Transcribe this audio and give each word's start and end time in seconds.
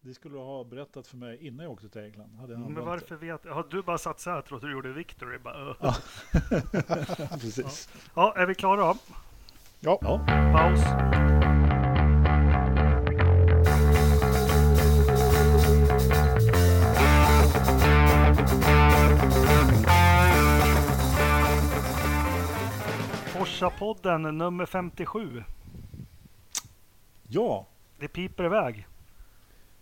Det 0.00 0.14
skulle 0.14 0.34
du 0.34 0.40
ha 0.40 0.64
berättat 0.64 1.06
för 1.06 1.16
mig 1.16 1.46
innan 1.46 1.64
jag 1.64 1.72
åkte 1.72 1.88
till 1.88 2.00
England. 2.00 2.36
Hade 2.40 2.52
jag 2.52 2.70
Men 2.70 2.84
varför 2.84 3.16
vet 3.16 3.46
Har 3.46 3.66
du 3.70 3.82
bara 3.82 3.98
satt 3.98 4.20
så 4.20 4.30
här 4.30 4.38
att 4.38 4.60
du 4.60 4.72
gjorde 4.72 4.92
Victory? 4.92 5.38
Bara, 5.38 5.70
uh. 5.70 5.76
Ja. 5.80 5.94
Precis. 7.30 7.88
ja, 8.14 8.34
är 8.36 8.46
vi 8.46 8.54
klara 8.54 8.76
då? 8.76 8.96
Ja, 9.80 9.98
Ja. 10.02 10.20
Paus. 10.52 10.80
Forsa-podden 23.32 24.22
nummer 24.38 24.66
57. 24.66 25.44
ja, 27.28 27.66
Det 27.98 28.08
piper 28.08 28.44
iväg. 28.44 28.86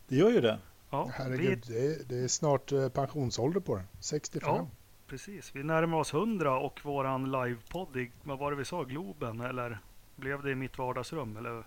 Det 0.08 0.16
gör 0.16 0.30
ju 0.30 0.40
det. 0.40 0.58
Ja, 0.90 1.10
herregud. 1.14 1.64
vi, 1.68 1.74
Det 1.74 1.86
är, 1.86 2.04
det 2.08 2.24
är 2.24 2.28
snart 2.28 2.72
eh, 2.72 2.88
pensionsålder 2.88 3.60
på 3.60 3.76
den. 3.76 3.84
65. 4.00 4.54
Ja. 4.54 4.68
precis. 5.06 5.50
Vi 5.54 5.62
närmar 5.62 5.98
oss 5.98 6.14
100 6.14 6.58
och 6.58 6.80
våran 6.84 7.30
livepodd 7.32 7.96
i, 7.96 8.10
vad 8.22 8.38
var 8.38 8.50
det 8.50 8.56
vi 8.56 8.64
sa, 8.64 8.82
Globen? 8.84 9.40
Eller 9.40 9.78
blev 10.16 10.42
det 10.42 10.50
i 10.50 10.54
mitt 10.54 10.78
vardagsrum? 10.78 11.36
Eller? 11.36 11.64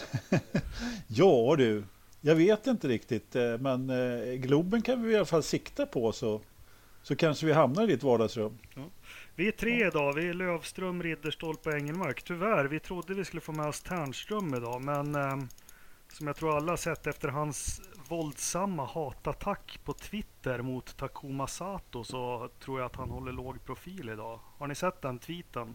Ja 1.06 1.54
du, 1.58 1.84
jag 2.20 2.34
vet 2.34 2.66
inte 2.66 2.88
riktigt. 2.88 3.36
eh, 3.36 3.58
Men 3.58 3.90
eh, 3.90 4.34
Globen 4.34 4.82
kan 4.82 5.02
vi 5.02 5.12
i 5.12 5.16
alla 5.16 5.24
fall 5.24 5.42
sikta 5.42 5.86
på 5.86 6.12
så, 6.12 6.40
så 7.02 7.16
kanske 7.16 7.46
vi 7.46 7.52
hamnar 7.52 7.82
i 7.84 7.86
ditt 7.86 8.02
vardagsrum. 8.02 8.58
Vi 9.34 9.48
är 9.48 9.52
tre 9.52 9.86
idag. 9.86 10.12
Vi 10.12 10.28
är 10.28 10.34
Lövström, 10.34 11.02
Ridderstolpe 11.02 11.68
och 11.68 11.74
Engelmark. 11.76 12.22
Tyvärr, 12.22 12.64
vi 12.64 12.80
trodde 12.80 13.14
vi 13.14 13.24
skulle 13.24 13.40
få 13.40 13.52
med 13.52 13.66
oss 13.66 13.80
Ternström 13.82 14.54
idag, 14.54 14.82
men 14.82 15.14
eh, 15.14 15.36
som 16.12 16.26
jag 16.26 16.36
tror 16.36 16.56
alla 16.56 16.76
sett 16.76 17.06
efter 17.06 17.28
hans 17.28 17.80
våldsamma 18.08 18.86
hatattack 18.86 19.80
på 19.84 19.92
Twitter 19.92 20.62
mot 20.62 20.96
Takuma 20.96 21.46
Sato 21.46 22.04
så 22.04 22.48
tror 22.60 22.80
jag 22.80 22.86
att 22.86 22.96
han 22.96 23.10
håller 23.10 23.32
låg 23.32 23.64
profil 23.64 24.08
idag. 24.08 24.40
Har 24.58 24.66
ni 24.66 24.74
sett 24.74 25.02
den 25.02 25.18
tweeten? 25.18 25.74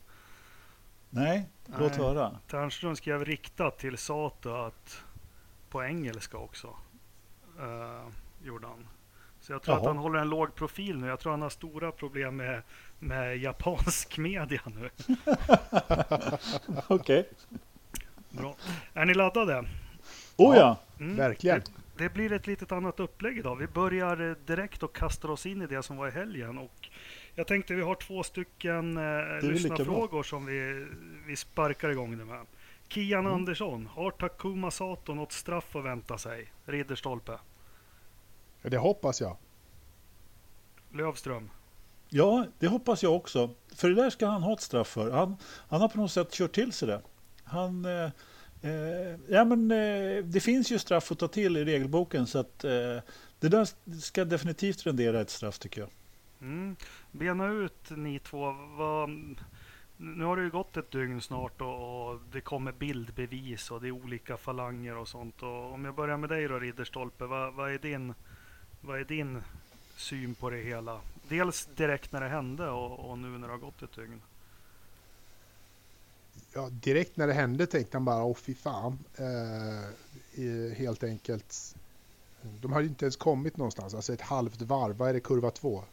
Nej, 1.10 1.50
låt 1.66 1.92
Nej. 1.92 2.00
höra. 2.00 2.40
Ternström 2.48 2.96
skrev 2.96 3.26
riktat 3.26 3.78
till 3.78 3.98
Sato 3.98 4.50
att 4.50 5.04
på 5.70 5.84
engelska 5.84 6.38
också. 6.38 6.68
Uh, 7.60 8.08
gjorde 8.44 8.68
han. 8.68 8.88
Så 9.40 9.54
jag 9.54 9.62
tror 9.62 9.76
att 9.76 9.82
Jaha. 9.82 9.90
han 9.90 9.98
håller 9.98 10.20
en 10.20 10.30
låg 10.30 10.56
profil 10.56 10.98
nu. 10.98 11.08
Jag 11.08 11.20
tror 11.20 11.32
han 11.32 11.42
har 11.42 11.50
stora 11.50 11.92
problem 11.92 12.36
med, 12.36 12.62
med 13.00 13.38
japansk 13.38 14.18
media 14.18 14.62
nu. 14.66 14.90
Okej. 16.88 17.30
Bra. 18.30 18.56
Är 18.94 19.06
ni 19.06 19.14
laddade? 19.14 19.66
Oh 20.38 20.56
ja, 20.58 20.78
Mm. 21.00 21.16
Verkligen. 21.18 21.60
Det, 21.60 22.04
det 22.04 22.10
blir 22.10 22.32
ett 22.32 22.48
litet 22.48 22.72
annat 22.72 23.00
upplägg 23.00 23.38
idag. 23.38 23.56
Vi 23.56 23.68
börjar 23.68 24.30
eh, 24.30 24.36
direkt 24.46 24.84
och 24.84 24.96
kastar 24.96 25.30
oss 25.30 25.46
in 25.46 25.62
i 25.62 25.68
det 25.68 25.84
som 25.84 25.98
var 25.98 26.08
i 26.08 26.12
helgen. 26.12 26.58
Och 26.58 26.90
jag 27.36 27.48
tänkte 27.48 27.74
vi 27.74 27.82
har 27.82 27.96
två 27.96 28.24
stycken 28.24 28.98
eh, 28.98 29.42
lyssnarfrågor 29.50 30.24
som 30.24 30.46
vi, 30.46 30.88
vi 31.28 31.36
sparkar 31.36 31.90
igång 31.90 32.18
det 32.18 32.26
med. 32.26 32.46
Kian 32.88 33.20
Mm. 33.20 33.34
Andersson, 33.34 33.88
har 33.88 34.12
Takuma 34.12 34.72
Sato 34.72 35.14
något 35.14 35.32
straff 35.32 35.76
att 35.76 35.86
vänta 35.86 36.18
sig? 36.18 36.52
Ridderstolpe. 36.66 37.40
Ja, 38.62 38.70
Det 38.70 38.78
hoppas 38.78 39.22
jag. 39.22 39.38
Lövström. 40.94 41.50
ja, 42.10 42.46
det 42.60 42.68
hoppas 42.68 43.04
jag 43.04 43.16
också. 43.16 43.50
För 43.76 43.90
det 43.90 43.96
där 43.96 44.10
ska 44.10 44.28
han 44.28 44.44
ha 44.44 44.54
ett 44.54 44.62
straff 44.62 44.88
för. 44.88 45.12
Han, 45.12 45.38
han 45.70 45.82
har 45.82 45.88
på 45.90 45.98
något 45.98 46.12
sätt 46.12 46.32
kört 46.32 46.52
till 46.52 46.72
sig 46.72 46.88
det. 46.88 47.02
Han, 47.44 47.86
eh, 47.86 48.10
Eh, 48.62 49.20
ja, 49.28 49.46
men, 49.46 49.72
eh, 49.72 50.24
det 50.24 50.40
finns 50.40 50.72
ju 50.72 50.80
straff 50.80 51.12
att 51.12 51.20
ta 51.20 51.28
till 51.28 51.58
i 51.58 51.66
regelboken 51.66 52.28
så 52.28 52.40
att 52.40 52.64
eh, 52.64 52.98
det 53.40 53.50
där 53.50 53.68
ska 54.00 54.26
definitivt 54.26 54.86
rendera 54.86 55.22
ett 55.22 55.30
straff 55.30 55.60
tycker 55.60 55.82
jag. 55.82 55.90
Mm. 56.42 56.76
Bena 57.12 57.48
ut 57.48 57.90
ni 57.90 58.20
två. 58.20 58.52
Vad, 58.78 59.10
nu 59.98 60.24
har 60.24 60.38
det 60.38 60.44
ju 60.44 60.50
gått 60.50 60.78
ett 60.78 60.92
dygn 60.92 61.22
snart 61.22 61.62
och, 61.62 62.10
och 62.10 62.20
det 62.32 62.42
kommer 62.42 62.72
bildbevis 62.72 63.72
och 63.72 63.82
det 63.82 63.88
är 63.88 63.92
olika 63.92 64.38
falanger 64.38 64.98
och 64.98 65.08
sånt. 65.08 65.44
Och 65.44 65.74
om 65.74 65.86
jag 65.86 65.96
börjar 65.96 66.18
med 66.18 66.30
dig 66.30 66.48
då 66.48 66.60
Ridderstolpe. 66.60 67.26
Vad, 67.26 67.54
vad, 67.54 67.72
är 67.72 67.78
din, 67.78 68.14
vad 68.82 69.00
är 69.00 69.04
din 69.04 69.42
syn 69.96 70.36
på 70.36 70.50
det 70.50 70.58
hela? 70.58 71.00
Dels 71.28 71.66
direkt 71.76 72.12
när 72.12 72.22
det 72.22 72.30
hände 72.30 72.70
och, 72.70 73.10
och 73.10 73.18
nu 73.18 73.28
när 73.28 73.48
det 73.48 73.54
har 73.54 73.58
gått 73.58 73.82
ett 73.82 73.96
dygn. 73.96 74.22
Ja, 76.58 76.70
direkt 76.70 77.18
när 77.18 77.28
det 77.28 77.34
hände 77.34 77.66
tänkte 77.68 77.98
han 77.98 78.06
bara, 78.06 78.24
åh 78.24 78.36
fy 78.36 78.56
fan. 78.56 79.00
Eh, 79.16 80.76
helt 80.76 81.04
enkelt. 81.04 81.76
De 82.62 82.72
hade 82.72 82.86
inte 82.86 83.06
ens 83.06 83.16
kommit 83.16 83.58
någonstans. 83.58 83.94
Alltså 83.94 84.14
ett 84.14 84.22
halvt 84.22 84.62
varv. 84.62 84.98
Vad 84.98 85.10
är 85.10 85.14
det 85.14 85.20
kurva 85.20 85.52
två? 85.52 85.84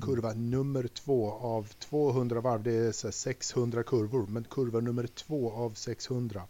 Kurva 0.00 0.32
nummer 0.32 0.86
två 0.86 1.32
av 1.32 1.68
200 1.78 2.40
varv. 2.40 2.62
Det 2.62 2.72
är 2.72 2.92
så 2.92 3.06
här 3.06 3.12
600 3.12 3.82
kurvor. 3.82 4.26
Men 4.26 4.44
kurva 4.44 4.80
nummer 4.80 5.06
två 5.06 5.52
av 5.52 5.74
600. 5.74 6.42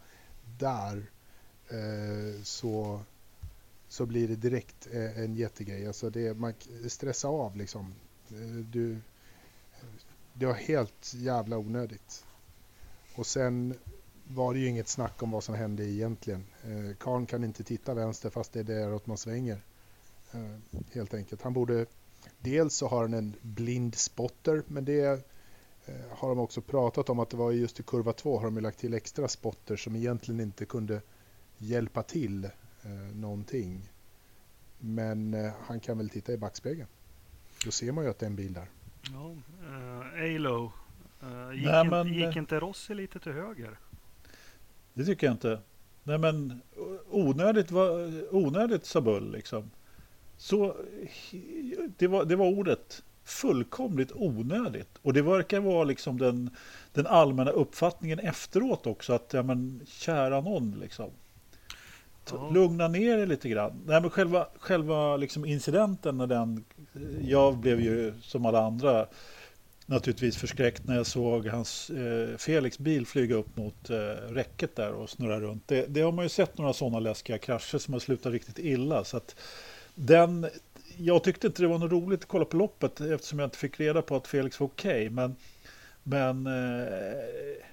Där 0.59 1.11
eh, 1.69 2.43
så, 2.43 3.01
så 3.89 4.07
blir 4.07 4.29
det 4.29 4.37
direkt 4.37 4.89
eh, 4.93 5.19
en 5.21 5.35
jättegrej. 5.35 5.87
Alltså 5.87 6.11
det, 6.11 6.35
man 6.39 6.55
stressar 6.89 7.29
av 7.29 7.57
liksom. 7.57 7.95
Eh, 8.31 8.37
Du, 8.73 8.99
det 10.35 10.47
var 10.47 10.55
helt 10.55 11.15
jävla 11.15 11.59
onödigt. 11.59 12.25
Och 13.19 13.27
sen 13.27 13.75
var 14.29 14.55
det 14.55 14.61
ju 14.61 14.67
inget 14.67 14.89
snack 14.89 15.23
om 15.23 15.31
vad 15.31 15.45
som 15.45 15.55
hände 15.55 15.85
egentligen. 15.85 16.45
Eh, 16.65 16.97
Karn 16.99 17.27
kan 17.27 17.45
inte 17.45 17.65
titta 17.65 17.95
vänster 17.95 18.31
fast 18.31 18.53
det 18.53 18.61
är 18.61 18.65
däråt 18.65 19.07
man 19.07 19.17
svänger. 19.17 19.63
Eh, 20.33 20.81
helt 20.93 21.15
enkelt. 21.15 21.43
Han 21.43 21.53
borde... 21.53 21.87
Dels 22.41 22.75
så 22.75 22.87
har 22.89 23.03
han 23.03 23.15
en 23.15 23.35
blind 23.43 23.95
spotter, 23.95 24.63
men 24.67 24.85
det 24.85 25.27
eh, 25.87 25.95
har 26.11 26.29
de 26.29 26.39
också 26.39 26.61
pratat 26.61 27.09
om 27.09 27.19
att 27.19 27.31
det 27.31 27.37
var 27.37 27.53
just 27.53 27.81
i 27.81 27.83
kurva 27.83 28.13
2 28.13 28.39
har 28.39 28.45
de 28.45 28.55
ju 28.55 28.61
lagt 28.61 28.79
till 28.79 28.95
extra 28.95 29.29
spotter 29.29 29.77
som 29.77 29.97
egentligen 29.97 30.41
inte 30.41 30.65
kunde 30.65 31.03
hjälpa 31.59 32.03
till 32.03 32.45
eh, 32.45 32.91
någonting. 33.15 33.91
Men 34.79 35.35
eh, 35.35 35.53
han 35.67 35.81
kan 35.81 35.99
väl 35.99 36.11
titta 36.11 36.33
i 36.33 36.37
backspegeln. 36.37 36.89
Då 37.65 37.71
ser 37.71 37.93
man 37.93 38.05
ju 38.05 38.11
att 38.11 38.19
det 38.19 38.27
är 38.27 38.31
en 38.31 38.37
bil 38.37 38.53
där. 38.53 38.71
Ja, 39.13 39.37
eh, 39.63 40.25
uh, 40.25 40.37
Alo. 40.37 40.73
Eh, 41.23 41.55
gick, 41.55 41.67
Nej, 41.67 41.85
men, 41.85 42.15
gick 42.15 42.37
eh, 42.37 42.37
inte 42.37 42.61
Rossi 42.61 42.95
lite 42.95 43.19
till 43.19 43.33
höger? 43.33 43.79
Det 44.95 45.05
tycker 45.05 45.27
jag 45.27 45.35
inte. 45.35 45.61
Nej 46.03 46.19
men 46.19 46.61
onödigt, 47.11 47.71
var, 47.71 48.13
onödigt 48.35 48.87
sa 48.87 49.01
Bull 49.01 49.33
liksom. 49.33 49.71
Så 50.37 50.77
det 51.97 52.07
var, 52.07 52.25
det 52.25 52.37
var 52.37 52.47
ordet. 52.47 53.03
Fullkomligt 53.25 54.13
onödigt. 54.15 54.99
Och 55.03 55.13
det 55.13 55.23
verkar 55.23 55.61
vara 55.61 55.85
liksom 55.85 56.19
den, 56.19 56.51
den 56.93 57.07
allmänna 57.07 57.51
uppfattningen 57.51 58.19
efteråt 58.19 58.87
också. 58.87 59.13
Att 59.13 59.33
ja 59.33 59.43
men 59.43 59.81
kära 59.87 60.41
någon 60.41 60.79
liksom. 60.81 61.11
Ja. 62.31 62.51
Lugna 62.51 62.89
ner 62.89 63.19
er 63.19 63.27
lite 63.27 63.49
grann. 63.49 63.73
Nej, 63.87 64.01
men 64.01 64.11
själva 64.11 64.47
själva 64.59 65.17
liksom 65.17 65.45
incidenten 65.45 66.19
när 66.19 66.27
den... 66.27 66.65
Jag 67.21 67.57
blev 67.57 67.81
ju 67.81 68.15
som 68.23 68.47
alla 68.47 68.67
andra 68.67 69.07
naturligtvis 69.89 70.37
förskräckt 70.37 70.87
när 70.87 70.97
jag 70.97 71.07
såg 71.07 71.47
hans 71.47 71.91
eh, 71.91 72.37
Felix 72.37 72.79
bil 72.79 73.07
flyga 73.07 73.35
upp 73.35 73.57
mot 73.57 73.91
eh, 73.91 73.97
räcket 74.31 74.77
där 74.77 74.93
och 74.93 75.11
snurra 75.11 75.41
runt. 75.41 75.69
Det, 75.69 75.87
det 75.87 76.01
har 76.01 76.13
man 76.13 76.25
ju 76.25 76.29
sett 76.29 76.59
några 76.59 76.73
sådana 76.73 77.01
läskiga 77.01 77.39
krascher 77.39 77.79
som 77.79 77.95
har 77.95 78.01
slutat 78.01 78.33
riktigt 78.33 78.59
illa. 78.59 79.05
Så 79.05 79.17
att 79.17 79.37
den, 79.95 80.47
jag 80.97 81.25
tyckte 81.25 81.47
inte 81.47 81.63
det 81.63 81.69
var 81.69 81.79
något 81.79 81.93
roligt 81.93 82.21
att 82.21 82.29
kolla 82.29 82.45
på 82.45 82.57
loppet 82.57 83.01
eftersom 83.01 83.39
jag 83.39 83.47
inte 83.47 83.59
fick 83.59 83.81
reda 83.81 84.03
på 84.03 84.17
att 84.17 84.27
Felix 84.27 84.61
var 84.61 84.67
okej. 84.67 85.11
men 85.11 85.37
men 86.03 86.47
eh, 86.47 86.93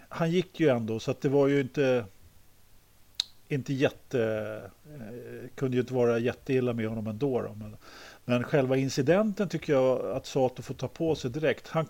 han 0.09 0.31
gick 0.31 0.59
ju 0.59 0.67
ändå 0.67 0.99
så 0.99 1.11
att 1.11 1.21
det 1.21 1.29
var 1.29 1.47
ju 1.47 1.61
inte 1.61 2.05
inte 3.47 3.73
jätte 3.73 4.21
eh, 4.85 5.49
kunde 5.55 5.77
ju 5.77 5.81
inte 5.81 5.93
vara 5.93 6.19
jätteilla 6.19 6.73
med 6.73 6.87
honom 6.87 7.07
ändå. 7.07 7.41
Då, 7.41 7.53
men, 7.53 7.77
men 8.25 8.43
själva 8.43 8.77
incidenten 8.77 9.49
tycker 9.49 9.73
jag 9.73 10.11
att 10.11 10.25
Sato 10.25 10.61
får 10.61 10.73
ta 10.73 10.87
på 10.87 11.15
sig 11.15 11.31
direkt. 11.31 11.67
Han, 11.67 11.87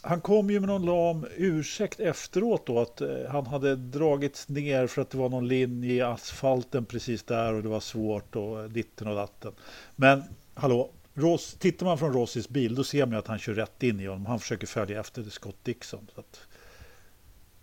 han 0.00 0.20
kom 0.20 0.50
ju 0.50 0.60
med 0.60 0.68
någon 0.68 0.86
lam 0.86 1.26
ursäkt 1.36 2.00
efteråt 2.00 2.66
då 2.66 2.80
att 2.80 3.00
eh, 3.00 3.08
han 3.28 3.46
hade 3.46 3.76
dragits 3.76 4.48
ner 4.48 4.86
för 4.86 5.02
att 5.02 5.10
det 5.10 5.18
var 5.18 5.28
någon 5.28 5.48
linje 5.48 5.94
i 5.94 6.00
asfalten 6.00 6.84
precis 6.84 7.22
där 7.22 7.54
och 7.54 7.62
det 7.62 7.68
var 7.68 7.80
svårt 7.80 8.36
och 8.36 8.70
ditten 8.70 9.08
och 9.08 9.16
datten. 9.16 9.52
Men 9.96 10.22
hallå, 10.54 10.90
Ross, 11.14 11.54
tittar 11.54 11.86
man 11.86 11.98
från 11.98 12.12
Rossis 12.12 12.48
bil 12.48 12.74
då 12.74 12.84
ser 12.84 13.06
man 13.06 13.18
att 13.18 13.26
han 13.26 13.38
kör 13.38 13.54
rätt 13.54 13.82
in 13.82 14.00
i 14.00 14.06
honom. 14.06 14.26
Han 14.26 14.40
försöker 14.40 14.66
följa 14.66 15.00
efter 15.00 15.22
Scott 15.22 15.64
Dixon. 15.64 16.08
Så 16.14 16.20
att 16.20 16.40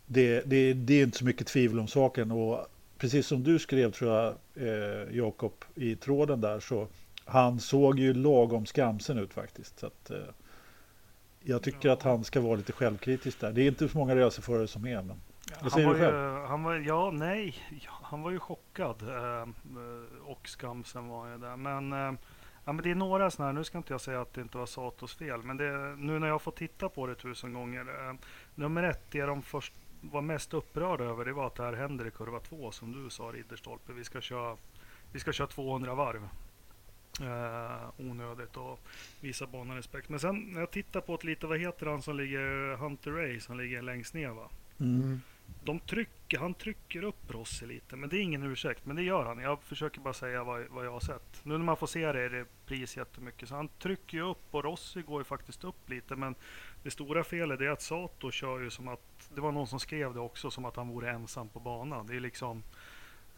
det, 0.06 0.42
det, 0.45 0.74
det 0.74 0.94
är 0.94 1.04
inte 1.04 1.18
så 1.18 1.25
mycket 1.25 1.48
tvivel 1.48 1.80
om 1.80 1.88
saken 1.88 2.31
och 2.31 2.68
precis 2.98 3.27
som 3.27 3.44
du 3.44 3.60
skrev 3.60 3.92
tror 3.92 4.12
jag 4.12 4.36
eh, 4.56 5.15
Jakob 5.18 5.54
i 5.75 5.95
tråden 5.95 6.42
där 6.42 6.60
så 6.60 6.88
han 7.29 7.59
såg 7.59 7.99
ju 7.99 8.13
lagom 8.13 8.65
skamsen 8.65 9.17
ut 9.17 9.33
faktiskt. 9.33 9.79
Så 9.79 9.85
att, 9.87 10.09
eh, 10.09 10.17
jag 11.39 11.63
tycker 11.63 11.87
Ja. 11.89 11.93
att 11.93 12.03
han 12.03 12.23
ska 12.23 12.41
vara 12.41 12.55
lite 12.55 12.73
självkritisk 12.73 13.39
där. 13.39 13.51
Det 13.51 13.61
är 13.61 13.67
inte 13.67 13.89
så 13.89 13.97
många 13.97 14.15
racerförare 14.15 14.67
som 14.67 14.85
är. 14.87 15.01
Men... 15.01 15.21
Vad 15.61 15.71
säger 15.71 15.87
han 15.87 15.95
du 15.95 16.01
själv? 16.01 16.15
Ju, 16.15 16.45
han 16.47 16.63
var, 16.63 16.75
ja, 16.75 17.11
nej, 17.11 17.55
han 17.87 18.21
var 18.21 18.31
ju 18.31 18.39
chockad. 18.39 19.01
Eh, 19.01 19.49
och 20.25 20.47
skamsen 20.47 21.07
var 21.07 21.27
ju 21.27 21.37
där. 21.37 21.55
Men, 21.57 21.93
eh, 21.93 22.19
ja, 22.65 22.71
men 22.73 22.77
det 22.77 22.91
är 22.91 22.95
några 22.95 23.31
sådana 23.31 23.51
här, 23.51 23.53
nu 23.57 23.63
ska 23.63 23.77
inte 23.77 23.93
jag 23.93 24.01
säga 24.01 24.21
att 24.21 24.33
det 24.33 24.41
inte 24.41 24.57
var 24.57 24.65
Satos 24.65 25.15
fel, 25.15 25.43
men 25.43 25.57
det, 25.57 25.95
nu 25.97 26.19
när 26.19 26.27
jag 26.27 26.41
får 26.41 26.51
titta 26.51 26.89
på 26.89 27.07
det 27.07 27.15
tusen 27.15 27.53
gånger. 27.53 27.81
Eh, 27.81 28.15
nummer 28.55 28.83
ett, 28.83 29.01
det 29.11 29.21
de 29.21 29.41
först 29.41 29.73
var 30.01 30.21
mest 30.21 30.53
upprörda 30.53 31.03
över, 31.03 31.25
det 31.25 31.33
var 31.33 31.47
att 31.47 31.55
det 31.55 31.63
här 31.63 31.73
händer 31.73 32.07
i 32.07 32.11
kurva 32.11 32.39
två, 32.39 32.71
som 32.71 33.03
du 33.03 33.09
sa 33.09 33.23
Ridderstolpe. 33.23 33.93
Vi 33.93 34.03
ska 34.03 34.21
köra, 34.21 34.57
vi 35.11 35.19
ska 35.19 35.31
köra 35.31 35.47
200 35.47 35.95
varv. 35.95 36.29
Eh, 37.21 37.89
onödigt 37.98 38.57
och 38.57 38.80
visa 39.19 39.48
banan 39.48 39.75
respekt. 39.75 40.10
Men 40.10 40.19
sen 40.19 40.39
när 40.39 40.60
jag 40.60 40.71
tittar 40.71 41.01
på 41.01 41.16
ett 41.16 41.24
lite, 41.24 41.48
vad 41.48 41.60
heter 41.60 41.86
han 41.86 42.01
som 42.01 42.18
ligger, 42.18 42.75
Hunter 42.75 43.12
Ray 43.12 43.39
som 43.39 43.57
ligger 43.57 43.81
längst 43.81 44.13
ner 44.13 44.30
va? 44.30 44.50
Mm. 44.80 45.21
De 45.63 45.80
trycker, 45.80 46.38
han 46.38 46.54
trycker 46.54 47.04
upp 47.04 47.31
Rossi 47.31 47.66
lite, 47.66 47.95
men 47.95 48.10
det 48.10 48.18
är 48.18 48.21
ingen 48.21 48.44
ursäkt. 48.44 48.86
Men 48.86 48.95
det 48.95 49.04
gör 49.04 49.25
han. 49.25 49.39
Jag 49.39 49.63
försöker 49.63 50.01
bara 50.01 50.13
säga 50.13 50.44
vad, 50.44 50.68
vad 50.69 50.86
jag 50.86 50.92
har 50.92 51.00
sett. 51.00 51.42
Nu 51.44 51.57
när 51.57 51.66
man 51.66 51.77
får 51.77 51.88
se 51.88 52.12
det 52.12 52.21
är 52.21 52.30
det 52.30 52.45
pris 52.66 52.98
jättemycket. 52.98 53.50
Så 53.50 53.56
han 53.56 53.68
trycker 53.68 54.18
ju 54.18 54.24
upp 54.24 54.44
och 54.51 54.63
Rossi 54.63 55.01
går 55.01 55.22
ju 55.22 55.24
faktiskt 55.24 55.63
upp 55.63 55.89
lite. 55.89 56.15
Men 56.15 56.36
det 56.83 56.92
stora 56.92 57.24
felet 57.24 57.62
är 57.62 57.69
att 57.69 57.81
Sato 57.81 58.31
kör 58.31 58.60
ju 58.60 58.69
som 58.69 58.88
att, 58.88 59.30
det 59.36 59.42
var 59.42 59.51
någon 59.51 59.68
som 59.68 59.80
skrev 59.80 60.13
det 60.13 60.19
också, 60.19 60.51
som 60.51 60.65
att 60.65 60.75
han 60.75 60.88
vore 60.88 61.12
ensam 61.12 61.50
på 61.50 61.60
banan. 61.60 62.07
Det 62.07 62.15
är 62.15 62.19
liksom 62.19 62.63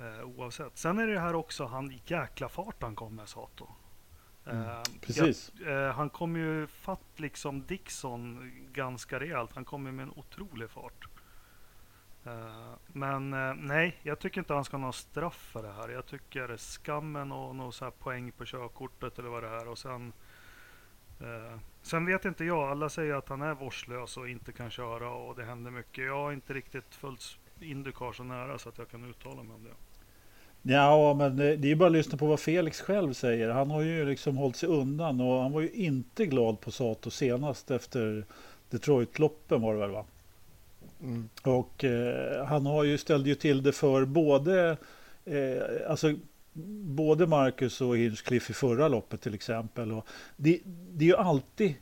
eh, 0.01 0.23
oavsett. 0.23 0.77
Sen 0.77 0.99
är 0.99 1.07
det 1.07 1.19
här 1.19 1.35
också, 1.35 1.65
han 1.65 1.99
jäkla 2.05 2.49
fart 2.49 2.81
han 2.81 2.95
kom 2.95 3.15
med 3.15 3.29
Sato. 3.29 3.67
Mm, 4.45 4.63
Eh, 4.63 4.81
precis. 5.01 5.51
jag- 5.59 5.87
eh, 5.87 5.93
han 5.93 6.09
kom 6.09 6.35
ju 6.35 6.67
fatt 6.67 7.01
liksom 7.19 7.65
Dixon 7.65 8.51
ganska 8.73 9.19
rejält. 9.19 9.51
Han 9.55 9.65
kom 9.65 9.85
ju 9.85 9.91
med 9.91 10.03
en 10.03 10.13
otrolig 10.15 10.69
fart. 10.69 11.05
Eh, 12.25 12.73
men 12.87 13.33
eh, 13.33 13.53
nej, 13.53 13.99
jag 14.03 14.19
tycker 14.19 14.41
inte 14.41 14.53
han 14.53 14.65
ska 14.65 14.77
ha 14.77 14.81
någon 14.81 14.93
straff 14.93 15.35
för 15.51 15.63
det 15.63 15.71
här. 15.73 15.89
Jag 15.89 16.05
tycker 16.05 16.57
skammen 16.57 17.31
och 17.31 17.55
någon 17.55 17.73
så 17.73 17.85
här 17.85 17.91
poäng 17.91 18.31
på 18.31 18.45
körkortet 18.45 19.19
eller 19.19 19.29
vad 19.29 19.43
det 19.43 19.49
är. 19.49 19.67
Och 19.67 19.77
sen, 19.77 20.13
sen 21.81 22.05
vet 22.05 22.25
inte 22.25 22.45
jag. 22.45 22.69
Alla 22.71 22.89
säger 22.89 23.13
att 23.13 23.29
han 23.29 23.41
är 23.41 23.53
vårdslös 23.53 24.17
och 24.17 24.29
inte 24.29 24.51
kan 24.51 24.69
köra 24.69 25.09
och 25.09 25.35
det 25.35 25.43
händer 25.43 25.71
mycket. 25.71 26.05
Jag 26.05 26.15
har 26.15 26.31
inte 26.31 26.53
riktigt 26.53 26.95
följt 26.95 27.37
Indycar 27.59 28.11
så 28.11 28.23
nära 28.23 28.57
så 28.57 28.69
att 28.69 28.77
jag 28.77 28.89
kan 28.89 29.05
uttala 29.09 29.43
mig 29.43 29.55
om 29.55 29.63
det. 29.63 29.73
Ja, 30.61 31.13
men 31.13 31.35
det 31.35 31.45
är 31.45 31.65
ju 31.65 31.75
bara 31.75 31.87
att 31.87 31.91
lyssna 31.91 32.17
på 32.17 32.25
vad 32.25 32.39
Felix 32.39 32.81
själv 32.81 33.13
säger. 33.13 33.49
Han 33.49 33.71
har 33.71 33.81
ju 33.81 34.05
liksom 34.05 34.37
hållit 34.37 34.55
sig 34.55 34.69
undan 34.69 35.21
och 35.21 35.41
han 35.41 35.51
var 35.51 35.61
ju 35.61 35.69
inte 35.69 36.25
glad 36.25 36.61
på 36.61 36.71
Sato 36.71 37.11
senast 37.11 37.71
efter 37.71 38.25
Detroit-loppen 38.69 39.61
var 39.61 39.73
det 39.73 39.79
väl 39.79 39.91
va? 39.91 40.05
Mm. 41.01 41.29
Och 41.43 41.83
eh, 41.83 42.45
han 42.45 42.65
har 42.65 42.83
ju 42.83 42.97
ställde 42.97 43.29
ju 43.29 43.35
till 43.35 43.63
det 43.63 43.71
för 43.71 44.05
både 44.05 44.77
eh, 45.25 45.89
alltså 45.89 46.13
både 46.85 47.27
Marcus 47.27 47.81
och 47.81 47.97
Hinchcliffe 47.97 48.51
i 48.51 48.53
förra 48.53 48.87
loppet 48.87 49.21
till 49.21 49.33
exempel. 49.33 49.91
Och 49.91 50.07
det, 50.37 50.59
det 50.65 51.05
är 51.05 51.07
ju 51.07 51.15
alltid 51.15 51.73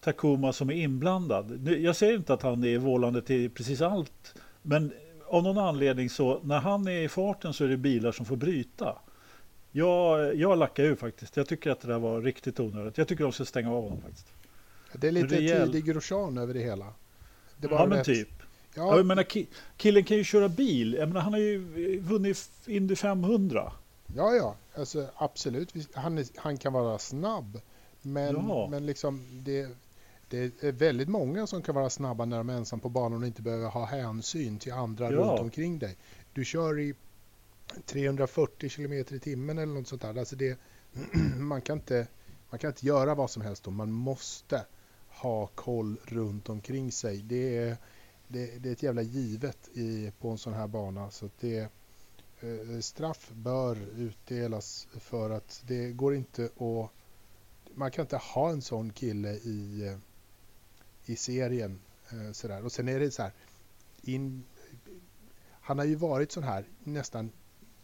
Takuma 0.00 0.52
som 0.52 0.70
är 0.70 0.74
inblandad. 0.74 1.68
Jag 1.68 1.96
säger 1.96 2.14
inte 2.16 2.34
att 2.34 2.42
han 2.42 2.64
är 2.64 2.78
vållande 2.78 3.22
till 3.22 3.50
precis 3.50 3.80
allt, 3.80 4.34
men 4.62 4.92
av 5.28 5.42
någon 5.42 5.58
anledning 5.58 6.10
så 6.10 6.40
när 6.42 6.58
han 6.58 6.88
är 6.88 7.00
i 7.02 7.08
farten 7.08 7.52
så 7.52 7.64
är 7.64 7.68
det 7.68 7.76
bilar 7.76 8.12
som 8.12 8.26
får 8.26 8.36
bryta. 8.36 8.96
Jag, 9.72 10.34
jag 10.34 10.58
lackar 10.58 10.84
ur 10.84 10.94
faktiskt. 10.96 11.36
Jag 11.36 11.46
tycker 11.48 11.70
att 11.70 11.80
det 11.80 11.88
där 11.88 11.98
var 11.98 12.20
riktigt 12.22 12.60
onödigt. 12.60 12.98
Jag 12.98 13.08
tycker 13.08 13.24
de 13.24 13.32
ska 13.32 13.44
stänga 13.44 13.72
av 13.72 13.82
honom 13.82 14.00
faktiskt. 14.02 14.26
Det 14.92 15.08
är 15.08 15.12
lite 15.12 15.36
Rejäl- 15.36 15.66
tidig 15.66 15.84
Grosjean 15.84 16.38
över 16.38 16.54
det 16.54 16.60
hela. 16.60 16.86
Det 17.56 17.68
Ja 17.70 17.86
men 17.86 17.98
rätt- 17.98 18.04
typ. 18.06 18.28
Ja. 18.74 18.82
Ja, 18.82 18.96
Jag 18.96 19.06
menar, 19.06 19.22
ki- 19.22 19.46
killen 19.76 20.04
kan 20.04 20.16
ju 20.16 20.24
köra 20.24 20.48
bil. 20.48 20.94
Jag 20.94 21.08
menar, 21.08 21.20
han 21.20 21.32
har 21.32 21.40
ju 21.40 21.58
vunnit 22.00 22.50
Indy 22.66 22.96
500. 22.96 23.72
ja, 24.16 24.34
ja 24.34 24.54
alltså, 24.74 25.06
absolut. 25.16 25.74
Han, 25.94 26.18
är, 26.18 26.26
han 26.36 26.56
kan 26.58 26.72
vara 26.72 26.98
snabb. 26.98 27.60
Men, 28.02 28.34
Ja. 28.34 28.68
men 28.70 28.86
liksom 28.86 29.26
det, 29.44 29.68
det 30.28 30.62
är 30.62 30.72
väldigt 30.72 31.08
många 31.08 31.46
som 31.46 31.62
kan 31.62 31.74
vara 31.74 31.90
snabba 31.90 32.24
när 32.24 32.36
de 32.36 32.50
är 32.50 32.54
ensam 32.54 32.80
på 32.80 32.88
banan 32.88 33.20
och 33.20 33.26
inte 33.26 33.42
behöver 33.42 33.68
ha 33.68 33.84
hänsyn 33.84 34.58
till 34.58 34.72
andra 34.72 35.12
Ja. 35.12 35.18
runt 35.18 35.40
omkring 35.40 35.78
dig. 35.78 35.96
Du 36.32 36.44
kör 36.44 36.78
i 36.78 36.94
340 37.84 38.70
km 38.70 38.92
i 38.92 39.04
timmen 39.04 39.58
eller 39.58 39.74
något 39.74 39.88
sånt 39.88 40.02
där. 40.02 40.18
Alltså 40.18 40.36
det, 40.36 40.58
man, 41.38 41.60
kan 41.60 41.78
inte, 41.78 42.06
man 42.50 42.58
kan 42.58 42.70
inte 42.70 42.86
göra 42.86 43.14
vad 43.14 43.30
som 43.30 43.42
helst 43.42 43.64
då. 43.64 43.70
Man 43.70 43.92
måste 43.92 44.66
ha 45.08 45.46
koll 45.46 45.96
runt 46.04 46.48
omkring 46.48 46.92
sig. 46.92 47.22
Det 47.22 47.56
är, 47.56 47.76
det, 48.28 48.58
det 48.58 48.68
är 48.68 48.72
ett 48.72 48.82
jävla 48.82 49.02
givet 49.02 49.68
i, 49.72 50.12
på 50.20 50.28
en 50.28 50.38
sån 50.38 50.52
här 50.54 50.66
bana. 50.66 51.10
Så 51.10 51.30
det, 51.40 51.58
eh, 52.40 52.80
straff 52.80 53.30
bör 53.32 53.78
utdelas 53.96 54.88
för 55.00 55.30
att 55.30 55.62
det 55.66 55.92
går 55.92 56.14
inte 56.14 56.44
att... 56.44 56.90
Man 57.74 57.90
kan 57.90 58.02
inte 58.02 58.16
ha 58.16 58.50
en 58.50 58.62
sån 58.62 58.92
kille 58.92 59.32
i, 59.32 59.86
eh, 59.86 59.98
i 61.06 61.16
serien. 61.16 61.78
eh, 62.10 62.32
Sådär. 62.32 62.64
Och 62.64 62.72
sen 62.72 62.88
är 62.88 63.00
det 63.00 63.10
så 63.10 63.22
här. 63.22 63.32
In, 64.02 64.44
han 65.60 65.78
har 65.78 65.84
ju 65.84 65.94
varit 65.94 66.32
sån 66.32 66.42
här 66.42 66.64
nästan 66.84 67.30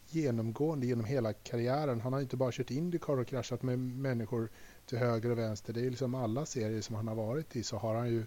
genomgående 0.08 0.86
genom 0.86 1.04
hela 1.04 1.32
karriären. 1.32 2.00
Han 2.00 2.12
har 2.12 2.20
inte 2.20 2.36
bara 2.36 2.52
kört 2.52 2.70
Indycar 2.70 3.18
och 3.18 3.26
kraschat 3.26 3.62
med 3.62 3.78
människor 3.78 4.48
till 4.86 4.98
höger 4.98 5.30
och 5.30 5.38
vänster. 5.38 5.72
Det 5.72 5.86
är 5.86 5.90
liksom 5.90 6.14
alla 6.14 6.46
serier 6.46 6.80
som 6.80 6.96
han 6.96 7.08
har 7.08 7.14
varit 7.14 7.56
i 7.56 7.62
så 7.62 7.76
har 7.76 7.94
han 7.94 8.08
ju 8.08 8.26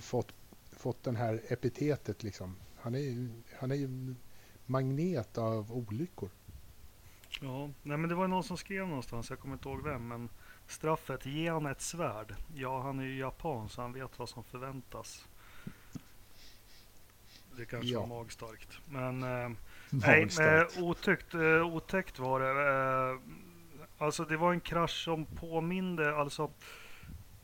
fått, 0.00 0.32
fått 0.72 1.02
den 1.02 1.16
här 1.16 1.42
epitetet 1.48 2.22
liksom. 2.22 2.56
Han 2.76 2.94
är 2.94 2.98
ju, 2.98 3.28
han 3.58 3.70
är 3.70 3.74
ju 3.74 4.14
magnet 4.66 5.38
av 5.38 5.72
olyckor. 5.72 6.30
Ja, 7.40 7.70
nej 7.82 7.96
men 7.96 8.08
det 8.08 8.14
var 8.14 8.28
någon 8.28 8.44
som 8.44 8.56
skrev 8.56 8.88
någonstans, 8.88 9.30
jag 9.30 9.38
kommer 9.38 9.54
inte 9.54 9.68
ihåg 9.68 9.84
vem, 9.84 10.08
men 10.08 10.28
straffet, 10.66 11.26
ge 11.26 11.50
han 11.50 11.66
ett 11.66 11.80
svärd. 11.80 12.34
Ja, 12.54 12.82
han 12.82 12.98
är 13.00 13.04
ju 13.04 13.18
japan 13.18 13.68
så 13.68 13.82
han 13.82 13.92
vet 13.92 14.18
vad 14.18 14.28
som 14.28 14.44
förväntas. 14.44 15.28
Det 17.56 17.64
kanske 17.64 17.88
Ja. 17.88 18.00
var 18.00 18.06
magstarkt. 18.06 18.78
Men 18.88 19.22
eh, 19.22 19.50
nej, 19.90 20.20
Magstarkt. 20.20 20.76
eh, 20.76 20.84
otyckt, 20.84 21.34
eh, 21.34 21.66
otäckt 21.66 22.18
var 22.18 22.40
det. 22.40 22.50
Eh, 23.12 23.20
alltså 23.98 24.24
det 24.24 24.36
var 24.36 24.52
en 24.52 24.60
krasch 24.60 25.04
som 25.04 25.26
påminde, 25.26 26.16
alltså 26.16 26.50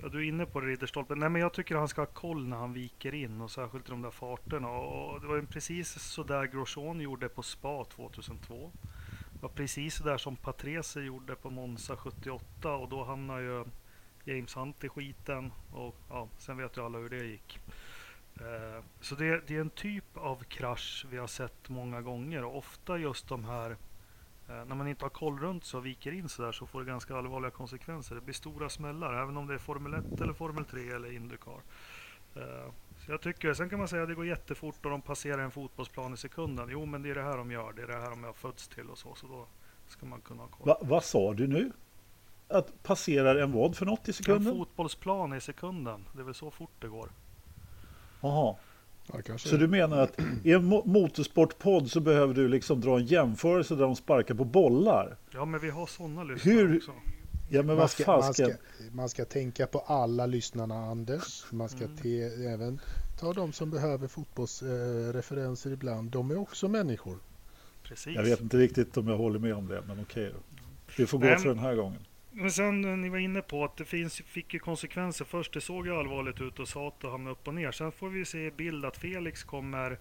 Ja, 0.00 0.08
du 0.08 0.18
är 0.18 0.28
inne 0.28 0.46
på 0.46 0.60
det, 0.60 0.66
Ridderstolpen. 0.66 1.18
Nej, 1.18 1.28
men 1.28 1.40
jag 1.42 1.52
tycker 1.52 1.76
han 1.76 1.88
ska 1.88 2.00
ha 2.00 2.06
koll 2.06 2.46
när 2.48 2.56
han 2.56 2.72
viker 2.72 3.14
in 3.14 3.40
och 3.40 3.50
särskilt 3.50 3.88
i 3.88 3.90
de 3.90 4.02
där 4.02 4.10
farterna. 4.10 4.68
Och 4.70 5.20
det 5.20 5.26
var 5.26 5.36
ju 5.36 5.46
precis 5.46 5.88
så 6.02 6.22
där 6.22 6.44
Grosjean 6.46 7.00
gjorde 7.00 7.28
på 7.28 7.42
Spa 7.42 7.84
2002. 7.84 8.72
Det 9.38 9.42
var 9.42 9.48
precis 9.48 9.94
så 9.94 10.04
där 10.04 10.18
som 10.18 10.36
Patrese 10.36 11.00
gjorde 11.00 11.36
på 11.36 11.50
Monza 11.50 11.96
78 11.96 12.76
och 12.76 12.88
då 12.88 13.04
hamnade 13.04 13.42
ju 13.42 13.64
James 14.24 14.56
Hunt 14.56 14.84
i 14.84 14.88
skiten 14.88 15.52
och 15.72 15.96
ja, 16.08 16.28
sen 16.38 16.56
vet 16.56 16.76
ju 16.76 16.84
alla 16.84 16.98
hur 16.98 17.08
det 17.08 17.24
gick. 17.24 17.60
Eh, 18.40 18.84
så 19.00 19.14
det, 19.14 19.42
det 19.46 19.56
är 19.56 19.60
en 19.60 19.70
typ 19.70 20.16
av 20.16 20.44
krasch 20.44 21.06
vi 21.10 21.16
har 21.16 21.26
sett 21.26 21.68
många 21.68 22.02
gånger 22.02 22.44
och 22.44 22.56
ofta 22.56 22.98
just 22.98 23.28
de 23.28 23.44
här 23.44 23.70
eh, 24.48 24.64
när 24.64 24.74
man 24.74 24.88
inte 24.88 25.04
har 25.04 25.10
koll 25.10 25.38
runt 25.38 25.64
så 25.64 25.78
och 25.78 25.86
viker 25.86 26.12
in 26.12 26.28
sådär 26.28 26.52
så 26.52 26.66
får 26.66 26.80
det 26.80 26.86
ganska 26.86 27.16
allvarliga 27.16 27.50
konsekvenser. 27.50 28.14
Det 28.14 28.20
blir 28.20 28.34
stora 28.34 28.68
smällar 28.68 29.22
även 29.22 29.36
om 29.36 29.46
det 29.46 29.54
är 29.54 29.58
Formel 29.58 29.94
1 29.94 30.20
eller 30.20 30.32
Formel 30.32 30.64
3 30.64 30.90
eller 30.90 31.12
Indycar. 31.12 31.60
Eh, 32.34 32.72
jag 33.08 33.20
tycker, 33.20 33.54
sen 33.54 33.68
kan 33.70 33.78
man 33.78 33.88
säga 33.88 34.02
att 34.02 34.08
det 34.08 34.14
går 34.14 34.26
jättefort 34.26 34.84
och 34.84 34.90
de 34.90 35.02
passerar 35.02 35.38
en 35.42 35.50
fotbollsplan 35.50 36.14
i 36.14 36.16
sekunden. 36.16 36.68
Jo, 36.72 36.86
men 36.86 37.02
det 37.02 37.10
är 37.10 37.14
det 37.14 37.22
här 37.22 37.36
de 37.36 37.50
gör. 37.50 37.72
Det 37.72 37.82
är 37.82 37.86
det 37.86 37.96
här 38.00 38.10
de 38.10 38.24
har 38.24 38.32
fötts 38.32 38.68
till 38.68 38.90
och 38.90 38.98
så. 38.98 39.14
Så 39.14 39.26
då 39.26 39.46
ska 39.88 40.06
man 40.06 40.20
kunna 40.20 40.42
ha 40.42 40.48
koll. 40.48 40.66
Va, 40.68 40.78
vad 40.80 41.04
sa 41.04 41.34
du 41.34 41.46
nu? 41.46 41.72
Att 42.48 42.82
passerar 42.82 43.36
en 43.36 43.52
vad 43.52 43.76
för 43.76 43.86
något 43.86 44.08
i 44.08 44.10
En 44.10 44.14
sekunden? 44.14 44.54
fotbollsplan 44.56 45.32
i 45.34 45.40
sekunden. 45.40 46.04
Det 46.14 46.20
är 46.20 46.24
väl 46.24 46.34
så 46.34 46.50
fort 46.50 46.70
det 46.80 46.88
går. 46.88 47.10
Jaha. 48.20 48.56
Ja. 49.26 49.38
Så 49.38 49.56
du 49.56 49.68
menar 49.68 49.98
att 49.98 50.20
i 50.44 50.52
en 50.52 50.72
mo- 50.72 50.86
motorsportpodd 50.86 51.90
så 51.90 52.00
behöver 52.00 52.34
du 52.34 52.48
liksom 52.48 52.80
dra 52.80 52.96
en 52.98 53.04
jämförelse 53.06 53.74
där 53.74 53.82
de 53.82 53.96
sparkar 53.96 54.34
på 54.34 54.44
bollar? 54.44 55.16
Ja, 55.30 55.44
men 55.44 55.60
vi 55.60 55.70
har 55.70 55.86
sådana 55.86 56.22
lyssnare 56.24 56.54
Hur- 56.54 56.76
också. 56.76 56.92
Ja 57.48 57.62
men 57.62 57.76
man, 57.76 57.88
ska, 57.88 58.06
man, 58.06 58.34
ska, 58.34 58.50
man 58.92 59.08
ska 59.08 59.24
tänka 59.24 59.66
på 59.66 59.78
alla 59.78 60.26
lyssnarna 60.26 60.74
Anders. 60.74 61.44
Man 61.52 61.68
ska 61.68 61.84
Mm. 61.84 61.96
te, 61.96 62.22
även 62.22 62.80
ta 63.20 63.32
de 63.32 63.52
som 63.52 63.70
behöver 63.70 64.08
fotbollsreferenser 64.08 65.70
ibland. 65.70 66.10
De 66.10 66.30
är 66.30 66.38
också 66.38 66.68
människor. 66.68 67.18
Precis. 67.82 68.14
Jag 68.16 68.22
vet 68.22 68.40
inte 68.40 68.56
riktigt 68.56 68.96
om 68.96 69.08
jag 69.08 69.16
håller 69.16 69.38
med 69.38 69.54
om 69.54 69.68
det, 69.68 69.82
men 69.86 70.00
okej. 70.00 70.34
Vi 70.96 71.06
får 71.06 71.18
gå 71.18 71.24
Nej, 71.26 71.38
för 71.38 71.48
den 71.48 71.58
här 71.58 71.74
gången. 71.74 72.04
Men 72.30 72.50
sen 72.50 72.84
eh, 72.84 72.96
ni 72.96 73.08
var 73.08 73.18
inne 73.18 73.42
på 73.42 73.64
att 73.64 73.76
det 73.76 73.84
finns, 73.84 74.14
fick 74.16 74.54
ju 74.54 74.60
konsekvenser. 74.60 75.24
Först 75.24 75.54
det 75.54 75.60
såg 75.60 75.86
ju 75.86 75.96
allvarligt 75.96 76.40
ut 76.40 76.58
och 76.58 76.68
sa 76.68 76.88
att 76.88 77.00
det 77.00 77.10
hamnade 77.10 77.32
upp 77.32 77.48
och 77.48 77.54
ner. 77.54 77.72
Sen 77.72 77.92
får 77.92 78.08
vi 78.08 78.24
se 78.24 78.46
i 78.46 78.50
bild 78.50 78.84
att 78.84 78.96
Felix 78.96 79.44
kommer 79.44 79.98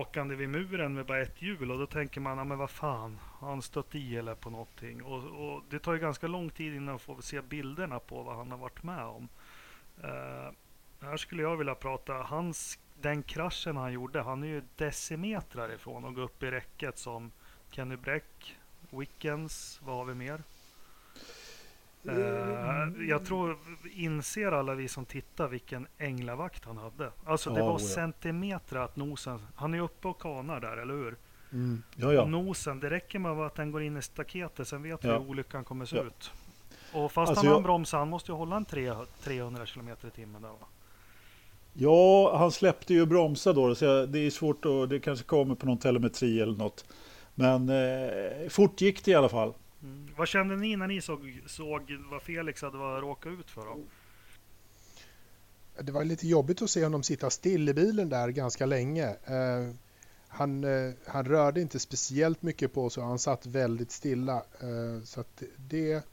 åkande 0.00 0.34
vid 0.34 0.48
muren 0.48 0.94
med 0.94 1.06
bara 1.06 1.22
ett 1.22 1.42
hjul 1.42 1.70
och 1.70 1.78
då 1.78 1.86
tänker 1.86 2.20
man, 2.20 2.38
ja 2.38 2.44
men 2.44 2.58
vad 2.58 2.70
fan, 2.70 3.18
har 3.22 3.48
han 3.48 3.62
stött 3.62 3.94
i 3.94 4.16
eller 4.16 4.34
på 4.34 4.50
någonting? 4.50 5.02
Och, 5.02 5.24
och 5.24 5.62
det 5.70 5.78
tar 5.78 5.92
ju 5.92 5.98
ganska 5.98 6.26
lång 6.26 6.50
tid 6.50 6.74
innan 6.74 6.84
man 6.84 6.98
får 6.98 7.20
se 7.20 7.40
bilderna 7.40 7.98
på 7.98 8.22
vad 8.22 8.36
han 8.36 8.50
har 8.50 8.58
varit 8.58 8.82
med 8.82 9.04
om. 9.04 9.28
Uh, 10.04 10.50
här 11.00 11.16
skulle 11.16 11.42
jag 11.42 11.56
vilja 11.56 11.74
prata, 11.74 12.12
hans 12.12 12.78
den 13.00 13.22
kraschen 13.22 13.76
han 13.76 13.92
gjorde, 13.92 14.22
han 14.22 14.42
är 14.42 14.46
ju 14.46 14.62
decimetrar 14.76 15.74
ifrån 15.74 16.04
att 16.04 16.14
gå 16.14 16.20
upp 16.20 16.42
i 16.42 16.50
räcket 16.50 16.98
som 16.98 17.30
Kenny 17.70 17.96
Bräck, 17.96 18.56
Wickens, 18.90 19.80
vad 19.84 19.96
har 19.96 20.04
vi 20.04 20.14
mer? 20.14 20.42
Uh, 22.08 23.08
jag 23.08 23.24
tror, 23.24 23.58
inser 23.94 24.52
alla 24.52 24.74
vi 24.74 24.88
som 24.88 25.04
tittar 25.04 25.48
vilken 25.48 25.86
änglavakt 25.98 26.64
han 26.64 26.76
hade. 26.76 27.10
Alltså 27.24 27.50
det 27.50 27.58
Ja, 27.60 27.66
var 27.66 27.72
oja. 27.72 27.78
centimeter 27.78 28.76
att 28.76 28.96
nosen, 28.96 29.46
han 29.54 29.74
är 29.74 29.80
uppe 29.80 30.08
och 30.08 30.20
kanar 30.20 30.60
där, 30.60 30.76
eller 30.76 30.94
hur? 30.94 31.16
Mm. 31.52 31.82
Ja, 31.96 32.12
ja. 32.12 32.24
Nosen, 32.26 32.80
det 32.80 32.90
räcker 32.90 33.18
med 33.18 33.32
att 33.32 33.54
den 33.54 33.70
går 33.72 33.82
in 33.82 33.96
i 33.96 34.02
staketet, 34.02 34.68
sen 34.68 34.82
vet 34.82 35.04
vi 35.04 35.08
Ja. 35.08 35.18
hur 35.18 35.28
olyckan 35.28 35.64
kommer 35.64 35.84
se 35.84 35.96
Ja. 35.96 36.02
ut. 36.02 36.30
Och 36.92 37.12
fast 37.12 37.28
Alltså, 37.30 37.44
han 37.44 37.46
har 37.52 37.54
jag- 37.54 37.62
bromsat, 37.62 37.98
han 37.98 38.08
måste 38.08 38.32
ju 38.32 38.36
hålla 38.36 38.56
en 38.56 38.64
tre- 38.64 38.94
300 39.22 39.66
km 39.66 39.88
i 39.88 40.10
timmen 40.10 40.42
där 40.42 40.48
va? 40.48 40.66
Ja, 41.72 42.36
han 42.38 42.50
släppte 42.52 42.94
ju 42.94 43.06
bromsa 43.06 43.52
då, 43.52 43.74
så 43.74 44.06
det 44.06 44.18
är 44.18 44.30
svårt 44.30 44.64
att, 44.64 44.90
det 44.90 45.00
kanske 45.00 45.24
kommer 45.24 45.54
på 45.54 45.66
någon 45.66 45.78
telemetri 45.78 46.40
eller 46.40 46.58
något. 46.58 46.84
Men 47.34 47.68
eh, 47.68 48.48
fort 48.48 48.80
gick 48.80 49.04
det 49.04 49.10
i 49.10 49.14
alla 49.14 49.28
fall. 49.28 49.52
Mm. 49.82 50.08
Vad 50.16 50.28
kände 50.28 50.56
ni 50.56 50.76
när 50.76 50.86
ni 50.86 51.00
såg, 51.00 51.42
såg 51.46 51.92
vad 52.10 52.22
Felix 52.22 52.62
hade 52.62 52.78
råkat 52.78 53.32
ut 53.32 53.50
för 53.50 53.64
då? 53.64 53.78
Det 55.80 55.92
var 55.92 56.04
lite 56.04 56.28
jobbigt 56.28 56.62
att 56.62 56.70
se 56.70 56.84
honom 56.84 57.02
sitta 57.02 57.30
still 57.30 57.68
i 57.68 57.74
bilen 57.74 58.08
där 58.08 58.28
ganska 58.28 58.66
länge. 58.66 59.08
Eh, 59.08 59.74
han, 60.28 60.64
eh, 60.64 60.92
han 61.06 61.24
rörde 61.24 61.60
inte 61.60 61.78
speciellt 61.78 62.42
mycket 62.42 62.72
på 62.74 62.90
sig, 62.90 63.02
han 63.02 63.18
satt 63.18 63.46
väldigt 63.46 63.90
stilla. 63.90 64.36
Eh, 64.36 65.04
så 65.04 65.20
att 65.20 65.42
det, 65.56 66.06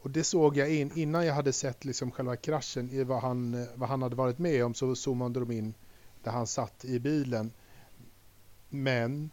och 0.00 0.10
det 0.10 0.24
såg 0.24 0.56
jag 0.56 0.74
in, 0.74 0.90
innan 0.94 1.26
jag 1.26 1.34
hade 1.34 1.52
sett 1.52 1.84
liksom 1.84 2.10
själva 2.10 2.36
kraschen 2.36 2.90
i 2.90 3.04
vad 3.04 3.20
han, 3.20 3.66
vad 3.74 3.88
han 3.88 4.02
hade 4.02 4.16
varit 4.16 4.38
med 4.38 4.64
om 4.64 4.74
så 4.74 4.96
zoomade 4.96 5.40
de 5.40 5.50
in 5.50 5.74
där 6.22 6.30
han 6.30 6.46
satt 6.46 6.84
i 6.84 6.98
bilen. 7.00 7.52
Men 8.68 9.30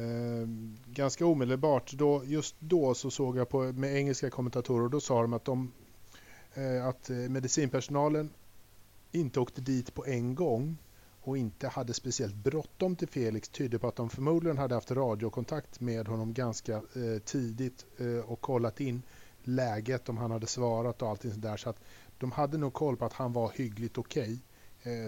eh, 0.00 0.48
ganska 0.86 1.26
omedelbart, 1.26 1.92
då, 1.92 2.24
just 2.24 2.56
då 2.58 2.94
så 2.94 3.10
såg 3.10 3.38
jag 3.38 3.48
på, 3.48 3.62
med 3.62 3.96
engelska 3.96 4.30
kommentatorer, 4.30 4.88
då 4.88 5.00
sa 5.00 5.22
de 5.22 5.32
att, 5.32 5.44
de, 5.44 5.72
eh, 6.54 6.86
att 6.86 7.10
eh, 7.10 7.16
medicinpersonalen 7.16 8.30
inte 9.12 9.40
åkte 9.40 9.60
dit 9.60 9.94
på 9.94 10.06
en 10.06 10.34
gång 10.34 10.76
och 11.22 11.38
inte 11.38 11.68
hade 11.68 11.94
speciellt 11.94 12.34
bråttom 12.34 12.96
till 12.96 13.08
Felix 13.08 13.48
tyder 13.48 13.78
på 13.78 13.88
att 13.88 13.96
de 13.96 14.10
förmodligen 14.10 14.58
hade 14.58 14.74
haft 14.74 14.90
radiokontakt 14.90 15.80
med 15.80 16.08
honom 16.08 16.34
ganska 16.34 16.76
eh, 16.76 17.18
tidigt 17.24 17.86
eh, 17.98 18.30
och 18.30 18.40
kollat 18.40 18.80
in 18.80 19.02
läget 19.42 20.08
om 20.08 20.16
han 20.16 20.30
hade 20.30 20.46
svarat 20.46 21.02
och 21.02 21.08
allting 21.08 21.32
sådär. 21.32 21.56
Så 21.56 21.70
att 21.70 21.80
de 22.18 22.32
hade 22.32 22.58
nog 22.58 22.72
koll 22.72 22.96
på 22.96 23.04
att 23.04 23.12
han 23.12 23.32
var 23.32 23.52
hyggligt 23.54 23.98
okej. 23.98 24.22
Okay 24.22 24.38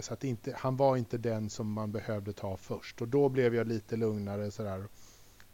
så 0.01 0.15
att 0.15 0.25
inte, 0.25 0.55
han 0.59 0.77
var 0.77 0.97
inte 0.97 1.19
den 1.19 1.51
som 1.51 1.73
man 1.73 1.93
behövde 1.93 2.33
ta 2.33 2.57
först 2.57 3.03
och 3.03 3.09
då 3.09 3.29
blev 3.29 3.55
jag 3.55 3.69
lite 3.69 3.97
lugnare 3.97 4.51
sådär. 4.51 4.85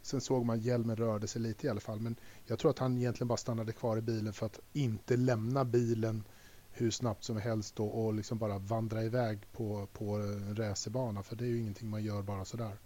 Sen 0.01 0.21
såg 0.21 0.45
man 0.45 0.59
hjälmen 0.59 0.95
rörde 0.95 1.27
sig 1.27 1.41
lite 1.41 1.67
i 1.67 1.69
alla 1.69 1.79
fall 1.79 1.99
men 1.99 2.15
jag 2.45 2.59
tror 2.59 2.71
att 2.71 2.79
han 2.79 2.97
egentligen 2.97 3.27
bara 3.27 3.37
stannade 3.37 3.71
kvar 3.71 3.97
i 3.97 4.01
bilen 4.01 4.33
för 4.33 4.45
att 4.45 4.59
inte 4.73 5.17
lämna 5.17 5.65
bilen 5.65 6.23
hur 6.71 6.91
snabbt 6.91 7.23
som 7.23 7.37
helst 7.37 7.75
då, 7.75 7.85
och 7.85 8.13
liksom 8.13 8.37
bara 8.37 8.57
vandra 8.57 9.03
iväg 9.03 9.39
på, 9.51 9.87
på 9.93 10.15
en 10.15 10.55
racerbana 10.55 11.23
för 11.23 11.35
det 11.35 11.43
är 11.43 11.47
ju 11.47 11.59
ingenting 11.59 11.89
man 11.89 12.03
gör 12.03 12.21
bara 12.21 12.45
sådär. 12.45 12.77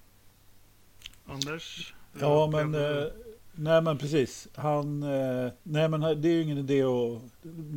Anders? 1.26 1.96
Ja, 2.20 2.50
men, 2.52 2.76
eh, 2.76 3.06
nej, 3.52 3.82
men 3.82 3.98
precis. 3.98 4.48
Han, 4.56 5.04
eh, 5.04 5.52
nej, 5.64 5.90
men 5.90 6.02
det 6.02 6.28
är 6.30 6.34
ju 6.34 6.42
ingen 6.42 6.58
idé 6.58 6.84
att... 6.84 7.22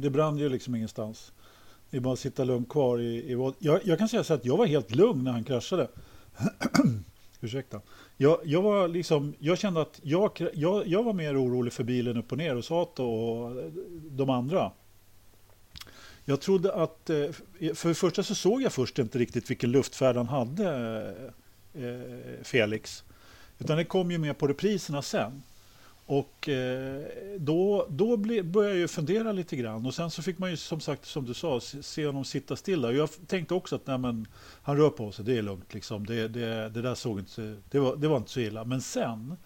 Det 0.02 0.10
brann 0.10 0.38
ju 0.38 0.48
liksom 0.48 0.75
ingenstans. 0.75 1.32
Det 1.96 2.00
är 2.00 2.02
bara 2.02 2.12
att 2.12 2.18
sitta 2.18 2.44
lugnt 2.44 2.68
kvar 2.68 2.98
i... 2.98 3.30
i 3.30 3.34
vad- 3.34 3.54
jag, 3.58 3.80
jag 3.84 3.98
kan 3.98 4.08
säga 4.08 4.24
så 4.24 4.34
att 4.34 4.44
jag 4.44 4.56
var 4.56 4.66
helt 4.66 4.94
lugn 4.94 5.24
när 5.24 5.32
han 5.32 5.44
kraschade. 5.44 5.88
Ursäkta. 7.40 7.80
Jag, 8.16 8.40
jag 8.44 8.62
var 8.62 8.88
liksom, 8.88 9.34
jag 9.38 9.58
kände 9.58 9.80
att 9.80 10.00
jag, 10.02 10.42
jag, 10.54 10.86
jag 10.86 11.02
var 11.02 11.12
mer 11.12 11.42
orolig 11.44 11.72
för 11.72 11.84
bilen 11.84 12.16
upp 12.16 12.32
och 12.32 12.38
ner 12.38 12.56
och 12.56 12.64
Sato 12.64 13.04
och 13.04 13.72
de 14.10 14.30
andra. 14.30 14.72
Jag 16.24 16.40
trodde 16.40 16.72
att, 16.74 17.10
eh, 17.10 17.30
för 17.74 17.88
det 17.88 17.94
första 17.94 18.22
så 18.22 18.34
såg 18.34 18.62
jag 18.62 18.72
först 18.72 18.98
inte 18.98 19.18
riktigt 19.18 19.50
vilken 19.50 19.70
luftfärd 19.70 20.16
han 20.16 20.28
hade, 20.28 20.68
eh, 21.74 22.42
Felix. 22.42 23.04
Utan 23.58 23.76
det 23.76 23.84
kom 23.84 24.10
ju 24.10 24.18
med 24.18 24.38
på 24.38 24.46
repriserna 24.46 25.02
sen. 25.02 25.42
Och 26.06 26.48
eh, 26.48 27.02
då, 27.38 27.86
då 27.90 28.16
började 28.16 28.68
jag 28.68 28.76
ju 28.76 28.88
fundera 28.88 29.32
lite 29.32 29.56
grann. 29.56 29.86
Och 29.86 29.94
sen 29.94 30.10
så 30.10 30.22
fick 30.22 30.38
man 30.38 30.50
ju 30.50 30.56
som 30.56 30.80
sagt, 30.80 31.04
som 31.04 31.25
du 31.25 31.34
sa, 31.34 31.60
se, 31.60 32.06
honom 32.06 32.25
sitta 32.25 32.56
stilla. 32.56 32.92
Jag 32.92 33.08
tänkte 33.26 33.54
också 33.54 33.76
att 33.76 33.86
nej, 33.86 33.98
men, 33.98 34.26
han 34.62 34.76
rör 34.76 34.90
på 34.90 35.12
sig, 35.12 35.25
det 35.25 35.38
är 35.38 35.42
lugnt. 35.42 35.75
Liksom. 35.75 36.06
Det, 36.06 36.28
det, 36.28 36.68
det 36.68 36.82
där 36.82 36.94
såg 36.94 37.18
inte, 37.18 37.56
det 37.70 37.78
var, 37.78 37.96
det 37.96 38.08
var 38.08 38.16
inte 38.16 38.30
så 38.30 38.40
illa. 38.40 38.64
Men 38.64 38.80
sen, 38.80 39.36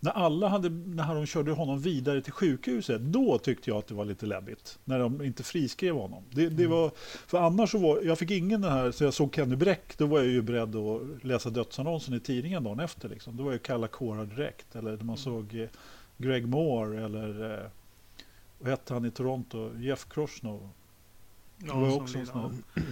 när 0.00 0.10
alla 0.10 0.48
hade, 0.48 0.70
när 0.70 1.14
de 1.14 1.26
körde 1.26 1.52
honom 1.52 1.80
vidare 1.80 2.22
till 2.22 2.32
sjukhuset, 2.32 3.00
då 3.00 3.38
tyckte 3.38 3.70
jag 3.70 3.78
att 3.78 3.86
det 3.86 3.94
var 3.94 4.04
lite 4.04 4.26
läbbigt. 4.26 4.78
När 4.84 4.98
de 4.98 5.22
inte 5.22 5.42
friskrev 5.42 5.94
honom. 5.94 6.24
Det, 6.30 6.48
det 6.48 6.66
var, 6.66 6.90
för 7.26 7.38
annars 7.38 7.70
så 7.70 7.78
var, 7.78 8.02
jag 8.02 8.18
fick 8.18 8.30
ingen 8.30 8.60
den 8.60 8.72
här, 8.72 8.90
så 8.90 9.04
jag 9.04 9.14
såg 9.14 9.34
Kenny 9.34 9.56
Bräck, 9.56 9.98
då 9.98 10.06
var 10.06 10.18
jag 10.18 10.28
ju 10.28 10.42
beredd 10.42 10.76
att 10.76 11.24
läsa 11.24 11.50
dödsannonsen 11.50 12.14
i 12.14 12.20
tidningen 12.20 12.64
dagen 12.64 12.80
efter. 12.80 13.08
Liksom. 13.08 13.36
Då 13.36 13.42
var 13.42 13.52
jag 13.52 13.62
kalla 13.62 13.88
kårar 13.88 14.24
direkt. 14.24 14.76
Eller 14.76 14.96
när 14.96 15.04
man 15.04 15.16
såg 15.16 15.54
eh, 15.54 15.68
Greg 16.20 16.46
Moore 16.48 17.04
eller 17.04 17.60
eh, 17.64 17.66
vad 18.58 18.68
hette 18.70 18.94
han 18.94 19.04
i 19.04 19.10
Toronto? 19.10 19.72
Jeff 19.78 20.08
Krosnow. 20.08 20.70
Ja, 21.58 21.74
det 21.74 21.80
var 21.80 22.02
också 22.02 22.18
en 22.18 22.26
sån 22.26 22.62
här- 22.74 22.84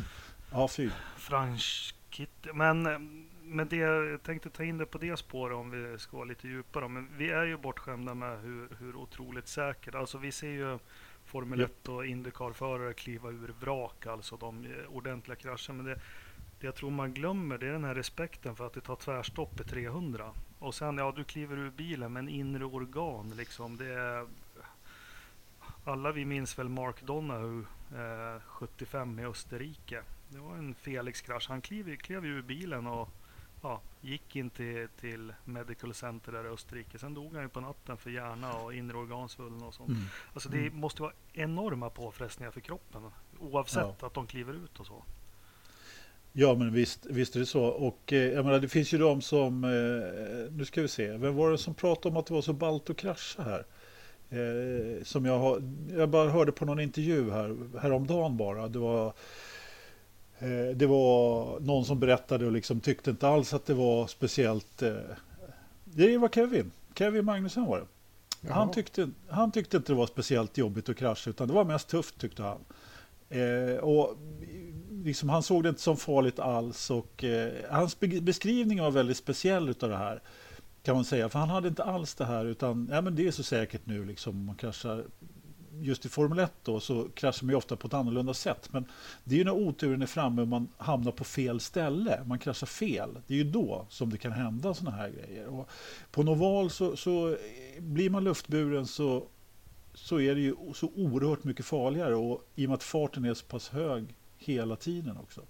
Ja, 0.53 0.69
fy. 0.69 0.91
Franchkit. 1.17 2.47
Men, 2.55 2.87
eh, 2.87 2.99
men 3.43 3.69
det 3.69 3.77
jag 3.77 4.23
tänkte 4.23 4.51
ta 4.51 4.65
in 4.65 4.79
det 4.79 4.87
på 4.87 4.99
det 4.99 5.17
spåret 5.17 5.57
om 5.57 5.71
vi 5.71 5.99
ska 5.99 6.17
vara 6.17 6.25
lite 6.25 6.49
djupare. 6.49 6.89
Men 6.89 7.09
vi 7.17 7.31
är 7.31 7.45
ju 7.45 7.57
bortskämda 7.57 8.15
med 8.15 8.41
hur, 8.41 8.69
hur 8.81 8.97
otroligt 8.97 9.49
säkert. 9.49 9.95
Alltså 9.95 10.19
vi 10.19 10.33
ser 10.33 10.51
ju 10.51 10.79
Formel 11.25 11.61
Japp. 11.61 11.71
1 11.71 11.89
och 11.89 12.07
Indycar-förare 12.07 12.93
kliva 12.93 13.29
ur 13.31 13.55
vrak, 13.61 14.07
alltså 14.07 14.37
de 14.37 14.65
eh, 14.65 14.71
ordentliga 14.97 15.37
krascher. 15.37 15.73
Men 15.73 15.85
det, 15.87 15.95
det 16.61 16.67
jag 16.67 16.75
tror 16.75 16.91
man 16.91 17.13
glömmer 17.15 17.59
det 17.59 17.67
är 17.69 17.73
den 17.73 17.85
här 17.85 17.95
respekten 17.95 18.57
för 18.57 18.67
att 18.67 18.73
det 18.73 18.81
tar 18.81 18.97
tvärstopp 18.97 19.61
i 19.61 19.65
300. 19.65 20.33
Och 20.59 20.75
sen, 20.75 20.99
ja 20.99 21.13
du 21.17 21.25
kliver 21.25 21.57
ur 21.57 21.71
bilen 21.71 22.13
men 22.13 22.29
inre 22.29 22.65
organ 22.65 23.33
liksom. 23.37 23.77
Det 23.77 23.95
är, 23.95 24.27
alla 25.85 26.13
vi 26.13 26.25
minns 26.25 26.59
väl 26.59 26.69
Mark 26.69 27.03
Donohue 27.03 27.65
eh, 27.93 28.43
75 28.43 29.19
i 29.19 29.25
Österrike. 29.25 30.03
Det 30.29 30.39
var 30.39 30.57
en 30.57 30.75
Felix-krasch. 30.75 31.49
Han 31.49 31.61
klev, 31.61 31.97
klev 31.97 32.27
ur 32.27 32.43
bilen 32.43 32.87
och 32.87 33.09
ja, 33.63 33.81
gick 34.01 34.37
in 34.37 34.51
till, 34.51 34.89
till 35.01 35.35
Medical 35.45 35.95
Center 35.95 36.33
där 36.33 36.45
i 36.45 36.49
Österrike. 36.49 36.99
Sen 36.99 37.15
dog 37.15 37.35
han 37.35 37.43
ju 37.43 37.49
på 37.49 37.61
natten 37.61 37.97
för 37.97 38.11
hjärna 38.11 38.55
och 38.55 38.75
inre 38.75 38.97
organsvullen 38.97 39.63
och 39.63 39.75
sånt. 39.75 39.89
Mm. 39.89 40.03
Alltså 40.35 40.49
det 40.49 40.71
måste 40.71 41.03
vara 41.03 41.13
enorma 41.33 41.91
påfrestningar 41.91 42.51
för 42.51 42.61
kroppen 42.61 43.11
oavsett 43.39 44.03
att 44.03 44.15
de 44.15 44.27
kliver 44.27 44.55
ut 44.55 44.81
och 44.81 44.87
så. 44.87 45.05
Ja, 46.41 46.55
men 46.55 46.73
visst, 46.73 47.07
visst 47.07 47.37
är 47.37 47.41
det 47.41 47.47
så. 47.47 47.65
Och 47.65 48.13
eh, 48.13 48.19
jag 48.19 48.45
menar, 48.45 48.61
det 48.61 48.69
finns 48.69 48.93
ju 48.95 48.99
de 48.99 49.23
som, 49.23 49.65
eh, 49.65 50.53
nu 50.57 50.65
ska 50.65 50.83
vi 50.83 50.89
se, 50.89 51.17
vem 51.17 51.37
var 51.37 51.51
det 51.51 51.59
som 51.59 51.75
pratade 51.75 52.09
om 52.09 52.17
att 52.17 52.27
det 52.27 52.35
var 52.35 52.43
så 52.43 52.53
ballt 52.53 52.91
att 52.91 52.97
krascha 52.97 53.43
här? 53.43 53.67
Eh, 54.31 55.05
som 55.05 55.25
jag, 55.25 55.39
har, 55.39 55.63
jag 55.97 56.09
bara 56.09 56.31
hörde 56.31 56.53
på 56.53 56.65
någon 56.65 56.81
intervju 56.81 57.31
här, 57.31 57.57
häromdagen 57.79 58.37
bara. 58.37 58.69
Det 58.69 58.79
var, 58.79 59.13
det 60.75 60.87
var 60.87 61.61
någon 61.61 61.85
som 61.85 62.01
berättade 62.01 62.47
och 62.47 62.53
liksom 62.53 62.81
tyckte 62.81 63.11
inte 63.11 63.29
alls 63.29 63.55
att 63.55 63.67
det 63.67 63.75
var 63.75 64.07
speciellt. 64.07 64.83
Det 65.85 66.19
var 66.19 66.29
Kevin, 66.29 66.71
Kevin 66.95 67.25
Magnusson 67.25 67.67
var 67.67 67.79
det. 67.79 68.53
Han 68.53 68.71
tyckte, 68.71 69.11
han 69.29 69.53
tyckte 69.53 69.77
inte 69.77 69.93
det 69.93 69.97
var 69.97 70.07
speciellt 70.07 70.59
jobbigt 70.59 70.89
att 70.89 70.97
krascha 70.97 71.31
utan 71.31 71.49
det 71.49 71.55
var 71.55 71.65
mest 71.65 71.89
tufft 71.89 72.21
tyckte 72.21 72.43
han. 72.43 72.59
Och 73.81 74.17
liksom, 75.09 75.29
han 75.29 75.43
såg 75.43 75.63
det 75.63 75.69
inte 75.69 75.81
som 75.81 75.97
farligt 75.97 76.39
alls 76.39 76.91
och 76.91 77.25
eh, 77.25 77.53
hans 77.71 78.01
be- 78.01 78.21
beskrivning 78.21 78.81
var 78.81 78.91
väldigt 78.91 79.17
speciell 79.17 79.69
utav 79.69 79.91
det 79.91 79.97
här. 79.97 80.21
Kan 80.83 80.95
man 80.95 81.05
säga, 81.05 81.29
för 81.29 81.39
han 81.39 81.49
hade 81.49 81.69
inte 81.69 81.85
alls 81.85 82.15
det 82.15 82.25
här 82.25 82.45
utan 82.45 82.89
ja, 82.93 83.01
men 83.01 83.15
det 83.15 83.27
är 83.27 83.31
så 83.31 83.43
säkert 83.43 83.87
nu 83.87 84.05
liksom 84.05 84.37
om 84.37 84.45
man 84.45 84.57
kraschar. 84.57 85.05
Just 85.81 86.07
i 86.07 86.09
Formel 86.09 86.39
1 86.39 86.53
då 86.63 86.81
så 86.81 87.09
kraschar 87.15 87.47
man 87.47 87.53
ju 87.53 87.57
ofta 87.57 87.77
på 87.77 87.87
ett 87.87 87.95
annorlunda 87.95 88.35
sätt. 88.35 88.69
Men 88.73 88.85
det 89.25 89.35
är 89.35 89.39
ju 89.39 89.45
när 89.45 89.53
oturen 89.53 90.03
är 90.03 90.07
framme 90.07 90.43
och 90.43 90.49
man 90.49 90.69
hamnar 90.77 91.13
på 91.13 91.25
fel 91.25 91.61
ställe. 91.61 92.21
Man 92.27 92.39
kraschar 92.39 92.67
fel. 92.67 93.19
Det 93.27 93.35
är 93.35 93.39
ju 93.39 93.45
då 93.45 93.87
som 93.89 94.11
det 94.11 94.19
kan 94.19 94.33
hända 94.33 94.75
sådana 94.75 94.97
här 94.97 95.11
grejer. 95.11 95.47
Och 95.47 95.69
på 96.11 96.21
en 96.21 96.29
oval 96.29 96.71
så, 96.71 96.97
så 96.97 97.29
eh, 97.29 97.37
blir 97.81 98.11
man 98.11 98.25
luftburen 98.25 98.87
så, 98.87 99.25
så 99.95 100.21
är 100.21 100.35
det 100.35 100.41
ju 100.41 100.55
så 100.75 100.91
oerhört 100.97 101.45
mycket 101.45 101.67
farligare. 101.67 102.15
Och 102.15 102.49
i 102.55 102.67
och 102.67 102.69
med 102.69 102.75
att 102.77 102.83
farten 102.83 103.25
är 103.25 103.35
så 103.35 103.47
pass 103.47 103.69
hög 103.69 104.15
hela 104.39 104.77
tiden 104.77 105.17
också. 105.17 105.41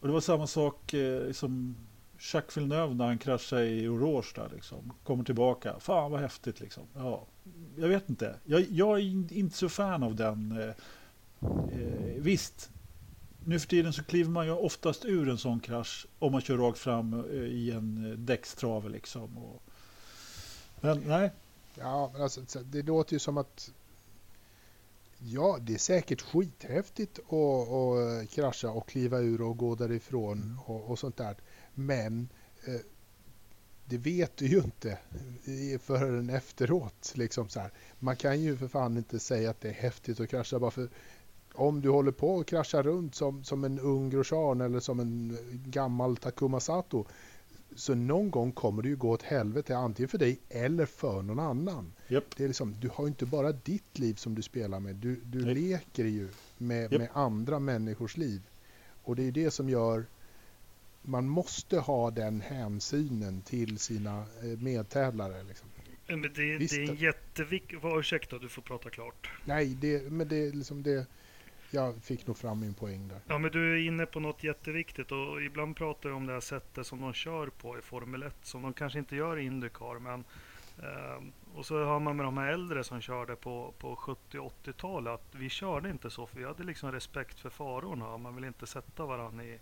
Och 0.00 0.06
det 0.06 0.12
var 0.12 0.20
samma 0.20 0.46
sak 0.46 0.94
eh, 0.94 1.32
som 1.32 1.76
Jacques 2.18 2.56
Villeneuve 2.56 2.94
när 2.94 3.06
han 3.06 3.18
kraschade 3.18 3.66
i 3.66 3.88
Orange 3.88 4.26
där 4.34 4.48
liksom. 4.54 4.92
Kommer 5.04 5.24
tillbaka. 5.24 5.80
Fan 5.80 6.10
vad 6.10 6.20
häftigt 6.20 6.60
liksom. 6.60 6.82
Ja, 6.94 7.26
jag 7.76 7.88
vet 7.88 8.10
inte. 8.10 8.36
Jag, 8.44 8.60
jag 8.70 8.98
är 8.98 9.32
inte 9.32 9.56
så 9.56 9.68
fan 9.68 10.02
av 10.02 10.14
den. 10.14 10.52
Eh, 10.52 10.68
eh, 11.48 12.14
visst, 12.16 12.70
nu 13.44 13.58
för 13.58 13.68
tiden 13.68 13.92
så 13.92 14.04
kliver 14.04 14.30
man 14.30 14.46
ju 14.46 14.52
oftast 14.52 15.04
ur 15.04 15.28
en 15.28 15.38
sån 15.38 15.60
krasch 15.60 16.06
om 16.18 16.32
man 16.32 16.40
kör 16.40 16.56
rakt 16.56 16.78
fram 16.78 17.24
eh, 17.30 17.36
i 17.36 17.70
en 17.70 18.10
eh, 18.10 18.18
däckstrave 18.18 18.88
liksom. 18.88 19.38
Och, 19.38 19.62
men 20.80 21.00
nej. 21.06 21.30
Ja, 21.74 22.10
men 22.12 22.22
alltså, 22.22 22.60
det 22.62 22.82
låter 22.82 23.12
ju 23.12 23.18
som 23.18 23.38
att 23.38 23.72
Ja, 25.22 25.58
det 25.60 25.74
är 25.74 25.78
säkert 25.78 26.20
skithäftigt 26.20 27.18
att, 27.18 27.68
att 27.68 28.30
krascha 28.30 28.70
och 28.70 28.88
kliva 28.88 29.18
ur 29.18 29.42
och 29.42 29.56
gå 29.56 29.74
därifrån 29.74 30.42
mm. 30.42 30.58
och, 30.60 30.90
och, 30.90 30.98
sånt 30.98 31.16
där. 31.16 31.36
Men 31.74 32.28
eh, 32.64 32.80
det 33.84 33.98
vet 33.98 34.36
du 34.36 34.46
ju 34.46 34.58
inte 34.58 34.98
förrän 35.80 36.30
efteråt. 36.30 37.12
Liksom 37.14 37.48
så 37.48 37.60
här. 37.60 37.70
Man 37.98 38.16
kan 38.16 38.40
ju 38.40 38.56
för 38.56 38.68
fan 38.68 38.96
inte 38.96 39.18
säga 39.18 39.50
att 39.50 39.60
det 39.60 39.68
är 39.68 39.72
häftigt 39.72 40.20
att 40.20 40.28
krascha 40.28 40.58
bara 40.58 40.70
för 40.70 40.88
om 41.54 41.80
du 41.80 41.88
håller 41.88 42.12
på 42.12 42.40
att 42.40 42.46
krascha 42.46 42.82
runt 42.82 43.14
som, 43.14 43.44
som 43.44 43.64
en 43.64 43.78
ung 43.78 44.10
Grosjean 44.10 44.60
eller 44.60 44.80
som 44.80 45.00
en 45.00 45.38
gammal 45.66 46.16
Takuma 46.16 46.60
Sato 46.60 47.06
så 47.76 47.94
någon 47.94 48.30
gång 48.30 48.52
kommer 48.52 48.82
det 48.82 48.88
ju 48.88 48.96
gå 48.96 49.10
åt 49.10 49.22
helvete 49.22 49.76
antingen 49.76 50.08
för 50.08 50.18
dig 50.18 50.40
eller 50.48 50.86
för 50.86 51.22
någon 51.22 51.38
annan. 51.38 51.92
Yep. 52.08 52.24
Det 52.36 52.44
är 52.44 52.48
liksom, 52.48 52.76
du 52.80 52.90
har 52.94 53.06
inte 53.06 53.26
bara 53.26 53.52
ditt 53.52 53.98
liv 53.98 54.14
som 54.14 54.34
du 54.34 54.42
spelar 54.42 54.80
med, 54.80 54.96
du, 54.96 55.16
du 55.24 55.40
leker 55.40 56.04
ju 56.04 56.28
med, 56.58 56.92
yep. 56.92 57.00
med 57.00 57.08
andra 57.12 57.58
människors 57.58 58.16
liv. 58.16 58.42
Och 59.02 59.16
det 59.16 59.22
är 59.22 59.32
det 59.32 59.50
som 59.50 59.68
gör 59.68 60.06
man 61.02 61.28
måste 61.28 61.78
ha 61.78 62.10
den 62.10 62.40
hänsynen 62.40 63.42
till 63.42 63.78
sina 63.78 64.18
eh, 64.18 64.58
medtävlare. 64.58 65.42
Liksom. 65.42 65.68
Men 66.06 66.22
det, 66.22 66.28
det 66.28 66.42
är 66.42 66.90
en 66.90 66.96
jätteviktig... 66.96 67.78
Ursäkta, 67.84 68.38
du 68.38 68.48
får 68.48 68.62
prata 68.62 68.90
klart. 68.90 69.30
Nej, 69.44 69.76
det, 69.80 70.12
men 70.12 70.28
det 70.28 70.36
är 70.36 70.52
liksom 70.52 70.82
det... 70.82 71.06
Jag 71.70 72.02
fick 72.02 72.26
nog 72.26 72.36
fram 72.36 72.60
min 72.60 72.74
poäng 72.74 73.08
där. 73.08 73.20
Ja, 73.26 73.38
men 73.38 73.50
du 73.50 73.72
är 73.72 73.86
inne 73.86 74.06
på 74.06 74.20
något 74.20 74.44
jätteviktigt 74.44 75.12
och 75.12 75.42
ibland 75.42 75.76
pratar 75.76 76.08
vi 76.08 76.14
om 76.14 76.26
det 76.26 76.32
här 76.32 76.40
sättet 76.40 76.86
som 76.86 77.00
de 77.00 77.12
kör 77.12 77.46
på 77.46 77.78
i 77.78 77.82
Formel 77.82 78.22
1 78.22 78.34
som 78.42 78.62
de 78.62 78.72
kanske 78.72 78.98
inte 78.98 79.16
gör 79.16 79.38
i 79.38 79.44
Indycar. 79.44 79.98
Men, 79.98 80.24
eh, 80.78 81.22
och 81.54 81.66
så 81.66 81.84
har 81.84 82.00
man 82.00 82.16
med 82.16 82.26
de 82.26 82.38
här 82.38 82.52
äldre 82.52 82.84
som 82.84 83.00
körde 83.00 83.36
på, 83.36 83.74
på 83.78 83.96
70 83.96 84.38
80-talet 84.64 85.12
att 85.12 85.34
vi 85.34 85.48
körde 85.48 85.90
inte 85.90 86.10
så 86.10 86.26
för 86.26 86.38
vi 86.38 86.44
hade 86.44 86.64
liksom 86.64 86.92
respekt 86.92 87.40
för 87.40 87.50
farorna. 87.50 88.18
Man 88.18 88.34
vill 88.34 88.44
inte 88.44 88.66
sätta 88.66 89.06
varandra 89.06 89.44
i 89.44 89.58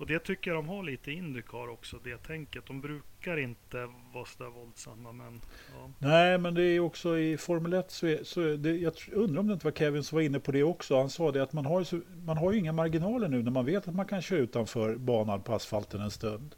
och 0.00 0.06
det 0.06 0.18
tycker 0.18 0.50
jag 0.50 0.58
de 0.58 0.68
har 0.68 0.82
lite 0.82 1.10
i 1.10 1.14
Indycar 1.14 1.68
också, 1.68 1.98
det 2.04 2.16
tänket. 2.16 2.66
De 2.66 2.80
brukar 2.80 3.36
inte 3.36 3.88
vara 4.14 4.24
så 4.24 4.42
där 4.42 4.50
våldsamma. 4.50 5.12
Men, 5.12 5.40
ja. 5.74 5.90
Nej, 5.98 6.38
men 6.38 6.54
det 6.54 6.62
är 6.62 6.80
också 6.80 7.18
i 7.18 7.36
Formel 7.36 7.72
1 7.72 7.90
så, 7.90 8.06
är, 8.06 8.24
så 8.24 8.40
är 8.40 8.56
det, 8.56 8.76
jag 8.76 8.92
undrar 9.12 9.40
om 9.40 9.46
det 9.46 9.52
inte 9.52 9.66
var 9.66 9.72
Kevin 9.72 10.04
som 10.04 10.16
var 10.16 10.22
inne 10.22 10.40
på 10.40 10.52
det 10.52 10.62
också. 10.62 10.98
Han 10.98 11.10
sa 11.10 11.32
det 11.32 11.42
att 11.42 11.52
man 11.52 11.66
har, 11.66 11.80
ju, 11.80 12.02
man 12.24 12.36
har 12.36 12.52
ju 12.52 12.58
inga 12.58 12.72
marginaler 12.72 13.28
nu 13.28 13.42
när 13.42 13.50
man 13.50 13.64
vet 13.64 13.88
att 13.88 13.94
man 13.94 14.06
kan 14.06 14.22
köra 14.22 14.38
utanför 14.38 14.96
banan 14.96 15.42
på 15.42 15.54
asfalten 15.54 16.00
en 16.00 16.10
stund. 16.10 16.54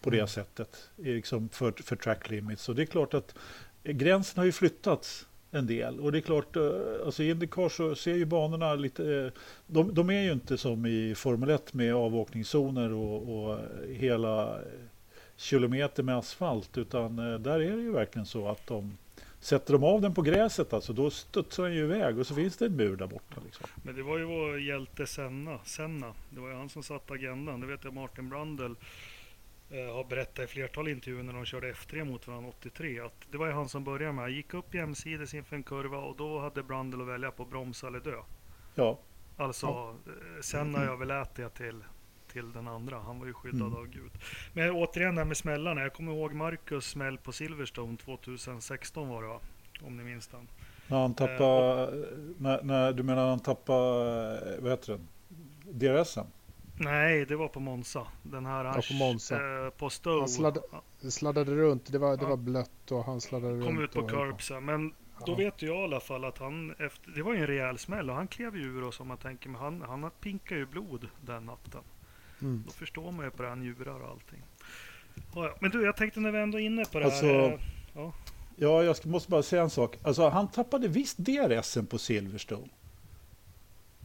På 0.00 0.10
det 0.10 0.16
mm. 0.16 0.28
sättet, 0.28 0.90
liksom 0.96 1.48
för, 1.48 1.72
för 1.82 1.96
track 1.96 2.30
limits. 2.30 2.62
Så 2.62 2.72
det 2.72 2.82
är 2.82 2.86
klart 2.86 3.14
att 3.14 3.34
gränsen 3.82 4.38
har 4.38 4.44
ju 4.44 4.52
flyttats 4.52 5.26
en 5.56 5.66
del. 5.66 6.00
Och 6.00 6.12
det 6.12 6.18
är 6.18 6.22
klart, 6.22 6.56
eh, 6.56 6.70
alltså 7.04 7.22
i 7.22 7.30
Indycar 7.30 7.68
så 7.68 7.94
ser 7.94 8.14
ju 8.14 8.24
banorna 8.24 8.74
lite... 8.74 9.14
Eh, 9.14 9.32
de, 9.66 9.94
de 9.94 10.10
är 10.10 10.22
ju 10.22 10.32
inte 10.32 10.58
som 10.58 10.86
i 10.86 11.14
Formel 11.14 11.50
1 11.50 11.74
med 11.74 11.94
avåkningszoner 11.94 12.92
och, 12.92 13.48
och 13.48 13.58
hela 13.88 14.58
kilometer 15.36 16.02
med 16.02 16.16
asfalt. 16.16 16.78
Utan 16.78 17.18
eh, 17.18 17.38
där 17.38 17.60
är 17.60 17.76
det 17.76 17.82
ju 17.82 17.92
verkligen 17.92 18.26
så 18.26 18.48
att 18.48 18.66
de 18.66 18.96
Sätter 19.40 19.72
de 19.72 19.84
av 19.84 20.00
den 20.00 20.14
på 20.14 20.22
gräset 20.22 20.72
alltså, 20.72 20.92
då 20.92 21.10
studsar 21.10 21.64
den 21.64 21.74
ju 21.74 21.84
iväg 21.84 22.18
och 22.18 22.26
så 22.26 22.34
finns 22.34 22.56
det 22.56 22.66
en 22.66 22.76
mur 22.76 22.96
där 22.96 23.06
borta. 23.06 23.40
Liksom. 23.44 23.66
Men 23.82 23.96
det 23.96 24.02
var 24.02 24.18
ju 24.18 24.24
vår 24.24 24.60
hjälte 24.60 25.06
Senna. 25.06 25.58
Senna. 25.64 26.14
Det 26.30 26.40
var 26.40 26.48
ju 26.48 26.54
han 26.54 26.68
som 26.68 26.82
satte 26.82 27.12
agendan. 27.12 27.60
Det 27.60 27.66
vet 27.66 27.84
jag 27.84 27.94
Martin 27.94 28.28
Brandel 28.28 28.74
har 29.70 30.04
berättat 30.04 30.44
i 30.44 30.46
flertal 30.46 30.88
intervjuer 30.88 31.22
när 31.22 31.32
de 31.32 31.44
körde 31.44 31.72
F3 31.72 32.04
mot 32.04 32.26
varandra 32.26 32.48
83 32.48 33.00
att 33.00 33.26
det 33.30 33.38
var 33.38 33.46
ju 33.46 33.52
han 33.52 33.68
som 33.68 33.84
började 33.84 34.12
med. 34.12 34.24
Han 34.24 34.32
gick 34.32 34.54
upp 34.54 34.74
jämsides 34.74 35.34
inför 35.34 35.56
en 35.56 35.62
kurva 35.62 35.98
och 35.98 36.16
då 36.16 36.40
hade 36.40 36.62
Brandel 36.62 37.00
att 37.00 37.06
välja 37.06 37.30
på 37.30 37.44
bromsa 37.44 37.86
eller 37.86 38.00
dö. 38.00 38.22
Ja. 38.74 38.98
Alltså, 39.36 39.66
ja. 39.66 39.94
Eh, 40.06 40.40
sen 40.40 40.72
när 40.72 40.84
jag 40.84 40.92
överlät 40.92 41.34
det 41.34 41.48
till, 41.48 41.84
till 42.32 42.52
den 42.52 42.68
andra. 42.68 42.98
Han 42.98 43.18
var 43.18 43.26
ju 43.26 43.32
skyddad 43.32 43.60
mm. 43.60 43.76
av 43.76 43.86
Gud. 43.86 44.12
Men 44.52 44.70
återigen 44.70 45.14
det 45.14 45.20
här 45.20 45.26
med 45.26 45.36
smällarna. 45.36 45.80
Jag 45.80 45.92
kommer 45.92 46.12
ihåg 46.12 46.32
Marcus 46.34 46.86
smäll 46.86 47.18
på 47.18 47.32
Silverstone 47.32 47.96
2016 47.96 49.08
var 49.08 49.22
det 49.22 49.28
va? 49.28 49.40
Om 49.80 49.96
ni 49.96 50.04
minns 50.04 50.26
den. 50.26 50.48
När 50.86 51.00
han 51.00 51.14
tappade, 51.14 51.82
eh, 51.82 52.18
när, 52.38 52.62
när, 52.62 52.92
du 52.92 53.02
menar 53.02 53.28
han 53.28 53.40
tappade, 53.40 54.54
eh, 54.54 54.62
vad 54.62 54.70
heter 54.70 54.92
den? 54.92 55.08
DRSen? 55.78 56.26
Nej, 56.78 57.26
det 57.26 57.36
var 57.36 57.48
på 57.48 57.60
Monza. 57.60 58.06
Den 58.22 58.46
här 58.46 58.64
ja, 58.64 58.80
på 58.88 58.94
Monza. 58.94 59.34
Eh, 59.34 59.70
på 59.70 59.90
Stowe. 59.90 60.18
Han 60.18 60.28
sladd, 60.28 60.58
sladdade 61.08 61.54
runt, 61.54 61.92
det 61.92 61.98
var, 61.98 62.16
det 62.16 62.26
var 62.26 62.36
blött 62.36 62.90
och 62.90 63.04
han 63.04 63.20
sladdade 63.20 63.52
Kom 63.52 63.78
runt. 63.78 63.92
Kom 63.92 64.04
ut 64.04 64.10
på 64.10 64.16
curbsen. 64.16 64.64
Men 64.64 64.94
då 65.26 65.32
ja. 65.32 65.34
vet 65.34 65.62
jag 65.62 65.80
i 65.80 65.84
alla 65.84 66.00
fall 66.00 66.24
att 66.24 66.38
han, 66.38 66.70
efter, 66.70 67.10
det 67.10 67.22
var 67.22 67.34
ju 67.34 67.40
en 67.40 67.46
rejäl 67.46 67.78
smäll 67.78 68.10
och 68.10 68.16
han 68.16 68.28
klev 68.28 68.56
ju 68.56 68.62
ur 68.62 68.84
oss 68.84 69.00
om 69.00 69.08
man 69.08 69.16
tänker, 69.16 69.48
men 69.48 69.60
han, 69.60 69.82
han 69.82 70.10
pinkade 70.20 70.60
ju 70.60 70.66
blod 70.66 71.08
den 71.20 71.46
natten. 71.46 71.82
Mm. 72.40 72.64
Då 72.66 72.72
förstår 72.72 73.12
man 73.12 73.24
ju 73.24 73.30
på 73.30 73.42
det 73.42 73.48
här 73.48 73.56
njurar 73.56 74.00
och 74.00 74.10
allting. 74.10 74.42
Ja, 75.34 75.56
men 75.60 75.70
du, 75.70 75.84
jag 75.84 75.96
tänkte 75.96 76.20
när 76.20 76.32
vi 76.32 76.38
ändå 76.38 76.60
är 76.60 76.62
inne 76.62 76.84
på 76.84 76.98
det 76.98 77.04
alltså, 77.04 77.26
här. 77.26 77.52
Eh, 77.52 77.60
ja. 77.94 78.12
ja, 78.56 78.82
jag 78.82 79.06
måste 79.06 79.30
bara 79.30 79.42
säga 79.42 79.62
en 79.62 79.70
sak. 79.70 79.98
Alltså, 80.02 80.28
han 80.28 80.48
tappade 80.48 80.88
visst 80.88 81.18
DRSen 81.18 81.86
på 81.86 81.98
Silverstone 81.98 82.68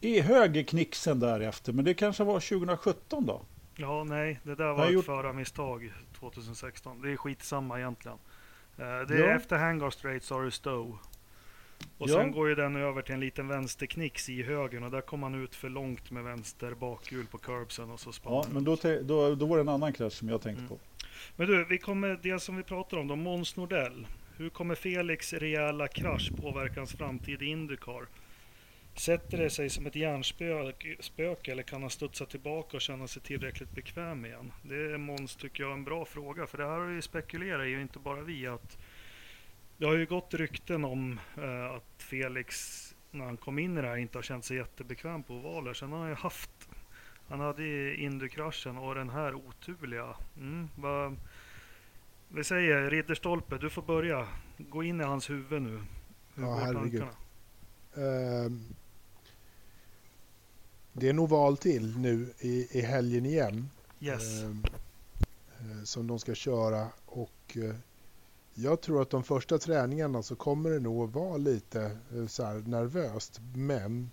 i 0.01 0.21
högerknixen 0.21 1.19
därefter, 1.19 1.73
men 1.73 1.85
det 1.85 1.93
kanske 1.93 2.23
var 2.23 2.39
2017 2.39 3.25
då? 3.25 3.41
Ja, 3.75 4.03
nej, 4.03 4.39
det 4.43 4.55
där 4.55 4.73
var 4.73 4.85
ett 4.85 4.93
gjort... 4.93 5.05
förarmisstag 5.05 5.93
2016. 6.19 7.01
Det 7.01 7.11
är 7.11 7.17
skitsamma 7.17 7.79
egentligen. 7.79 8.17
Eh, 8.77 8.83
det 8.83 9.15
är 9.15 9.27
ja. 9.27 9.35
efter 9.35 9.57
Hangar 9.57 9.89
Straight 9.89 10.23
så 10.23 10.35
har 10.35 10.43
du 10.43 10.51
Stowe. 10.51 10.97
Och 11.97 12.09
ja. 12.09 12.13
sen 12.13 12.31
går 12.31 12.49
ju 12.49 12.55
den 12.55 12.75
över 12.75 13.01
till 13.01 13.13
en 13.13 13.19
liten 13.19 13.47
vänsterknix 13.47 14.29
i 14.29 14.43
högen 14.43 14.83
och 14.83 14.91
där 14.91 15.01
kom 15.01 15.23
han 15.23 15.43
ut 15.43 15.55
för 15.55 15.69
långt 15.69 16.11
med 16.11 16.23
vänster 16.23 16.73
bakhjul 16.73 17.25
på 17.27 17.37
curbsen 17.37 17.91
och 17.91 17.99
så 17.99 18.11
spann 18.11 18.33
Ja, 18.33 18.45
men 18.51 18.63
då, 18.63 18.77
då, 19.01 19.35
då 19.35 19.45
var 19.45 19.57
det 19.57 19.61
en 19.61 19.69
annan 19.69 19.93
krasch 19.93 20.13
som 20.13 20.29
jag 20.29 20.41
tänkte 20.41 20.59
mm. 20.59 20.69
på. 20.69 20.79
Men 21.35 21.47
du, 21.47 21.65
vi 21.65 21.77
kommer, 21.77 22.19
det 22.21 22.39
som 22.39 22.57
vi 22.57 22.63
pratar 22.63 22.97
om 22.97 23.07
då, 23.07 23.15
Måns 23.15 23.55
Nordell. 23.55 24.07
Hur 24.37 24.49
kommer 24.49 24.75
Felix 24.75 25.33
rejäla 25.33 25.87
krasch 25.87 26.31
påverka 26.41 26.79
hans 26.79 26.93
framtid 26.93 27.41
i 27.41 27.45
Indycar? 27.45 28.07
Sätter 29.01 29.37
det 29.37 29.49
sig 29.49 29.69
som 29.69 29.85
ett 29.85 29.95
hjärnspöke 29.95 31.51
eller 31.51 31.63
kan 31.63 31.81
han 31.81 31.89
studsa 31.89 32.25
tillbaka 32.25 32.77
och 32.77 32.81
känna 32.81 33.07
sig 33.07 33.21
tillräckligt 33.21 33.71
bekväm 33.71 34.25
igen? 34.25 34.51
Det 34.61 34.75
är 34.75 34.97
Måns, 34.97 35.35
tycker 35.35 35.63
jag, 35.63 35.73
en 35.73 35.83
bra 35.83 36.05
fråga. 36.05 36.47
För 36.47 36.57
det 36.57 36.63
här 36.63 36.79
har 36.79 36.89
ju 36.89 37.01
spekulerat 37.01 37.67
i, 37.67 37.71
inte 37.73 37.99
bara 37.99 38.21
vi, 38.21 38.47
att 38.47 38.77
det 39.77 39.85
har 39.85 39.93
ju 39.93 40.05
gått 40.05 40.33
rykten 40.33 40.85
om 40.85 41.19
eh, 41.37 41.65
att 41.65 42.03
Felix, 42.03 42.95
när 43.11 43.25
han 43.25 43.37
kom 43.37 43.59
in 43.59 43.77
i 43.77 43.81
det 43.81 43.87
här, 43.87 43.97
inte 43.97 44.17
har 44.17 44.23
känt 44.23 44.45
sig 44.45 44.57
jättebekväm 44.57 45.23
på 45.23 45.33
ovaler. 45.33 45.73
Sen 45.73 45.91
har 45.91 45.99
han 45.99 46.09
ju 46.09 46.15
haft, 46.15 46.69
han 47.27 47.39
hade 47.39 47.95
Indy-kraschen 47.95 48.77
och 48.77 48.95
den 48.95 49.09
här 49.09 49.33
oturliga. 49.35 50.15
Mm, 50.37 50.69
vad, 50.75 51.15
vi 52.27 52.43
säger 52.43 52.89
Ridderstolpe, 52.89 53.57
du 53.57 53.69
får 53.69 53.81
börja. 53.81 54.27
Gå 54.57 54.83
in 54.83 55.01
i 55.01 55.03
hans 55.03 55.29
huvud 55.29 55.61
nu. 55.61 55.81
Hur 56.35 56.43
ja, 56.43 56.55
herregud. 56.55 57.03
Uh, 57.97 58.51
det 60.93 61.05
är 61.05 61.09
en 61.09 61.19
oval 61.19 61.57
till 61.57 61.97
nu 61.97 62.33
i, 62.39 62.79
i 62.79 62.81
helgen 62.81 63.25
igen. 63.25 63.69
Yes. 63.99 64.41
Uh, 64.41 64.55
som 65.83 66.07
de 66.07 66.19
ska 66.19 66.35
köra 66.35 66.87
och 67.05 67.57
uh, 67.57 67.75
jag 68.53 68.81
tror 68.81 69.01
att 69.01 69.09
de 69.09 69.23
första 69.23 69.57
träningarna 69.57 70.23
så 70.23 70.35
kommer 70.35 70.69
det 70.69 70.79
nog 70.79 71.03
att 71.03 71.15
vara 71.15 71.37
lite 71.37 71.97
eh, 72.15 72.27
så 72.27 72.43
nervöst. 72.53 73.39
Men 73.55 74.09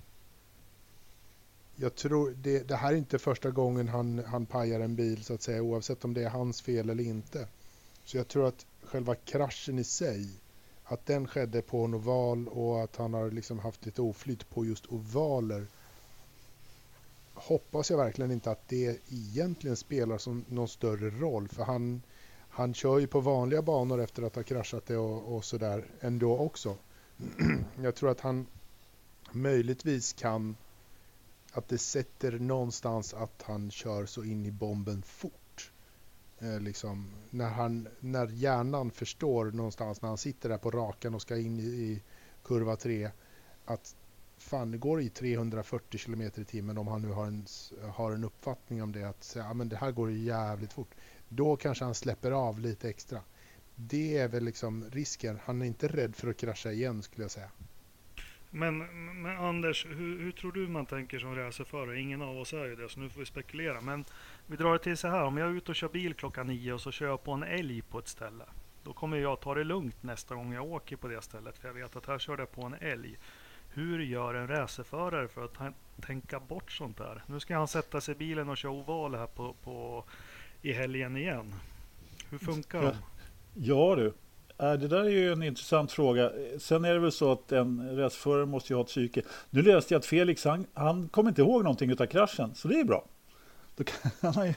jag 1.77 1.95
tror 1.95 2.35
det, 2.43 2.69
det, 2.69 2.77
här 2.77 2.93
är 2.93 2.97
inte 2.97 3.19
första 3.19 3.51
gången 3.51 3.88
han, 3.88 4.25
han 4.27 4.47
pajar 4.47 4.81
en 4.81 4.97
bil 4.97 5.25
så 5.25 5.35
att 5.35 5.43
säga 5.43 5.62
oavsett 5.62 6.05
om 6.05 6.14
det 6.14 6.25
är 6.25 6.29
hans 6.29 6.62
fel 6.62 6.91
eller 6.91 7.05
inte. 7.05 7.49
Så 8.05 8.17
jag 8.17 8.29
tror 8.29 8.47
att 8.47 8.67
själva 8.83 9.14
kraschen 9.14 9.79
i 9.79 9.85
sig 9.85 10.29
att 10.85 11.07
den 11.07 11.27
skedde 11.27 11.62
på 11.62 11.85
en 11.85 11.95
oval 11.95 12.49
och 12.49 12.83
att 12.83 12.97
han 12.97 13.14
har 13.14 13.31
liksom 13.31 13.59
haft 13.59 13.87
lite 13.87 14.03
oflyt 14.03 14.51
på 14.51 14.67
just 14.67 14.87
ovaler 14.87 15.67
hoppas 17.40 17.90
jag 17.90 17.96
verkligen 17.96 18.31
inte 18.31 18.51
att 18.51 18.68
det 18.68 19.01
egentligen 19.09 19.77
spelar 19.77 20.18
som 20.18 20.44
någon 20.48 20.68
större 20.68 21.11
roll 21.11 21.48
för 21.48 21.64
han, 21.64 22.03
han 22.48 22.74
kör 22.74 22.98
ju 22.98 23.07
på 23.07 23.20
vanliga 23.20 23.62
banor 23.62 24.01
efter 24.01 24.22
att 24.22 24.37
ha 24.37 24.42
kraschat 24.42 24.87
det 24.87 24.96
och, 24.96 25.37
och 25.37 25.44
sådär 25.44 25.85
ändå 26.01 26.38
också. 26.38 26.77
jag 27.83 27.94
tror 27.94 28.11
att 28.11 28.20
han 28.20 28.46
möjligtvis 29.33 30.12
kan 30.12 30.57
att 31.53 31.68
det 31.68 31.79
sätter 31.79 32.33
någonstans 32.38 33.14
att 33.14 33.42
han 33.42 33.70
kör 33.70 34.07
så 34.07 34.24
in 34.24 34.46
i 34.46 34.51
bomben 34.51 35.03
fort. 35.03 35.72
Eh, 36.38 36.61
liksom, 36.61 37.11
när, 37.31 37.48
han, 37.48 37.88
när 38.01 38.27
hjärnan 38.27 38.90
förstår 38.90 39.44
någonstans 39.44 40.03
när 40.03 40.09
han 40.09 40.18
sitter 40.18 40.48
där 40.48 40.59
på 40.59 40.70
rakan 40.70 41.14
och 41.14 41.22
ska 41.22 41.37
in 41.37 41.61
i, 41.61 41.62
i 41.62 42.03
kurva 42.44 42.77
3 42.77 43.11
att 43.64 43.96
fan 44.38 44.70
det 44.70 44.79
går 44.79 45.01
i 45.01 45.09
340 45.09 45.98
km 45.98 46.22
i 46.22 46.44
timmen 46.44 46.79
om 46.79 46.88
han 46.88 47.03
nu 47.03 47.09
har 47.09 47.27
en, 47.27 47.46
har 47.92 48.12
en 48.12 48.24
uppfattning 48.24 48.83
om 48.83 48.92
det 48.92 49.05
att 49.05 49.24
säga, 49.24 49.44
ja, 49.44 49.55
men 49.55 49.68
det 49.68 49.77
här 49.77 49.92
går 49.92 50.11
jävligt 50.12 50.72
fort. 50.72 50.94
Då 51.29 51.57
kanske 51.57 51.85
han 51.85 51.94
släpper 51.94 52.31
av 52.31 52.61
lite 52.61 52.88
extra. 52.88 53.20
Det 53.74 54.18
är 54.18 54.29
väl 54.29 54.44
liksom 54.44 54.85
risken. 54.90 55.38
Han 55.44 55.62
är 55.62 55.66
inte 55.66 55.88
rädd 55.88 56.16
för 56.16 56.29
att 56.29 56.37
krascha 56.37 56.72
igen 56.72 57.03
skulle 57.03 57.24
jag 57.24 57.31
säga. 57.31 57.51
Men, 58.51 58.79
men 59.22 59.37
Anders, 59.37 59.87
hur, 59.87 60.18
hur, 60.18 60.33
tror 60.33 60.53
du 60.53 60.68
man 60.68 60.87
tänker 60.87 61.18
som 61.18 61.35
racerförare? 61.35 62.01
Ingen 62.01 62.22
av 62.22 62.38
oss 62.38 62.53
är 62.53 62.64
ju 62.64 62.77
det, 62.77 62.88
så 62.88 63.01
nu 63.01 63.09
får 63.09 63.20
vi 63.20 63.27
spekulera. 63.27 63.81
Men 63.81 64.05
vi 64.46 64.57
drar 64.57 64.72
det 64.72 64.79
till 64.79 64.96
så 64.96 65.09
här, 65.09 65.24
om 65.24 65.37
jag 65.38 65.51
är 65.51 65.55
ute 65.55 65.70
och 65.70 65.77
kör 65.77 65.88
bil 65.88 66.14
klockan 66.14 66.46
nio 66.46 66.72
och 66.72 66.81
så 66.81 66.92
kör 66.92 67.07
jag 67.07 67.24
på 67.24 67.33
en 67.33 67.42
älg 67.42 67.83
på 67.83 67.98
ett 67.98 68.09
ställe. 68.09 68.44
Då 68.85 68.92
kommer 68.92 69.16
jag 69.16 69.40
ta 69.40 69.55
det 69.55 69.64
lugnt 69.64 70.03
nästa 70.03 70.35
gång 70.35 70.53
jag 70.53 70.64
åker 70.64 70.96
på 70.96 71.09
det 71.09 71.22
stället, 71.22 71.59
för 71.59 71.68
jag 71.68 71.74
vet 71.74 71.96
att 71.96 72.07
här 72.07 72.18
körde 72.18 72.42
jag 72.42 72.53
på 72.53 72.62
en 72.62 72.74
älg. 72.74 73.18
Hur 73.79 73.99
gör 73.99 74.35
en 74.35 74.49
racerförare 74.49 75.29
för 75.29 75.45
att 75.45 75.75
tänka 76.01 76.41
bort 76.41 76.73
sånt 76.73 76.97
där? 76.97 77.23
Nu 77.27 77.41
ska 77.41 77.57
han 77.57 77.69
sätta 77.69 78.01
sig 78.01 78.14
i 78.14 78.19
bilen 78.19 78.49
och 78.49 78.57
köra 78.57 78.73
oval 78.73 79.14
här 79.14 79.27
på, 79.27 79.55
på, 79.64 80.05
i 80.62 80.73
helgen 80.73 81.17
igen. 81.17 81.55
Hur 82.31 82.38
funkar 82.38 82.83
ja, 82.83 82.91
de? 82.91 82.97
Ja 83.55 83.95
du, 83.97 84.07
äh, 84.67 84.73
det 84.73 84.88
där 84.88 85.05
är 85.05 85.09
ju 85.09 85.33
en 85.33 85.43
intressant 85.43 85.93
fråga. 85.93 86.31
Sen 86.59 86.85
är 86.85 86.95
det 86.95 87.01
väl 87.01 87.12
så 87.12 87.33
att 87.33 87.53
en 87.53 87.97
racerförare 87.97 88.47
måste 88.47 88.73
ju 88.73 88.77
ha 88.77 88.83
ett 88.83 88.88
psyke. 88.88 89.23
Nu 89.51 89.62
läste 89.62 89.95
jag 89.95 89.99
att 89.99 90.07
Felix, 90.07 90.45
han, 90.45 90.67
han 90.75 91.09
kommer 91.09 91.29
inte 91.29 91.43
ihåg 91.43 91.62
någonting 91.62 92.01
av 92.01 92.07
kraschen, 92.07 92.55
så 92.55 92.69
det 92.69 92.81
är 92.81 92.85
bra. 92.85 93.05
Då 93.77 93.85
kan 93.85 94.11
han 94.35 94.47
ju 94.47 94.55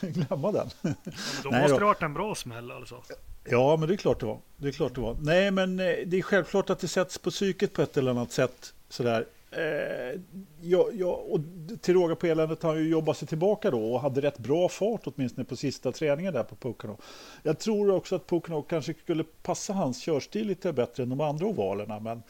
glömma 0.00 0.52
den. 0.52 0.68
Ja, 0.82 0.94
då 1.42 1.50
Nej, 1.50 1.62
måste 1.62 1.74
då. 1.74 1.78
det 1.78 1.84
varit 1.84 2.02
en 2.02 2.14
bra 2.14 2.34
smäll 2.34 2.70
alltså. 2.70 3.02
Ja, 3.44 3.76
men 3.76 3.88
det 3.88 3.94
är 3.94 3.96
klart 3.96 4.20
det 4.20 4.26
var. 4.26 4.38
Det 4.56 4.68
är 4.68 4.72
klart 4.72 4.94
det 4.94 5.00
var. 5.00 5.16
Nej, 5.20 5.50
men 5.50 5.80
eh, 5.80 5.96
det 6.06 6.18
är 6.18 6.22
självklart 6.22 6.70
att 6.70 6.78
det 6.78 6.88
sätts 6.88 7.18
på 7.18 7.30
psyket 7.30 7.72
på 7.72 7.82
ett 7.82 7.96
eller 7.96 8.10
annat 8.10 8.32
sätt. 8.32 8.74
Sådär. 8.88 9.26
Eh, 9.50 10.20
ja, 10.60 10.88
ja, 10.92 11.22
och 11.28 11.40
till 11.80 11.94
råga 11.94 12.16
på 12.16 12.26
eländet 12.26 12.62
har 12.62 12.70
han 12.70 12.82
ju 12.82 12.88
jobbat 12.88 13.16
sig 13.16 13.28
tillbaka 13.28 13.70
då 13.70 13.94
och 13.94 14.00
hade 14.00 14.20
rätt 14.20 14.38
bra 14.38 14.68
fart 14.68 15.00
åtminstone 15.04 15.44
på 15.44 15.56
sista 15.56 15.92
träningen 15.92 16.34
där 16.34 16.42
på 16.42 16.54
Pocono. 16.54 16.98
Jag 17.42 17.58
tror 17.58 17.90
också 17.90 18.16
att 18.16 18.26
Pocono 18.26 18.62
kanske 18.62 18.94
skulle 18.94 19.24
passa 19.42 19.72
hans 19.72 20.00
körstil 20.00 20.46
lite 20.46 20.72
bättre 20.72 21.02
än 21.02 21.08
de 21.08 21.20
andra 21.20 21.46
ovalerna, 21.46 22.00
men 22.00 22.22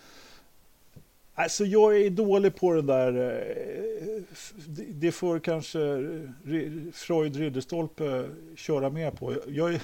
Alltså 1.42 1.64
jag 1.64 2.00
är 2.00 2.10
dålig 2.10 2.56
på 2.56 2.72
den 2.72 2.86
där, 2.86 3.12
eh, 3.12 4.22
det 4.88 5.12
får 5.12 5.38
kanske 5.38 5.78
Freud 6.92 7.36
Ridderstolpe 7.36 8.28
köra 8.56 8.90
med 8.90 9.18
på. 9.18 9.36
Jag 9.48 9.74
är, 9.74 9.82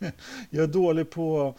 jag 0.50 0.62
är 0.62 0.66
dålig 0.66 1.10
på, 1.10 1.54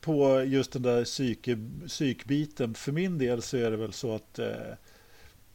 på 0.00 0.42
just 0.42 0.72
den 0.72 0.82
där 0.82 1.04
psyke, 1.04 1.58
psykbiten. 1.86 2.74
För 2.74 2.92
min 2.92 3.18
del 3.18 3.42
så 3.42 3.56
är 3.56 3.70
det 3.70 3.76
väl 3.76 3.92
så 3.92 4.14
att 4.14 4.38
eh, 4.38 4.48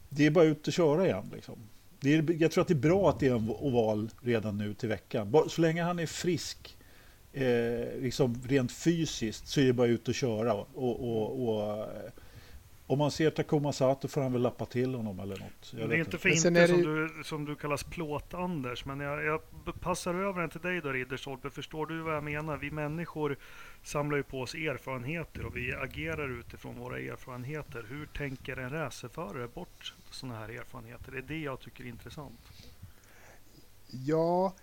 det 0.08 0.26
är 0.26 0.30
bara 0.30 0.44
ut 0.44 0.66
och 0.66 0.72
köra 0.72 1.06
igen. 1.06 1.30
Liksom. 1.34 1.58
Det 2.00 2.14
är, 2.14 2.42
jag 2.42 2.50
tror 2.50 2.62
att 2.62 2.68
det 2.68 2.74
är 2.74 2.88
bra 2.90 3.10
att 3.10 3.20
det 3.20 3.28
är 3.28 3.34
en 3.34 3.50
oval 3.50 4.10
redan 4.22 4.58
nu 4.58 4.74
till 4.74 4.88
veckan. 4.88 5.34
Så 5.48 5.60
länge 5.60 5.82
han 5.82 5.98
är 5.98 6.06
frisk, 6.06 6.76
eh, 7.32 8.00
liksom 8.00 8.42
rent 8.48 8.72
fysiskt, 8.72 9.48
så 9.48 9.60
är 9.60 9.64
det 9.64 9.72
bara 9.72 9.86
ut 9.86 10.08
och 10.08 10.14
köra. 10.14 10.54
och, 10.54 10.66
och, 10.74 11.48
och 11.48 11.86
om 12.92 12.98
man 12.98 13.10
ser 13.10 13.30
Takuma 13.30 13.72
Sato 13.72 14.08
får 14.08 14.20
han 14.20 14.32
väl 14.32 14.42
lappa 14.42 14.66
till 14.66 14.94
honom 14.94 15.20
eller 15.20 15.38
något. 15.38 15.74
Jag 15.76 15.90
det 15.90 15.96
är 15.96 15.98
inte 15.98 16.18
för 16.18 16.28
inte 16.28 16.50
det... 16.50 16.68
som, 16.68 16.82
du, 16.82 17.24
som 17.24 17.44
du 17.44 17.54
kallas 17.54 17.84
plåt-Anders, 17.84 18.84
men 18.84 19.00
jag, 19.00 19.24
jag, 19.24 19.40
passar 19.80 20.14
över 20.14 20.40
den 20.40 20.50
till 20.50 20.60
dig 20.60 20.80
då 20.80 20.92
Ridderstolpe. 20.92 21.50
Förstår 21.50 21.86
du 21.86 22.00
vad 22.00 22.16
jag 22.16 22.24
menar? 22.24 22.56
Vi 22.56 22.70
människor 22.70 23.36
samlar 23.82 24.16
ju 24.16 24.22
på 24.22 24.40
oss 24.40 24.54
erfarenheter 24.54 25.46
och 25.46 25.56
vi 25.56 25.74
agerar 25.74 26.38
utifrån 26.40 26.78
våra 26.78 26.98
erfarenheter. 26.98 27.84
Hur 27.88 28.06
tänker 28.06 28.56
en 28.56 28.70
racerförare 28.70 29.48
bort 29.48 29.94
sådana 30.10 30.38
här 30.38 30.48
erfarenheter? 30.48 31.12
Det 31.12 31.18
är 31.18 31.22
det 31.22 31.40
jag 31.40 31.60
tycker 31.60 31.84
är 31.84 31.88
intressant. 31.88 32.40
Ja, 33.90 34.54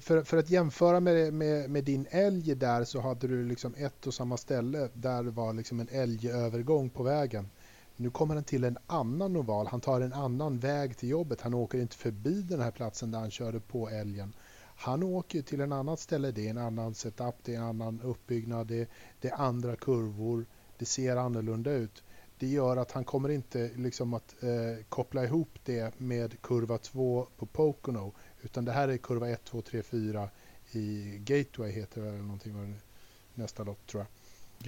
för, 0.00 0.22
för 0.24 0.36
att 0.36 0.50
jämföra 0.50 1.00
med, 1.00 1.34
med, 1.34 1.70
med, 1.70 1.84
din 1.84 2.06
älg 2.10 2.54
där 2.54 2.84
så 2.84 3.00
hade 3.00 3.28
du 3.28 3.44
liksom 3.44 3.74
ett 3.76 4.06
och 4.06 4.14
samma 4.14 4.36
ställe 4.36 4.88
där 4.94 5.22
det 5.22 5.30
var 5.30 5.52
liksom 5.52 5.80
en 5.80 5.88
älgövergång 5.90 6.90
på 6.90 7.02
vägen. 7.02 7.48
Nu 7.96 8.10
kommer 8.10 8.34
han 8.34 8.44
till 8.44 8.64
en 8.64 8.78
annan 8.86 9.36
oval. 9.36 9.66
Han 9.66 9.80
tar 9.80 10.00
en 10.00 10.12
annan 10.12 10.58
väg 10.58 10.96
till 10.96 11.08
jobbet. 11.08 11.40
Han 11.40 11.54
åker 11.54 11.78
inte 11.78 11.96
förbi 11.96 12.42
den 12.42 12.60
här 12.60 12.70
platsen 12.70 13.10
där 13.10 13.18
han 13.18 13.30
körde 13.30 13.60
på 13.60 13.88
älgen. 13.88 14.32
Han 14.76 15.02
åker 15.02 15.42
till 15.42 15.60
en 15.60 15.72
annat 15.72 16.00
ställe. 16.00 16.30
Det 16.30 16.46
är 16.46 16.50
en 16.50 16.58
annan 16.58 16.94
setup, 16.94 17.34
det 17.42 17.54
är 17.54 17.58
en 17.58 17.64
annan 17.64 18.00
uppbyggnad, 18.00 18.66
det, 18.66 18.88
det 19.20 19.28
är 19.28 19.40
andra 19.40 19.76
kurvor. 19.76 20.46
Det 20.78 20.84
ser 20.84 21.16
annorlunda 21.16 21.72
ut. 21.72 22.02
Det 22.38 22.46
gör 22.46 22.76
att 22.76 22.92
han 22.92 23.04
kommer 23.04 23.28
inte 23.28 23.70
liksom 23.76 24.14
att 24.14 24.42
eh, 24.42 24.84
koppla 24.88 25.24
ihop 25.24 25.58
det 25.64 26.00
med 26.00 26.42
kurva 26.42 26.78
2 26.78 27.26
på 27.36 27.46
Pocono 27.46 28.14
utan 28.42 28.64
det 28.64 28.72
här 28.72 28.88
är 28.88 28.96
kurva 28.96 29.28
1, 29.28 29.44
2, 29.44 29.62
3, 29.62 29.82
4 29.82 30.30
i 30.72 31.18
Gateway 31.18 31.70
heter 31.70 32.02
det 32.02 32.08
eller 32.08 32.18
någonting 32.18 32.70
det 32.72 33.42
nästa 33.42 33.64
lopp 33.64 33.86
tror 33.86 34.02
jag. 34.02 34.08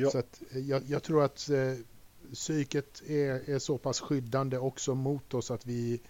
Ja. 0.05 0.11
Så 0.11 0.19
att, 0.19 0.43
eh, 0.51 0.59
jag, 0.59 0.83
jag, 0.87 1.03
tror 1.03 1.25
att 1.25 1.49
eh, 1.49 1.75
psyket 2.33 3.03
är, 3.07 3.51
är 3.51 3.59
så 3.59 3.79
pass 3.79 4.01
skyddande 4.01 4.59
också 4.59 4.95
mot 4.95 5.35
oss 5.35 5.51
att 5.51 5.67
vi, 5.67 6.01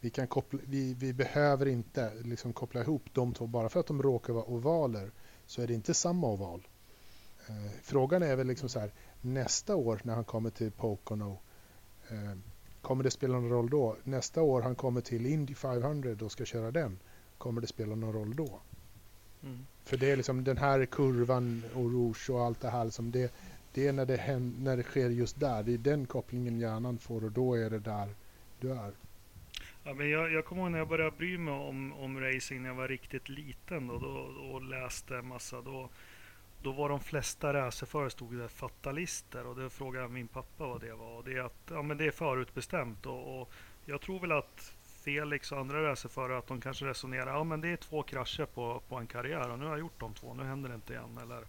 vi, 0.00 0.10
kan 0.10 0.26
koppla, 0.26 0.60
vi, 0.66 0.94
vi 0.94 1.12
behöver 1.12 1.66
inte 1.66 2.12
liksom 2.14 2.52
koppla 2.52 2.80
ihop 2.80 3.02
de 3.12 3.34
två. 3.34 3.46
Bara 3.46 3.68
för 3.68 3.80
att 3.80 3.86
de 3.86 4.02
råkar 4.02 4.32
vara 4.32 4.44
ovaler 4.44 5.10
så 5.46 5.62
är 5.62 5.66
det 5.66 5.74
inte 5.74 5.94
samma 5.94 6.26
oval. 6.26 6.68
Eh, 7.48 7.70
frågan 7.82 8.22
är 8.22 8.36
väl 8.36 8.46
liksom 8.46 8.68
så 8.68 8.80
här, 8.80 8.92
nästa 9.20 9.76
år 9.76 10.00
när 10.04 10.14
han 10.14 10.24
kommer 10.24 10.50
till 10.50 10.70
Pocono 10.70 11.38
eh, 12.08 12.38
Kommer 12.82 13.04
det 13.04 13.10
spela 13.10 13.34
någon 13.34 13.50
roll 13.50 13.70
då? 13.70 13.96
Nästa 14.04 14.42
år 14.42 14.62
han 14.62 14.74
kommer 14.74 15.00
till 15.00 15.26
Indy 15.26 15.54
500 15.54 16.16
och 16.24 16.32
ska 16.32 16.44
köra 16.44 16.70
den. 16.70 16.98
Kommer 17.38 17.60
det 17.60 17.66
spela 17.66 17.94
någon 17.94 18.12
roll 18.12 18.36
då? 18.36 18.60
Mm. 19.42 19.66
För 19.84 19.96
det 19.96 20.10
är 20.10 20.16
liksom 20.16 20.44
den 20.44 20.56
här 20.56 20.84
kurvan 20.84 21.62
och 21.74 21.92
rouge 21.92 22.30
och 22.30 22.40
allt 22.40 22.60
det 22.60 22.70
här. 22.70 22.84
Liksom 22.84 23.10
det, 23.10 23.34
det 23.72 23.86
är 23.86 23.92
när 23.92 24.06
det, 24.06 24.16
händer, 24.16 24.60
när 24.62 24.76
det 24.76 24.82
sker 24.82 25.10
just 25.10 25.40
där. 25.40 25.62
Det 25.62 25.74
är 25.74 25.78
den 25.78 26.06
kopplingen 26.06 26.60
hjärnan 26.60 26.98
får 26.98 27.24
och 27.24 27.32
då 27.32 27.54
är 27.54 27.70
det 27.70 27.78
där 27.78 28.08
du 28.60 28.70
är. 28.70 28.92
Ja, 29.84 29.94
men 29.94 30.10
jag, 30.10 30.32
jag 30.32 30.44
kommer 30.44 30.62
ihåg 30.62 30.70
när 30.70 30.78
jag 30.78 30.88
började 30.88 31.16
bry 31.16 31.38
mig 31.38 31.54
om, 31.54 31.92
om 31.92 32.20
racing 32.20 32.62
när 32.62 32.68
jag 32.68 32.76
var 32.76 32.88
riktigt 32.88 33.28
liten 33.28 33.86
då, 33.86 33.98
då, 33.98 34.08
och 34.52 34.62
läste 34.62 35.22
massa. 35.22 35.60
Då, 35.60 35.88
då 36.62 36.72
var 36.72 36.88
de 36.88 37.00
flesta 37.00 37.52
racerförare 37.52 38.10
stod 38.10 38.38
det 38.38 38.48
fatalister 38.48 39.46
och 39.46 39.56
det 39.56 39.70
frågade 39.70 40.08
min 40.08 40.28
pappa 40.28 40.66
vad 40.66 40.80
det 40.80 40.94
var. 40.94 41.16
Och 41.16 41.24
det 41.24 41.32
är 41.32 41.40
att 41.40 41.70
ja, 41.70 41.82
men 41.82 41.96
det 41.96 42.06
är 42.06 42.10
förutbestämt 42.10 43.06
och, 43.06 43.40
och 43.40 43.52
jag 43.84 44.00
tror 44.00 44.20
väl 44.20 44.32
att 44.32 44.74
Felix 45.04 45.52
och 45.52 45.58
andra 45.58 45.90
racerförare 45.90 46.38
att 46.38 46.46
de 46.46 46.60
kanske 46.60 46.86
resonerar 46.86 47.26
ja 47.26 47.44
men 47.44 47.60
det 47.60 47.68
är 47.68 47.76
två 47.76 48.02
krascher 48.02 48.46
på, 48.46 48.82
på 48.88 48.96
en 48.96 49.06
karriär 49.06 49.50
och 49.50 49.58
nu 49.58 49.64
har 49.64 49.72
jag 49.72 49.80
gjort 49.80 50.00
de 50.00 50.14
två, 50.14 50.34
nu 50.34 50.44
händer 50.44 50.68
det 50.68 50.74
inte 50.74 50.92
igen. 50.92 51.18
Eller, 51.22 51.44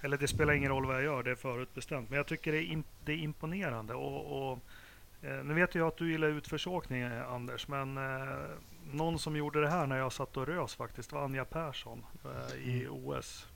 eller 0.00 0.18
det 0.18 0.28
spelar 0.28 0.52
ingen 0.52 0.70
roll 0.70 0.86
vad 0.86 0.96
jag 0.96 1.02
gör, 1.02 1.22
det 1.22 1.30
är 1.30 1.34
förutbestämt. 1.34 2.10
Men 2.10 2.16
jag 2.16 2.26
tycker 2.26 2.52
det 2.52 2.58
är, 2.58 2.72
imp 2.72 2.86
det 3.04 3.12
är 3.12 3.16
imponerande. 3.16 3.94
Och, 3.94 4.50
och 4.50 4.58
eh, 5.22 5.44
nu 5.44 5.54
vet 5.54 5.74
jag 5.74 5.88
att 5.88 5.96
du 5.96 6.10
gillar 6.10 6.28
utförsåkning 6.28 7.02
Anders, 7.02 7.68
men 7.68 7.96
eh, 7.96 8.46
någon 8.92 9.18
som 9.18 9.36
gjorde 9.36 9.60
det 9.60 9.68
här 9.68 9.86
när 9.86 9.98
jag 9.98 10.12
satt 10.12 10.36
och 10.36 10.46
rös 10.46 10.74
faktiskt 10.74 11.12
var 11.12 11.24
Anja 11.24 11.44
Persson 11.44 12.04
eh, 12.24 12.68
i 12.68 12.84
mm. 12.84 12.94
OS. 12.94 13.46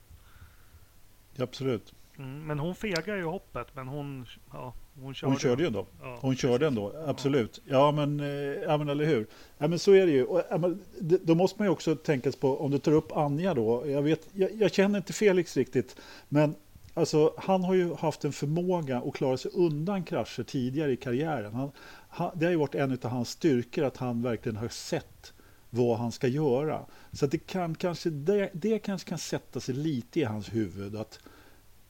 Absolut. 1.37 1.93
Mm, 2.17 2.47
men 2.47 2.59
hon 2.59 2.75
fegade 2.75 3.17
ju 3.17 3.25
hoppet, 3.25 3.67
men 3.73 3.87
hon, 3.87 4.25
ja, 4.51 4.73
hon 5.01 5.13
körde, 5.13 5.31
hon 5.31 5.39
körde 5.39 5.61
ju 5.61 5.67
ändå. 5.67 5.85
Ja, 6.01 6.17
hon 6.21 6.35
körde 6.35 6.67
ändå, 6.67 6.93
absolut. 7.07 7.61
Ja, 7.65 7.91
men, 7.91 8.19
eh, 8.19 8.27
ja, 8.63 8.77
men 8.77 8.89
eller 8.89 9.05
hur. 9.05 9.27
Ja, 9.57 9.67
men 9.67 9.79
så 9.79 9.91
är 9.91 10.05
det 10.05 10.11
ju. 10.11 10.25
Och, 10.25 10.41
ja, 10.49 10.57
men, 10.57 10.81
då 10.99 11.35
måste 11.35 11.61
man 11.61 11.67
ju 11.67 11.71
också 11.71 11.95
tänka 11.95 12.31
på, 12.31 12.59
om 12.59 12.71
du 12.71 12.79
tar 12.79 12.91
upp 12.91 13.11
Anja 13.11 13.53
då. 13.53 13.83
Jag, 13.87 14.01
vet, 14.01 14.27
jag, 14.33 14.51
jag 14.53 14.73
känner 14.73 14.97
inte 14.97 15.13
Felix 15.13 15.57
riktigt, 15.57 15.95
men 16.29 16.55
alltså, 16.93 17.33
han 17.37 17.63
har 17.63 17.73
ju 17.73 17.93
haft 17.93 18.25
en 18.25 18.33
förmåga 18.33 18.97
att 18.97 19.13
klara 19.13 19.37
sig 19.37 19.51
undan 19.53 20.03
krascher 20.03 20.43
tidigare 20.43 20.91
i 20.91 20.97
karriären. 20.97 21.53
Han, 21.53 21.71
han, 22.09 22.31
det 22.35 22.45
har 22.45 22.51
ju 22.51 22.57
varit 22.57 22.75
en 22.75 22.91
av 22.91 23.09
hans 23.09 23.29
styrkor 23.29 23.83
att 23.83 23.97
han 23.97 24.21
verkligen 24.21 24.57
har 24.57 24.67
sett 24.67 25.33
vad 25.69 25.97
han 25.97 26.11
ska 26.11 26.27
göra. 26.27 26.85
Så 27.11 27.25
det, 27.25 27.37
kan, 27.37 27.75
kanske, 27.75 28.09
det, 28.09 28.49
det 28.53 28.79
kanske 28.79 29.09
kan 29.09 29.17
sätta 29.17 29.59
sig 29.59 29.75
lite 29.75 30.19
i 30.19 30.23
hans 30.23 30.53
huvud. 30.53 30.95
att 30.95 31.19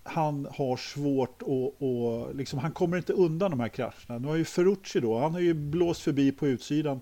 han 0.03 0.47
har 0.51 0.77
svårt 0.77 1.41
att... 1.41 1.81
Och, 1.81 2.35
liksom, 2.35 2.59
han 2.59 2.71
kommer 2.71 2.97
inte 2.97 3.13
undan 3.13 3.51
de 3.51 3.59
här 3.59 3.69
krascherna. 3.69 4.19
Nu 4.19 4.27
har 4.27 4.35
ju 4.35 4.45
Ferrucci 4.45 4.99
då, 4.99 5.19
han 5.19 5.31
har 5.31 5.39
ju 5.39 5.53
blåst 5.53 6.01
förbi 6.01 6.31
på 6.31 6.47
utsidan. 6.47 7.01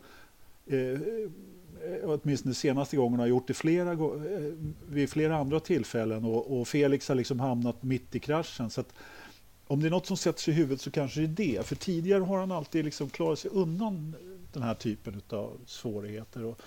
Eh, 0.68 0.78
eh 0.78 0.98
åtminstone 2.04 2.54
senaste 2.54 2.98
gången 2.98 3.20
har 3.20 3.28
gjort 3.28 3.48
det 3.48 3.54
flera, 3.54 3.92
eh, 3.92 3.98
vid 4.90 5.10
flera 5.10 5.38
andra 5.38 5.60
tillfällen. 5.60 6.26
Och, 6.26 6.60
och, 6.60 6.68
Felix 6.68 7.08
har 7.08 7.16
liksom 7.16 7.40
hamnat 7.40 7.84
mitt 7.84 8.16
i 8.16 8.20
kraschen. 8.20 8.70
Så 8.70 8.82
att, 8.82 8.94
om 9.68 9.82
det 9.82 9.88
är 9.88 9.92
något 9.92 10.06
som 10.06 10.18
sätter 10.18 10.42
sig 10.42 10.54
i 10.54 10.58
huvudet 10.58 10.82
så 10.82 10.92
kanske 10.92 11.22
det 11.22 11.44
är 11.44 11.58
det. 11.58 11.66
För 11.66 11.76
tidigare 11.76 12.24
har 12.24 12.40
han 12.40 12.52
alltid 12.52 12.86
liksom 12.86 13.10
klarat 13.10 13.40
sig 13.40 13.52
undan 13.54 14.16
den 14.54 14.64
här 14.64 14.74
typen 14.74 15.22
av 15.30 15.58
svårigheter. 15.66 16.46
Och. 16.46 16.62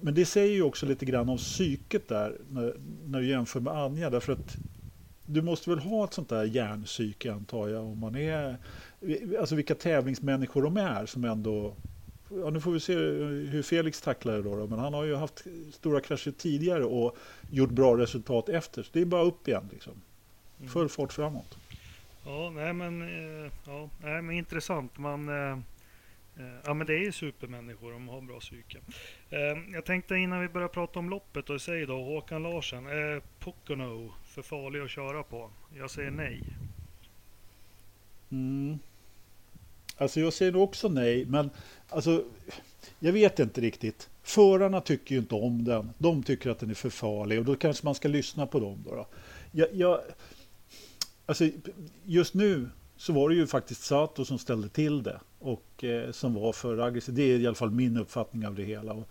Men 0.00 0.14
det 0.14 0.24
säger 0.24 0.54
ju 0.54 0.62
också 0.62 0.86
lite 0.86 1.04
grann 1.04 1.28
om 1.28 1.36
psyket 1.36 2.08
där 2.08 2.38
när, 2.50 2.76
när 3.06 3.20
du 3.20 3.28
jämför 3.28 3.60
med 3.60 3.72
Anja. 3.72 4.10
Därför 4.10 4.32
att 4.32 4.56
du 5.26 5.42
måste 5.42 5.70
väl 5.70 5.78
ha 5.78 6.04
ett 6.04 6.14
sånt 6.14 6.28
där 6.28 6.44
hjärnpsyke 6.44 7.32
antar 7.32 7.68
jag, 7.68 7.84
om 7.84 7.98
man 7.98 8.16
är, 8.16 8.56
alltså 9.40 9.54
vilka 9.54 9.74
tävlingsmänniskor 9.74 10.62
de 10.62 10.76
är 10.76 11.06
som 11.06 11.24
ändå 11.24 11.74
Ja, 12.28 12.50
nu 12.50 12.60
får 12.60 12.72
vi 12.72 12.80
se 12.80 12.94
hur 12.94 13.62
Felix 13.62 14.00
tacklar 14.00 14.34
det 14.34 14.42
då, 14.42 14.56
då, 14.56 14.66
men 14.66 14.78
han 14.78 14.94
har 14.94 15.04
ju 15.04 15.14
haft 15.14 15.44
stora 15.72 16.00
krascher 16.00 16.30
tidigare 16.30 16.84
och 16.84 17.16
gjort 17.50 17.70
bra 17.70 17.98
resultat 17.98 18.48
efter. 18.48 18.82
Så 18.82 18.90
det 18.92 19.00
är 19.00 19.04
bara 19.04 19.22
upp 19.22 19.48
igen 19.48 19.68
liksom. 19.72 19.92
Mm. 20.58 20.70
Full 20.70 20.88
fart 20.88 21.12
framåt. 21.12 21.58
Ja, 22.24 22.50
nej 22.50 22.72
men, 22.72 23.02
eh, 23.02 23.52
ja, 23.66 23.88
nej, 24.02 24.22
men 24.22 24.36
intressant. 24.36 24.98
Man, 24.98 25.28
eh, 25.28 25.58
Eh, 26.36 26.60
ja 26.64 26.74
men 26.74 26.86
det 26.86 26.94
är 26.94 27.04
ju 27.04 27.12
supermänniskor, 27.12 27.92
de 27.92 28.08
har 28.08 28.20
bra 28.20 28.40
psyke. 28.40 28.78
Eh, 29.30 29.72
jag 29.72 29.84
tänkte 29.84 30.16
innan 30.16 30.40
vi 30.40 30.48
börjar 30.48 30.68
prata 30.68 30.98
om 30.98 31.10
loppet 31.10 31.50
och 31.50 31.60
säg 31.60 31.86
då 31.86 32.04
Håkan 32.04 32.42
Larsen, 32.42 32.86
är 32.86 33.22
Pocono 33.38 34.12
för 34.34 34.42
farlig 34.42 34.80
att 34.80 34.90
köra 34.90 35.22
på? 35.22 35.50
Jag 35.76 35.90
säger 35.90 36.10
nej. 36.10 36.42
Mm. 38.30 38.78
Alltså 39.96 40.20
jag 40.20 40.32
säger 40.32 40.56
också 40.56 40.88
nej, 40.88 41.24
men 41.24 41.50
alltså 41.88 42.24
jag 42.98 43.12
vet 43.12 43.38
inte 43.38 43.60
riktigt. 43.60 44.08
Förarna 44.22 44.80
tycker 44.80 45.14
ju 45.14 45.20
inte 45.20 45.34
om 45.34 45.64
den. 45.64 45.90
De 45.98 46.22
tycker 46.22 46.50
att 46.50 46.58
den 46.58 46.70
är 46.70 46.74
för 46.74 46.90
farlig 46.90 47.38
och 47.38 47.44
då 47.44 47.56
kanske 47.56 47.84
man 47.84 47.94
ska 47.94 48.08
lyssna 48.08 48.46
på 48.46 48.60
dem. 48.60 48.78
Då, 48.84 48.94
då. 48.94 49.06
Jag, 49.52 49.68
jag, 49.72 50.00
alltså 51.26 51.48
just 52.04 52.34
nu 52.34 52.68
så 52.96 53.12
var 53.12 53.28
det 53.28 53.34
ju 53.34 53.46
faktiskt 53.46 53.82
Sato 53.82 54.24
som 54.24 54.38
ställde 54.38 54.68
till 54.68 55.02
det 55.02 55.20
och 55.38 55.84
eh, 55.84 56.10
som 56.10 56.34
var 56.34 56.52
för 56.52 56.78
aggressiv. 56.78 57.14
Det 57.14 57.22
är 57.22 57.38
i 57.38 57.46
alla 57.46 57.54
fall 57.54 57.70
min 57.70 57.96
uppfattning 57.96 58.46
av 58.46 58.54
det 58.54 58.64
hela. 58.64 58.92
Och, 58.92 59.08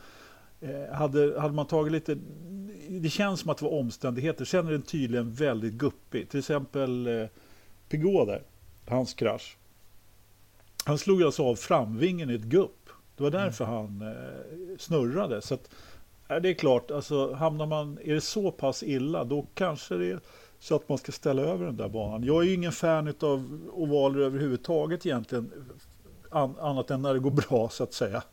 hade, 0.92 1.40
hade 1.42 1.54
man 1.54 1.68
tagit 1.68 1.92
lite, 1.92 2.18
det 2.90 3.10
känns 3.10 3.40
som 3.40 3.50
att 3.50 3.58
det 3.58 3.66
var 3.66 3.80
omständigheter. 3.80 4.46
Sen 4.46 4.68
är 4.68 4.72
den 4.72 4.82
tydligen 4.82 5.34
väldigt 5.34 5.74
guppig. 5.74 6.30
Till 6.30 6.40
exempel 6.40 7.08
eh, 7.08 7.28
Pigå 7.90 8.26
där, 8.26 8.42
hans 8.88 9.14
krasch. 9.14 9.58
Han 10.86 10.98
slog 10.98 11.24
alltså 11.24 11.44
av 11.44 11.56
framvingen 11.56 12.30
i 12.30 12.34
ett 12.34 12.42
gupp. 12.42 12.90
Det 13.18 13.24
var 13.24 13.32
därför 13.32 13.66
mm. 13.66 13.76
han 13.76 14.02
eh, 14.02 14.78
snurrade. 14.78 15.42
Så 15.42 15.54
att, 15.54 15.70
är 16.28 16.40
det 16.40 16.50
är 16.50 16.54
klart, 16.54 16.92
alltså 16.92 17.34
hamnar 17.34 17.66
man, 17.66 18.00
är 18.04 18.14
det 18.14 18.22
så 18.22 18.52
pass 18.52 18.84
illa, 18.84 19.24
då 19.24 19.46
kanske 19.54 19.96
det 19.96 20.12
är 20.12 20.20
så 20.60 20.76
att 20.76 20.90
man 20.90 20.98
ska 20.98 21.12
ställa 21.12 21.42
över 21.42 21.66
den 21.66 21.78
där 21.78 21.90
banan. 21.90 22.24
Jag 22.24 22.44
är 22.44 22.48
ju 22.48 22.54
ingen 22.54 22.72
fan 22.72 23.14
av 23.20 23.70
ovaler 23.74 24.20
överhuvudtaget 24.20 25.06
egentligen 25.06 25.52
an, 26.34 26.56
annat 26.60 26.92
än 26.92 27.02
när 27.02 27.14
det 27.14 27.20
går 27.20 27.32
bra 27.32 27.70
så 27.70 27.84
att 27.84 27.94
säga. 27.94 28.24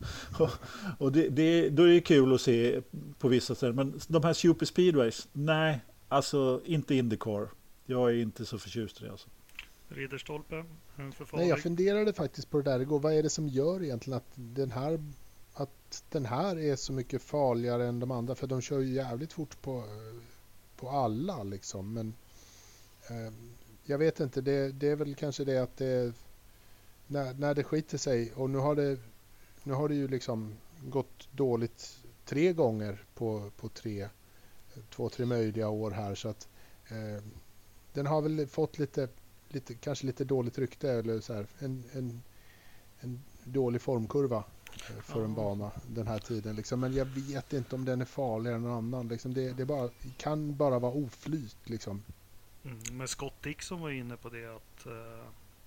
och 0.97 1.11
det, 1.11 1.29
det, 1.29 1.69
då 1.69 1.83
är 1.83 1.87
det 1.87 2.01
kul 2.01 2.33
att 2.33 2.41
se 2.41 2.81
på 3.19 3.27
vissa 3.27 3.55
ställen. 3.55 3.75
Men 3.75 3.99
de 4.07 4.23
här 4.23 4.33
super 4.33 4.65
speedways, 4.65 5.27
nej, 5.33 5.79
alltså 6.07 6.61
inte 6.65 6.95
Indycar. 6.95 7.49
Jag 7.85 8.09
är 8.09 8.15
inte 8.15 8.45
så 8.45 8.59
förtjust 8.59 9.01
i 9.01 9.03
det. 9.05 9.11
Alltså. 9.11 9.29
Ridderstolpe, 9.89 10.65
Nej, 11.33 11.47
jag 11.47 11.59
funderade 11.59 12.13
faktiskt 12.13 12.49
på 12.49 12.57
det 12.57 12.71
där 12.71 12.79
igår. 12.79 12.99
Vad 12.99 13.13
är 13.13 13.23
det 13.23 13.29
som 13.29 13.47
gör 13.47 13.83
egentligen 13.83 14.17
att 14.17 14.31
den 14.35 14.71
här 14.71 14.99
att 15.53 16.03
den 16.09 16.25
här 16.25 16.59
är 16.59 16.75
så 16.75 16.93
mycket 16.93 17.21
farligare 17.21 17.87
än 17.87 17.99
de 17.99 18.11
andra? 18.11 18.35
För 18.35 18.47
de 18.47 18.61
kör 18.61 18.79
ju 18.79 18.93
jävligt 18.93 19.33
fort 19.33 19.61
på, 19.61 19.83
på 20.75 20.89
alla 20.89 21.43
liksom. 21.43 21.93
Men 21.93 22.13
eh, 23.09 23.33
jag 23.83 23.97
vet 23.97 24.19
inte, 24.19 24.41
det, 24.41 24.71
det, 24.71 24.87
är 24.87 24.95
väl 24.95 25.15
kanske 25.15 25.43
det 25.43 25.57
att 25.57 25.77
det 25.77 26.13
när, 27.11 27.33
när 27.33 27.55
det 27.55 27.63
skiter 27.63 27.97
sig 27.97 28.33
och 28.33 28.49
nu 28.49 28.57
har 28.57 28.75
det, 28.75 28.97
nu 29.63 29.73
har 29.73 29.89
det 29.89 29.95
ju 29.95 30.07
liksom 30.07 30.53
gått 30.83 31.27
dåligt 31.31 31.97
tre 32.25 32.53
gånger 32.53 33.03
på, 33.13 33.51
på 33.57 33.69
tre, 33.69 34.09
två, 34.89 35.09
tre 35.09 35.25
möjliga 35.25 35.69
år 35.69 35.91
här 35.91 36.15
så 36.15 36.29
att 36.29 36.47
eh, 36.87 37.23
den 37.93 38.05
har 38.05 38.21
väl 38.21 38.47
fått 38.47 38.79
lite, 38.79 39.07
lite, 39.49 39.73
kanske 39.73 40.05
lite 40.05 40.25
dåligt 40.25 40.57
rykte 40.57 40.91
eller 40.91 41.19
så 41.19 41.33
här, 41.33 41.47
en, 41.59 41.83
en, 41.91 42.21
en 42.99 43.21
dålig 43.43 43.81
formkurva 43.81 44.43
eh, 44.89 45.01
för 45.01 45.23
en 45.23 45.35
bana 45.35 45.71
den 45.87 46.07
här 46.07 46.19
tiden. 46.19 46.55
Liksom. 46.55 46.79
Men 46.79 46.93
jag 46.93 47.05
vet 47.05 47.53
inte 47.53 47.75
om 47.75 47.85
den 47.85 48.01
är 48.01 48.05
farligare 48.05 48.55
än 48.55 48.63
någon 48.63 48.71
annan. 48.71 49.07
Liksom. 49.07 49.33
Det, 49.33 49.51
det 49.51 49.65
bara, 49.65 49.89
kan 50.17 50.55
bara 50.55 50.79
vara 50.79 50.93
oflyt. 50.93 51.57
Liksom. 51.63 52.03
Mm, 52.63 52.79
men 52.91 53.07
Scott 53.07 53.43
Dixon 53.43 53.81
var 53.81 53.89
inne 53.89 54.17
på 54.17 54.29
det 54.29 54.55
att 54.55 54.87
uh 54.87 55.25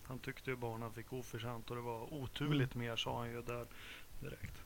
han 0.09 0.19
tyckte 0.19 0.51
ju 0.51 0.57
banan 0.57 0.93
fick 0.93 1.12
oförtjänt 1.12 1.71
och 1.71 1.77
det 1.77 1.83
var 1.83 2.14
oturligt 2.14 2.75
mm. 2.75 2.87
mer 2.87 2.97
sa 2.97 3.19
han 3.19 3.31
ju 3.31 3.43
där 3.43 3.67
direkt. 4.21 4.62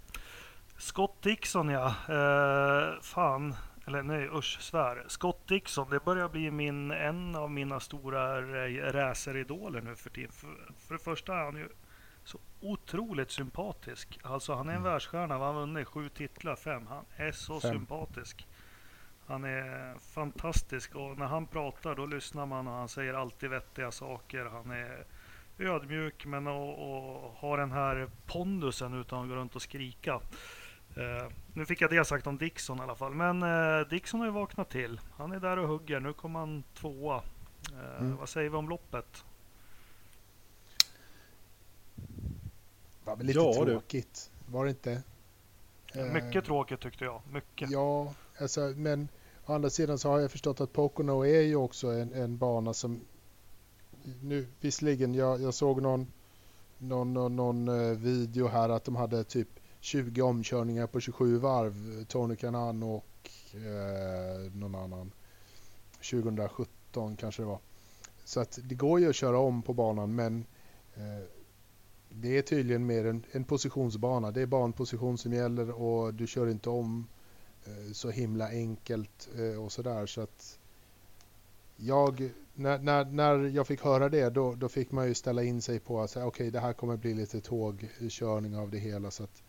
Scott 0.79 1.23
Dixon 1.23 1.69
ja. 1.69 1.87
Eh, 1.89 3.01
fan. 3.01 3.55
Eller 3.87 4.03
nej 4.03 4.29
usch 4.29 4.61
svär. 4.61 5.05
Scott 5.09 5.49
Dixon. 5.49 5.91
Det 5.91 6.05
börjar 6.05 6.29
bli 6.29 6.51
min, 6.51 6.91
en 6.91 7.37
av 7.37 7.51
mina 7.51 7.81
stora 7.81 8.43
raceridoler 8.93 9.81
nu 9.81 9.97
för 9.97 10.11
tiden. 10.11 10.33
För, 10.33 10.73
för 10.79 10.95
det 10.95 11.05
första 11.05 11.35
är 11.35 11.45
han 11.45 11.57
ju 11.57 11.69
så 12.25 12.39
otroligt 12.61 13.31
sympatisk. 13.31 14.19
Alltså 14.23 14.55
han 14.55 14.69
är 14.69 14.73
en 14.73 14.79
mm. 14.79 14.93
världsstjärna. 14.93 15.35
Han 15.35 15.43
har 15.43 15.61
vunnit 15.61 15.89
sju 15.89 16.09
titlar, 16.09 16.57
fem. 16.57 16.87
Han 16.87 17.05
är 17.17 17.33
så 17.33 17.61
fem. 17.61 17.73
sympatisk. 17.73 18.47
Han 19.27 19.45
är 19.45 19.99
fantastisk 19.99 20.95
och 20.95 21.19
när 21.19 21.27
han 21.27 21.47
pratar 21.47 21.95
då 21.95 22.07
lyssnar 22.07 22.47
man 22.47 22.69
och 22.69 22.75
han 22.75 22.89
säger 22.89 23.15
alltid 23.15 23.51
vettiga 23.51 23.91
saker. 23.91 24.45
Han 24.45 24.71
är 24.71 25.05
ödmjuk 25.59 26.27
men 26.27 26.47
och, 26.47 26.71
och 26.71 27.33
har 27.33 27.59
den 27.59 27.73
här 27.73 28.11
pondusen 28.27 29.01
utan 29.01 29.23
att 29.23 29.29
gå 29.29 29.35
runt 29.35 29.57
och 29.57 29.63
skrika. 29.63 30.15
Uh, 30.97 31.29
nu 31.53 31.67
fick 31.67 31.81
jag 31.81 31.91
det 31.91 32.05
sagt 32.05 32.27
om 32.27 32.39
Dixon 32.39 32.79
i 32.79 32.81
alla 32.81 32.95
fall. 32.95 33.15
Men 33.15 33.43
uh, 33.43 33.89
Dixon 33.89 34.21
har 34.21 34.27
ju 34.27 34.33
vaknat 34.33 34.71
till. 34.71 35.01
Han 35.17 35.33
är 35.33 35.41
där 35.41 35.57
och 35.57 35.69
hugger. 35.69 36.01
Nu 36.01 36.13
kommer 36.13 36.39
han 36.41 36.65
tvåa. 36.75 37.23
Uh, 37.73 38.01
mm. 38.01 38.17
Vad 38.17 38.29
säger 38.29 38.51
vi 38.51 38.57
om 38.57 38.69
loppet? 38.69 39.25
Det 41.95 43.11
var 43.11 43.17
väl 43.17 43.27
lite 43.27 43.39
ja, 43.39 43.53
tråkigt. 43.53 44.31
Det. 44.47 44.53
Var 44.53 44.65
det 44.65 44.71
inte? 44.71 45.03
Mycket 46.13 46.45
tråkigt 46.45 46.81
tyckte 46.81 47.05
jag. 47.05 47.21
Mycket. 47.33 47.71
Ja, 47.71 48.15
alltså, 48.41 48.61
men 48.61 49.09
å 49.47 49.53
andra 49.55 49.71
sidan 49.71 49.99
så 49.99 50.11
har 50.11 50.21
jag 50.21 50.31
förstått 50.31 50.61
att 50.61 50.73
Pocono 50.73 51.27
är 51.27 51.41
ju 51.41 51.57
också 51.57 51.89
en, 51.89 52.13
en 52.13 52.39
bana 52.39 52.75
som 52.75 53.01
nu 54.23 54.47
visserligen, 54.61 55.15
jag, 55.15 55.43
jag 55.43 55.55
såg 55.55 55.83
någon, 55.83 56.07
någon, 56.79 57.15
någon, 57.15 57.37
någon 57.37 57.69
eh, 57.69 57.99
video 57.99 58.47
här 58.47 58.69
att 58.69 58.85
de 58.85 58.97
hade 58.97 59.25
typ 59.25 59.49
20 59.81 60.23
omkörningar 60.23 60.87
på 60.87 61.01
27 61.01 61.39
varv, 61.39 62.05
Tony 62.05 62.37
Kanan 62.37 62.83
och 62.83 63.31
eh, 63.55 64.53
någon 64.53 64.75
annan. 64.75 65.13
2017 66.11 67.17
kanske 67.17 67.43
det 67.43 67.47
var. 67.47 67.59
Så 68.25 68.41
att 68.41 68.59
det 68.65 68.75
går 68.75 69.01
ju 69.01 69.09
att 69.09 69.17
köra 69.17 69.39
om 69.39 69.63
på 69.63 69.75
banan 69.75 70.15
men 70.15 70.45
eh, 70.95 71.25
det 72.09 72.39
är 72.39 72.43
tydligen 72.43 72.87
mer 72.87 73.05
en, 73.05 73.25
en, 73.33 73.45
positionsbana. 73.45 74.31
Det 74.31 74.43
är 74.43 74.47
banposition 74.47 75.19
som 75.19 75.33
gäller 75.33 75.71
och 75.71 76.15
du 76.15 76.27
kör 76.27 76.49
inte 76.49 76.71
om 76.71 77.07
eh, 77.65 77.93
så 77.93 78.11
himla 78.11 78.49
enkelt 78.49 79.29
eh, 79.39 79.65
och 79.65 79.73
sådär. 79.73 80.07
Så 80.07 80.21
att 80.21 80.59
jag 81.77 82.31
när, 82.59 82.79
när, 82.79 83.05
när 83.05 83.49
jag 83.49 83.67
fick 83.67 83.83
höra 83.83 84.09
det 84.09 84.31
då, 84.31 84.55
då 84.55 84.69
fick 84.69 84.93
man 84.93 85.09
ju 85.09 85.15
ställa 85.15 85.43
in 85.43 85.63
sig 85.63 85.81
på 85.81 86.01
att 86.01 86.17
okay, 86.17 86.51
det 86.51 86.61
här 86.61 86.73
kommer 86.73 86.97
bli 86.97 87.15
lite 87.15 87.41
tågkörning 87.41 88.57
av 88.57 88.71
det 88.71 88.79
hela 88.79 89.11
så 89.11 89.25
att 89.25 89.43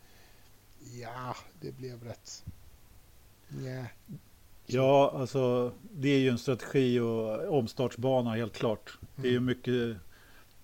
ja, 1.00 1.36
det 1.60 1.72
blev 1.72 2.04
rätt. 2.04 2.44
Yeah. 3.60 3.86
Ja, 4.66 5.12
alltså 5.16 5.72
det 5.82 6.08
är 6.08 6.18
ju 6.18 6.28
en 6.28 6.38
strategi 6.38 7.00
och 7.00 7.58
omstartsbana 7.58 8.34
helt 8.34 8.56
klart. 8.56 8.98
Det 9.16 9.28
är 9.28 9.32
ju 9.32 9.36
mm. 9.36 9.46
mycket, 9.46 9.96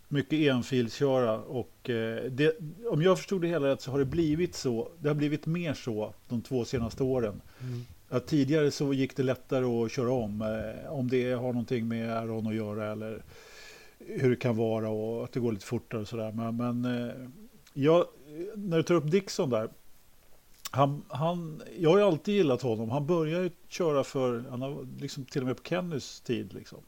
mycket 0.08 0.54
enfilsköra 0.54 1.38
och 1.38 1.90
eh, 1.90 2.24
det, 2.24 2.56
om 2.90 3.02
jag 3.02 3.18
förstod 3.18 3.42
det 3.42 3.48
hela 3.48 3.66
rätt 3.66 3.80
så 3.80 3.90
har 3.90 3.98
det 3.98 4.04
blivit 4.04 4.54
så. 4.54 4.90
Det 4.98 5.08
har 5.08 5.14
blivit 5.14 5.46
mer 5.46 5.74
så 5.74 6.14
de 6.28 6.42
två 6.42 6.64
senaste 6.64 7.02
åren. 7.02 7.42
Mm. 7.60 7.86
Att 8.08 8.26
tidigare 8.26 8.70
så 8.70 8.92
gick 8.92 9.16
det 9.16 9.22
lättare 9.22 9.64
att 9.64 9.92
köra 9.92 10.12
om. 10.12 10.42
Eh, 10.42 10.92
om 10.92 11.08
det 11.08 11.32
har 11.32 11.52
någonting 11.52 11.88
med 11.88 12.12
Aron 12.12 12.46
att 12.46 12.54
göra 12.54 12.92
eller 12.92 13.22
hur 13.98 14.30
det 14.30 14.36
kan 14.36 14.56
vara 14.56 14.88
och 14.88 15.24
att 15.24 15.32
det 15.32 15.40
går 15.40 15.52
lite 15.52 15.66
fortare 15.66 16.00
och 16.00 16.08
sådär. 16.08 16.32
Men, 16.32 16.56
men 16.56 16.84
eh, 16.84 17.14
när 18.54 18.76
du 18.76 18.82
tar 18.82 18.94
upp 18.94 19.10
Dixon 19.10 19.50
där. 19.50 19.70
Han, 20.70 21.02
han, 21.08 21.62
jag 21.78 21.90
har 21.90 21.98
ju 21.98 22.04
alltid 22.04 22.34
gillat 22.34 22.62
honom. 22.62 22.90
Han 22.90 23.06
började 23.06 23.44
ju 23.44 23.50
köra 23.68 24.04
för, 24.04 24.44
han 24.50 24.62
har 24.62 24.86
liksom 25.00 25.24
till 25.24 25.40
och 25.40 25.46
med 25.46 25.56
på 25.56 25.62
Kennys 25.62 26.20
tid. 26.20 26.54
Liksom. 26.54 26.78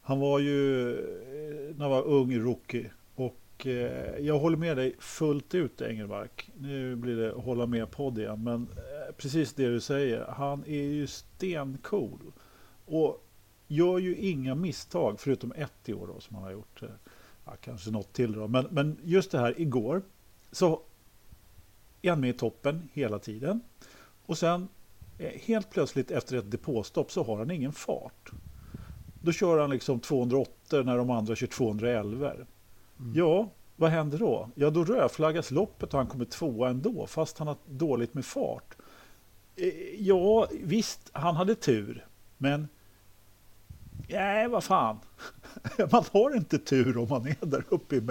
Han 0.00 0.20
var 0.20 0.38
ju, 0.38 0.90
eh, 0.92 1.76
när 1.76 1.80
han 1.80 1.90
var 1.90 2.02
ung 2.02 2.38
rookie. 2.38 2.90
Och 3.14 3.66
eh, 3.66 4.18
jag 4.18 4.38
håller 4.38 4.56
med 4.56 4.76
dig 4.76 4.96
fullt 4.98 5.54
ut 5.54 5.80
Engelmark. 5.80 6.50
Nu 6.56 6.96
blir 6.96 7.16
det 7.16 7.32
hålla 7.32 7.66
med 7.66 7.90
podd 7.90 8.18
igen. 8.18 8.44
Men 8.44 8.68
precis 9.16 9.52
det 9.52 9.68
du 9.68 9.80
säger. 9.80 10.26
Han 10.26 10.64
är 10.64 10.82
ju 10.82 11.06
stencool. 11.06 12.32
Och 12.86 13.24
gör 13.68 13.98
ju 13.98 14.16
inga 14.16 14.54
misstag 14.54 15.20
förutom 15.20 15.52
ett 15.52 15.88
i 15.88 15.94
år 15.94 16.06
då, 16.06 16.20
som 16.20 16.36
han 16.36 16.44
har 16.44 16.52
gjort. 16.52 16.82
Eh, 16.82 16.88
ja, 17.44 17.52
kanske 17.60 17.90
något 17.90 18.12
till 18.12 18.32
då. 18.32 18.48
Men, 18.48 18.66
men 18.70 18.98
just 19.04 19.30
det 19.30 19.38
här 19.38 19.60
igår 19.60 20.02
så 20.52 20.80
är 22.02 22.10
han 22.10 22.20
med 22.20 22.30
i 22.30 22.32
toppen 22.32 22.88
hela 22.92 23.18
tiden. 23.18 23.60
Och 24.26 24.38
sen 24.38 24.68
eh, 25.18 25.40
helt 25.40 25.70
plötsligt 25.70 26.10
efter 26.10 26.36
ett 26.36 26.50
depåstopp 26.50 27.12
så 27.12 27.22
har 27.22 27.38
han 27.38 27.50
ingen 27.50 27.72
fart. 27.72 28.30
Då 29.22 29.32
kör 29.32 29.58
han 29.58 29.70
liksom 29.70 30.00
208 30.00 30.82
när 30.82 30.96
de 30.96 31.10
andra 31.10 31.36
kör 31.36 31.46
211. 31.46 32.32
Mm. 32.32 32.46
Ja, 33.14 33.48
vad 33.76 33.90
händer 33.90 34.18
då? 34.18 34.50
Ja, 34.54 34.70
då 34.70 34.84
rödflaggas 34.84 35.50
loppet 35.50 35.94
och 35.94 35.98
han 35.98 36.06
kommer 36.06 36.24
tvåa 36.24 36.68
ändå, 36.68 37.06
fast 37.06 37.38
han 37.38 37.48
har 37.48 37.56
dåligt 37.66 38.14
med 38.14 38.24
fart. 38.24 38.76
Eh, 39.58 40.06
ja, 40.06 40.48
visst, 40.62 41.10
han 41.12 41.36
hade 41.36 41.54
tur, 41.54 42.06
men 42.38 42.68
Nej, 44.10 44.48
vad 44.48 44.64
fan. 44.64 44.98
Man 45.92 46.04
har 46.12 46.36
inte 46.36 46.58
tur 46.58 46.98
om 46.98 47.08
man 47.08 47.26
är 47.26 47.46
där 47.46 47.64
uppe 47.68 47.96
i 47.96 48.02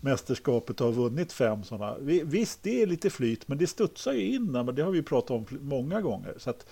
mästerskapet 0.00 0.80
och 0.80 0.86
har 0.86 0.92
vunnit 0.92 1.32
fem 1.32 1.64
sådana. 1.64 1.96
Visst, 2.24 2.62
det 2.62 2.82
är 2.82 2.86
lite 2.86 3.10
flyt, 3.10 3.48
men 3.48 3.58
det 3.58 3.66
studsar 3.66 4.12
ju 4.12 4.34
in 4.34 4.52
men 4.52 4.74
det 4.74 4.82
har 4.82 4.90
vi 4.90 5.02
pratat 5.02 5.30
om 5.30 5.46
många 5.60 6.00
gånger. 6.00 6.34
Så 6.38 6.50
att, 6.50 6.66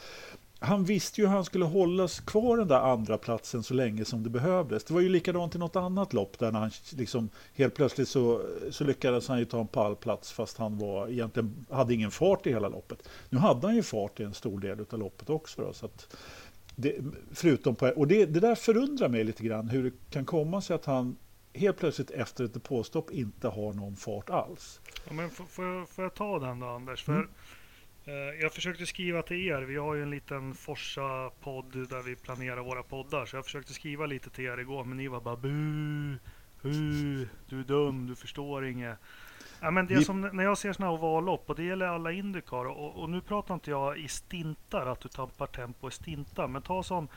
han 0.61 0.85
visste 0.85 1.21
ju 1.21 1.27
hur 1.27 1.35
han 1.35 1.45
skulle 1.45 1.65
hållas 1.65 2.21
kvar 2.21 2.57
den 2.57 2.69
där 2.69 2.81
andra 2.81 3.19
platsen 3.19 3.63
så 3.63 3.75
länge 3.75 4.05
som 4.05 4.23
det 4.23 4.31
behövdes. 4.31 4.85
Det 4.85 4.95
var 4.95 5.01
ju 5.01 5.09
likadant 5.09 5.55
i 5.55 5.59
något 5.59 5.77
annat 5.77 6.13
lopp 6.13 6.39
där 6.39 6.53
när 6.53 6.61
han 6.61 6.71
liksom 6.91 7.31
helt 7.55 7.75
plötsligt 7.75 8.09
så, 8.09 8.43
så 8.71 8.85
lyckades 8.85 9.29
han 9.29 9.39
ju 9.39 9.45
ta 9.45 9.61
en 9.61 9.67
pallplats 9.67 10.33
fast 10.33 10.59
han 10.59 10.79
var 10.79 11.09
egentligen 11.09 11.67
hade 11.71 11.95
ingen 11.95 12.11
fart 12.11 12.47
i 12.47 12.51
hela 12.51 12.69
loppet. 12.69 13.09
Nu 13.31 13.39
hade 13.39 13.67
han 13.67 13.77
ju 13.77 13.83
fart 13.83 14.21
i 14.21 14.23
en 14.23 14.35
stor 14.35 14.61
del 14.61 14.85
av 14.91 14.99
loppet 14.99 15.31
också. 15.31 15.63
Då, 15.63 15.73
så 15.73 15.87
att, 15.87 16.17
det, 16.77 16.97
förutom 17.33 17.75
på, 17.75 17.87
och 17.87 18.07
det, 18.07 18.27
det 18.27 18.41
där 18.41 18.55
förundrar 18.55 19.09
mig 19.09 19.25
lite 19.25 19.43
grann 19.43 19.69
hur 19.69 19.85
det 19.85 19.93
kan 20.11 20.25
komma 20.25 20.61
sig 20.61 20.77
att 20.77 20.85
han 20.85 21.17
helt 21.55 21.79
plötsligt 21.79 22.11
efter 22.11 22.45
ett 22.45 22.55
depåstopp 22.55 23.11
inte 23.11 23.49
har 23.49 23.73
någon 23.73 23.97
fart 23.97 24.31
alls. 24.31 24.81
Ja, 25.07 25.13
men 25.13 25.31
får, 25.31 25.45
får, 25.45 25.65
jag, 25.65 25.89
får 25.89 26.05
jag 26.05 26.15
ta 26.15 26.39
den 26.39 26.61
då 26.61 26.67
Anders? 26.67 27.05
För 27.05 27.13
mm. 27.13 27.29
Eh, 28.09 28.41
Jag 28.41 28.53
försökte 28.53 28.87
skriva 28.87 29.23
till 29.23 29.49
er. 29.49 29.63
Vi 29.63 29.77
har 29.77 29.95
ju 29.95 30.03
en 30.03 30.11
liten 30.11 30.55
Forsa-podd 30.55 31.89
där 31.89 32.03
vi 32.03 32.17
planerar 32.17 32.61
våra 32.61 32.83
poddar. 32.83 33.27
Så 33.27 33.37
jag 33.37 33.45
försökte 33.45 33.73
skriva 33.73 34.07
lite 34.07 34.31
till 34.31 34.45
er 34.45 34.59
igår. 34.59 34.85
Men 34.85 34.97
ni 34.97 35.09
var 35.09 35.21
bara 35.21 35.37
bu, 35.37 36.19
hu, 36.63 37.29
du 37.49 37.61
är 37.61 37.65
dum, 37.65 38.07
du 38.07 38.17
förstår 38.17 38.67
inget. 38.67 38.99
Ja, 39.61 39.71
men 39.71 39.87
det 39.87 39.95
vi... 39.95 40.05
som 40.05 40.21
när 40.21 40.45
jag 40.45 40.59
ser 40.59 40.73
sådana 40.73 40.93
ovallopp, 40.93 41.51
och 41.51 41.57
det 41.57 41.65
gäller 41.65 41.87
alla 41.87 42.13
Indycar, 42.13 42.65
och, 42.65 43.03
och, 43.03 43.11
nu 43.11 43.21
pratar 43.21 43.55
inte 43.55 43.71
jag 43.71 43.99
i 43.99 44.09
stintar, 44.09 44.87
att 44.87 45.01
du 45.01 45.09
tappar 45.09 45.47
tempo 45.47 45.89
i 45.89 45.91
stintar, 45.91 46.49
men 46.49 46.63
ta 46.63 46.83
som, 46.83 47.09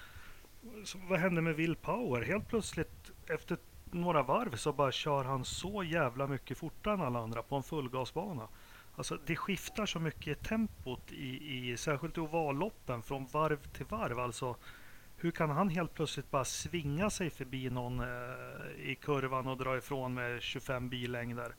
vad 1.09 1.19
hände 1.19 1.41
med 1.41 1.55
Will 1.55 1.75
Power? 1.75 2.21
Helt 2.21 2.47
plötsligt 2.47 3.11
efter 3.27 3.57
några 3.91 4.23
varv 4.23 4.55
så 4.55 4.73
bara 4.73 4.91
kör 4.91 5.23
han 5.23 5.45
så 5.45 5.83
jävla 5.83 6.27
mycket 6.27 6.57
fortare 6.57 6.93
än 6.93 7.01
alla 7.01 7.19
andra 7.19 7.43
på 7.43 7.55
en 7.55 7.63
fullgasbana. 7.63 8.47
Alltså 8.95 9.17
det 9.25 9.35
skiftar 9.35 9.85
så 9.85 9.99
mycket 9.99 10.27
i 10.27 10.43
tempot 10.43 11.11
i, 11.11 11.57
i 11.71 11.77
särskilt 11.77 12.17
i 12.17 12.19
ovalloppen 12.19 13.03
från 13.03 13.25
varv 13.25 13.59
till 13.73 13.85
varv. 13.85 14.19
Alltså 14.19 14.55
hur 15.17 15.31
kan 15.31 15.49
han 15.49 15.69
helt 15.69 15.93
plötsligt 15.93 16.31
bara 16.31 16.45
svinga 16.45 17.09
sig 17.09 17.29
förbi 17.29 17.69
någon 17.69 17.99
eh, 17.99 18.05
i 18.89 18.97
kurvan 19.01 19.47
och 19.47 19.57
dra 19.57 19.77
ifrån 19.77 20.13
med 20.13 20.41
25 20.41 20.89
billängder? 20.89 21.55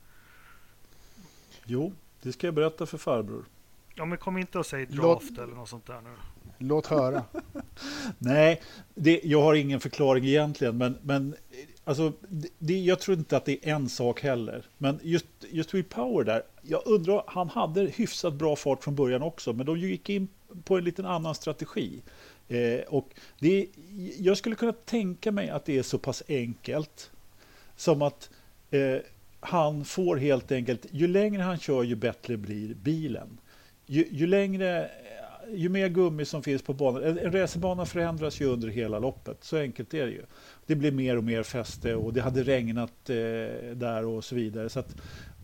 Jo, 1.64 1.92
det 2.22 2.32
ska 2.32 2.46
jag 2.46 2.54
berätta 2.54 2.86
för 2.86 2.98
farbror. 2.98 3.44
Ja, 3.94 4.04
men 4.04 4.18
kom 4.18 4.38
inte 4.38 4.58
och 4.58 4.66
säg 4.66 4.86
draft 4.86 5.30
Låt... 5.30 5.38
eller 5.38 5.54
något 5.54 5.68
sånt 5.68 5.86
där 5.86 6.00
nu. 6.00 6.10
Låt 6.58 6.86
höra. 6.86 7.24
Nej, 8.18 8.62
det, 8.94 9.20
jag 9.24 9.42
har 9.42 9.54
ingen 9.54 9.80
förklaring 9.80 10.24
egentligen, 10.24 10.78
men, 10.78 10.98
men 11.02 11.34
alltså, 11.84 12.12
det, 12.58 12.78
jag 12.78 13.00
tror 13.00 13.18
inte 13.18 13.36
att 13.36 13.44
det 13.44 13.68
är 13.68 13.74
en 13.74 13.88
sak 13.88 14.20
heller. 14.20 14.64
Men 14.78 15.00
just, 15.02 15.26
just 15.50 15.74
Will 15.74 15.84
Power 15.84 16.24
där, 16.24 16.42
jag 16.62 16.82
undrar, 16.86 17.24
han 17.26 17.48
hade 17.48 17.80
hyfsat 17.80 18.34
bra 18.34 18.56
fart 18.56 18.84
från 18.84 18.94
början 18.94 19.22
också, 19.22 19.52
men 19.52 19.66
de 19.66 19.78
gick 19.78 20.10
in 20.10 20.28
på 20.64 20.78
en 20.78 20.84
liten 20.84 21.06
annan 21.06 21.34
strategi. 21.34 22.02
Eh, 22.48 22.80
och 22.88 23.08
det, 23.38 23.66
jag 24.18 24.36
skulle 24.36 24.54
kunna 24.54 24.72
tänka 24.72 25.32
mig 25.32 25.50
att 25.50 25.64
det 25.64 25.78
är 25.78 25.82
så 25.82 25.98
pass 25.98 26.22
enkelt 26.28 27.10
som 27.76 28.02
att 28.02 28.30
eh, 28.70 28.98
han 29.40 29.84
får 29.84 30.16
helt 30.16 30.52
enkelt, 30.52 30.86
ju 30.90 31.06
längre 31.06 31.42
han 31.42 31.58
kör 31.58 31.82
ju 31.82 31.94
bättre 31.94 32.36
blir 32.36 32.74
bilen. 32.74 33.38
Ju, 33.86 34.08
ju 34.10 34.26
längre, 34.26 34.90
ju 35.54 35.68
mer 35.68 35.88
gummi 35.88 36.24
som 36.24 36.42
finns 36.42 36.62
på 36.62 36.72
banan. 36.72 37.02
En, 37.02 37.18
en 37.18 37.32
racerbana 37.32 37.86
förändras 37.86 38.40
ju 38.40 38.46
under 38.46 38.68
hela 38.68 38.98
loppet, 38.98 39.44
så 39.44 39.56
enkelt 39.56 39.94
är 39.94 40.06
det 40.06 40.12
ju. 40.12 40.22
Det 40.66 40.74
blir 40.74 40.92
mer 40.92 41.16
och 41.16 41.24
mer 41.24 41.42
fäste 41.42 41.94
och 41.94 42.12
det 42.12 42.20
hade 42.20 42.42
regnat 42.42 43.10
eh, 43.10 43.16
där 43.74 44.04
och 44.04 44.24
så 44.24 44.34
vidare. 44.34 44.68
Så 44.68 44.80
att, 44.80 44.96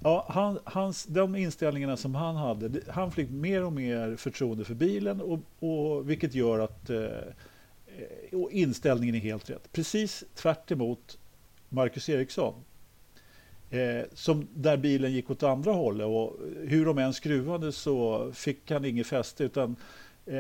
ja, 0.03 0.27
han, 0.29 0.59
hans, 0.65 1.05
de 1.05 1.37
inställningarna 1.37 1.97
som 1.97 2.15
han 2.15 2.37
hade, 2.37 2.81
han 2.89 3.13
fick 3.13 3.31
mer 3.31 3.65
och 3.65 3.73
mer 3.73 4.17
förtroende 4.17 4.65
för 4.65 4.75
bilen 4.75 5.21
och, 5.21 5.41
och 5.59 6.11
vilket 6.11 6.35
gör 6.35 6.59
att 6.59 6.91
eh, 6.91 6.99
eh 6.99 7.13
och 8.33 8.53
inställningen 8.53 9.15
är 9.15 9.21
helt 9.21 9.51
rätt. 9.51 9.73
Precis 9.73 10.25
tvärt 10.35 10.73
Marcus 11.69 12.09
Eriksson 12.09 12.55
Eh, 13.71 14.05
som 14.13 14.49
där 14.55 14.77
bilen 14.77 15.13
gick 15.13 15.31
åt 15.31 15.43
andra 15.43 15.73
hållet 15.73 16.07
och 16.07 16.37
hur 16.67 16.87
de 16.87 16.99
än 16.99 17.13
skruvade 17.13 17.73
så 17.73 18.31
fick 18.33 18.71
han 18.71 18.85
inget 18.85 19.07
fäste 19.07 19.45
utan 19.45 19.77
eh, 20.27 20.35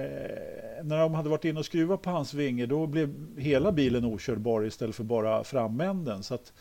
när 0.85 0.99
de 0.99 1.15
hade 1.15 1.29
varit 1.29 1.45
inne 1.45 1.59
och 1.59 1.67
skruvat 1.67 2.03
på 2.03 2.11
hans 2.11 2.35
vinge 2.35 2.67
då 2.67 2.87
blev 2.87 3.15
hela 3.39 3.73
bilen 3.73 4.05
okörbar 4.05 4.65
istället 4.65 4.97
för 4.97 5.05
bara 5.05 5.45
framänden. 5.45 6.23
Så 6.23 6.35
att 6.35 6.53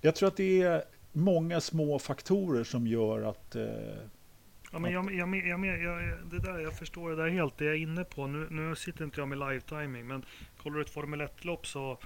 jag 0.00 0.14
tror 0.14 0.28
att 0.28 0.36
det 0.36 0.62
är 0.62 0.82
många 1.12 1.60
små 1.60 1.98
faktorer 1.98 2.64
som 2.64 2.86
gör 2.86 3.22
att 3.22 3.56
eh, 3.56 3.64
Ja, 4.72 4.78
men 4.78 4.92
jag, 4.92 5.14
jag, 5.14 5.36
jag, 5.36 5.82
jag, 5.82 6.18
det 6.30 6.38
där, 6.38 6.58
jag 6.58 6.78
förstår 6.78 7.10
det 7.10 7.16
där 7.16 7.28
helt, 7.28 7.58
det 7.58 7.64
jag 7.64 7.74
är 7.74 7.78
inne 7.78 8.04
på. 8.04 8.26
Nu, 8.26 8.46
nu 8.50 8.76
sitter 8.76 9.04
inte 9.04 9.20
jag 9.20 9.28
med 9.28 9.38
live-timing, 9.38 10.04
men 10.04 10.24
kollar 10.62 10.76
du 10.76 10.82
ett 10.82 10.90
Formel 10.90 11.20
1-lopp 11.20 11.66
så 11.66 11.98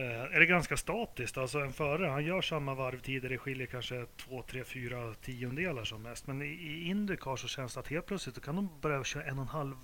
är 0.00 0.40
det 0.40 0.46
ganska 0.46 0.76
statiskt. 0.76 1.38
Alltså 1.38 1.58
en 1.58 1.72
förare 1.72 2.10
han 2.10 2.24
gör 2.24 2.42
samma 2.42 2.74
varvtider, 2.74 3.28
det 3.28 3.38
skiljer 3.38 3.66
kanske 3.66 4.06
2, 4.16 4.42
3, 4.42 4.64
4 4.64 5.14
tiondelar 5.14 5.84
som 5.84 6.02
mest. 6.02 6.26
Men 6.26 6.42
i, 6.42 6.46
i 6.46 6.88
Indycar 6.88 7.36
så 7.36 7.48
känns 7.48 7.74
det 7.74 7.80
att 7.80 7.88
helt 7.88 8.06
plötsligt 8.06 8.42
kan 8.42 8.56
de 8.56 8.68
börja 8.80 9.04
köra 9.04 9.24
en 9.24 9.38
och 9.38 9.42
en 9.42 9.48
halv 9.48 9.74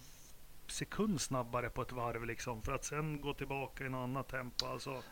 sekund 0.66 1.20
snabbare 1.20 1.68
på 1.68 1.82
ett 1.82 1.92
varv 1.92 2.24
liksom 2.24 2.62
för 2.62 2.72
att 2.72 2.84
sen 2.84 3.20
gå 3.20 3.34
tillbaka 3.34 3.84
i 3.84 3.86
en 3.86 3.94
annat 3.94 4.28
tempo. 4.28 4.66
Alltså, 4.66 5.02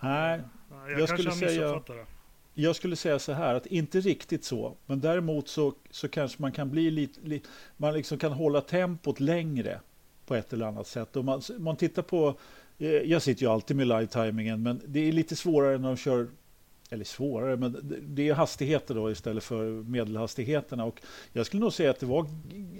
Nej, 0.00 0.40
jag, 0.88 1.00
jag 1.00 1.08
skulle 1.08 1.32
säga 1.32 1.82
det. 1.86 2.06
Jag 2.54 2.76
skulle 2.76 2.96
säga 2.96 3.18
så 3.18 3.32
här 3.32 3.54
att 3.54 3.66
inte 3.66 4.00
riktigt 4.00 4.44
så, 4.44 4.76
men 4.86 5.00
däremot 5.00 5.48
så, 5.48 5.74
så 5.90 6.08
kanske 6.08 6.42
man 6.42 6.52
kan 6.52 6.70
bli 6.70 6.90
lite, 6.90 7.20
li, 7.20 7.42
man 7.76 7.94
liksom 7.94 8.18
kan 8.18 8.32
hålla 8.32 8.60
tempot 8.60 9.20
längre 9.20 9.80
på 10.26 10.34
ett 10.34 10.52
eller 10.52 10.66
annat 10.66 10.86
sätt. 10.86 11.16
Om 11.16 11.26
man, 11.26 11.42
man 11.58 11.76
tittar 11.76 12.02
på 12.02 12.28
Eh, 12.28 12.36
Eh, 12.80 12.88
jag 12.88 13.22
sitter 13.22 13.42
ju 13.42 13.48
alltid 13.48 13.76
med 13.76 13.86
live-timingen, 13.86 14.62
men 14.62 14.82
det 14.86 15.08
är 15.08 15.12
lite 15.12 15.36
svårare 15.36 15.78
när 15.78 15.88
de 15.88 15.96
kör 15.96 16.28
eller 16.92 17.04
svårare, 17.04 17.56
men 17.56 17.98
det 18.02 18.28
är 18.28 18.34
hastigheter 18.34 18.94
då 18.94 19.10
istället 19.10 19.44
för 19.44 19.70
medelhastigheterna. 19.70 20.84
Och 20.84 21.02
jag 21.32 21.46
skulle 21.46 21.60
nog 21.60 21.72
säga 21.72 21.90
att 21.90 22.00
det 22.00 22.06
var 22.06 22.26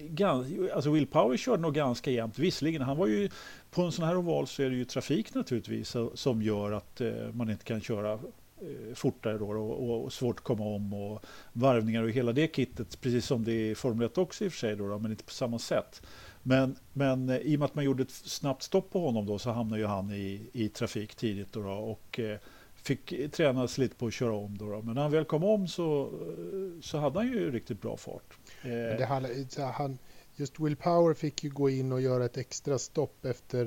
ganska, 0.09 0.75
alltså 0.75 0.91
Will 0.91 1.07
Power 1.07 1.37
körde 1.37 1.63
nog 1.63 1.75
ganska 1.75 2.11
jämnt. 2.11 2.39
Visserligen, 2.39 2.83
han 2.83 2.97
var 2.97 3.07
ju 3.07 3.31
på 3.71 3.83
en 3.83 3.93
sån 3.93 4.05
här 4.05 4.17
oval 4.17 4.47
så 4.47 4.63
är 4.63 4.71
det 4.71 4.77
ju 4.77 4.85
trafik 4.85 5.35
naturligtvis 5.35 5.97
som 6.15 6.43
gör 6.43 6.73
att 6.73 7.01
eh, 7.01 7.13
man 7.33 7.51
inte 7.51 7.65
kan 7.65 7.81
köra 7.81 8.13
eh, 8.13 8.95
fortare 8.95 9.39
då 9.39 9.51
och, 9.51 10.05
och 10.05 10.13
svårt 10.13 10.39
att 10.39 10.45
komma 10.45 10.65
om 10.65 10.95
och 10.95 11.25
varvningar 11.53 12.03
och 12.03 12.11
hela 12.11 12.33
det 12.33 12.57
kittet, 12.57 13.01
precis 13.01 13.27
som 13.27 13.45
det 13.45 13.53
är 13.53 13.71
i 13.71 13.75
Formel 13.75 14.07
1 14.07 14.19
också 14.19 14.45
i 14.45 14.49
och 14.49 14.53
för 14.53 14.59
sig, 14.59 14.77
då, 14.77 14.89
då 14.89 14.99
men 14.99 15.11
inte 15.11 15.25
på 15.25 15.33
samma 15.33 15.59
sätt. 15.59 16.03
Men, 16.43 16.77
men 16.93 17.29
eh, 17.29 17.37
i 17.37 17.57
och 17.57 17.59
med 17.59 17.67
att 17.67 17.75
man 17.75 17.85
gjorde 17.85 18.03
ett 18.03 18.11
snabbt 18.11 18.63
stopp 18.63 18.91
på 18.91 19.01
honom 19.01 19.27
då 19.27 19.39
så 19.39 19.51
hamnade 19.51 19.81
ju 19.81 19.87
han 19.87 20.11
i, 20.11 20.51
i 20.53 20.69
trafik 20.69 21.15
tidigt 21.15 21.53
då, 21.53 21.63
då 21.63 21.71
och 21.71 22.21
eh, 22.21 22.39
fick 22.75 23.33
tränas 23.33 23.79
lite 23.79 23.97
på 23.97 24.07
att 24.07 24.15
köra 24.15 24.33
om. 24.33 24.59
Då, 24.59 24.71
då. 24.71 24.83
Men 24.83 24.95
när 24.95 25.03
han 25.03 25.11
väl 25.11 25.25
kom 25.25 25.45
om 25.45 25.69
så, 25.69 26.03
eh, 26.03 26.81
så 26.81 26.99
hade 26.99 27.19
han 27.19 27.29
ju 27.29 27.51
riktigt 27.51 27.83
bra 27.83 27.97
fart. 27.97 28.39
Det 28.63 29.05
han, 29.09 29.27
han, 29.75 29.99
just 30.37 30.61
Will 30.61 30.77
Power 30.77 31.15
fick 31.15 31.45
ju 31.45 31.51
gå 31.51 31.71
in 31.71 31.93
och 31.93 32.01
göra 32.01 32.25
ett 32.25 32.37
extra 32.37 32.79
stopp 32.79 33.25
efter 33.25 33.67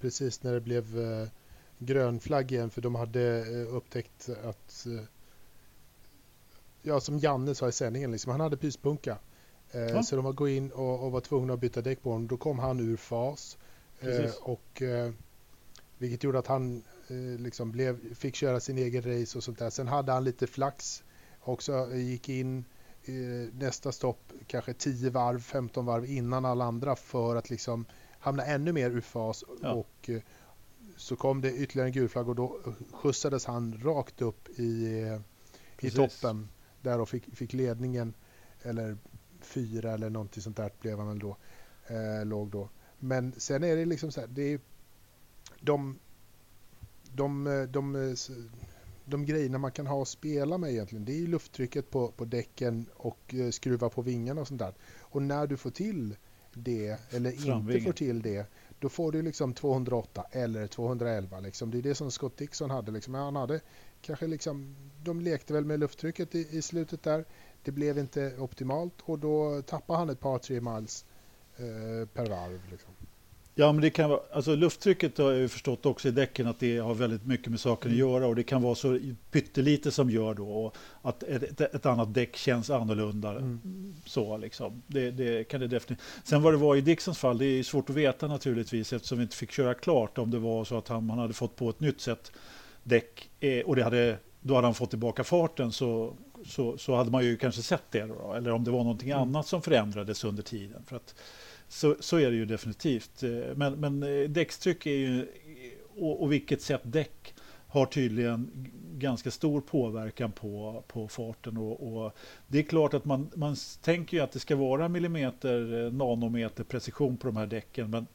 precis 0.00 0.42
när 0.42 0.52
det 0.52 0.60
blev 0.60 0.84
grön 1.78 2.20
flagg 2.20 2.52
igen 2.52 2.70
för 2.70 2.80
de 2.82 2.94
hade 2.94 3.44
upptäckt 3.64 4.28
att 4.44 4.86
ja, 6.82 7.00
som 7.00 7.18
Janne 7.18 7.54
sa 7.54 7.68
i 7.68 7.72
sändningen, 7.72 8.10
liksom, 8.10 8.32
han 8.32 8.40
hade 8.40 8.56
pyspunka. 8.56 9.18
Eh, 9.74 9.80
ja. 9.80 10.02
Så 10.02 10.16
de 10.16 10.24
var 10.24 10.32
gå 10.32 10.48
in 10.48 10.70
och, 10.70 11.04
och, 11.04 11.12
var 11.12 11.20
tvungna 11.20 11.54
att 11.54 11.60
byta 11.60 11.80
däck 11.80 12.02
på 12.02 12.10
honom. 12.10 12.26
Då 12.26 12.36
kom 12.36 12.58
han 12.58 12.80
ur 12.80 12.96
fas. 12.96 13.58
Eh, 14.00 14.30
och, 14.40 14.82
eh, 14.82 15.12
vilket 15.98 16.24
gjorde 16.24 16.38
att 16.38 16.46
han 16.46 16.84
liksom 17.38 17.72
blev, 17.72 18.14
fick 18.14 18.34
köra 18.34 18.60
sin 18.60 18.78
egen 18.78 19.02
race 19.02 19.38
och 19.38 19.44
sånt 19.44 19.58
där. 19.58 19.70
Sen 19.70 19.88
hade 19.88 20.12
han 20.12 20.24
lite 20.24 20.46
flax 20.46 21.04
också. 21.40 21.94
Gick 21.94 22.28
in 22.28 22.64
nästa 23.52 23.92
stopp 23.92 24.32
kanske 24.46 24.74
10 24.74 25.10
varv, 25.10 25.40
15 25.40 25.86
varv 25.86 26.04
innan 26.04 26.44
alla 26.44 26.64
andra 26.64 26.96
för 26.96 27.36
att 27.36 27.50
liksom 27.50 27.86
hamna 28.18 28.44
ännu 28.44 28.72
mer 28.72 28.90
ur 28.90 29.00
fas. 29.00 29.44
Ja. 29.62 29.72
Och 29.72 30.10
så 30.96 31.16
kom 31.16 31.40
det 31.40 31.52
ytterligare 31.52 31.88
en 31.88 31.92
gul 31.92 32.08
flagg 32.08 32.28
och 32.28 32.34
då 32.34 32.58
skjutsades 32.92 33.44
han 33.44 33.80
rakt 33.84 34.22
upp 34.22 34.48
i, 34.48 35.04
i 35.80 35.90
toppen 35.90 36.48
där 36.82 37.00
och 37.00 37.08
fick, 37.08 37.36
fick 37.36 37.52
ledningen 37.52 38.14
eller 38.62 38.96
fyra 39.44 39.92
eller 39.92 40.10
någonting 40.10 40.42
sånt 40.42 40.56
där 40.56 40.70
blev 40.80 40.98
han 40.98 41.08
väl 41.08 41.18
då. 41.18 41.36
Eh, 41.86 42.26
låg 42.26 42.50
då. 42.50 42.68
Men 42.98 43.32
sen 43.36 43.64
är 43.64 43.76
det 43.76 43.84
liksom 43.84 44.12
så 44.12 44.20
här, 44.20 44.28
det 44.28 44.42
är, 44.42 44.60
de, 45.60 45.98
de, 47.12 47.44
de, 47.70 47.92
de, 47.92 48.16
de 49.04 49.26
grejerna 49.26 49.58
man 49.58 49.72
kan 49.72 49.86
ha 49.86 50.02
att 50.02 50.08
spela 50.08 50.58
med 50.58 50.70
egentligen, 50.70 51.04
det 51.04 51.12
är 51.12 51.18
ju 51.18 51.26
lufttrycket 51.26 51.90
på, 51.90 52.08
på 52.08 52.24
däcken 52.24 52.86
och 52.94 53.34
eh, 53.34 53.50
skruva 53.50 53.88
på 53.88 54.02
vingarna 54.02 54.40
och 54.40 54.48
sånt 54.48 54.60
där. 54.60 54.74
Och 55.00 55.22
när 55.22 55.46
du 55.46 55.56
får 55.56 55.70
till 55.70 56.16
det, 56.54 57.00
eller 57.10 57.30
Framvingen. 57.30 57.70
inte 57.70 57.84
får 57.84 57.92
till 57.92 58.22
det, 58.22 58.46
då 58.78 58.88
får 58.88 59.12
du 59.12 59.22
liksom 59.22 59.54
208 59.54 60.24
eller 60.30 60.66
211. 60.66 61.40
Liksom. 61.40 61.70
Det 61.70 61.78
är 61.78 61.82
det 61.82 61.94
som 61.94 62.10
Scott 62.10 62.36
Dixon 62.36 62.70
hade. 62.70 62.92
Liksom. 62.92 63.14
Han 63.14 63.36
hade 63.36 63.60
kanske 64.02 64.26
liksom, 64.26 64.76
de 65.02 65.20
lekte 65.20 65.52
väl 65.52 65.64
med 65.64 65.80
lufttrycket 65.80 66.34
i, 66.34 66.48
i 66.50 66.62
slutet 66.62 67.02
där. 67.02 67.24
Det 67.64 67.72
blev 67.72 67.98
inte 67.98 68.32
optimalt 68.38 68.94
och 69.02 69.18
då 69.18 69.62
tappade 69.62 69.98
han 69.98 70.10
ett 70.10 70.20
par, 70.20 70.38
tre 70.38 70.60
miles 70.60 71.04
eh, 71.56 72.08
per 72.08 72.26
varv. 72.26 72.60
Liksom. 72.70 72.90
Ja, 73.56 73.72
men 73.72 73.82
det 73.82 73.90
kan 73.90 74.10
vara, 74.10 74.20
alltså 74.32 74.54
lufttrycket 74.54 75.18
har 75.18 75.32
jag 75.32 75.50
förstått 75.50 75.86
också 75.86 76.08
i 76.08 76.10
däcken 76.10 76.46
att 76.46 76.60
det 76.60 76.78
har 76.78 76.94
väldigt 76.94 77.26
mycket 77.26 77.48
med 77.48 77.60
saken 77.60 77.90
att 77.90 77.96
göra 77.96 78.26
och 78.26 78.36
det 78.36 78.42
kan 78.42 78.62
vara 78.62 78.74
så 78.74 78.98
pyttelite 79.30 79.90
som 79.90 80.10
gör 80.10 80.34
då 80.34 80.48
och 80.48 80.76
att 81.02 81.22
ett, 81.22 81.60
ett 81.60 81.86
annat 81.86 82.14
däck 82.14 82.36
känns 82.36 82.70
annorlunda. 82.70 83.30
Mm. 83.30 83.94
Så 84.06 84.36
liksom. 84.36 84.82
Det, 84.86 85.10
det 85.10 85.44
kan 85.44 85.60
det 85.60 85.66
definitivt. 85.66 86.06
Sen 86.24 86.42
vad 86.42 86.52
det 86.52 86.56
var 86.56 86.76
i 86.76 86.80
Dixons 86.80 87.18
fall, 87.18 87.38
det 87.38 87.44
är 87.46 87.62
svårt 87.62 87.90
att 87.90 87.96
veta 87.96 88.26
naturligtvis 88.26 88.92
eftersom 88.92 89.18
vi 89.18 89.24
inte 89.24 89.36
fick 89.36 89.50
köra 89.50 89.74
klart 89.74 90.18
om 90.18 90.30
det 90.30 90.38
var 90.38 90.64
så 90.64 90.78
att 90.78 90.88
han, 90.88 91.10
han 91.10 91.18
hade 91.18 91.34
fått 91.34 91.56
på 91.56 91.70
ett 91.70 91.80
nytt 91.80 92.00
sätt 92.00 92.32
däck 92.82 93.30
eh, 93.40 93.60
och 93.60 93.76
det 93.76 93.84
hade, 93.84 94.18
då 94.40 94.54
hade 94.54 94.66
han 94.66 94.74
fått 94.74 94.90
tillbaka 94.90 95.24
farten 95.24 95.72
så, 95.72 96.16
så, 96.46 96.78
så 96.78 96.94
hade 96.94 97.10
man 97.10 97.24
ju 97.24 97.36
kanske 97.36 97.62
sett 97.62 97.82
det 97.90 98.02
då, 98.06 98.32
eller 98.36 98.50
om 98.52 98.64
det 98.64 98.70
var 98.70 98.78
någonting 98.82 99.10
Mm. 99.10 99.22
annat 99.22 99.46
som 99.46 99.62
förändrades 99.62 100.24
under 100.24 100.42
tiden. 100.42 100.82
För 100.86 100.96
att, 100.96 101.14
så, 101.68 101.96
så 102.00 102.16
är 102.16 102.30
det 102.30 102.36
ju 102.36 102.44
definitivt. 102.44 103.22
Eh, 103.22 103.30
Men, 103.56 103.80
men 103.80 104.02
eh, 104.02 104.28
däckstryck 104.28 104.86
är 104.86 104.90
ju, 104.96 105.26
och, 105.96 106.22
och 106.22 106.32
vilket 106.32 106.62
sätt 106.62 106.80
däck 106.84 107.34
har 107.68 107.86
tydligen 107.86 108.50
ganska 108.98 109.30
stor 109.30 109.60
påverkan 109.60 110.32
på, 110.32 110.84
på 110.88 111.08
farten. 111.08 111.56
Och, 111.56 111.96
och 111.96 112.16
det 112.46 112.58
är 112.58 112.62
klart 112.62 112.94
att 112.94 113.04
man, 113.04 113.30
man 113.34 113.56
tänker 113.82 114.16
ju 114.16 114.22
att 114.22 114.32
det 114.32 114.38
ska 114.38 114.56
vara 114.56 114.88
millimeter, 114.88 115.84
eh, 115.86 115.92
nanometer 115.92 116.64
precision 116.64 117.16
på 117.16 117.26
de 117.26 117.36
här 117.36 117.46
däcken. 117.46 117.90
Men 117.90 118.06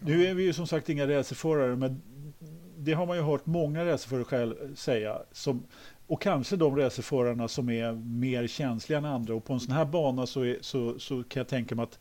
nu 0.00 0.26
är 0.26 0.34
vi 0.34 0.42
ju 0.42 0.52
som 0.52 0.66
sagt 0.66 0.88
inga 0.88 1.06
racerförare, 1.08 1.76
men 1.76 2.02
det 2.78 2.92
har 2.92 3.06
man 3.06 3.16
ju 3.16 3.22
hört 3.22 3.46
många 3.46 3.84
racerförare 3.84 4.24
själv 4.24 4.74
säga. 4.76 5.22
Som, 5.32 5.62
och 6.10 6.22
kanske 6.22 6.56
de 6.56 6.76
racerförarna 6.76 7.48
som 7.48 7.70
är 7.70 7.92
mer 7.92 8.46
känsliga 8.46 8.98
än 8.98 9.04
andra. 9.04 9.34
Och 9.34 9.44
på 9.44 9.52
en 9.52 9.60
sån 9.60 9.74
här 9.74 9.84
bana 9.84 10.26
så, 10.26 10.42
är, 10.42 10.58
så, 10.60 10.98
så 10.98 11.22
kan 11.22 11.40
jag 11.40 11.48
tänka 11.48 11.74
mig 11.74 11.82
att, 11.82 11.98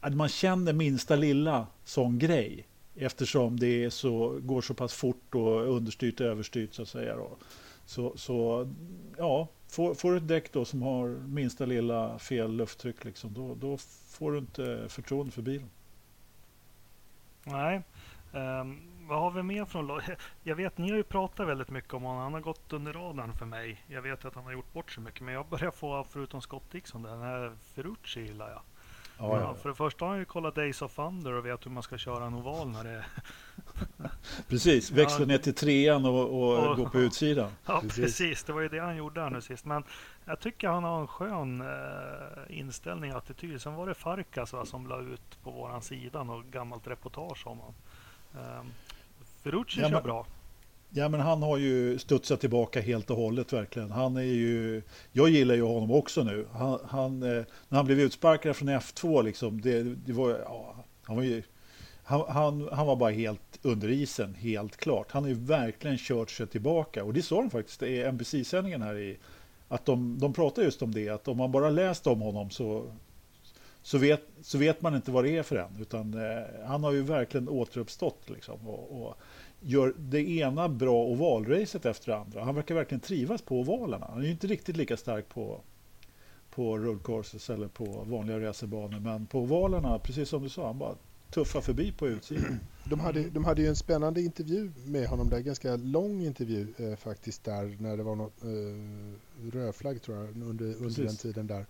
att 0.00 0.14
man 0.14 0.28
känner 0.28 0.72
minsta 0.72 1.16
lilla 1.16 1.66
sån 1.84 2.18
grej. 2.18 2.66
Eftersom 2.96 3.60
det 3.60 3.84
är 3.84 3.90
så, 3.90 4.38
går 4.42 4.60
så 4.60 4.74
pass 4.74 4.94
fort 4.94 5.34
och 5.34 5.76
understyrt 5.76 6.20
och 6.20 6.26
överstyrt 6.26 6.74
så 6.74 6.82
att 6.82 6.88
säga. 6.88 7.16
Då. 7.16 7.30
Så, 7.86 8.16
så 8.16 8.68
ja, 9.18 9.48
får, 9.68 9.94
får 9.94 10.10
du 10.10 10.16
ett 10.16 10.28
däck 10.28 10.52
då 10.52 10.64
som 10.64 10.82
har 10.82 11.08
minsta 11.08 11.66
lilla 11.66 12.18
fel 12.18 12.52
lufttryck 12.52 13.04
liksom, 13.04 13.34
då, 13.34 13.54
då 13.54 13.76
får 14.08 14.32
du 14.32 14.38
inte 14.38 14.84
förtroende 14.88 15.32
för 15.32 15.42
bilen. 15.42 15.70
Nej. 17.44 17.82
Ehm, 18.34 18.89
vad 19.10 19.18
har 19.20 19.30
vi 19.30 19.42
mer 19.42 19.64
från? 19.64 20.00
Jag 20.42 20.56
vet, 20.56 20.78
ni 20.78 20.90
har 20.90 20.96
ju 20.96 21.02
pratat 21.02 21.48
väldigt 21.48 21.70
mycket 21.70 21.94
om 21.94 22.02
honom. 22.02 22.22
Han 22.22 22.32
har 22.32 22.40
gått 22.40 22.72
under 22.72 22.92
radarn 22.92 23.32
för 23.32 23.46
mig. 23.46 23.84
Jag 23.86 24.02
vet 24.02 24.24
att 24.24 24.34
han 24.34 24.44
har 24.44 24.52
gjort 24.52 24.72
bort 24.72 24.90
sig 24.90 25.02
mycket. 25.02 25.20
Men 25.20 25.34
jag 25.34 25.46
börjar 25.46 25.70
få, 25.70 26.06
förutom 26.10 26.40
Scott 26.42 26.70
Dixon, 26.70 27.02
den 27.02 27.20
här 27.20 27.52
Ferrucci 27.74 28.20
gillar 28.20 28.50
jag. 28.50 28.62
Ja, 29.18 29.54
för 29.54 29.68
det 29.68 29.74
första 29.74 30.04
har 30.04 30.10
han 30.10 30.18
ju 30.18 30.24
kollat 30.24 30.54
Days 30.54 30.82
of 30.82 30.94
Thunder 30.94 31.32
och 31.32 31.46
vet 31.46 31.66
hur 31.66 31.70
man 31.70 31.82
ska 31.82 31.98
köra 31.98 32.24
en 32.26 32.34
oval 32.34 32.68
när 32.68 32.84
det 32.84 32.90
är... 32.90 33.06
Precis, 34.48 34.90
växla 34.90 35.20
Ja. 35.20 35.26
ner 35.26 35.38
till 35.38 35.54
trean 35.54 36.04
och, 36.04 36.20
och, 36.42 36.68
Och- 36.70 36.76
gå 36.76 36.88
på 36.88 36.98
utsidan. 37.00 37.50
Ja, 37.66 37.80
Precis. 37.80 38.04
precis. 38.04 38.44
Det 38.44 38.52
var 38.52 38.60
ju 38.60 38.68
det 38.68 38.78
han 38.78 38.96
gjorde 38.96 39.20
här 39.20 39.30
nu 39.30 39.40
sist. 39.40 39.64
Men 39.64 39.84
jag 40.24 40.40
tycker 40.40 40.68
han 40.68 40.84
har 40.84 41.00
en 41.00 41.06
skön 41.06 41.60
eh, 41.60 42.58
inställning 42.58 43.12
och 43.12 43.18
attityd. 43.18 43.62
Sen 43.62 43.74
var 43.74 43.86
det 43.86 43.94
Farkas 43.94 44.52
va, 44.52 44.64
som 44.66 44.86
la 44.86 45.00
ut 45.00 45.42
på 45.42 45.50
våran 45.50 45.82
sida 45.82 46.20
och 46.20 46.44
gammalt 46.44 46.86
reportage 46.86 47.46
om 47.46 47.58
honom. 47.58 47.74
Um, 48.60 48.70
Ferrucci 49.42 49.80
Ja, 49.80 49.86
kör 49.88 49.94
men- 49.94 50.02
bra. 50.02 50.26
Ja, 50.92 51.08
men 51.08 51.20
han 51.20 51.42
har 51.42 51.56
ju 51.58 51.98
studsat 51.98 52.40
tillbaka 52.40 52.80
helt 52.80 53.10
och 53.10 53.16
hållet 53.16 53.52
verkligen. 53.52 53.90
Han 53.90 54.16
är 54.16 54.20
ju, 54.22 54.82
jag 55.12 55.28
gillar 55.28 55.54
ju 55.54 55.62
honom 55.62 55.90
också 55.90 56.22
nu. 56.24 56.46
Han, 56.52 56.78
han, 56.88 57.22
eh, 57.22 57.44
när 57.68 57.76
han 57.76 57.84
blev 57.86 58.00
utsparkad 58.00 58.56
från 58.56 58.68
F2, 58.68 59.22
liksom, 59.24 59.60
det, 59.60 59.82
det 59.82 60.12
var, 60.12 60.30
ja, 60.30 60.74
han, 61.02 61.16
var 61.16 61.22
ju, 61.22 61.42
han, 62.02 62.24
han, 62.28 62.68
han 62.72 62.86
var 62.86 62.96
bara 62.96 63.10
helt 63.10 63.58
under 63.62 63.88
isen, 63.90 64.34
helt 64.34 64.76
klart. 64.76 65.06
Han 65.12 65.22
har 65.22 65.28
ju 65.28 65.34
verkligen 65.44 65.98
kört 65.98 66.30
sig 66.30 66.46
tillbaka. 66.46 67.04
Och 67.04 67.14
det 67.14 67.22
sa 67.22 67.36
de 67.36 67.50
faktiskt 67.50 67.82
i 67.82 68.12
NBC-sändningen 68.12 68.82
här 68.82 68.98
i, 68.98 69.18
att 69.68 69.86
de, 69.86 70.18
de 70.18 70.32
pratar 70.32 70.62
just 70.62 70.82
om 70.82 70.94
det, 70.94 71.08
att 71.08 71.28
om 71.28 71.36
man 71.36 71.52
bara 71.52 71.70
läst 71.70 72.06
om 72.06 72.20
honom 72.20 72.50
så, 72.50 72.92
så, 73.82 73.98
vet, 73.98 74.22
så 74.42 74.58
vet 74.58 74.82
man 74.82 74.94
inte 74.94 75.10
vad 75.10 75.24
det 75.24 75.36
är 75.36 75.42
för 75.42 75.56
en. 75.56 75.76
Utan 75.80 76.14
eh, 76.14 76.66
han 76.66 76.84
har 76.84 76.92
ju 76.92 77.02
verkligen 77.02 77.48
återuppstått 77.48 78.30
liksom. 78.30 78.68
Och, 78.68 79.02
och, 79.02 79.14
gör 79.62 79.94
det 79.98 80.28
ena 80.28 80.68
bra 80.68 81.04
ovalracet 81.04 81.86
efter 81.86 82.12
det 82.12 82.18
andra. 82.18 82.44
Han 82.44 82.54
verkar 82.54 82.74
verkligen 82.74 83.00
trivas 83.00 83.42
på 83.42 83.60
ovalerna. 83.60 84.06
Han 84.10 84.20
är 84.20 84.24
ju 84.24 84.30
inte 84.30 84.46
riktigt 84.46 84.76
lika 84.76 84.96
stark 84.96 85.28
på, 85.28 85.60
på 86.50 86.78
road 86.78 87.02
courses 87.04 87.50
eller 87.50 87.68
på 87.68 87.84
vanliga 87.84 88.40
racerbanor. 88.40 89.00
Men 89.00 89.26
på 89.26 89.38
ovalerna, 89.38 89.98
precis 89.98 90.28
som 90.28 90.42
du 90.42 90.48
sa, 90.48 90.66
han 90.66 90.78
bara 90.78 90.94
tuffar 91.30 91.60
förbi 91.60 91.92
på 91.92 92.08
utsidan. 92.08 92.60
De 92.84 93.00
hade, 93.00 93.30
de 93.30 93.44
hade 93.44 93.62
ju 93.62 93.68
en 93.68 93.76
spännande 93.76 94.22
intervju 94.22 94.72
med 94.84 95.06
honom 95.06 95.28
där, 95.28 95.40
ganska 95.40 95.76
lång 95.76 96.22
intervju 96.22 96.66
eh, 96.76 96.96
faktiskt 96.96 97.44
där 97.44 97.76
när 97.80 97.96
det 97.96 98.02
var 98.02 98.16
något 98.16 98.44
eh, 98.44 99.52
rödflagg 99.52 100.02
tror 100.02 100.16
jag 100.16 100.28
under, 100.28 100.44
under 100.44 100.78
Precis. 100.78 100.96
den 100.96 101.16
tiden 101.16 101.46
där. 101.46 101.66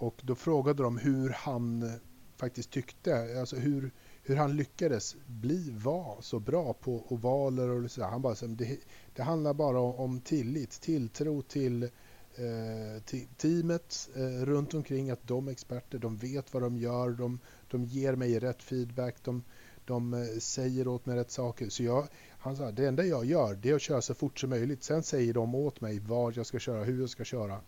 Och 0.00 0.20
då 0.22 0.34
frågade 0.34 0.82
de 0.82 0.98
hur 0.98 1.30
han 1.30 1.82
eh, 1.82 1.90
faktiskt 2.36 2.70
tyckte, 2.70 3.40
alltså 3.40 3.56
hur, 3.56 3.90
hur 4.22 4.36
han 4.36 4.56
lyckades 4.56 5.16
bli, 5.26 5.70
vara 5.70 6.22
så 6.22 6.38
bra 6.38 6.72
på 6.72 7.12
ovaler 7.12 7.68
och 7.68 7.90
sådär. 7.90 8.08
Han 8.08 8.22
bara, 8.22 8.34
det, 8.46 8.78
det 9.14 9.22
handlar 9.22 9.54
bara 9.54 9.80
om, 9.80 10.20
tillit, 10.20 10.70
tilltro 10.70 11.42
till, 11.42 11.82
eh, 11.82 13.18
teamet 13.36 14.08
eh, 14.16 14.44
runt 14.44 14.74
omkring, 14.74 15.10
att 15.10 15.28
de 15.28 15.48
är 15.48 15.52
experter, 15.52 15.98
de 15.98 16.16
vet 16.16 16.54
vad 16.54 16.62
de 16.62 16.76
gör, 16.76 17.10
de, 17.10 17.38
de 17.70 17.84
ger 17.84 18.14
mig 18.14 18.38
rätt 18.38 18.62
feedback, 18.62 19.16
de, 19.24 19.44
de 19.84 20.14
eh, 20.14 20.38
säger 20.38 20.88
åt 20.88 21.06
mig 21.06 21.16
rätt 21.16 21.30
saker. 21.30 21.68
Så 21.68 21.82
jag, 21.82 22.08
han 22.38 22.56
sa, 22.56 22.70
det 22.70 22.86
enda 22.86 23.04
jag 23.04 23.24
gör 23.24 23.54
det 23.54 23.70
är 23.70 23.74
att 23.74 23.82
köra 23.82 24.02
så 24.02 24.14
fort 24.14 24.38
som 24.38 24.50
möjligt. 24.50 24.82
Sen 24.82 25.02
säger 25.02 25.34
de 25.34 25.54
åt 25.54 25.80
mig 25.80 25.98
vad 25.98 26.36
jag 26.36 26.46
ska 26.46 26.58
köra, 26.58 26.84
hur 26.84 27.00
jag 27.00 27.10
ska 27.10 27.24
köra. 27.24 27.60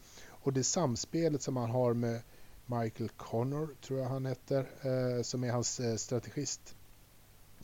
Och 0.42 0.52
det 0.52 0.64
samspelet 0.64 1.42
som 1.42 1.56
han 1.56 1.70
har 1.70 1.94
med 1.94 2.20
Michael 2.66 3.08
Connor, 3.08 3.68
tror 3.82 4.00
jag 4.00 4.08
han 4.08 4.26
heter, 4.26 4.66
eh, 4.82 5.22
som 5.22 5.44
är 5.44 5.50
hans 5.50 5.80
eh, 5.80 5.96
strategist 5.96 6.76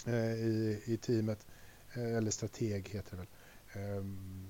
eh, 0.07 0.33
i, 0.33 0.83
i 0.85 0.97
teamet. 0.97 1.47
Eh, 1.93 2.17
eller 2.17 2.31
strateg 2.31 2.89
heter 2.89 3.11
det 3.11 3.17
väl. 3.17 3.27
Ehm, 3.73 4.49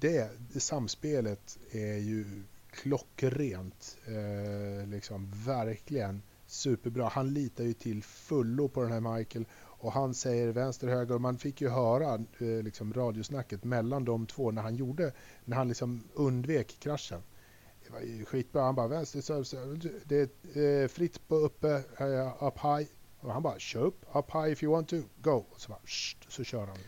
det, 0.00 0.30
det 0.52 0.60
samspelet 0.60 1.58
är 1.70 1.96
ju 1.96 2.42
klockrent. 2.70 3.96
Eh, 4.06 4.86
liksom 4.86 5.30
verkligen 5.30 6.22
superbra. 6.46 7.08
Han 7.08 7.34
litar 7.34 7.64
ju 7.64 7.72
till 7.72 8.02
fullo 8.02 8.68
på 8.68 8.82
den 8.82 8.92
här 8.92 9.16
Michael 9.16 9.44
och 9.54 9.92
han 9.92 10.14
säger 10.14 10.48
vänster 10.48 10.88
höger 10.88 11.14
och 11.14 11.20
man 11.20 11.38
fick 11.38 11.60
ju 11.60 11.68
höra 11.68 12.14
eh, 12.14 12.62
liksom 12.62 12.94
radiosnacket 12.94 13.64
mellan 13.64 14.04
de 14.04 14.26
två 14.26 14.50
när 14.50 14.62
han 14.62 14.76
gjorde, 14.76 15.12
när 15.44 15.56
han 15.56 15.68
liksom 15.68 16.02
undvek 16.14 16.76
kraschen. 16.80 17.22
Det 17.84 17.92
var 17.92 18.00
ju 18.00 18.24
skitbra. 18.24 18.62
Han 18.62 18.74
bara 18.74 18.88
vänster, 18.88 19.20
så, 19.20 19.76
det 20.04 20.16
är 20.56 20.82
eh, 20.82 20.88
fritt 20.88 21.28
på 21.28 21.36
uppe, 21.36 21.82
up 22.40 22.58
high. 22.58 22.88
Och 23.20 23.32
han 23.32 23.42
bara 23.42 23.58
kör 23.58 23.80
upp, 23.80 24.04
up 24.14 24.30
high 24.32 24.52
if 24.52 24.62
you 24.62 24.72
want 24.72 24.88
to, 24.88 24.96
go. 25.22 25.44
Och 25.50 25.60
så 25.60 25.68
bara 25.68 25.86
sht, 25.86 26.18
så 26.28 26.44
kör 26.44 26.66
han. 26.66 26.78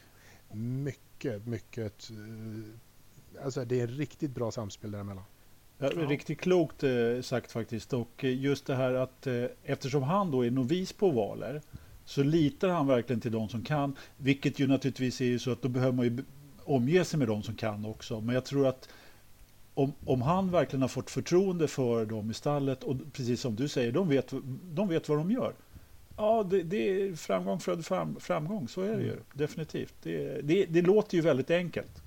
Mycket, 0.84 1.46
mycket, 1.46 2.10
eh, 2.10 3.44
alltså 3.44 3.64
det 3.64 3.80
är 3.80 3.86
riktigt 3.86 4.30
bra 4.30 4.50
samspel 4.50 4.90
däremellan. 4.90 5.24
Ja. 5.78 5.88
Riktigt 5.88 6.40
klokt 6.40 6.82
eh, 6.82 6.90
sagt 7.22 7.52
faktiskt. 7.52 7.92
Och 7.92 8.24
just 8.24 8.66
det 8.66 8.74
här 8.74 8.94
att 8.94 9.26
eftersom 9.64 10.02
han 10.02 10.30
då 10.30 10.46
är 10.46 10.50
novis 10.50 10.92
på 10.92 11.06
ovaler 11.08 11.62
så 12.04 12.22
litar 12.22 12.68
han 12.68 12.86
verkligen 12.86 13.20
till 13.20 13.32
de 13.32 13.48
som 13.48 13.64
kan. 13.64 13.96
Vilket 14.16 14.58
ju 14.58 14.66
naturligtvis 14.66 15.20
är 15.20 15.24
ju 15.24 15.38
så 15.38 15.52
att 15.52 15.62
då 15.62 15.68
behöver 15.68 15.92
man 15.92 16.04
ju 16.04 16.24
omge 16.64 17.04
sig 17.04 17.18
med 17.18 17.28
de 17.28 17.42
som 17.42 17.54
kan 17.54 17.84
också. 17.84 18.20
Men 18.20 18.34
jag 18.34 18.44
tror 18.44 18.66
att 18.66 18.88
om, 19.76 19.92
om 20.04 20.22
han 20.22 20.50
verkligen 20.50 20.82
har 20.82 20.88
fått 20.88 21.10
förtroende 21.10 21.68
för 21.68 22.06
dem 22.06 22.30
i 22.30 22.34
stallet 22.34 22.84
och 22.84 22.96
precis 23.12 23.40
som 23.40 23.56
du 23.56 23.68
säger, 23.68 23.92
de 23.92 24.08
vet, 24.08 24.32
de 24.62 24.88
vet 24.88 25.08
vad 25.08 25.18
de 25.18 25.30
gör. 25.30 25.54
Ja, 26.16 26.42
det, 26.50 26.62
det 26.62 26.76
är 27.02 27.14
framgång 27.16 27.60
född 27.60 27.86
fram, 27.86 28.20
framgång, 28.20 28.68
så 28.68 28.80
är 28.82 28.96
det 28.96 29.02
ju 29.02 29.12
Mm. 29.12 29.24
definitivt. 29.32 29.94
Det, 30.02 30.40
det, 30.42 30.64
det 30.66 30.82
låter 30.82 31.16
ju 31.16 31.20
väldigt 31.22 31.50
enkelt. 31.50 32.02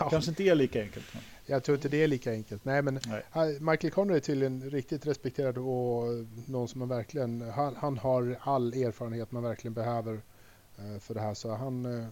Ja, 0.00 0.10
Kanske 0.10 0.30
inte 0.30 0.42
är 0.42 0.54
lika 0.54 0.82
enkelt. 0.82 1.04
Men, 1.14 1.22
jag 1.46 1.64
tror 1.64 1.76
inte 1.76 1.88
det 1.88 2.02
är 2.02 2.08
lika 2.08 2.30
enkelt. 2.32 2.64
Nej, 2.64 2.82
men 2.82 3.00
nej. 3.34 3.60
Michael 3.60 3.90
Conner 3.92 4.14
är 4.14 4.20
tydligen 4.20 4.70
riktigt 4.70 5.06
respekterad 5.06 5.58
och 5.58 6.04
någon 6.46 6.68
som 6.68 6.78
man 6.78 6.88
verkligen, 6.88 7.40
han, 7.40 7.76
han 7.76 7.98
har 7.98 8.36
all 8.40 8.72
erfarenhet 8.74 9.32
man 9.32 9.42
verkligen 9.42 9.74
behöver 9.74 10.20
eh, 10.78 10.98
för 11.00 11.14
det 11.14 11.20
här. 11.20 11.34
Så 11.34 11.54
han, 11.54 12.00
eh, 12.00 12.06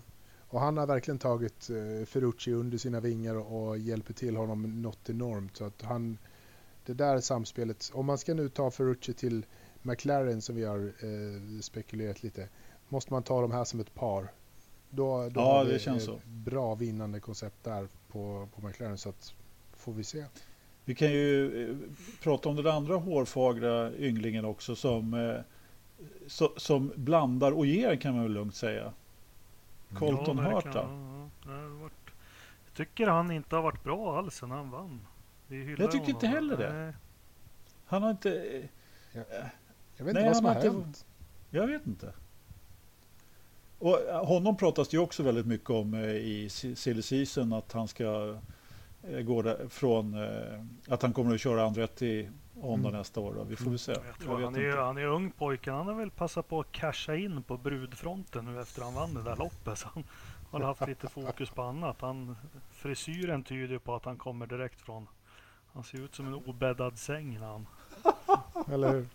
och 0.55 0.61
han 0.61 0.77
har 0.77 0.87
verkligen 0.87 1.19
tagit 1.19 1.71
eh, 1.71 2.07
Ferrucci 2.07 2.53
under 2.53 2.79
sina 2.79 3.01
vingar 3.01 3.35
och 3.35 3.79
hjälper 3.79 4.13
till 4.15 4.37
honom 4.37 4.83
något 4.83 5.11
enormt. 5.11 5.57
Så 5.57 5.65
att 5.65 5.83
han, 5.83 6.19
det 6.87 6.95
där 6.95 7.21
samspelet, 7.21 7.91
om 7.95 8.07
man 8.07 8.19
ska 8.19 8.35
nu 8.35 8.49
ta 8.49 8.71
Ferrucci 8.71 9.13
till 9.15 9.47
McLaren 9.83 10.43
som 10.43 10.57
vi 10.57 10.65
har 10.65 10.79
eh, 10.79 11.61
spekulerat 11.61 12.23
lite, 12.23 12.49
måste 12.89 13.13
man 13.13 13.23
ta 13.23 13.41
de 13.41 13.53
här 13.53 13.65
som 13.65 13.81
ett 13.81 13.95
par. 13.95 14.29
Då, 14.91 15.29
då 15.29 15.41
Ja, 15.41 15.53
har 15.59 15.65
det 15.65 15.73
vi 15.73 15.79
känns 15.79 16.03
ett 16.03 16.05
så. 16.09 16.21
bra 16.27 16.75
vinnande 16.75 17.21
koncept 17.21 17.65
där 17.65 17.89
på, 18.09 18.49
på 18.55 18.67
McLaren. 18.67 18.99
Så 18.99 19.09
att, 19.09 19.35
får 19.77 19.93
vi 19.93 20.05
se. 20.05 20.25
Vi 20.85 20.95
kan 20.95 21.13
ju 21.13 21.65
eh, 21.71 21.77
prata 22.23 22.49
om 22.49 22.57
den 22.57 22.67
andra 22.67 22.97
hårfagra 22.97 23.97
ynglingen 23.97 24.45
också 24.45 24.77
som, 24.77 25.15
eh, 25.15 25.41
so, 26.27 26.49
som 26.57 26.93
blandar 26.97 27.53
och 27.53 27.67
ger 27.67 27.97
kan 27.97 28.15
man 28.15 28.23
väl 28.23 28.33
lugnt 28.33 28.55
säga. 28.57 28.93
Colton. 29.95 30.37
Ja, 30.39 30.63
ja. 30.75 30.81
Har 31.53 31.81
varit- 31.81 31.93
Jag 32.67 32.75
tycker 32.75 33.07
han 33.07 33.31
inte 33.31 33.57
har 33.57 33.63
varit 33.63 33.85
bra 33.85 34.19
alls 34.19 34.35
sen 34.35 34.51
han 34.51 34.71
vann. 34.71 35.01
Vi 35.47 35.75
Jag 35.79 35.91
tycker 35.91 36.09
inte 36.09 36.27
heller 36.27 36.57
det. 36.57 36.73
Nej. 36.73 36.93
Han 37.87 38.03
har 38.03 38.11
inte... 38.11 38.31
eh, 39.13 39.21
Jag 39.97 40.05
vet 40.05 40.15
Nej, 40.15 40.23
inte 40.23 40.23
vad 40.25 40.37
som 40.37 40.47
har 40.47 40.55
inte- 40.55 40.69
hänt. 40.71 41.07
Jag 41.51 41.67
vet 41.67 41.87
inte. 41.87 42.13
Och 43.79 44.01
eh, 44.01 44.25
honom 44.27 44.57
pratas 44.57 44.89
det 44.89 44.97
ju 44.97 45.03
också 45.03 45.23
väldigt 45.23 45.47
mycket 45.47 45.71
om 45.71 45.95
eh, 45.95 46.01
i 46.11 46.49
si- 46.51 46.77
silly 46.77 47.03
season 47.03 47.53
att 47.53 47.73
han 47.73 47.89
ska 47.89 48.37
eh, 49.03 49.21
gå 49.21 49.43
där 49.43 49.69
från 49.69 50.15
att 50.89 51.03
han 51.03 51.13
kommer 51.13 51.35
att 51.35 51.41
köra 51.41 51.65
andrätt 51.65 52.03
Honda 52.61 52.89
Mm. 52.89 52.99
nästa 52.99 53.21
år. 53.21 53.35
Då. 53.35 53.45
Vi 53.45 53.57
får 53.57 53.71
väl 53.71 53.79
se. 53.79 53.93
Jag 53.93 54.41
Jag 54.41 54.45
han, 54.45 54.55
är, 54.57 54.77
han 54.77 54.99
är 54.99 55.05
ung 55.07 55.31
pojke. 55.31 55.71
Han 55.73 55.87
har 55.87 55.95
väl 55.95 56.11
passat 56.11 56.49
på 56.49 56.61
att 56.61 56.73
casha 56.73 57.15
in 57.17 57.43
på 57.43 57.57
brudfronten 57.57 58.45
nu 58.45 58.61
efter 58.61 58.83
han 58.83 58.95
vann 58.95 59.15
det 59.15 59.23
där 59.23 59.37
loppet. 59.37 59.79
Så 59.79 59.89
han 59.95 60.05
har 60.63 60.69
haft 60.69 60.87
lite 60.89 61.09
fokus 61.09 61.51
på 61.51 61.63
annat. 61.63 61.97
Han, 62.01 62.37
frisyren 62.73 63.43
tyder 63.43 63.79
på 63.79 63.95
att 63.95 64.05
han 64.05 64.17
kommer 64.17 64.47
direkt 64.47 64.81
från... 64.81 65.07
Han 65.73 65.85
ser 65.85 65.99
ut 65.99 66.15
som 66.15 66.27
en 66.27 66.35
obäddad 66.35 66.99
säng 66.99 67.39
när 67.41 67.47
han... 67.47 67.67
Eller 68.73 68.93
hur? 68.93 69.07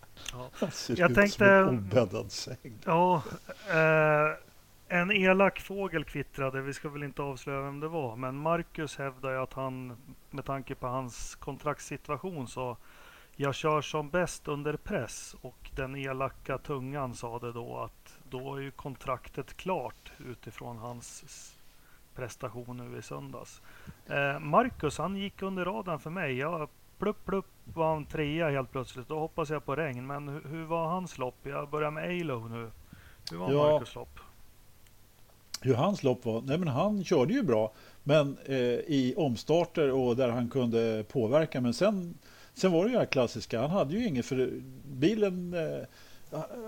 Han 0.60 0.72
ser 0.72 1.00
Jag 1.00 1.12
ut 1.12 1.18
tänkte- 1.18 1.38
som 1.66 1.76
en 1.76 1.78
obäddad 1.78 2.32
säng. 2.32 2.78
Ja, 2.86 3.24
eh, 3.70 4.38
en 4.98 5.12
elak 5.12 5.60
fågel 5.60 6.04
kvittrade. 6.04 6.62
Vi 6.62 6.74
ska 6.74 6.90
väl 6.90 7.04
inte 7.04 7.22
avslöja 7.22 7.62
vem 7.62 7.80
det 7.80 7.88
var. 7.88 8.16
Men 8.16 8.36
Marcus 8.36 8.98
hävdar 8.98 9.32
ju 9.32 9.38
att 9.38 9.54
han, 9.54 9.98
med 10.30 10.46
tanke 10.46 10.76
på 10.76 10.88
hans 10.88 11.36
kontraktssituation, 11.36 12.48
så 12.48 12.78
jag 13.42 13.56
kör 13.56 13.82
som 13.82 14.10
bäst 14.10 14.48
under 14.48 14.78
press. 14.78 15.36
Och 15.42 15.72
den 15.76 15.96
elaka 15.96 16.58
tungan 16.58 17.16
sa 17.16 17.40
det 17.40 17.52
då 17.52 17.78
att 17.78 18.18
då 18.30 18.56
är 18.56 18.62
ju 18.62 18.72
kontraktet 18.72 19.58
klart 19.58 20.12
utifrån 20.18 20.78
hans 20.78 21.56
prestation 22.16 22.78
nu 22.78 22.98
i 22.98 23.02
söndags. 23.02 23.62
Eh, 24.08 24.40
Marcus, 24.40 24.98
han 24.98 25.16
gick 25.16 25.42
under 25.42 25.66
radarn 25.66 26.00
för 26.00 26.10
mig. 26.10 26.38
Jag 26.38 26.70
plupp, 26.98 27.26
plupp 27.26 27.46
var 27.64 27.94
han 27.94 28.06
trea 28.06 28.50
helt 28.50 28.72
plötsligt. 28.72 29.08
Då 29.08 29.20
hoppas 29.20 29.50
jag 29.50 29.66
på 29.66 29.76
regn. 29.76 30.08
Men 30.08 30.28
hur, 30.28 30.42
hur 30.50 30.66
var 30.66 30.86
hans 30.88 31.18
lopp? 31.18 31.38
Jag 31.44 31.70
börjar 31.70 31.92
med 31.92 32.04
Alo 32.04 32.48
nu. 32.48 32.72
Hur 33.32 33.38
var 33.38 33.52
Ja. 33.52 33.72
Marcus 33.72 33.96
lopp? 33.96 34.20
Hur 35.62 35.74
hans 35.74 36.04
lopp 36.04 36.26
var? 36.26 36.42
Nej 36.42 36.58
men 36.58 36.68
han 36.68 37.04
körde 37.04 37.34
ju 37.34 37.44
bra. 37.44 37.72
Men 38.04 38.38
eh, 38.46 38.56
i 38.88 39.14
omstarter 39.18 39.92
och 39.92 40.16
där 40.16 40.30
han 40.30 40.50
kunde 40.50 41.06
påverka. 41.12 41.62
Men 41.62 41.74
sen, 41.74 42.18
sen 42.54 42.72
var 42.72 42.84
det 42.84 42.88
ju 42.88 42.94
det 42.94 43.00
här 43.00 43.06
klassiska. 43.06 43.62
Han 43.62 43.70
hade 43.70 43.96
ju 43.96 44.08
inget 44.08 44.26
för 44.26 44.50
bilen. 44.86 45.54
Eh, 45.54 45.84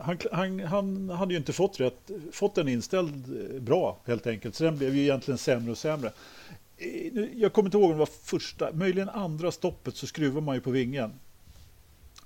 han, 0.02 0.18
han, 0.32 0.60
han 0.60 1.10
hade 1.10 1.34
ju 1.34 1.38
inte 1.38 1.54
fått, 1.54 1.80
rätt, 1.80 2.12
fått 2.32 2.56
den 2.56 2.68
inställd 2.68 3.54
eh, 3.54 3.62
bra 3.62 4.00
helt 4.06 4.28
enkelt. 4.28 4.56
Så 4.56 4.64
den 4.64 4.78
blev 4.78 4.96
ju 4.96 5.02
egentligen 5.02 5.38
sämre 5.38 5.72
och 5.72 5.78
sämre. 5.78 6.12
Jag 7.36 7.54
kommer 7.54 7.68
inte 7.68 7.78
ihåg 7.78 7.86
om 7.86 7.92
det 7.92 8.00
var 8.00 8.10
första, 8.24 8.72
möjligen 8.74 9.10
andra 9.10 9.52
stoppet 9.52 9.96
så 9.96 10.08
skruvade 10.08 10.46
man 10.46 10.56
ju 10.56 10.62
på 10.62 10.72
vingen. 10.72 11.14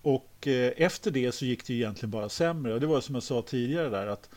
Och 0.01 0.47
eh, 0.47 0.73
efter 0.77 1.11
det 1.11 1.31
så 1.31 1.45
gick 1.45 1.67
det 1.67 1.73
ju 1.73 1.79
egentligen 1.79 2.11
bara 2.11 2.29
sämre. 2.29 2.73
Och 2.73 2.79
det 2.79 2.87
var 2.87 3.01
som 3.01 3.15
jag 3.15 3.23
sa 3.23 3.41
tidigare 3.41 3.89
där 3.89 4.07
att 4.07 4.29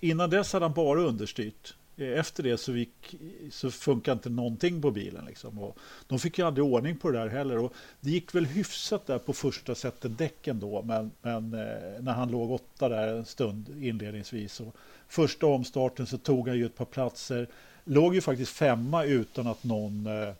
innan 0.00 0.30
dess 0.30 0.52
hade 0.52 0.64
han 0.64 0.74
bara 0.74 1.00
understyrt. 1.00 1.74
Eh, 1.96 2.18
efter 2.18 2.42
det 2.42 2.58
så, 2.58 2.76
gick, 2.76 3.14
så 3.50 3.70
funkar 3.70 4.12
inte 4.12 4.30
någonting 4.30 4.82
på 4.82 4.90
bilen. 4.90 5.24
Liksom. 5.24 5.58
Och 5.58 5.78
de 6.06 6.18
fick 6.18 6.38
ju 6.38 6.46
aldrig 6.46 6.64
ordning 6.64 6.96
på 6.96 7.10
det 7.10 7.18
där 7.18 7.28
heller. 7.28 7.58
Och 7.58 7.74
det 8.00 8.10
gick 8.10 8.34
väl 8.34 8.46
hyfsat 8.46 9.06
där 9.06 9.18
på 9.18 9.32
första 9.32 9.74
sättet 9.74 10.18
däcken 10.18 10.60
då. 10.60 10.82
Men, 10.82 11.10
men 11.22 11.54
eh, 11.54 12.00
när 12.00 12.12
han 12.12 12.30
låg 12.30 12.50
åtta 12.50 12.88
där 12.88 13.08
en 13.08 13.24
stund 13.24 13.82
inledningsvis. 13.82 14.60
Och 14.60 14.76
första 15.08 15.46
omstarten 15.46 16.06
så 16.06 16.18
tog 16.18 16.48
han 16.48 16.58
ju 16.58 16.66
ett 16.66 16.76
par 16.76 16.84
platser. 16.84 17.48
Låg 17.84 18.14
ju 18.14 18.20
faktiskt 18.20 18.52
femma 18.52 19.04
utan 19.04 19.46
att 19.46 19.64
någon 19.64 20.06
eh, 20.06 20.34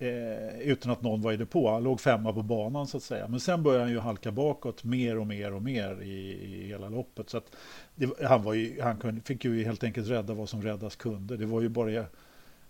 eh, 0.00 0.60
utan 0.60 0.92
att 0.92 1.02
någon 1.02 1.22
var 1.22 1.32
i 1.32 1.36
depå. 1.36 1.70
Han 1.70 1.82
låg 1.82 2.00
femma 2.00 2.32
på 2.32 2.42
banan 2.42 2.86
så 2.86 2.96
att 2.96 3.02
säga. 3.02 3.28
Men 3.28 3.40
sen 3.40 3.62
började 3.62 3.84
han 3.84 3.92
ju 3.92 3.98
halka 3.98 4.30
bakåt 4.30 4.84
mer 4.84 5.18
och 5.18 5.26
mer 5.26 5.54
och 5.54 5.62
mer 5.62 6.02
i, 6.02 6.32
i 6.42 6.66
hela 6.68 6.88
loppet. 6.88 7.30
Så 7.30 7.36
att 7.38 7.56
det, 7.94 8.10
han 8.26 8.42
var 8.42 8.54
ju, 8.54 8.80
han 8.80 8.96
kunde, 8.96 9.20
fick 9.20 9.44
ju 9.44 9.64
helt 9.64 9.84
enkelt 9.84 10.08
rädda 10.08 10.34
vad 10.34 10.48
som 10.48 10.62
räddas 10.62 10.96
kunde. 10.96 11.36
Det 11.36 11.46
var 11.46 11.60
ju 11.60 11.68
bara 11.68 12.04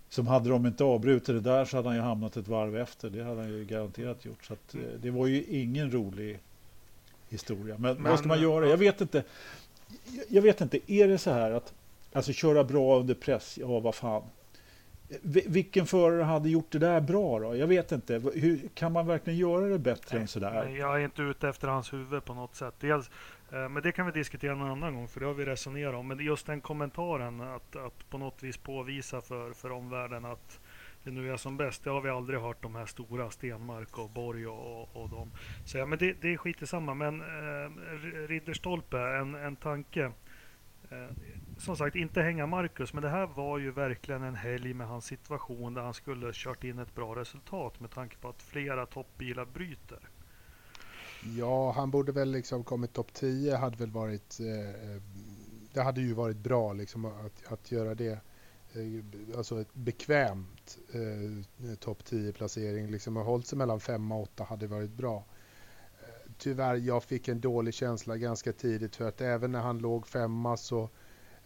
som 0.08 0.26
hade 0.26 0.48
de 0.48 0.66
inte 0.66 0.84
avbrutit 0.84 1.26
det 1.26 1.40
där 1.40 1.64
så 1.64 1.76
hade 1.76 1.88
han 1.88 1.96
ju 1.96 2.02
hamnat 2.02 2.36
ett 2.36 2.48
varv 2.48 2.76
efter. 2.76 3.10
Det 3.10 3.24
hade 3.24 3.40
han 3.40 3.50
ju 3.50 3.64
garanterat 3.64 4.24
gjort. 4.24 4.44
Så 4.44 4.52
att, 4.52 4.74
eh, 4.74 4.80
det 5.02 5.10
var 5.10 5.26
ju 5.26 5.44
ingen 5.44 5.90
rolig 5.92 6.38
historia. 7.28 7.78
Men, 7.78 7.94
Men- 7.94 8.10
vad 8.10 8.18
ska 8.18 8.28
man 8.28 8.42
göra? 8.42 8.66
Jag 8.66 8.76
vet 8.76 9.00
inte. 9.00 9.24
Jag 10.28 10.42
vet 10.42 10.60
inte. 10.60 10.92
Är 10.92 11.08
det 11.08 11.18
så 11.18 11.30
här 11.30 11.50
att 11.50 11.72
alltså 12.12 12.32
köra 12.32 12.64
bra 12.64 13.00
under 13.00 13.14
press? 13.14 13.58
Ja, 13.60 13.80
vad 13.80 13.94
fan. 13.94 14.22
Vilken 15.46 15.86
förare 15.86 16.22
hade 16.22 16.48
gjort 16.48 16.70
det 16.70 16.78
där 16.78 17.00
bra 17.00 17.40
då? 17.40 17.56
Jag 17.56 17.66
vet 17.66 17.92
inte. 17.92 18.22
Hur, 18.34 18.68
kan 18.74 18.92
man 18.92 19.06
verkligen 19.06 19.38
göra 19.38 19.66
det 19.66 19.78
bättre 19.78 20.18
än 20.18 20.28
sådär? 20.28 20.64
Nej, 20.64 20.76
Jag 20.76 21.00
är 21.00 21.04
inte 21.04 21.22
ute 21.22 21.48
efter 21.48 21.68
hans 21.68 21.92
huvud 21.92 22.24
på 22.24 22.34
något 22.34 22.54
sätt. 22.54 22.74
Dels, 22.80 23.10
eh, 23.52 23.68
men 23.68 23.82
det 23.82 23.92
kan 23.92 24.06
vi 24.06 24.12
diskutera 24.12 24.52
en 24.52 24.62
annan 24.62 24.94
gång, 24.94 25.08
för 25.08 25.20
det 25.20 25.26
har 25.26 25.34
vi 25.34 25.44
resonerat 25.44 25.94
om. 25.94 26.08
Men 26.08 26.18
just 26.18 26.46
den 26.46 26.60
kommentaren, 26.60 27.40
att, 27.40 27.76
att 27.76 28.10
på 28.10 28.18
något 28.18 28.42
vis 28.42 28.56
påvisa 28.56 29.20
för, 29.20 29.52
för 29.52 29.72
omvärlden 29.72 30.24
att 30.24 30.60
det 31.04 31.10
nu 31.10 31.32
är 31.32 31.36
som 31.36 31.56
bäst. 31.56 31.84
Det 31.84 31.90
har 31.90 32.00
vi 32.00 32.10
aldrig 32.10 32.40
hört 32.40 32.62
de 32.62 32.74
här 32.74 32.86
stora, 32.86 33.30
Stenmark 33.30 33.98
och 33.98 34.10
Borg 34.10 34.46
och, 34.46 34.82
och, 34.82 35.02
och 35.02 35.08
dem 35.08 35.30
säga. 35.66 35.86
Men 35.86 35.98
det, 35.98 36.16
det 36.20 36.32
är 36.32 36.36
skit 36.36 36.68
samma. 36.68 36.94
Men 36.94 37.20
eh, 37.20 37.70
Ridderstolpe, 38.28 38.98
en, 38.98 39.34
en 39.34 39.56
tanke. 39.56 40.12
Eh, 40.90 41.16
som 41.60 41.76
sagt, 41.76 41.96
inte 41.96 42.22
hänga 42.22 42.46
Marcus, 42.46 42.92
men 42.92 43.02
det 43.02 43.08
här 43.08 43.26
var 43.26 43.58
ju 43.58 43.70
verkligen 43.70 44.22
en 44.22 44.34
helg 44.34 44.74
med 44.74 44.86
hans 44.86 45.04
situation 45.04 45.74
där 45.74 45.82
han 45.82 45.94
skulle 45.94 46.30
kört 46.34 46.64
in 46.64 46.78
ett 46.78 46.94
bra 46.94 47.14
resultat 47.16 47.80
med 47.80 47.90
tanke 47.90 48.16
på 48.16 48.28
att 48.28 48.42
flera 48.42 48.86
toppbilar 48.86 49.44
bryter. 49.44 50.08
Ja, 51.36 51.72
han 51.72 51.90
borde 51.90 52.12
väl 52.12 52.30
liksom 52.30 52.64
kommit 52.64 52.92
topp 52.92 53.12
10 53.12 53.56
hade 53.56 53.76
väl 53.76 53.90
varit 53.90 54.40
eh, 54.40 54.90
eh, 54.90 55.02
det 55.72 55.82
hade 55.82 56.00
ju 56.00 56.12
varit 56.12 56.36
bra 56.36 56.72
liksom 56.72 57.04
att, 57.04 57.52
att 57.52 57.72
göra 57.72 57.94
det 57.94 58.20
eh, 58.72 59.36
alltså 59.36 59.60
ett 59.60 59.74
bekvämt 59.74 60.78
eh, 60.92 61.74
topp 61.74 62.04
10 62.04 62.32
placering 62.32 62.90
liksom 62.90 63.16
att 63.16 63.26
hållit 63.26 63.46
sig 63.46 63.58
mellan 63.58 63.80
5 63.80 64.12
och 64.12 64.22
8 64.22 64.44
hade 64.44 64.66
varit 64.66 64.90
bra. 64.90 65.24
Eh, 66.00 66.32
tyvärr, 66.38 66.76
jag 66.76 67.04
fick 67.04 67.28
en 67.28 67.40
dålig 67.40 67.74
känsla 67.74 68.16
ganska 68.16 68.52
tidigt 68.52 68.96
för 68.96 69.08
att 69.08 69.20
även 69.20 69.52
när 69.52 69.60
han 69.60 69.78
låg 69.78 70.06
femma 70.06 70.56
så 70.56 70.82
eh, 70.82 70.88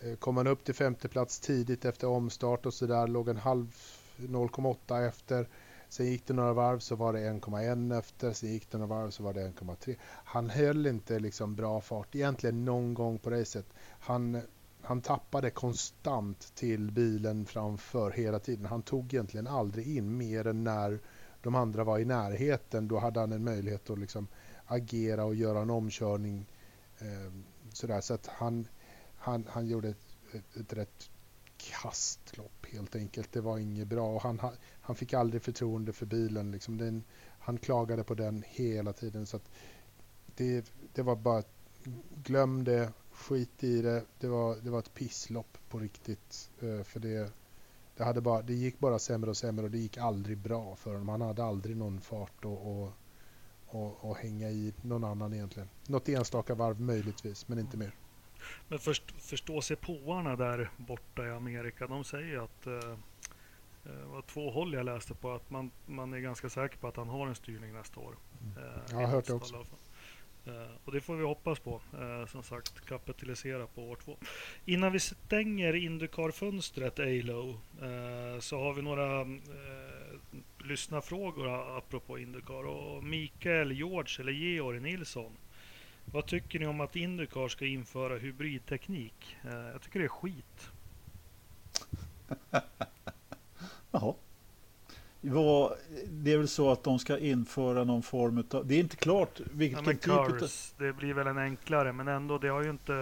Eh, 0.00 0.14
kom 0.16 0.36
han 0.36 0.46
upp 0.46 0.64
till 0.64 0.74
femte 0.74 1.08
plats 1.08 1.40
tidigt 1.40 1.84
efter 1.84 2.08
omstart 2.08 2.66
och 2.66 2.74
så 2.74 2.86
där 2.86 3.06
låg 3.06 3.28
en 3.28 3.36
halv 3.36 3.76
0,8 4.16 5.08
efter. 5.08 5.48
Sen 5.88 6.06
gick 6.06 6.26
det 6.26 6.34
några 6.34 6.52
varv 6.52 6.78
så 6.78 6.96
var 6.96 7.12
det 7.12 7.18
1,1 7.18 7.98
efter, 7.98 8.32
sen 8.32 8.52
gick 8.52 8.70
det 8.70 8.78
några 8.78 8.94
varv 8.94 9.10
så 9.10 9.22
var 9.22 9.34
det 9.34 9.40
1,3. 9.40 9.96
Han 10.24 10.50
höll 10.50 10.86
inte 10.86 11.18
liksom 11.18 11.54
bra 11.54 11.80
fart 11.80 12.14
egentligen 12.14 12.64
någon 12.64 12.94
gång 12.94 13.18
på 13.18 13.30
racet. 13.30 13.66
Han, 14.00 14.40
han 14.82 15.00
tappade 15.00 15.50
konstant 15.50 16.54
till 16.54 16.90
bilen 16.90 17.46
framför 17.46 18.10
hela 18.10 18.38
tiden. 18.38 18.66
Han 18.66 18.82
tog 18.82 19.14
egentligen 19.14 19.46
aldrig 19.46 19.96
in 19.96 20.16
mer 20.16 20.46
än 20.46 20.64
när 20.64 20.98
de 21.42 21.54
andra 21.54 21.84
var 21.84 21.98
i 21.98 22.04
närheten. 22.04 22.88
Då 22.88 22.98
hade 22.98 23.20
han 23.20 23.32
en 23.32 23.44
möjlighet 23.44 23.90
att 23.90 23.98
liksom 23.98 24.26
agera 24.66 25.24
och 25.24 25.34
göra 25.34 25.60
en 25.60 25.70
omkörning. 25.70 26.46
Eh, 26.98 27.32
sådär. 27.72 28.00
Så 28.00 28.14
att 28.14 28.26
han, 28.26 28.68
han, 29.24 29.46
han 29.48 29.66
gjorde 29.66 29.88
ett, 29.88 30.06
ett, 30.32 30.56
ett 30.56 30.72
rätt 30.72 31.10
kastlopp 31.56 32.66
helt 32.72 32.96
enkelt. 32.96 33.32
Det 33.32 33.40
var 33.40 33.58
inget 33.58 33.88
bra. 33.88 34.14
Och 34.14 34.22
han, 34.22 34.40
han 34.80 34.96
fick 34.96 35.14
aldrig 35.14 35.42
förtroende 35.42 35.92
för 35.92 36.06
bilen. 36.06 36.50
Liksom. 36.50 36.78
Den, 36.78 37.04
han 37.38 37.58
klagade 37.58 38.04
på 38.04 38.14
den 38.14 38.44
hela 38.46 38.92
tiden. 38.92 39.26
Så 39.26 39.36
att 39.36 39.50
det, 40.36 40.72
det 40.94 41.02
var 41.02 41.16
bara, 41.16 41.42
glöm 42.24 42.64
det, 42.64 42.92
skit 43.12 43.64
i 43.64 43.82
det. 43.82 44.04
Det 44.20 44.28
var, 44.28 44.56
det 44.56 44.70
var 44.70 44.78
ett 44.78 44.94
pisslopp 44.94 45.58
på 45.68 45.78
riktigt. 45.78 46.50
Eh, 46.60 46.82
för 46.82 47.00
det, 47.00 47.32
det, 47.96 48.04
hade 48.04 48.20
bara, 48.20 48.42
det 48.42 48.54
gick 48.54 48.78
bara 48.78 48.98
sämre 48.98 49.30
och 49.30 49.36
sämre 49.36 49.64
och 49.64 49.70
det 49.70 49.78
gick 49.78 49.98
aldrig 49.98 50.38
bra 50.38 50.76
för 50.76 50.92
honom. 50.92 51.08
Han 51.08 51.20
hade 51.20 51.44
aldrig 51.44 51.76
någon 51.76 52.00
fart 52.00 52.44
och, 52.44 52.82
och, 52.82 52.92
och, 53.66 54.04
och 54.04 54.16
hänga 54.16 54.50
i 54.50 54.74
någon 54.82 55.04
annan 55.04 55.34
egentligen. 55.34 55.68
Något 55.86 56.08
enstaka 56.08 56.54
varv 56.54 56.80
möjligtvis, 56.80 57.48
men 57.48 57.58
inte 57.58 57.76
mer. 57.76 57.94
Men 58.68 58.78
först, 58.78 59.02
förstå 59.18 59.60
sig 59.62 59.76
påarna 59.76 60.36
där 60.36 60.70
borta 60.76 61.26
i 61.26 61.30
Amerika, 61.30 61.86
de 61.86 62.04
säger 62.04 62.38
att 62.44 62.66
eh, 62.66 62.96
det 63.82 64.04
var 64.04 64.22
två 64.22 64.50
håll 64.50 64.74
jag 64.74 64.84
läste 64.84 65.14
på 65.14 65.32
att 65.32 65.50
man, 65.50 65.70
man 65.86 66.12
är 66.12 66.18
ganska 66.18 66.48
säker 66.48 66.76
på 66.78 66.88
att 66.88 66.96
han 66.96 67.08
har 67.08 67.26
en 67.26 67.34
styrning 67.34 67.72
nästa 67.72 68.00
år. 68.00 68.14
Mm. 68.42 68.64
Eh, 68.64 68.80
Jag 68.90 68.96
har 68.96 69.06
hört 69.06 69.26
det 69.26 69.32
också. 69.32 69.66
Eh, 70.46 70.52
och 70.84 70.92
det 70.92 71.00
får 71.00 71.16
vi 71.16 71.24
hoppas 71.24 71.58
på. 71.58 71.80
Eh, 72.00 72.26
som 72.26 72.42
sagt, 72.42 72.86
kapitalisera 72.86 73.66
på 73.66 73.82
år 73.82 73.96
två. 74.04 74.16
Innan 74.64 74.92
vi 74.92 75.00
stänger 75.00 75.72
Indycar-fönstret, 75.74 76.98
ALO, 77.00 77.60
eh, 77.82 78.40
så 78.40 78.58
har 78.58 78.74
vi 78.74 78.82
några 78.82 79.20
eh, 79.20 79.26
lyssnarfrågor 80.58 81.76
apropå 81.78 82.18
Indycar. 82.18 82.66
Och 82.66 83.04
Mikael, 83.04 83.72
George 83.72 84.20
eller 84.20 84.32
Georg 84.32 84.80
Nilsson. 84.80 85.32
Vad 86.12 86.26
tycker 86.26 86.58
ni 86.58 86.66
om 86.66 86.80
att 86.80 86.96
Indycar 86.96 87.48
ska 87.48 87.66
införa 87.66 88.18
hybridteknik? 88.18 89.36
Eh, 89.44 89.50
jag 89.72 89.82
tycker 89.82 89.98
det 89.98 90.04
är 90.04 90.08
skit. 90.08 90.70
Jaha. 93.90 94.14
Vad, 95.20 95.72
det 96.10 96.32
är 96.32 96.38
väl 96.38 96.48
så 96.48 96.70
att 96.72 96.82
de 96.84 96.98
ska 96.98 97.18
införa 97.18 97.84
någon 97.84 98.02
form 98.02 98.44
av... 98.50 98.66
Det 98.66 98.74
är 98.74 98.80
inte 98.80 98.96
klart 98.96 99.40
vilken 99.52 99.84
Ja, 99.84 99.92
typ 99.92 100.08
av... 100.08 100.48
Det 100.78 100.92
blir 100.92 101.14
väl 101.14 101.26
en 101.26 101.38
enklare, 101.38 101.92
men 101.92 102.08
ändå, 102.08 102.38
det 102.38 102.48
har 102.48 102.62
ju 102.62 102.70
inte, 102.70 102.92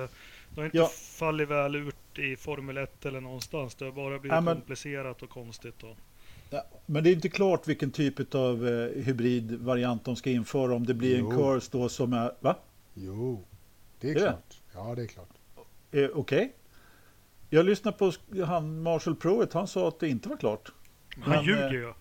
det 0.50 0.56
har 0.60 0.64
inte 0.64 0.76
Ja. 0.76 0.86
fallit 1.18 1.48
väl 1.48 1.76
ut 1.76 2.18
i 2.18 2.36
Formel 2.36 2.76
1 2.76 3.06
eller 3.06 3.20
någonstans. 3.20 3.74
Det 3.74 3.84
har 3.84 3.92
bara 3.92 4.18
blivit 4.18 4.34
Ja, 4.34 4.40
men- 4.40 4.56
komplicerat 4.56 5.22
och 5.22 5.30
konstigt. 5.30 5.82
Och, 5.82 5.96
Ja, 6.50 6.64
men 6.86 7.04
det 7.04 7.10
är 7.10 7.14
inte 7.14 7.28
klart 7.28 7.68
vilken 7.68 7.90
typ 7.90 8.34
av 8.34 8.68
eh, 8.68 9.02
hybridvariant 9.04 10.04
de 10.04 10.16
ska 10.16 10.30
införa. 10.30 10.74
Om 10.74 10.86
det 10.86 10.94
blir 10.94 11.14
en 11.18 11.20
Jo. 11.24 11.30
Curse 11.30 11.68
då 11.72 11.88
som 11.88 12.12
är... 12.12 12.32
Va? 12.40 12.56
Jo, 12.94 13.44
det 14.00 14.06
är 14.06 14.10
Är 14.10 14.14
det? 14.14 14.20
klart. 14.20 14.60
Ja, 14.74 14.94
det 14.94 15.02
är 15.02 15.06
klart. 15.06 15.28
Eh, 15.90 16.08
Okej. 16.14 16.52
Jag 17.50 17.66
lyssnade 17.66 17.96
på 17.98 18.12
han 18.44 18.82
Marshall 18.82 19.16
Pruitt. 19.16 19.52
Han 19.52 19.66
sa 19.66 19.88
att 19.88 20.00
det 20.00 20.08
inte 20.08 20.28
var 20.28 20.36
klart. 20.36 20.72
han 21.20 21.36
Men, 21.36 21.44
ljuger 21.44 21.66
eh, 21.66 21.72
ju. 21.72 21.92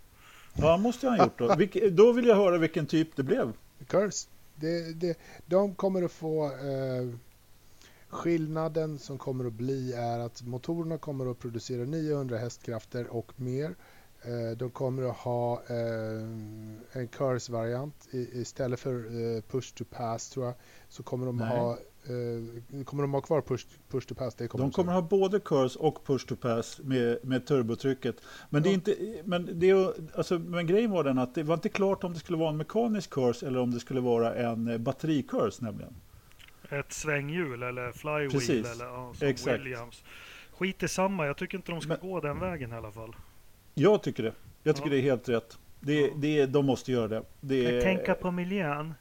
Ja, 0.57 0.77
måste 0.77 1.07
han 1.09 1.19
ha 1.19 1.25
gjort 1.25 1.39
då. 1.39 1.55
Vilk, 1.57 1.77
då 1.91 2.11
vill 2.11 2.27
jag 2.27 2.35
höra 2.35 2.57
vilken 2.57 2.85
typ 2.85 3.15
det 3.15 3.23
blev. 3.23 3.53
Curse. 3.87 4.27
Det, 4.55 4.93
det, 4.93 5.17
de 5.45 5.75
kommer 5.75 6.03
att 6.03 6.11
få 6.11 6.45
eh, 6.45 7.15
skillnaden 8.09 8.99
som 8.99 9.17
kommer 9.17 9.45
att 9.45 9.53
bli 9.53 9.93
är 9.93 10.19
att 10.19 10.41
motorerna 10.41 10.97
kommer 10.97 11.31
att 11.31 11.39
producera 11.39 11.83
900 11.85 12.37
hästkrafter 12.37 13.07
och 13.07 13.31
mer. 13.35 13.75
Eh, 14.23 14.57
de 14.57 14.69
kommer 14.71 15.09
att 15.09 15.17
ha 15.17 15.53
eh, 15.69 16.21
en 16.91 17.07
Curse-variant 17.07 18.07
I, 18.11 18.29
istället 18.41 18.79
för 18.79 18.95
eh, 18.95 19.41
push 19.41 19.73
to 19.75 19.83
pass 19.89 20.29
tror 20.29 20.45
jag. 20.45 20.55
Så 20.89 21.03
kommer 21.03 21.25
de 21.25 21.37
Nej. 21.37 21.47
ha 21.57 21.71
eh, 22.03 22.83
kommer 22.83 23.03
de 23.03 23.13
ha 23.13 23.21
kvar 23.21 23.41
push, 23.41 23.65
push 23.89 24.07
to 24.07 24.15
pass. 24.15 24.35
Det 24.35 24.47
kommer 24.47 24.65
De 24.65 24.71
kommer 24.71 24.93
ha 24.93 25.01
både 25.01 25.39
Curse 25.39 25.79
och 25.79 26.05
Push 26.05 26.25
to 26.27 26.35
Pass 26.35 26.79
med, 26.83 27.17
med 27.25 27.45
turbotrycket. 27.47 28.15
Men, 28.49 28.63
det 28.63 28.69
är 28.69 28.71
Ja. 28.71 28.73
inte, 28.75 29.21
men, 29.25 29.59
det 29.59 29.69
är, 29.69 29.93
alltså, 30.17 30.39
men 30.39 30.67
grejen 30.67 30.91
var 30.91 31.03
den 31.03 31.17
att 31.17 31.35
det 31.35 31.43
var 31.43 31.53
inte 31.53 31.69
klart 31.69 32.03
om 32.03 32.13
det 32.13 32.19
skulle 32.19 32.37
vara 32.37 32.49
en 32.49 32.57
mekanisk 32.57 33.09
Curse 33.09 33.47
eller 33.47 33.59
om 33.59 33.71
det 33.71 33.79
skulle 33.79 34.01
vara 34.01 34.35
en 34.35 34.83
batteri-Curse 34.83 35.63
nämligen. 35.63 35.93
Ett 36.69 36.93
svänghjul 36.93 37.63
eller 37.63 37.91
flywheel 37.91 38.31
Precis. 38.31 38.71
eller 38.71 38.85
ja, 38.85 39.13
som 39.17 39.27
Exakt. 39.27 39.59
Williams. 39.59 40.03
Skit 40.51 40.83
i 40.83 40.87
samma. 40.87 41.25
Jag 41.25 41.37
tycker 41.37 41.57
inte 41.57 41.71
de 41.71 41.81
ska 41.81 41.89
Men- 41.89 42.09
gå 42.09 42.19
den 42.19 42.39
vägen 42.39 42.71
i 42.71 42.75
alla 42.75 42.91
fall. 42.91 43.15
Jag 43.73 44.03
tycker 44.03 44.23
det. 44.23 44.33
Jag 44.63 44.75
tycker 44.75 44.89
Ja. 44.89 44.93
det 44.95 44.99
är 45.01 45.03
helt 45.03 45.29
rätt. 45.29 45.57
Det, 45.79 45.93
Ja. 46.01 46.09
det, 46.15 46.45
de 46.45 46.65
måste 46.65 46.91
göra 46.91 47.07
det. 47.07 47.23
det 47.41 47.65
är, 47.65 47.81
Tänka 47.81 48.13
på 48.13 48.31
miljön. 48.31 48.93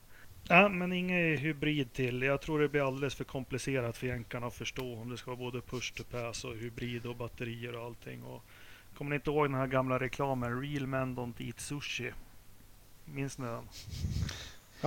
Ja, 0.49 0.69
men 0.69 0.93
ingen 0.93 1.37
hybrid 1.37 1.93
till. 1.93 2.23
Jag 2.23 2.41
tror 2.41 2.61
det 2.61 2.69
blir 2.69 2.87
alldeles 2.87 3.15
för 3.15 3.25
komplicerat 3.25 3.97
för 3.97 4.07
jänkarna 4.07 4.47
att 4.47 4.55
förstå 4.55 4.95
om 4.95 5.11
det 5.11 5.17
ska 5.17 5.31
vara 5.31 5.39
både 5.39 5.61
push 5.61 5.93
to 5.95 6.03
pass 6.11 6.45
och 6.45 6.57
hybrid 6.57 7.07
och 7.07 7.17
batterier 7.17 7.77
och 7.77 7.85
allting. 7.85 8.23
Och 8.23 8.43
kommer 8.95 9.09
ni 9.11 9.15
inte 9.17 9.31
ihåg 9.31 9.45
den 9.45 9.55
här 9.55 9.67
gamla 9.67 9.99
reklamen 10.01 10.63
Real 10.63 10.87
men 10.87 11.17
don't 11.17 11.43
eat 11.47 11.61
sushi? 11.61 12.11
Minns 13.05 13.39
ni 13.39 13.47
den? 13.47 13.65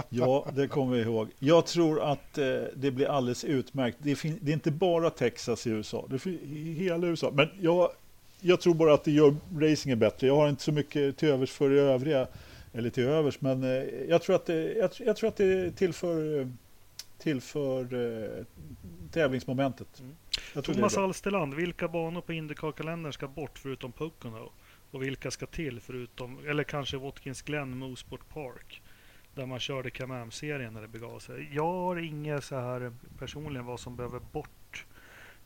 Ja, 0.10 0.48
det 0.54 0.68
kommer 0.68 0.96
vi 0.96 1.02
ihåg. 1.02 1.30
Jag 1.40 1.66
tror 1.66 2.02
att 2.12 2.38
eh, 2.38 2.46
det 2.76 2.92
blir 2.92 3.08
alldeles 3.08 3.44
utmärkt. 3.44 3.98
Det, 4.02 4.22
det 4.42 4.52
är 4.52 4.54
inte 4.54 4.72
bara 4.72 5.10
Texas 5.10 5.68
i 5.68 5.70
USA, 5.70 6.06
det 6.10 6.16
är 6.26 6.74
hela 6.74 7.08
USA. 7.08 7.32
Men 7.34 7.50
jag, 7.62 7.90
jag 8.44 8.62
tror 8.62 8.74
bara 8.74 8.94
att 8.94 9.04
det 9.04 9.12
gör 9.12 9.36
racingen 9.60 10.00
bättre. 10.00 10.28
Jag 10.28 10.36
har 10.36 10.50
inte 10.50 10.64
så 10.64 10.72
mycket 10.72 11.18
till 11.18 11.30
övers 11.30 11.52
för 11.52 11.70
det 11.70 11.82
övriga, 11.82 12.28
eller 12.74 12.90
till 12.90 13.04
övers, 13.04 13.42
men 13.42 13.64
eh, 13.64 13.70
jag, 14.10 14.22
tror 14.22 14.36
att 14.36 14.46
det, 14.46 14.74
jag, 14.74 14.90
jag 15.00 15.16
tror 15.16 15.28
att 15.28 15.38
det 15.38 15.72
tillför, 15.72 16.40
eh, 16.40 16.48
tillför 17.18 17.82
eh, 17.94 18.46
tävlingsmomentet. 19.12 20.00
Mm. 20.00 20.16
Jag 20.54 20.64
Thomas 20.64 20.96
bra. 20.96 21.04
Alsteland, 21.04 21.54
vilka 21.54 21.88
banor 21.88 22.22
på 22.22 22.34
Indycar-kalendern 22.34 23.14
ska 23.14 23.28
bort 23.28 23.60
förutom 23.60 23.92
Pocono? 23.92 24.52
Och 24.92 25.04
vilka 25.04 25.32
ska 25.32 25.46
till 25.46 25.80
förutom, 25.80 26.48
eller 26.48 26.64
kanske 26.64 26.98
Watkins 26.98 27.42
Glen 27.42 27.78
Mosport 27.78 28.30
Park? 28.30 28.82
Där 29.36 29.46
man 29.46 29.60
körde 29.60 29.90
Kamam-serien 29.90 30.74
när 30.74 30.82
det 30.82 30.88
begav 30.88 31.20
sig. 31.20 31.50
Jag 31.54 31.74
har 31.74 31.96
inget 31.96 32.44
så 32.44 32.56
här 32.56 32.94
personligen 33.20 33.66
vad 33.66 33.80
som 33.80 33.96
behöver 33.96 34.20
bort. 34.32 34.86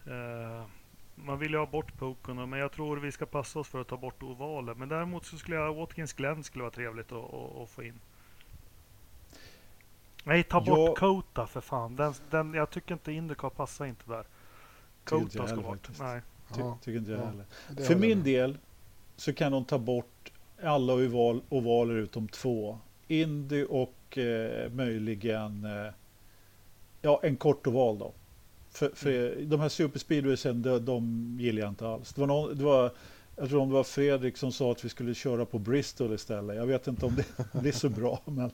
Eh, 0.06 0.66
man 1.26 1.40
vill 1.40 1.52
ju 1.52 1.58
ha 1.58 1.66
bort 1.66 1.98
Pocono, 1.98 2.46
men 2.46 2.60
jag 2.60 2.72
tror 2.72 2.98
vi 2.98 3.12
ska 3.12 3.26
passa 3.26 3.60
oss 3.60 3.68
för 3.68 3.82
att 3.82 3.88
ta 3.88 3.98
bort 3.98 4.24
ovalen. 4.24 4.78
Men 4.78 4.90
däremot 4.90 5.26
så 5.26 5.38
skulle 5.38 5.56
jag, 5.56 5.74
Watkins 5.74 6.14
Glen 6.14 6.44
skulle 6.44 6.62
vara 6.64 6.72
trevligt 6.72 7.12
att, 7.12 7.34
att, 7.34 7.58
att 7.58 7.70
få 7.70 7.84
in. 7.84 8.00
Nej, 10.24 10.44
ta 10.44 10.62
bort 10.62 10.78
Jag- 10.80 10.98
Kota 10.98 11.48
för 11.48 11.62
fan. 11.62 11.96
Den, 11.96 12.14
den, 12.30 12.54
jag 12.54 12.70
tycker 12.70 12.94
inte 12.94 13.12
Indycar 13.12 13.50
passar 13.50 13.86
inte 13.86 14.04
där. 14.10 14.26
Kota 15.04 15.48
ska 15.48 15.56
bort. 15.56 15.66
faktiskt. 15.66 16.00
Nej. 16.00 16.22
Ty, 16.54 16.60
Ja, 16.62 16.78
tycker 16.82 16.98
inte 17.00 17.12
jag 17.12 17.22
ja. 17.22 17.26
heller. 17.26 17.46
det 17.70 17.84
För 17.84 17.96
min 17.96 18.18
med. 18.18 18.26
del 18.26 18.58
så 19.16 19.34
kan 19.34 19.52
de 19.52 19.66
ta 19.66 19.78
bort 19.78 20.32
alla 20.64 20.94
oval, 20.94 21.42
ovaler 21.50 21.94
utom 21.96 22.28
två. 22.28 22.80
Indy 23.08 23.64
och 23.64 24.18
eh, 24.18 24.72
möjligen 24.72 25.64
eh, 25.66 25.94
ja, 27.02 27.20
en 27.24 27.36
kort 27.38 27.68
oval 27.68 27.98
då. 28.00 28.14
För, 28.78 28.90
för 28.94 29.36
de 29.42 29.60
här 29.60 29.70
superspeedwaysen, 29.70 30.62
de, 30.62 30.86
de 30.86 31.38
gillar 31.40 31.62
jag 31.62 31.70
inte 31.70 31.88
alls. 31.88 32.14
Det 32.14 32.22
var 32.22 32.28
någon, 32.28 32.58
det 32.58 32.64
var, 32.64 32.92
jag 33.36 33.50
tror 33.50 33.62
om 33.62 33.70
det 33.70 33.74
var 33.74 33.84
Fredrik 33.84 34.38
som 34.38 34.52
sa 34.52 34.72
att 34.72 34.86
vi 34.86 34.90
skulle 34.90 35.14
köra 35.14 35.46
på 35.46 35.60
Bristol 35.60 36.14
istället. 36.14 36.56
Jag 36.56 36.66
vet 36.66 36.88
inte 36.88 37.06
om 37.06 37.16
det, 37.16 37.68
är 37.70 37.72
så 37.72 37.90
bra, 37.90 38.22
men 38.26 38.52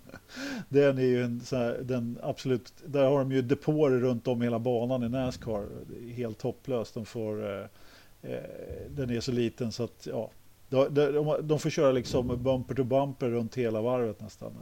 den 0.70 0.98
är 0.98 1.04
ju 1.04 1.24
en 1.24 1.42
så 1.42 1.56
här, 1.56 1.80
den 1.82 2.20
absolut, 2.24 2.74
där 2.86 3.06
har 3.06 3.20
de 3.20 3.32
ju 3.32 3.42
depåer 3.42 3.90
runt 3.90 4.28
om 4.28 4.42
hela 4.42 4.60
banan 4.60 5.04
i 5.04 5.10
Nascar. 5.10 5.68
Helt 6.16 6.42
hopplöst. 6.42 6.94
De 6.94 7.06
får, 7.06 7.52
eh, 7.52 7.66
eh, 8.22 8.40
den 8.90 9.10
är 9.10 9.20
så 9.20 9.32
liten 9.32 9.72
så 9.72 9.84
att 9.84 10.08
ja, 10.12 10.30
de, 10.70 10.94
de, 10.94 11.38
de 11.42 11.60
får 11.60 11.70
köra 11.70 11.92
liksom 11.92 12.44
bumper 12.44 12.76
to 12.76 12.84
bumper 12.84 13.30
runt 13.30 13.56
hela 13.56 13.82
varvet 13.82 14.22
nästan. 14.22 14.54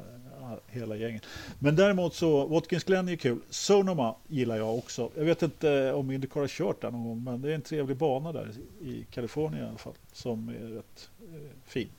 Hela 0.68 0.96
gänget. 0.96 1.26
Men 1.60 1.76
däremot 1.76 2.14
så, 2.14 2.46
Watkins 2.48 2.84
Glen 2.84 3.10
är 3.10 3.16
kul. 3.16 3.40
Sonoma 3.50 4.16
gillar 4.28 4.58
jag 4.58 4.78
också. 4.78 5.12
Jag 5.16 5.26
vet 5.26 5.42
inte 5.42 5.94
om 5.94 6.12
Indycar 6.12 6.40
har 6.42 6.48
kört 6.48 6.82
där 6.82 6.92
någon 6.92 7.04
gång, 7.04 7.24
men 7.24 7.42
det 7.42 7.52
är 7.52 7.56
en 7.56 7.62
trevlig 7.62 7.98
bana 7.98 8.32
där 8.32 8.52
i 8.82 9.06
Kalifornien 9.12 9.66
i 9.66 9.70
alla 9.70 9.78
fall. 9.78 9.94
Som 10.14 10.50
är 10.50 10.54
rätt 10.54 11.10
eh, 11.22 11.42
fin. 11.66 11.90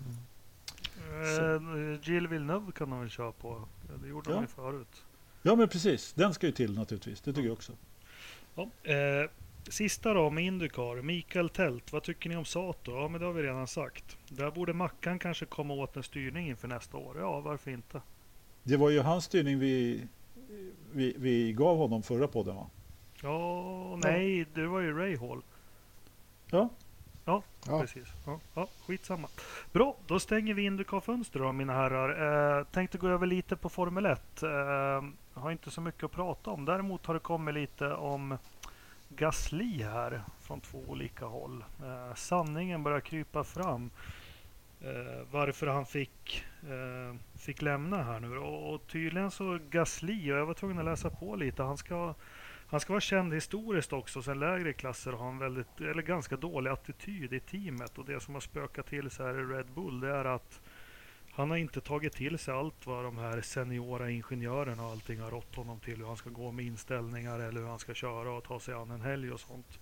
Eh, 0.98 1.98
Jill 2.02 2.28
Villeneuve 2.28 2.72
kan 2.72 2.90
de 2.90 3.00
väl 3.00 3.10
köra 3.10 3.32
på. 3.32 3.64
Det 4.02 4.08
gjorde 4.08 4.30
Ja. 4.30 4.34
de 4.34 4.42
ju 4.42 4.46
förut. 4.48 5.02
Ja 5.42 5.56
men 5.56 5.68
precis, 5.68 6.12
den 6.12 6.34
ska 6.34 6.46
ju 6.46 6.52
till 6.52 6.74
naturligtvis. 6.74 7.20
Det 7.20 7.32
tycker 7.32 7.46
jag 7.48 7.52
också. 7.52 7.72
Ja, 8.54 8.68
eh, 8.82 9.30
sista 9.68 10.14
då 10.14 10.30
med 10.30 10.44
Indycar. 10.44 11.02
Mikael 11.02 11.48
Tält, 11.48 11.92
vad 11.92 12.02
tycker 12.02 12.28
ni 12.28 12.36
om 12.36 12.44
Sato? 12.44 12.92
Ja, 12.92 13.08
men 13.08 13.20
det 13.20 13.26
har 13.26 13.32
vi 13.32 13.42
redan 13.42 13.66
sagt. 13.66 14.16
Där 14.28 14.50
borde 14.50 14.72
Mackan 14.72 15.18
kanske 15.18 15.46
komma 15.46 15.74
åt 15.74 15.96
en 15.96 16.02
styrning 16.02 16.48
inför 16.48 16.68
nästa 16.68 16.96
år. 16.96 17.16
Ja, 17.18 17.40
varför 17.40 17.70
inte? 17.70 18.00
Det 18.62 18.76
var 18.76 18.90
ju 18.90 19.00
hans 19.00 19.24
styrning 19.24 19.58
vi, 19.58 20.06
vi, 20.92 21.14
vi 21.18 21.52
gav 21.52 21.76
honom 21.76 22.02
förra 22.02 22.28
podden 22.28 22.56
va? 22.56 22.66
Ja, 23.22 23.96
nej, 23.96 24.46
det 24.54 24.66
var 24.66 24.80
ju 24.80 24.98
Ray 24.98 25.16
Hall. 25.16 25.42
Ja, 26.50 26.68
Ja, 27.24 27.42
Precis. 27.80 28.08
Ja, 28.26 28.40
ja, 28.54 28.68
skitsamma. 28.86 29.28
Bra, 29.72 29.96
då 30.06 30.20
stänger 30.20 30.54
vi 30.54 30.62
Indycar-fönster 30.62 31.38
då 31.40 31.52
mina 31.52 31.72
herrar. 31.72 32.58
Eh, 32.58 32.64
tänkte 32.64 32.98
gå 32.98 33.08
över 33.08 33.26
lite 33.26 33.56
på 33.56 33.68
Formel 33.68 34.06
1. 34.06 34.42
Eh, 34.42 34.48
har 35.34 35.50
inte 35.50 35.70
så 35.70 35.80
mycket 35.80 36.04
att 36.04 36.12
prata 36.12 36.50
om. 36.50 36.64
Däremot 36.64 37.06
har 37.06 37.14
det 37.14 37.20
kommit 37.20 37.54
lite 37.54 37.92
om 37.94 38.38
Gasly 39.08 39.82
här 39.82 40.22
från 40.40 40.60
två 40.60 40.78
olika 40.88 41.26
håll. 41.26 41.64
Eh, 41.82 42.14
sanningen 42.14 42.82
börjar 42.82 43.00
krypa 43.00 43.44
fram. 43.44 43.90
Eh, 44.84 45.26
varför 45.30 45.66
han 45.66 45.86
fick, 45.86 46.44
eh, 46.62 47.16
fick 47.38 47.62
lämna 47.62 48.02
här 48.02 48.20
nu. 48.20 48.38
Och, 48.38 48.74
och 48.74 48.86
tydligen 48.86 49.30
så 49.30 49.58
Gasly, 49.70 50.32
och 50.32 50.38
jag 50.38 50.46
var 50.46 50.54
tvungen 50.54 50.78
att 50.78 50.84
läsa 50.84 51.10
på 51.10 51.36
lite, 51.36 51.62
han 51.62 51.76
ska 51.76 52.14
han 52.72 52.80
ska 52.80 52.92
vara 52.92 53.00
känd 53.00 53.34
historiskt 53.34 53.92
också 53.92 54.22
sen 54.22 54.38
lägre 54.38 54.72
klasser 54.72 55.12
och 55.12 55.18
ha 55.18 55.28
en 55.28 55.38
väldigt, 55.38 55.80
eller 55.80 56.02
ganska 56.02 56.36
dålig 56.36 56.70
attityd 56.70 57.32
i 57.32 57.40
teamet. 57.40 57.98
Och 57.98 58.04
det 58.04 58.20
som 58.20 58.34
har 58.34 58.40
spökat 58.40 58.86
till 58.86 59.10
sig 59.10 59.26
här 59.26 59.34
i 59.34 59.56
Red 59.56 59.66
Bull 59.74 60.00
det 60.00 60.08
är 60.08 60.24
att 60.24 60.60
han 61.32 61.50
har 61.50 61.56
inte 61.56 61.80
tagit 61.80 62.12
till 62.12 62.38
sig 62.38 62.54
allt 62.54 62.86
vad 62.86 63.04
de 63.04 63.18
här 63.18 63.40
seniora 63.40 64.10
ingenjörerna 64.10 64.84
och 64.84 64.90
allting 64.90 65.20
har 65.20 65.30
rått 65.30 65.54
honom 65.54 65.80
till. 65.80 65.96
Hur 65.96 66.06
han 66.06 66.16
ska 66.16 66.30
gå 66.30 66.52
med 66.52 66.64
inställningar 66.64 67.40
eller 67.40 67.60
hur 67.60 67.68
han 67.68 67.78
ska 67.78 67.94
köra 67.94 68.30
och 68.30 68.44
ta 68.44 68.60
sig 68.60 68.74
an 68.74 68.90
en 68.90 69.00
helg 69.00 69.32
och 69.32 69.40
sånt. 69.40 69.78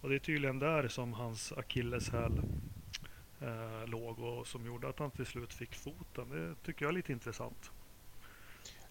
Och 0.00 0.08
det 0.08 0.14
är 0.14 0.18
tydligen 0.18 0.58
där 0.58 0.88
som 0.88 1.12
hans 1.12 1.52
akilleshäl 1.52 2.42
eh, 3.42 3.86
låg 3.86 4.18
och 4.18 4.46
som 4.46 4.66
gjorde 4.66 4.88
att 4.88 4.98
han 4.98 5.10
till 5.10 5.26
slut 5.26 5.54
fick 5.54 5.74
foten. 5.74 6.28
Det 6.28 6.54
tycker 6.66 6.84
jag 6.84 6.90
är 6.90 6.96
lite 6.96 7.12
intressant. 7.12 7.70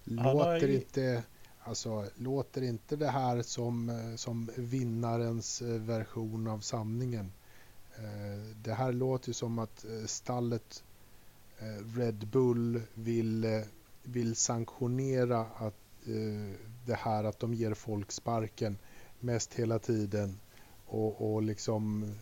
Låter 0.03 0.69
inte, 0.69 1.23
alltså, 1.59 2.05
låter 2.15 2.61
inte 2.61 2.95
det 2.95 3.09
här 3.09 3.41
som, 3.41 3.89
eh, 3.89 4.15
som 4.15 4.49
vinnarens 4.57 5.61
eh, 5.61 5.81
version 5.81 6.47
av 6.47 6.59
sanningen? 6.59 7.31
Eh, 7.95 8.55
det 8.63 8.73
här 8.73 8.93
låter 8.93 9.29
ju 9.29 9.33
som 9.33 9.59
att 9.59 9.85
stallet 10.05 10.83
Red 11.95 12.27
Bull 12.27 12.81
vill, 12.93 13.63
vill 14.03 14.35
sanktionera 14.35 15.39
att 15.39 15.75
det 16.85 16.95
här 16.95 17.23
att 17.23 17.39
de 17.39 17.53
ger 17.53 17.73
folk 17.73 18.11
sparken 18.11 18.77
mest 19.19 19.53
hela 19.53 19.79
tiden 19.79 20.39
och, 20.87 21.33
och 21.33 21.41
liksom 21.41 22.13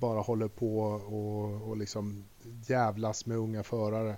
bara 0.00 0.20
håller 0.20 0.48
på 0.48 0.80
och, 0.88 1.68
och 1.68 1.76
liksom 1.76 2.24
jävlas 2.66 3.26
med 3.26 3.36
unga 3.36 3.62
förare. 3.62 4.16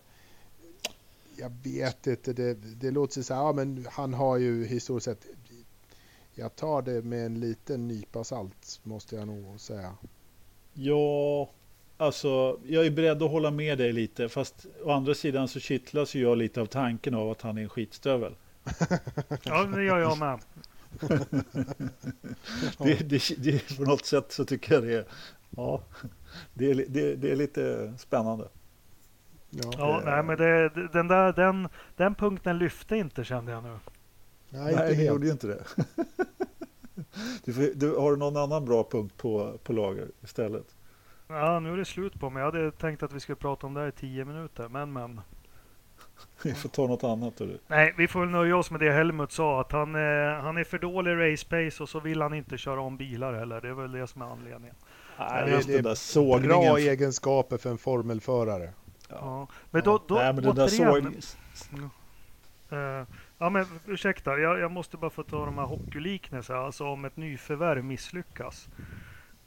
Jag 1.36 1.52
vet 1.62 2.06
inte, 2.06 2.32
det, 2.32 2.54
det 2.54 2.90
låter 2.90 3.22
så 3.22 3.34
här, 3.34 3.40
ja 3.40 3.52
men 3.52 3.86
han 3.90 4.14
har 4.14 4.36
ju 4.36 4.66
historiskt 4.66 5.04
sett, 5.04 5.26
jag 6.34 6.56
tar 6.56 6.82
det 6.82 7.02
med 7.02 7.26
en 7.26 7.40
liten 7.40 7.88
nypa 7.88 8.24
salt 8.24 8.80
måste 8.82 9.16
jag 9.16 9.26
nog 9.26 9.60
säga. 9.60 9.94
Ja, 10.74 11.50
alltså 11.96 12.58
jag 12.66 12.86
är 12.86 12.90
beredd 12.90 13.22
att 13.22 13.30
hålla 13.30 13.50
med 13.50 13.78
dig 13.78 13.92
lite, 13.92 14.28
fast 14.28 14.66
å 14.84 14.90
andra 14.90 15.14
sidan 15.14 15.48
så 15.48 15.60
kittlas 15.60 16.14
ju 16.14 16.22
jag 16.22 16.38
lite 16.38 16.60
av 16.60 16.66
tanken 16.66 17.14
av 17.14 17.30
att 17.30 17.42
han 17.42 17.58
är 17.58 17.62
en 17.62 17.68
skitstövel. 17.68 18.34
ja, 19.42 19.64
det 19.64 19.84
gör 19.84 19.98
jag 19.98 20.18
med. 20.18 20.40
det, 22.78 23.08
det, 23.08 23.22
det, 23.38 23.76
på 23.76 23.82
något 23.82 24.06
sätt 24.06 24.32
så 24.32 24.44
tycker 24.44 24.74
jag 24.74 24.82
det 24.82 24.94
är, 24.94 25.04
ja, 25.60 25.82
det 26.54 26.70
är, 26.70 26.84
det, 26.88 27.16
det 27.16 27.32
är 27.32 27.36
lite 27.36 27.92
spännande. 27.98 28.48
Ja, 29.50 29.70
ja 29.78 30.02
nej, 30.04 30.22
men 30.22 30.36
det, 30.36 30.68
den, 30.92 31.08
där, 31.08 31.32
den, 31.32 31.68
den 31.96 32.14
punkten 32.14 32.58
lyfte 32.58 32.96
inte 32.96 33.24
kände 33.24 33.52
jag 33.52 33.62
nu. 33.62 33.78
Nej, 34.48 34.74
nej 34.74 34.96
det 34.96 35.04
gjorde 35.04 35.26
ju 35.26 35.32
inte 35.32 35.46
det. 35.46 35.64
Du, 37.44 37.52
får, 37.52 37.74
du, 37.74 37.96
har 37.96 38.10
du 38.10 38.16
någon 38.16 38.36
annan 38.36 38.64
bra 38.64 38.88
punkt 38.90 39.16
på, 39.16 39.58
på 39.64 39.72
lager 39.72 40.08
istället? 40.22 40.76
Ja, 41.28 41.60
nu 41.60 41.72
är 41.72 41.76
det 41.76 41.84
slut 41.84 42.20
på 42.20 42.30
mig. 42.30 42.40
Jag 42.40 42.52
hade 42.52 42.70
tänkt 42.70 43.02
att 43.02 43.12
vi 43.12 43.20
skulle 43.20 43.36
prata 43.36 43.66
om 43.66 43.74
det 43.74 43.80
här 43.80 43.88
i 43.88 43.92
tio 43.92 44.24
minuter, 44.24 44.68
men 44.68 44.92
men. 44.92 45.20
Vi 46.42 46.54
får 46.54 46.68
ta 46.68 46.86
något 46.86 47.04
annat. 47.04 47.36
Du. 47.36 47.58
Nej, 47.66 47.94
vi 47.96 48.08
får 48.08 48.20
väl 48.20 48.28
nöja 48.28 48.56
oss 48.56 48.70
med 48.70 48.80
det 48.80 48.92
Helmut 48.92 49.32
sa. 49.32 49.60
Att 49.60 49.72
han, 49.72 49.94
eh, 49.94 50.42
han 50.42 50.56
är 50.56 50.64
för 50.64 50.78
dålig 50.78 51.32
race 51.32 51.46
pace 51.46 51.82
och 51.82 51.88
så 51.88 52.00
vill 52.00 52.22
han 52.22 52.34
inte 52.34 52.58
köra 52.58 52.80
om 52.80 52.96
bilar 52.96 53.32
heller. 53.32 53.60
Det 53.60 53.68
är 53.68 53.72
väl 53.72 53.92
det 53.92 54.06
som 54.06 54.22
är 54.22 54.26
anledningen. 54.26 54.76
Nej, 55.20 55.50
det, 55.66 55.72
det 55.72 55.82
där 55.82 55.94
sågningen. 55.94 56.48
Bra 56.48 56.78
egenskaper 56.78 57.56
för 57.56 57.70
en 57.70 57.78
formelförare. 57.78 58.72
Ja. 59.08 59.16
ja. 59.20 59.48
Men 59.70 59.82
då, 59.82 60.02
då 60.08 60.14
Nej, 60.14 60.32
men 60.32 60.44
det 60.44 60.52
där 60.52 60.68
såg... 60.68 61.06
Uh, 62.72 63.06
ja, 63.38 63.50
men 63.50 63.66
ursäkta, 63.86 64.38
jag, 64.38 64.58
jag, 64.58 64.70
måste 64.70 64.96
bara 64.96 65.10
få 65.10 65.22
ta 65.22 65.44
de 65.44 65.58
här 65.58 65.64
hockeyliknelserna. 65.64 66.58
Alltså 66.58 66.84
om 66.84 67.04
ett 67.04 67.16
nyförvärv 67.16 67.84
misslyckas. 67.84 68.68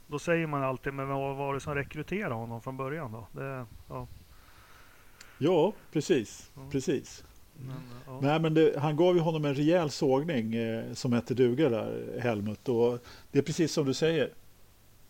Då 0.08 0.20
säger 0.20 0.48
man 0.48 0.64
alltid, 0.64 0.94
men 0.94 1.08
vad 1.08 1.36
var 1.36 1.54
det 1.54 1.60
som 1.60 1.76
rekryterade 1.76 2.36
honom 2.36 2.62
från 2.62 2.78
början 2.78 3.12
då? 3.12 3.28
Det, 3.32 3.66
ja. 3.90 4.08
Ja, 5.38 5.74
precis. 5.92 6.52
Ja. 6.56 6.62
precis. 6.72 7.24
Men, 7.58 7.76
ja. 8.06 8.20
Nej, 8.22 8.40
men 8.40 8.54
det, 8.54 8.80
han 8.80 8.96
gav 8.96 9.16
ju 9.16 9.22
honom 9.22 9.46
en 9.46 9.56
rejäl 9.56 9.90
sågning 9.90 10.56
eh, 10.56 10.94
som 10.94 11.14
hette 11.14 11.34
duga 11.34 11.70
där, 11.70 12.20
Helmut. 12.20 12.70
Och 12.70 13.00
det 13.32 13.40
är 13.40 13.44
precis 13.44 13.72
som 13.72 13.86
du 13.86 13.94
säger. 13.94 14.30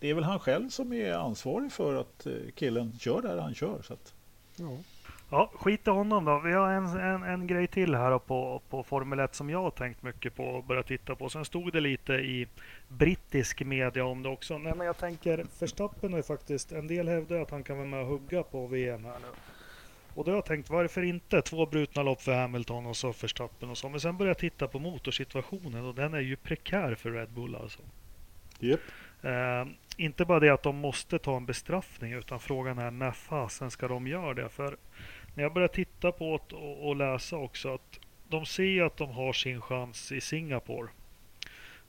Det 0.04 0.10
är 0.10 0.14
väl 0.14 0.24
han 0.24 0.39
själv 0.39 0.70
som 0.70 0.93
är 0.93 1.14
ansvarig 1.14 1.72
för 1.72 1.95
att 1.95 2.26
eh, 2.26 2.34
killen 2.56 2.93
kör 2.99 3.22
där 3.22 3.38
han 3.38 3.56
kör. 3.56 3.82
Så 3.82 3.93
att... 3.93 4.14
ja. 4.56 4.78
ja, 5.30 5.51
skit 5.56 5.88
i 5.88 5.89
honom 5.89 6.26
då. 6.26 6.39
Vi 6.39 6.54
har 6.54 6.70
en, 6.70 6.86
en, 6.86 7.24
en 7.24 7.47
grej 7.47 7.68
till 7.68 7.95
här 7.95 8.20
på, 8.20 8.62
på 8.70 8.84
Formel 8.84 9.20
1 9.20 9.36
som 9.36 9.49
jag 9.49 9.62
har 9.62 9.72
tänkt 9.72 10.04
mycket 10.04 10.36
på 10.36 10.43
och 10.43 10.64
börjat 10.64 10.88
titta 10.88 11.16
på. 11.16 11.30
Sen 11.30 11.45
stod 11.45 11.74
det 11.74 11.80
lite 11.80 12.14
i 12.14 12.47
brittisk 12.88 13.62
media 13.62 14.06
om 14.06 14.24
det 14.24 14.30
också. 14.30 14.58
Nej, 14.58 14.74
men 14.76 14.88
jag 14.88 14.97
tänker, 14.97 15.45
Verstappen 15.60 16.12
har 16.12 16.20
ju 16.20 16.24
faktiskt, 16.24 16.72
en 16.72 16.88
del 16.88 17.08
hävdar 17.08 17.39
att 17.39 17.51
han 17.51 17.64
kan 17.64 17.78
vara 17.78 17.88
med 17.88 17.99
och 17.99 18.08
hugga 18.08 18.43
på 18.43 18.68
VM 18.68 19.06
här 19.06 19.20
nu. 19.20 19.28
Och 20.14 20.26
då 20.26 20.32
har 20.32 20.38
jag 20.38 20.45
tänkt, 20.45 20.70
varför 20.70 21.01
inte? 21.01 21.41
Två 21.41 21.66
brutna 21.66 22.04
lopp 22.04 22.22
för 22.22 22.34
Hamilton 22.34 22.86
och 22.86 22.97
så 22.97 23.08
Verstappen 23.08 23.70
och 23.70 23.78
så. 23.78 23.89
Men 23.89 23.99
sen 23.99 24.18
börjar 24.18 24.30
jag 24.30 24.38
titta 24.38 24.68
på 24.68 24.80
motorsituationen 24.80 25.86
och 25.86 25.95
den 25.95 26.14
är 26.14 26.20
ju 26.20 26.36
prekär 26.36 26.95
för 26.95 27.12
Red 27.12 27.30
Bull 27.30 27.56
alltså. 27.56 27.80
Yep. 28.60 28.80
Eh, 29.24 29.66
inte 29.98 30.26
bara 30.26 30.39
det 30.39 30.50
att 30.50 30.64
de 30.64 30.76
måste 30.76 31.20
ta 31.20 31.38
en 31.38 31.46
bestraffning 31.46 32.14
utan 32.14 32.39
frågan 32.39 32.78
är 32.78 32.91
när 32.91 33.12
fasen 33.12 33.72
ska 33.72 33.88
de 33.88 34.08
göra 34.08 34.34
det? 34.34 34.50
För 34.50 34.78
när 35.34 35.44
jag 35.44 35.54
börjar 35.54 35.68
titta 35.68 36.12
på 36.12 36.41
det 36.50 36.56
och, 36.56 36.88
och 36.88 36.96
läsa 36.96 37.38
också 37.38 37.74
att 37.74 38.00
de 38.28 38.46
ser 38.46 38.82
att 38.82 38.98
de 38.98 39.12
har 39.12 39.34
sin 39.34 39.62
chans 39.62 40.12
i 40.12 40.22
Singapore 40.22 40.89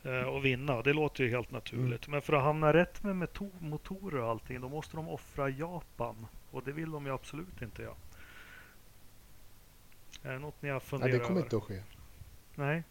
eh, 0.02 0.28
att 0.28 0.42
vinna. 0.42 0.82
Det 0.82 0.92
låter 0.92 1.24
ju 1.24 1.30
helt 1.30 1.50
naturligt. 1.50 2.06
Mm. 2.06 2.10
Men 2.10 2.22
för 2.22 2.32
att 2.32 2.42
hamna 2.42 2.72
rätt 2.72 3.02
med 3.02 3.28
motorer 3.60 4.20
och 4.20 4.30
allting 4.30 4.60
då 4.60 4.68
måste 4.68 4.96
de 4.96 5.08
offra 5.08 5.48
Japan. 5.48 6.26
Och 6.50 6.64
det 6.64 6.72
vill 6.72 6.90
de 6.90 7.06
ju 7.06 7.14
absolut 7.14 7.62
inte 7.62 7.82
göra. 7.82 7.94
Är 10.22 10.32
det 10.32 10.38
något 10.38 10.62
ni 10.62 10.68
har 10.68 10.80
funderat 10.80 11.08
över? 11.08 11.18
Nej, 11.18 11.20
det 11.20 11.26
kommer 11.26 11.40
över? 11.40 11.46
inte 11.46 11.56
att 11.56 11.62
ske. 11.62 11.82
Nej. 12.54 12.82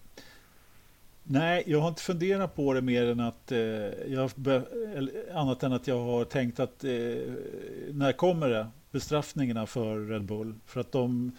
Nej, 1.24 1.64
jag 1.68 1.80
har 1.80 1.88
inte 1.88 2.02
funderat 2.02 2.56
på 2.56 2.74
det 2.74 2.82
mer 2.82 3.06
än 3.06 3.20
att 3.20 3.52
eh, 3.52 3.60
jag, 4.08 4.32
annat 5.34 5.64
än 5.64 5.74
att 5.74 5.88
jag 5.88 6.00
har 6.00 6.26
tänkt 6.26 6.60
att 6.60 6.84
eh, 6.84 6.90
när 7.92 8.12
kommer 8.12 8.50
det 8.50 8.68
bestraffningarna 8.92 9.66
för 9.66 10.00
Red 10.00 10.26
Bull? 10.26 10.56
För 10.66 10.80
att 10.80 10.92
de 10.92 11.32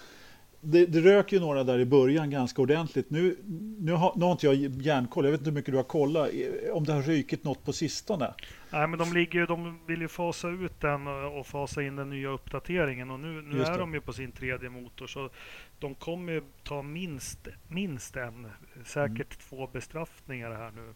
det, 0.67 0.87
det 0.87 1.01
rök 1.01 1.33
ju 1.33 1.41
några 1.41 1.65
där 1.65 1.79
i 1.79 1.85
början 1.85 2.31
ganska 2.31 2.63
ordentligt. 2.63 3.11
Nu, 3.11 3.37
nu, 3.79 3.93
har, 3.93 4.13
nu 4.17 4.25
har 4.25 4.33
inte 4.33 4.47
jag 4.47 4.57
järnkoll, 4.57 5.25
jag 5.25 5.33
vet 5.33 5.41
inte 5.41 5.51
hur 5.51 5.55
mycket 5.55 5.73
du 5.73 5.77
har 5.77 5.85
kollat, 5.85 6.31
om 6.73 6.85
det 6.85 6.93
har 6.93 7.03
rykit 7.03 7.45
något 7.45 7.65
på 7.65 7.73
sistone. 7.73 8.35
Nej, 8.71 8.89
men 8.89 8.99
de, 8.99 9.13
ligger, 9.13 9.47
de 9.47 9.79
vill 9.87 10.01
ju 10.01 10.09
fasa 10.09 10.49
ut 10.49 10.81
den 10.81 11.07
och 11.07 11.47
fasa 11.47 11.83
in 11.83 11.97
den 11.97 12.11
nya 12.11 12.29
uppdateringen 12.29 13.11
och 13.11 13.21
nu, 13.21 13.43
nu 13.43 13.63
är 13.63 13.79
de 13.79 13.95
ju 13.95 14.01
på 14.01 14.13
sin 14.13 14.33
tredje 14.33 14.71
motor 14.71 15.07
så 15.07 15.31
de 15.79 15.95
kommer 15.95 16.33
ju 16.33 16.43
ta 16.63 16.83
minst, 16.83 17.49
minst 17.69 18.17
en, 18.17 18.51
säkert 18.85 19.35
mm. 19.35 19.39
två 19.49 19.67
bestraffningar 19.67 20.51
här 20.51 20.71
nu. 20.71 20.95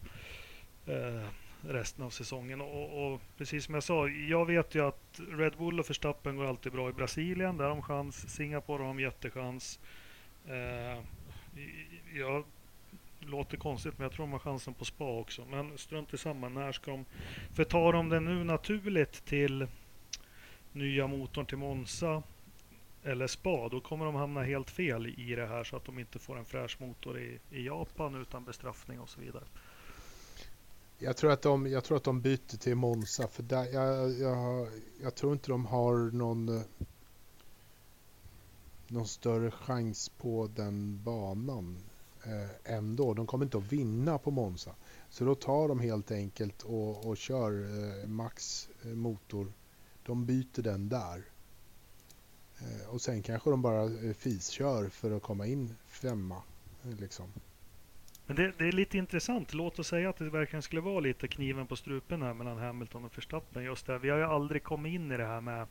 Eh, 0.95 1.29
resten 1.61 2.05
av 2.05 2.11
säsongen. 2.11 2.61
Och, 2.61 3.12
och, 3.12 3.20
precis 3.37 3.64
som 3.64 3.74
jag 3.74 3.83
sa, 3.83 4.09
jag 4.09 4.47
vet 4.47 4.74
ju 4.74 4.87
att 4.87 5.20
Red 5.29 5.57
Bull 5.59 5.81
och 5.81 5.91
Verstappen 5.91 6.37
går 6.37 6.47
alltid 6.47 6.72
bra 6.72 6.89
i 6.91 6.93
Brasilien. 6.93 7.57
Där 7.57 7.64
har 7.64 7.70
de 7.70 7.83
chans. 7.83 8.35
Singapore 8.35 8.83
har 8.83 8.89
de 8.89 9.01
jättechans. 9.01 9.81
Eh, 10.47 11.03
jag 12.14 12.45
låter 13.20 13.57
konstigt, 13.57 13.99
men 13.99 14.03
jag 14.03 14.12
tror 14.12 14.26
de 14.26 14.33
har 14.33 14.39
chansen 14.39 14.74
på 14.74 14.85
spa 14.85 15.18
också. 15.18 15.45
Men 15.51 15.79
strunt 15.79 16.14
i 16.14 16.18
samma, 16.18 16.49
när 16.49 16.72
ska 16.72 16.91
de... 16.91 17.05
För 17.55 17.64
tar 17.64 17.93
de 17.93 18.09
det 18.09 18.20
nu 18.20 18.45
naturligt 18.45 19.24
till 19.24 19.66
nya 20.72 21.07
motorn 21.07 21.47
till 21.47 21.59
Monza 21.59 22.22
eller 23.03 23.26
spa, 23.26 23.68
då 23.68 23.80
kommer 23.80 24.05
de 24.05 24.14
hamna 24.14 24.42
helt 24.42 24.70
fel 24.70 25.07
i 25.07 25.34
det 25.34 25.46
här 25.46 25.64
så 25.64 25.76
att 25.76 25.84
de 25.84 25.99
inte 25.99 26.18
får 26.18 26.38
en 26.38 26.44
fräsch 26.44 26.80
motor 26.80 27.18
i, 27.18 27.38
i 27.51 27.66
Japan 27.66 28.14
utan 28.14 28.44
bestraffning 28.44 29.01
och 29.01 29.09
så 29.09 29.20
vidare. 29.20 29.44
Jag 30.99 31.16
tror 31.16 31.30
att 31.30 31.42
de, 31.42 31.66
jag 31.66 31.84
tror 31.84 31.96
att 31.96 32.05
de 32.05 32.20
byter 32.20 32.59
till 32.59 32.74
Monza 32.74 33.28
för 33.28 33.42
där, 33.42 33.64
jag, 33.64 34.11
jag, 34.12 34.68
jag 35.03 35.14
tror 35.14 35.32
inte 35.32 35.51
de 35.51 35.66
har 35.66 36.11
någon, 36.12 36.62
någon 38.88 39.09
större 39.09 39.51
chans 39.51 40.09
på 40.09 40.51
den 40.55 41.03
banan 41.03 41.78
eh, 42.24 42.74
ändå. 42.74 43.14
De 43.14 43.26
kommer 43.26 43.44
inte 43.44 43.59
att 43.59 43.72
vinna 43.72 44.18
på 44.18 44.30
Monza. 44.30 44.74
Så 45.11 45.24
då 45.24 45.34
tar 45.34 45.68
de 45.68 45.80
helt 45.80 46.11
enkelt 46.11 46.62
och, 46.62 47.07
och 47.07 47.16
kör 47.16 47.53
eh, 47.53 48.09
Max 48.09 48.68
eh, 48.82 48.88
motor. 48.88 49.53
De 50.03 50.26
byter 50.26 50.62
den 50.62 50.88
där. 50.88 51.24
Eh, 52.61 52.94
och 52.94 53.00
sen 53.00 53.22
kanske 53.22 53.50
de 53.50 53.62
bara 53.62 53.82
eh, 53.84 54.14
fiskör 54.18 54.88
för 54.88 55.16
att 55.16 55.22
komma 55.22 55.46
in 55.46 55.74
femma. 55.88 56.42
Liksom. 57.00 57.32
Men 58.26 58.36
det, 58.36 58.52
det, 58.59 58.68
är 58.68 58.72
lite 58.72 58.98
intressant. 58.98 59.54
Låt 59.54 59.78
oss 59.78 59.88
säga 59.88 60.11
att 60.11 60.16
det 60.16 60.30
verkligen 60.30 60.62
skulle 60.62 60.80
vara 60.80 61.00
lite 61.00 61.28
kniven 61.28 61.66
på 61.66 61.76
strupen 61.76 62.22
här 62.22 62.34
mellan 62.34 62.59
Hamilton 62.59 63.04
och 63.04 63.18
Verstappen. 63.18 63.64
Just 63.64 63.86
det, 63.86 63.98
vi 63.98 64.11
har 64.11 64.18
ju 64.18 64.24
aldrig 64.24 64.62
kommit 64.62 64.94
in 64.94 65.12
i 65.12 65.16
det 65.16 65.26
här 65.26 65.40
med 65.40 65.66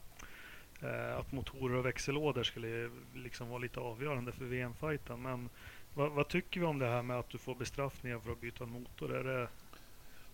eh, 0.81 1.17
att 1.19 1.31
motorer 1.31 1.75
och 1.75 1.85
växellådor 1.85 2.43
skulle 2.43 2.89
liksom 3.15 3.49
vara 3.49 3.59
lite 3.59 3.79
avgörande 3.79 4.31
för 4.31 4.45
VM-fighten. 4.45 5.21
Men 5.21 5.49
vad, 5.93 6.11
vad, 6.11 6.27
tycker 6.27 6.59
vi 6.59 6.65
om 6.65 6.79
det 6.79 6.85
här 6.85 7.01
med 7.01 7.19
att 7.19 7.29
du 7.29 7.37
får 7.37 7.55
bestraffningar 7.55 8.19
för 8.19 8.31
att 8.31 8.41
byta 8.41 8.63
en 8.63 8.69
motor? 8.69 9.15
Är 9.15 9.23
det, 9.23 9.47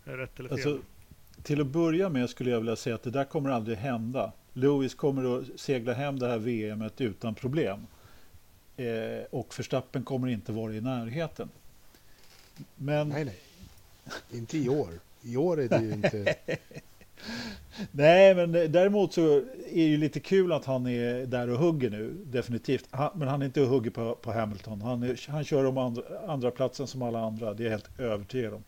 är 0.03 0.17
det 0.17 0.17
rätt 0.17 0.39
eller 0.39 0.49
fel? 0.49 0.57
Alltså, 0.57 0.79
till 1.43 1.61
att 1.61 1.67
börja 1.67 2.09
med 2.09 2.29
skulle 2.29 2.49
jag 2.49 2.59
vilja 2.59 2.75
säga 2.75 2.95
att 2.95 3.03
det 3.03 3.11
där 3.11 3.25
kommer 3.25 3.49
aldrig 3.49 3.77
hända. 3.77 4.31
Lewis 4.53 4.95
kommer 4.95 5.37
att 5.37 5.59
segla 5.59 5.93
hem 5.93 6.19
det 6.19 6.27
här 6.27 6.37
VMet 6.37 7.01
utan 7.01 7.35
problem. 7.35 7.87
Eh, 8.77 9.25
och 9.29 9.53
Verstappen 9.57 10.03
kommer 10.03 10.27
inte 10.27 10.51
vara 10.51 10.73
i 10.73 10.81
närheten. 10.81 11.49
Men... 12.75 13.09
Nej, 13.09 13.25
nej. 13.25 13.39
Inte 14.31 14.57
i 14.57 14.69
år. 14.69 14.89
I 15.21 15.37
år 15.37 15.61
är 15.61 15.69
det 15.69 15.81
ju 15.81 15.91
inte... 15.91 16.35
Nej, 17.91 18.35
men 18.35 18.51
däremot 18.51 19.13
så 19.13 19.35
är 19.35 19.43
det 19.73 19.81
ju 19.81 19.97
lite 19.97 20.19
kul 20.19 20.51
att 20.51 20.65
han 20.65 20.87
är 20.87 21.25
där 21.25 21.49
och 21.49 21.57
hugger 21.57 21.89
nu, 21.89 22.13
definitivt. 22.25 22.87
Han, 22.91 23.11
men 23.15 23.27
han 23.27 23.41
är 23.41 23.45
inte 23.45 23.61
och 23.61 23.67
hugger 23.67 23.91
på, 23.91 24.15
på 24.15 24.31
Hamilton. 24.31 24.81
Han, 24.81 25.03
är, 25.03 25.31
han 25.31 25.43
kör 25.43 25.65
om 25.65 25.77
andra, 25.77 26.03
andra 26.27 26.51
platsen 26.51 26.87
som 26.87 27.01
alla 27.01 27.19
andra, 27.19 27.53
det 27.53 27.63
är 27.63 27.65
jag 27.65 27.71
helt 27.71 27.99
övertygad 27.99 28.53
om. 28.53 28.63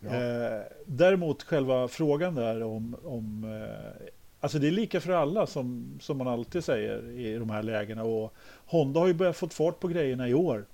Ja. 0.00 0.14
Eh, 0.14 0.62
däremot 0.86 1.42
själva 1.42 1.88
frågan 1.88 2.34
där 2.34 2.62
om, 2.62 2.96
om 3.04 3.44
eh, 3.44 4.06
Alltså 4.40 4.58
det 4.58 4.66
är 4.66 4.70
lika 4.70 5.00
för 5.00 5.12
alla 5.12 5.46
som, 5.46 5.98
som 6.00 6.18
man 6.18 6.28
alltid 6.28 6.64
säger 6.64 7.10
i 7.10 7.34
de 7.34 7.50
här 7.50 7.62
lägena. 7.62 8.04
Och 8.04 8.34
Honda 8.66 9.00
har 9.00 9.06
ju 9.06 9.14
börjat 9.14 9.36
få 9.36 9.48
fart 9.48 9.80
på 9.80 9.88
grejerna 9.88 10.28
i 10.28 10.34
år. 10.34 10.66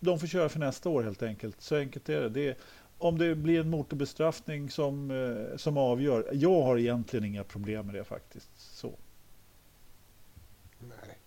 De 0.00 0.18
får 0.18 0.26
köra 0.26 0.48
för 0.48 0.58
nästa 0.58 0.88
år 0.88 1.02
helt 1.02 1.22
enkelt. 1.22 1.60
Så 1.60 1.76
enkelt 1.76 2.08
är 2.08 2.20
det. 2.20 2.28
det 2.28 2.48
är, 2.48 2.56
om 2.98 3.18
det 3.18 3.34
blir 3.34 3.60
en 3.60 3.70
motorbestraffning 3.70 4.70
som, 4.70 5.10
eh, 5.10 5.56
som 5.56 5.76
avgör. 5.76 6.30
Jag 6.32 6.62
har 6.62 6.78
egentligen 6.78 7.24
inga 7.24 7.44
problem 7.44 7.86
med 7.86 7.94
det 7.94 8.04
faktiskt. 8.04 8.50
Så. 8.56 8.92
Nej. 10.78 11.18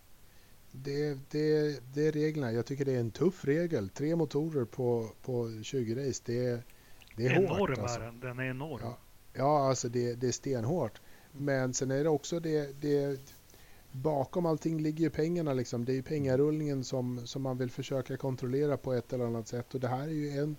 Det, 0.71 1.17
det, 1.31 1.79
det 1.93 2.07
är 2.07 2.11
reglerna. 2.11 2.51
Jag 2.51 2.65
tycker 2.65 2.85
det 2.85 2.95
är 2.95 2.99
en 2.99 3.11
tuff 3.11 3.45
regel. 3.45 3.89
Tre 3.89 4.15
motorer 4.15 4.65
på, 4.65 5.09
på 5.21 5.61
20 5.63 5.95
race. 5.95 6.23
Det, 6.25 6.61
det 7.15 7.25
är 7.25 7.31
enorm 7.31 7.59
hårt. 7.59 7.69
Alltså. 7.69 7.99
är 7.99 8.05
den. 8.05 8.19
Den 8.19 8.39
är 8.39 8.49
enorm. 8.49 8.79
Ja, 8.83 8.97
ja 9.33 9.69
alltså 9.69 9.89
det, 9.89 10.13
det 10.13 10.27
är 10.27 10.31
stenhårt. 10.31 11.01
Men 11.37 11.73
sen 11.73 11.91
är 11.91 12.03
det 12.03 12.09
också 12.09 12.39
det, 12.39 12.81
det 12.81 13.19
bakom 13.91 14.45
allting 14.45 14.81
ligger 14.81 15.03
ju 15.03 15.09
pengarna 15.09 15.53
liksom. 15.53 15.85
Det 15.85 15.91
är 15.91 15.95
ju 15.95 16.03
pengarullningen 16.03 16.83
som, 16.83 17.27
som 17.27 17.41
man 17.41 17.57
vill 17.57 17.71
försöka 17.71 18.17
kontrollera 18.17 18.77
på 18.77 18.93
ett 18.93 19.13
eller 19.13 19.25
annat 19.25 19.47
sätt. 19.47 19.73
Och 19.73 19.79
det 19.79 19.87
här 19.87 20.03
är 20.03 20.11
ju 20.11 20.29
en, 20.29 20.55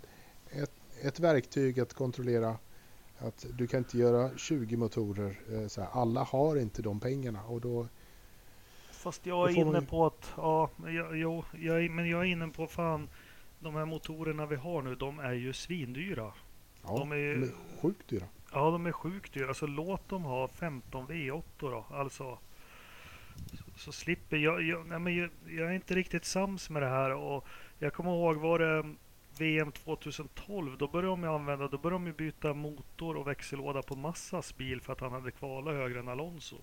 ett, 0.50 0.72
ett 1.02 1.20
verktyg 1.20 1.80
att 1.80 1.94
kontrollera 1.94 2.56
att 3.18 3.46
du 3.58 3.66
kan 3.66 3.78
inte 3.78 3.98
göra 3.98 4.30
20 4.36 4.76
motorer. 4.76 5.40
Eh, 5.52 5.66
så 5.66 5.80
här. 5.80 5.88
Alla 5.92 6.22
har 6.22 6.56
inte 6.56 6.82
de 6.82 7.00
pengarna 7.00 7.44
och 7.44 7.60
då 7.60 7.86
Fast 8.90 9.26
jag 9.26 9.50
är 9.50 9.56
inne 9.56 9.70
man... 9.70 9.86
på 9.86 10.06
att, 10.06 10.32
ja, 10.36 10.70
jag, 10.86 11.18
jag, 11.18 11.44
jag, 11.58 11.90
men 11.90 12.08
jag 12.08 12.20
är 12.20 12.24
inne 12.24 12.48
på 12.48 12.66
fan, 12.66 13.08
de 13.58 13.74
här 13.74 13.84
motorerna 13.84 14.46
vi 14.46 14.56
har 14.56 14.82
nu, 14.82 14.94
de 14.94 15.18
är 15.18 15.32
ju 15.32 15.52
svindyra. 15.52 16.32
Ja, 16.82 16.98
de 16.98 17.12
är, 17.12 17.16
är 17.16 17.48
sjukt 17.80 18.08
dyra. 18.08 18.26
Ja, 18.52 18.70
de 18.70 18.86
är 18.86 18.92
sjukt 18.92 19.34
dyra. 19.34 19.48
Alltså, 19.48 19.66
låt 19.66 20.08
dem 20.08 20.22
ha 20.22 20.48
15 20.48 21.06
V8 21.06 21.42
då. 21.58 21.86
Alltså, 21.90 22.38
så, 23.52 23.64
så 23.76 23.92
slipper 23.92 24.36
jag. 24.36 24.62
Jag, 24.62 24.86
nej, 24.86 24.98
men 24.98 25.16
jag, 25.16 25.30
jag, 25.46 25.70
är 25.70 25.74
inte 25.74 25.94
riktigt 25.94 26.24
sams 26.24 26.70
med 26.70 26.82
det 26.82 26.88
här. 26.88 27.10
Och 27.10 27.46
jag 27.78 27.92
kommer 27.92 28.10
ihåg, 28.10 28.36
var 28.36 28.58
det 28.58 28.94
VM 29.38 29.72
2012? 29.72 30.78
Då 30.78 30.88
började 30.88 31.08
de 31.08 31.24
använda, 31.24 31.68
då 31.68 31.78
började 31.78 32.04
de 32.04 32.12
byta 32.12 32.54
motor 32.54 33.16
och 33.16 33.26
växellåda 33.26 33.82
på 33.82 33.96
Massas 33.96 34.56
bil 34.56 34.80
för 34.80 34.92
att 34.92 35.00
han 35.00 35.12
hade 35.12 35.30
kvalat 35.30 35.74
högre 35.74 35.98
än 35.98 36.08
Alonso. 36.08 36.56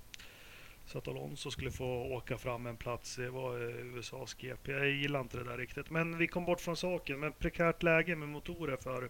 Så 0.86 0.98
att 0.98 1.08
Alonso 1.08 1.52
skulle 1.52 1.72
få 1.72 1.86
åka 1.86 2.38
fram 2.38 2.68
en 2.68 2.78
plats. 2.78 3.16
Det 3.16 3.30
var 3.30 3.70
eh, 3.70 3.98
USAs 3.98 4.34
GP. 4.34 4.72
Jag 4.72 4.90
gillar 4.90 5.22
inte 5.22 5.38
det 5.38 5.44
där 5.44 5.58
riktigt. 5.58 5.90
Men 5.90 6.18
vi 6.18 6.28
kom 6.28 6.46
bort 6.46 6.62
från 6.62 6.78
saken. 6.78 7.20
Men 7.20 7.34
prekärt 7.34 7.84
läge 7.84 8.16
med 8.16 8.30
motorer 8.30 8.78
för 8.78 9.10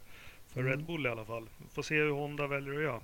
för 0.54 0.60
mm. 0.60 0.72
Red 0.72 0.84
Bull 0.84 1.06
i 1.06 1.10
alla 1.10 1.26
fall. 1.26 1.49
Får 1.72 1.84
se 1.84 1.95
hur 1.95 2.12
Honda 2.12 2.47
väljer 2.47 2.74
att 2.74 2.84
göra. 2.84 3.01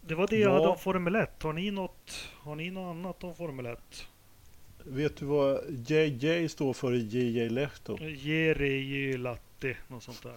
Det 0.00 0.14
var 0.14 0.26
det 0.26 0.36
ja. 0.36 0.48
jag 0.48 0.54
hade 0.54 0.68
om 0.68 0.78
Formel 0.78 1.16
1. 1.16 1.42
Har 1.42 1.52
ni, 1.52 1.70
något, 1.70 2.28
har 2.40 2.56
ni 2.56 2.70
något 2.70 2.90
annat 2.90 3.24
om 3.24 3.34
Formel 3.34 3.66
1? 3.66 3.78
Vet 4.84 5.16
du 5.16 5.26
vad 5.26 5.60
JJ 5.88 6.48
står 6.48 6.72
för 6.72 6.94
i 6.94 6.98
JJ 6.98 7.48
Lehto? 7.48 7.98
Jerry 8.00 9.16
Latte, 9.16 9.76
något 9.88 10.02
sånt 10.02 10.22
där. 10.22 10.34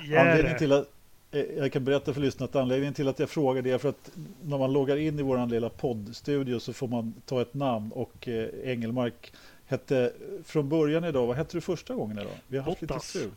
Anledningen 0.18 0.58
till 0.58 0.72
att, 0.72 0.88
eh, 1.30 1.40
jag 1.40 1.72
kan 1.72 1.84
berätta 1.84 2.14
för 2.14 2.20
lyssnarna 2.20 2.48
att 2.48 2.56
anledningen 2.56 2.94
till 2.94 3.08
att 3.08 3.18
jag 3.18 3.30
frågar 3.30 3.62
det 3.62 3.70
är 3.70 3.78
för 3.78 3.88
att 3.88 4.10
när 4.42 4.58
man 4.58 4.72
loggar 4.72 4.96
in 4.96 5.18
i 5.18 5.22
vår 5.22 5.46
lilla 5.46 5.68
poddstudio 5.68 6.58
så 6.58 6.72
får 6.72 6.88
man 6.88 7.14
ta 7.26 7.42
ett 7.42 7.54
namn 7.54 7.92
och 7.92 8.28
eh, 8.28 8.48
Engelmark 8.64 9.32
hette 9.66 10.12
från 10.44 10.68
början 10.68 11.04
idag, 11.04 11.26
vad 11.26 11.36
hette 11.36 11.56
du 11.56 11.60
första 11.60 11.94
gången 11.94 12.18
idag? 12.18 12.36
Vi 12.48 12.58
har 12.58 12.64
haft 12.64 12.82
lite 12.82 13.00
strul. 13.00 13.30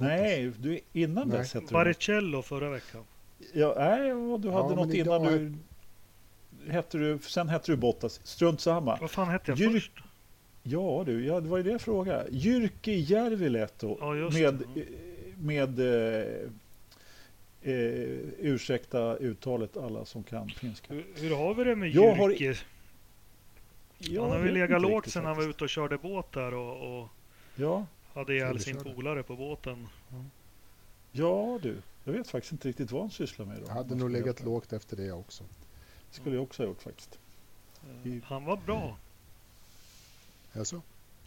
Nej, 0.00 0.52
du, 0.58 0.80
innan 0.92 1.28
nej. 1.28 1.38
dess 1.38 1.54
hette 1.54 1.66
du 1.66 1.72
Baricello 1.72 2.42
förra 2.42 2.70
veckan. 2.70 3.04
Ja, 3.52 3.74
nej, 3.78 4.08
du 4.38 4.50
hade 4.50 4.68
ja, 4.68 4.74
något 4.74 4.94
innan 4.94 5.22
du... 5.22 5.52
Hette 6.72 6.98
du... 6.98 7.18
Sen 7.18 7.48
hette 7.48 7.72
du 7.72 7.76
Bottas. 7.76 8.20
Strunt 8.24 8.60
samma. 8.60 8.98
Vad 9.00 9.10
fan 9.10 9.28
hette 9.28 9.50
jag 9.50 9.58
Jyr... 9.58 9.70
först? 9.70 9.92
Ja 10.62 11.02
du, 11.06 11.26
ja, 11.26 11.40
det 11.40 11.48
var 11.48 11.56
ju 11.56 11.62
det 11.62 11.70
jag 11.70 11.80
frågade. 11.80 12.26
Jyrki 12.30 12.94
Järviletto 13.00 13.96
ja, 14.00 14.12
med, 14.14 14.62
det. 14.74 14.84
med 15.38 15.78
eh, 15.78 16.26
eh, 17.62 18.18
ursäkta 18.38 19.16
uttalet 19.16 19.76
alla 19.76 20.04
som 20.04 20.22
kan 20.22 20.48
finska. 20.48 20.94
Hur, 20.94 21.06
hur 21.14 21.36
har 21.36 21.54
vi 21.54 21.64
det 21.64 21.76
med 21.76 21.88
Jyrki? 21.88 22.46
Har... 22.46 22.56
Ja, 23.98 24.22
han 24.22 24.30
har 24.30 24.38
väl 24.38 24.54
legat 24.54 24.82
lågt 24.82 25.10
sen 25.10 25.24
han 25.24 25.36
var 25.36 25.50
ute 25.50 25.64
och 25.64 25.70
körde 25.70 25.98
båt 25.98 26.32
där 26.32 26.54
och, 26.54 27.00
och... 27.00 27.08
Ja, 27.56 27.86
hade 28.18 28.34
ihjäl 28.34 28.60
sin 28.60 28.76
polare 28.76 29.22
på 29.22 29.36
båten. 29.36 29.88
Ja 31.12 31.58
du, 31.62 31.82
jag 32.04 32.12
vet 32.12 32.30
faktiskt 32.30 32.52
inte 32.52 32.68
riktigt 32.68 32.90
vad 32.90 33.02
han 33.02 33.10
sysslar 33.10 33.46
med. 33.46 33.56
Då. 33.60 33.66
Jag 33.66 33.74
hade 33.74 33.94
nog 33.94 34.10
legat 34.10 34.44
lågt 34.44 34.72
efter 34.72 34.96
det 34.96 35.12
också. 35.12 35.44
Det 36.10 36.16
skulle 36.16 36.34
jag 36.34 36.42
också 36.42 36.62
ha 36.62 36.68
gjort 36.68 36.82
faktiskt. 36.82 37.18
I... 38.04 38.20
Han 38.24 38.44
var 38.44 38.56
bra. 38.56 38.96
Alltså? 40.52 40.82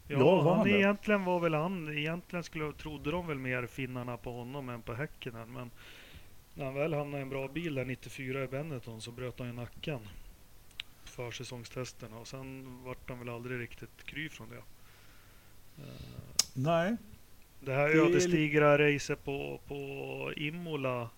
Ja, 0.08 0.18
ja 0.18 0.26
var 0.26 0.44
han, 0.44 0.58
han 0.58 0.68
egentligen 0.68 1.26
var 1.26 1.40
väl 1.40 1.54
han. 1.54 1.98
Egentligen 1.98 2.44
skulle, 2.44 2.74
trodde 2.74 3.12
de 3.12 3.28
väl 3.28 3.38
mer 3.38 3.66
finnarna 3.66 4.18
på 4.18 4.32
honom 4.32 4.70
än 4.70 4.82
på 4.82 4.94
Häckenen. 4.94 5.54
Men 5.54 5.72
när 6.54 6.66
han 6.66 6.74
väl 6.74 6.94
hamnade 6.94 7.20
i 7.20 7.22
en 7.22 7.30
bra 7.30 7.48
bil 7.48 7.76
där 7.76 7.86
94 7.86 8.44
i 8.44 8.48
Benetton 8.48 9.02
så 9.02 9.12
bröt 9.12 9.40
han 9.40 9.48
ju 9.48 9.54
nacken. 9.54 10.00
Försäsongstesterna 11.04 12.18
och 12.18 12.28
sen 12.28 12.78
vart 12.84 13.10
han 13.10 13.20
väl 13.20 13.30
aldrig 13.30 13.60
riktigt 13.60 14.04
kry 14.06 14.30
från 14.30 14.50
det. 14.50 14.62
Nej. 16.54 16.96
Det 17.60 17.74
här 17.74 17.90
ödesdigra 17.90 18.78
lite... 18.78 18.96
racet 18.96 19.24
på, 19.24 19.60
på 19.68 20.34
Imola 20.36 21.10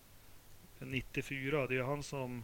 94. 0.79 1.67
Det 1.67 1.77
är 1.77 1.83
han 1.83 2.03
som 2.03 2.43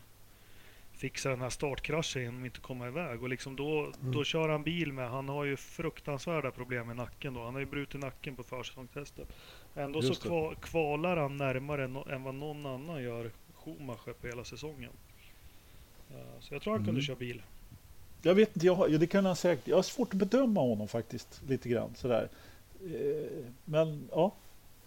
fixar 1.00 1.30
den 1.30 1.42
här 1.42 1.50
startkraschen 1.50 2.22
genom 2.22 2.42
att 2.42 2.46
inte 2.46 2.60
komma 2.60 2.88
iväg. 2.88 3.24
Och 3.24 3.30
liksom 3.30 3.56
då, 3.56 3.80
mm. 3.80 4.12
då 4.12 4.24
kör 4.24 4.50
han 4.50 4.64
bil 4.64 4.94
med. 4.94 5.10
Han 5.10 5.30
har 5.30 5.46
ju 5.46 5.58
fruktansvärda 5.58 6.52
problem 6.52 6.88
med 6.88 6.96
nacken 6.96 7.34
då. 7.34 7.44
Han 7.44 7.54
har 7.54 7.60
ju 7.60 7.66
brutit 7.66 8.02
nacken 8.02 8.36
på 8.36 8.44
försäsongstestet. 8.44 9.28
Ändå 9.76 10.02
Just 10.02 10.22
så 10.22 10.28
kval, 10.28 10.56
kvalar 10.56 11.18
han 11.18 11.38
närmare 11.38 11.88
no, 11.88 12.10
än 12.10 12.24
vad 12.24 12.36
någon 12.36 12.66
annan 12.66 13.04
gör 13.04 13.32
Schumacher 13.54 14.14
på 14.22 14.28
hela 14.28 14.44
säsongen. 14.44 14.92
Uh, 16.12 16.40
så 16.40 16.54
jag 16.54 16.62
tror 16.62 16.74
han 16.74 16.80
kunde 16.80 16.92
mm. 16.92 17.02
köra 17.02 17.18
bil. 17.18 17.42
Jag 18.22 18.36
vet 18.36 18.56
inte, 18.56 18.66
jag 18.66 19.00
det 19.00 19.08
kan 19.08 19.26
han 19.26 19.36
säkert. 19.36 19.68
Jag 19.68 19.76
har 19.76 19.84
svårt 19.84 20.14
att 20.14 20.20
bedöma 20.20 20.62
honom 20.62 20.88
faktiskt 20.88 21.42
lite 21.48 21.70
grann 21.70 21.96
sådär. 21.96 22.30
Eh, 22.86 23.46
men 23.66 24.10
ja. 24.12 24.36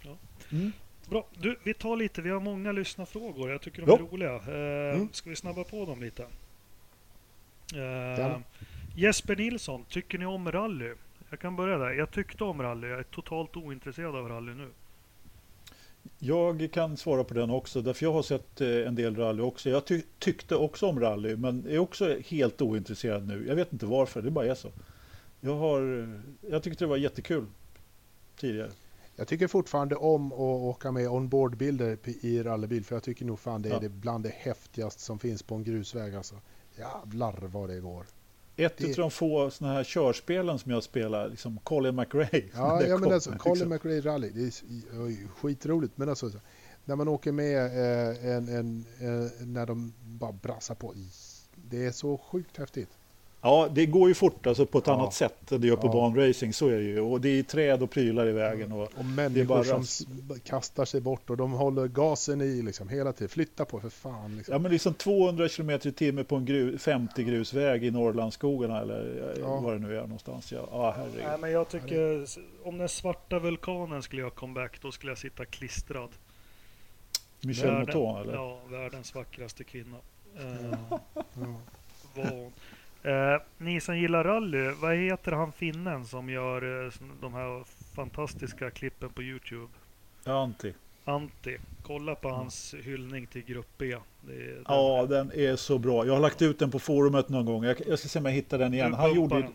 ja. 0.01 0.17
Mm. 0.51 0.71
Bra, 1.09 1.27
du, 1.37 1.59
vi 1.63 1.73
tar 1.73 1.95
lite. 1.95 2.21
Vi 2.21 2.29
har 2.29 2.39
många 2.39 2.71
lyssnarfrågor. 2.71 3.51
Jag 3.51 3.61
tycker 3.61 3.85
de 3.85 3.91
är 3.91 3.97
roliga. 3.97 4.35
Eh, 4.35 4.95
mm. 4.95 5.09
Ska 5.11 5.29
vi 5.29 5.35
snabba 5.35 5.63
på 5.63 5.85
dem 5.85 6.01
lite? 6.01 6.23
Eh, 7.75 8.37
Jesper 8.95 9.35
Nilsson, 9.35 9.85
tycker 9.89 10.17
ni 10.17 10.25
om 10.25 10.51
rally? 10.51 10.93
Jag 11.29 11.39
kan 11.39 11.55
börja 11.55 11.77
där. 11.77 11.91
Jag 11.91 12.11
tyckte 12.11 12.43
om 12.43 12.61
rally. 12.61 12.87
Jag 12.87 12.99
är 12.99 13.03
totalt 13.03 13.57
ointresserad 13.57 14.15
av 14.15 14.29
rally 14.29 14.53
nu. 14.53 14.69
Jag 16.19 16.69
kan 16.73 16.97
svara 16.97 17.23
på 17.23 17.33
den 17.33 17.49
också, 17.49 17.81
därför 17.81 18.05
jag 18.05 18.13
har 18.13 18.23
sett 18.23 18.61
eh, 18.61 18.67
en 18.67 18.95
del 18.95 19.15
rally 19.15 19.41
också. 19.41 19.69
Jag 19.69 19.85
ty 19.85 20.01
tyckte 20.19 20.55
också 20.55 20.87
om 20.87 20.99
rally, 20.99 21.35
men 21.35 21.67
är 21.67 21.77
också 21.77 22.17
helt 22.25 22.61
ointresserad 22.61 23.27
nu. 23.27 23.45
Jag 23.47 23.55
vet 23.55 23.73
inte 23.73 23.85
varför, 23.85 24.21
det 24.21 24.31
bara 24.31 24.45
är 24.45 24.55
så. 24.55 24.71
Jag, 25.41 25.55
har, 25.55 26.09
jag 26.49 26.63
tyckte 26.63 26.83
det 26.83 26.89
var 26.89 26.97
jättekul 26.97 27.45
tidigare. 28.37 28.71
Jag 29.15 29.27
tycker 29.27 29.47
fortfarande 29.47 29.95
om 29.95 30.31
att 30.31 30.39
åka 30.39 30.91
med 30.91 31.07
onboardbilder 31.07 31.97
i 32.05 32.43
rallybil, 32.43 32.85
för 32.85 32.95
jag 32.95 33.03
tycker 33.03 33.25
nog 33.25 33.39
fan 33.39 33.61
det 33.61 33.69
är 33.69 33.73
ja. 33.73 33.79
det 33.79 33.89
bland 33.89 34.23
det 34.23 34.33
häftigaste 34.37 35.01
som 35.01 35.19
finns 35.19 35.43
på 35.43 35.55
en 35.55 35.63
grusväg. 35.63 36.15
Alltså. 36.15 36.35
Jävlar 36.77 37.39
vad 37.41 37.69
det 37.69 37.79
går. 37.79 38.05
Ett 38.55 38.77
det... 38.77 38.89
av 38.89 38.95
de 38.95 39.11
få 39.11 39.49
såna 39.49 39.73
här 39.73 39.83
körspelen 39.83 40.59
som 40.59 40.71
jag 40.71 40.83
spelar, 40.83 41.29
liksom 41.29 41.59
Colin 41.63 41.95
McRae. 41.95 42.43
Ja, 42.53 42.83
ja 42.83 42.97
men 43.01 43.13
alltså 43.13 43.31
Colin 43.31 43.53
liksom. 43.53 43.69
McRae 43.69 44.01
Rally, 44.01 44.29
det 44.29 44.41
är 44.41 45.27
skitroligt. 45.27 45.97
Men 45.97 46.09
alltså, 46.09 46.31
när 46.85 46.95
man 46.95 47.07
åker 47.07 47.31
med 47.31 47.65
eh, 47.65 48.25
en, 48.25 48.47
en, 48.49 48.85
en, 48.99 49.53
när 49.53 49.65
de 49.65 49.93
bara 50.01 50.31
brassar 50.31 50.75
på. 50.75 50.93
Det 51.55 51.85
är 51.85 51.91
så 51.91 52.17
sjukt 52.17 52.57
häftigt. 52.57 52.89
Ja, 53.45 53.67
det 53.71 53.85
går 53.85 54.07
ju 54.09 54.13
fort 54.15 54.47
alltså 54.47 54.65
på 54.65 54.77
ett 54.77 54.87
Ja. 54.87 54.93
annat 54.93 55.13
sätt 55.13 55.51
än 55.51 55.61
det 55.61 55.67
gör 55.67 55.75
på 55.75 55.87
Ja. 55.87 55.91
banracing. 55.91 56.53
Så 56.53 56.67
är 56.67 56.75
det 56.77 56.83
ju. 56.83 56.99
Och 56.99 57.21
det 57.21 57.29
är 57.39 57.43
träd 57.43 57.83
och 57.83 57.89
prylar 57.91 58.27
i 58.27 58.31
vägen. 58.31 58.71
Och, 58.71 58.89
Och 58.97 59.05
människor 59.05 59.45
bara 59.45 59.63
som 59.83 59.83
kastar 60.43 60.85
sig 60.85 61.01
bort 61.01 61.29
och 61.29 61.37
de 61.37 61.51
håller 61.51 61.87
gasen 61.87 62.41
i 62.41 62.61
liksom 62.61 62.89
hela 62.89 63.13
tiden. 63.13 63.29
Flytta 63.29 63.65
på 63.65 63.79
för 63.79 63.89
fan. 63.89 64.37
Liksom. 64.37 64.51
ja, 64.53 64.59
men 64.59 64.71
liksom 64.71 64.93
200 64.93 65.49
km 65.49 65.69
i 65.69 65.91
timmen 65.91 66.25
på 66.25 66.35
en 66.35 66.45
gru, 66.45 66.77
50 66.77 67.23
grusväg 67.23 67.83
i 67.83 67.91
Norrlandsskogarna 67.91 68.81
eller 68.81 69.31
eh, 69.35 69.41
Ja. 69.41 69.59
var 69.59 69.73
det 69.73 69.79
nu 69.79 69.97
är 69.97 70.01
någonstans. 70.01 70.51
Ja, 70.51 70.67
ja 70.71 70.93
herregud. 70.97 71.23
Nej, 71.27 71.37
men 71.39 71.51
jag 71.51 71.69
tycker 71.69 72.25
om 72.63 72.77
den 72.77 72.89
svarta 72.89 73.39
vulkanen 73.39 74.03
skulle 74.03 74.21
göra 74.21 74.31
comeback, 74.31 74.81
då 74.81 74.91
skulle 74.91 75.11
jag 75.11 75.17
sitta 75.19 75.45
klistrad. 75.45 76.09
Michel 77.41 77.65
Världen- 77.71 77.79
Mouton 77.97 78.21
eller? 78.21 78.33
Ja, 78.33 78.59
världens 78.69 79.15
vackraste 79.15 79.63
kvinna. 79.63 79.97
Ja. 80.89 80.99
var 82.15 82.25
hon. 82.31 82.51
Eh, 83.03 83.41
ni 83.57 83.81
som 83.81 83.97
gillar 83.97 84.23
rally, 84.23 84.69
vad 84.69 84.95
heter 84.95 85.31
han 85.31 85.51
finnen 85.51 86.05
som 86.05 86.29
gör 86.29 86.85
eh, 86.85 86.91
de 87.21 87.33
här 87.33 87.63
fantastiska 87.95 88.69
klippen 88.71 89.09
på 89.09 89.23
Youtube? 89.23 89.67
Anti. 90.25 90.73
Antti. 91.05 91.57
Kolla 91.83 92.15
på 92.15 92.29
hans 92.29 92.75
hyllning 92.83 93.27
till 93.27 93.41
Grupp 93.45 93.67
B. 93.77 93.95
Det 94.21 94.33
är, 94.33 94.37
den- 94.53 94.63
Ja, 94.67 95.05
den 95.09 95.31
är 95.35 95.55
så 95.55 95.77
bra. 95.77 96.05
Jag 96.05 96.13
har 96.13 96.19
lagt 96.19 96.41
ut 96.41 96.59
den 96.59 96.71
på 96.71 96.79
forumet 96.79 97.29
någon 97.29 97.45
gång. 97.45 97.63
Jag, 97.63 97.77
jag 97.87 97.99
ska 97.99 98.07
se 98.07 98.19
om 98.19 98.25
jag 98.25 98.31
hittar 98.31 98.57
den 98.57 98.73
igen. 98.73 98.91
Du 98.91 98.97
Han 98.97 99.15
gjorde, 99.15 99.35
den. 99.41 99.53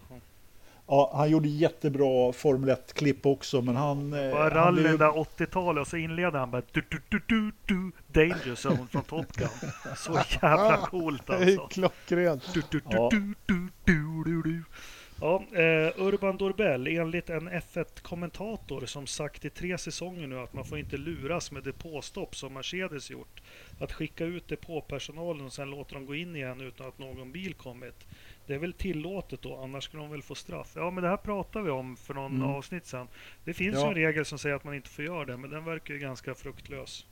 Ja. 0.91 1.11
han 1.15 1.31
gjorde 1.31 1.49
jättebra 1.49 2.33
Formel 2.33 2.71
1-klipp 2.71 3.27
också, 3.27 3.63
men 3.63 3.77
han... 3.77 4.13
eh, 4.13 4.31
Bara 4.31 4.43
han 4.43 4.51
rallyn 4.51 4.83
blev- 4.83 4.99
där 4.99 5.11
80-talet 5.11 5.81
och 5.81 5.87
så 5.89 5.97
inleder 5.97 6.39
han 6.39 6.51
bara 6.51 6.63
du, 6.73 6.83
du, 6.91 7.01
du, 7.09 7.21
du, 7.27 7.53
du, 7.67 7.91
Danger 8.07 8.55
Zone 8.69 8.87
från 8.91 9.03
Top 9.03 9.33
Gun. 9.33 9.49
Så 9.97 10.13
jävla 10.43 10.77
coolt 10.91 11.27
Det 11.27 11.33
är 11.33 11.43
alltså. 11.43 11.67
klockrent. 11.67 12.55
Du, 12.55 12.63
du, 12.71 12.79
du, 12.79 12.97
Ja. 12.97 13.09
du, 13.13 13.35
du, 13.47 13.69
du, 13.85 14.23
du, 14.25 14.43
du. 14.43 14.63
Ja, 15.21 15.43
eh, 15.53 15.93
Urban 16.07 16.37
Dorbell, 16.37 16.87
enligt 16.87 17.31
en 17.31 17.49
F1-kommentator 17.49 18.87
som 18.87 19.07
sagt 19.07 19.45
i 19.45 19.51
tre 19.51 19.79
säsonger 19.79 20.27
nu 20.27 20.39
att 20.39 20.53
man 20.53 20.65
får 20.65 20.79
inte 20.79 20.97
luras 20.97 21.53
med 21.53 21.63
depåstopp 21.63 22.37
som 22.37 22.53
Mercedes 22.55 23.11
gjort. 23.11 23.41
Att 23.81 23.93
skicka 23.93 24.25
ut 24.25 24.49
depåpersonalen 24.49 25.47
och 25.47 25.53
sen 25.53 25.71
låta 25.71 25.95
dem 25.95 26.07
gå 26.07 26.15
in 26.15 26.37
igen 26.37 26.61
utan 26.61 26.89
att 26.89 26.99
någon 26.99 27.33
bil 27.33 27.55
kommit. 27.55 28.07
Det 28.49 28.55
är 28.55 28.59
väl 28.59 28.73
tillåtet 28.73 29.43
då, 29.43 29.57
annars 29.57 29.85
skulle 29.85 30.03
de 30.03 30.11
väl 30.11 30.23
få 30.23 30.35
straff. 30.35 30.73
Ja, 30.77 30.91
men 30.91 31.03
det 31.03 31.09
här 31.11 31.17
pratade 31.17 31.65
vi 31.65 31.71
om 31.71 31.97
för 31.97 32.15
någon 32.15 32.35
Mm. 32.37 32.49
avsnitt 32.49 32.87
sedan. 32.87 33.07
Det 33.45 33.55
finns 33.55 33.75
Ja. 33.75 33.83
ju 33.83 33.89
en 33.89 33.95
regel 33.95 34.25
som 34.25 34.39
säger 34.39 34.57
att 34.57 34.65
man 34.65 34.75
inte 34.75 34.89
får 34.89 35.05
göra 35.05 35.25
det, 35.25 35.37
men 35.37 35.51
den 35.51 35.65
verkar 35.65 35.95
ju 35.95 36.01
ganska 36.01 36.35
fruktlös. 36.35 37.07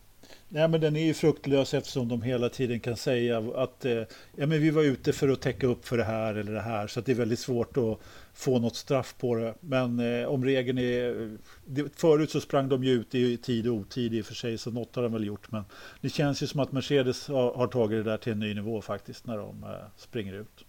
Nej, 0.48 0.68
men 0.68 0.80
den 0.80 0.96
är 0.96 1.04
ju 1.04 1.14
fruktlös 1.14 1.74
eftersom 1.74 2.08
de 2.08 2.22
hela 2.22 2.48
tiden 2.48 2.80
kan 2.80 2.96
säga 2.96 3.38
att 3.38 3.84
eh, 3.84 3.92
ja, 4.36 4.46
men 4.46 4.50
vi 4.50 4.70
var 4.70 4.82
ute 4.82 5.12
för 5.12 5.28
att 5.28 5.40
täcka 5.40 5.66
upp 5.66 5.86
för 5.86 5.96
det 5.96 6.04
här 6.04 6.34
eller 6.34 6.52
det 6.52 6.60
här. 6.60 6.86
Så 6.86 7.00
att 7.00 7.06
det 7.06 7.12
är 7.12 7.16
väldigt 7.16 7.38
svårt 7.38 7.76
att 7.76 7.98
få 8.34 8.58
något 8.58 8.76
straff 8.76 9.14
på 9.18 9.34
det. 9.34 9.54
Men 9.60 10.00
eh, 10.20 10.26
om 10.28 10.44
regeln 10.44 10.78
är... 10.78 11.36
Det, 11.66 11.96
förut 11.98 12.30
så 12.30 12.40
sprang 12.40 12.68
de 12.68 12.84
ju 12.84 12.92
ut 12.92 13.14
i 13.14 13.36
tid 13.36 13.68
och 13.68 13.74
otid 13.74 14.14
i 14.14 14.22
och 14.22 14.26
för 14.26 14.34
sig, 14.34 14.58
så 14.58 14.70
något 14.70 14.96
har 14.96 15.02
de 15.02 15.12
väl 15.12 15.24
gjort. 15.26 15.52
Men 15.52 15.64
det 16.00 16.08
känns 16.08 16.42
ju 16.42 16.46
som 16.46 16.60
att 16.60 16.72
Mercedes 16.72 17.28
har, 17.28 17.54
har 17.54 17.66
tagit 17.66 18.04
det 18.04 18.10
där 18.10 18.16
till 18.16 18.32
en 18.32 18.38
ny 18.40 18.54
nivå 18.54 18.82
faktiskt 18.82 19.26
när 19.26 19.36
de 19.38 19.64
eh, 19.64 19.70
springer 19.96 20.34
ut. 20.34 20.64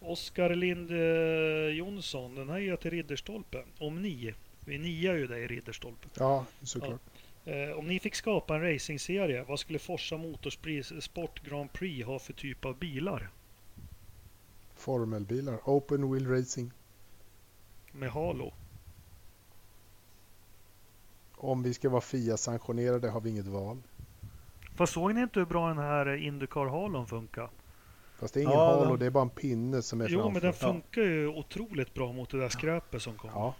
Oskar 0.00 0.54
Lind 0.54 0.90
eh, 0.90 1.76
Jonsson, 1.76 2.34
den 2.34 2.48
här 2.48 2.56
är 2.56 2.60
jag 2.60 2.80
till 2.80 2.90
Ridderstolpe. 2.90 3.64
Om 3.78 4.02
ni, 4.02 4.34
vi 4.64 4.78
niar 4.78 5.14
ju 5.14 5.26
dig 5.26 5.42
i 5.42 5.46
Ridderstolpe. 5.46 6.08
Ja, 6.14 6.44
såklart. 6.62 7.00
Eh, 7.44 7.78
om 7.78 7.86
ni 7.86 8.00
fick 8.00 8.14
skapa 8.14 8.54
en 8.54 8.62
racingserie, 8.62 9.44
vad 9.48 9.60
skulle 9.60 9.78
Forsa 9.78 10.16
Motorsport 10.16 11.42
Grand 11.42 11.72
Prix 11.72 12.06
ha 12.06 12.18
för 12.18 12.32
typ 12.32 12.64
av 12.64 12.78
bilar? 12.78 13.30
Formelbilar. 14.76 15.58
Open 15.64 16.12
wheel 16.12 16.26
racing. 16.26 16.72
Med 17.92 18.10
halo? 18.10 18.52
Om 21.36 21.62
vi 21.62 21.74
ska 21.74 21.88
vara 21.88 22.00
FIA-sanktionerade 22.00 23.10
har 23.10 23.20
vi 23.20 23.30
inget 23.30 23.46
val. 23.46 23.82
Fast 24.76 24.92
såg 24.92 25.14
ni 25.14 25.20
inte 25.20 25.38
hur 25.38 25.46
bra 25.46 25.68
den 25.68 25.78
här 25.78 26.16
Indycar-halon 26.16 27.06
funkar? 27.06 27.50
Fast 28.18 28.34
det 28.34 28.40
är 28.40 28.42
ingen 28.42 28.54
Ja, 28.54 28.74
halo, 28.76 28.90
den- 28.90 28.98
det 28.98 29.06
är 29.06 29.10
bara 29.10 29.22
en 29.22 29.30
pinne 29.30 29.82
som 29.82 30.00
är 30.00 30.08
Jo, 30.08 30.18
framför. 30.20 30.32
men 30.32 30.42
den 30.42 30.52
funkar 30.52 31.02
ju 31.02 31.28
otroligt 31.28 31.94
bra 31.94 32.12
mot 32.12 32.30
det 32.30 32.40
där 32.40 32.48
skräpet 32.48 33.02
som 33.02 33.14
kom. 33.14 33.30
Ja, 33.34 33.54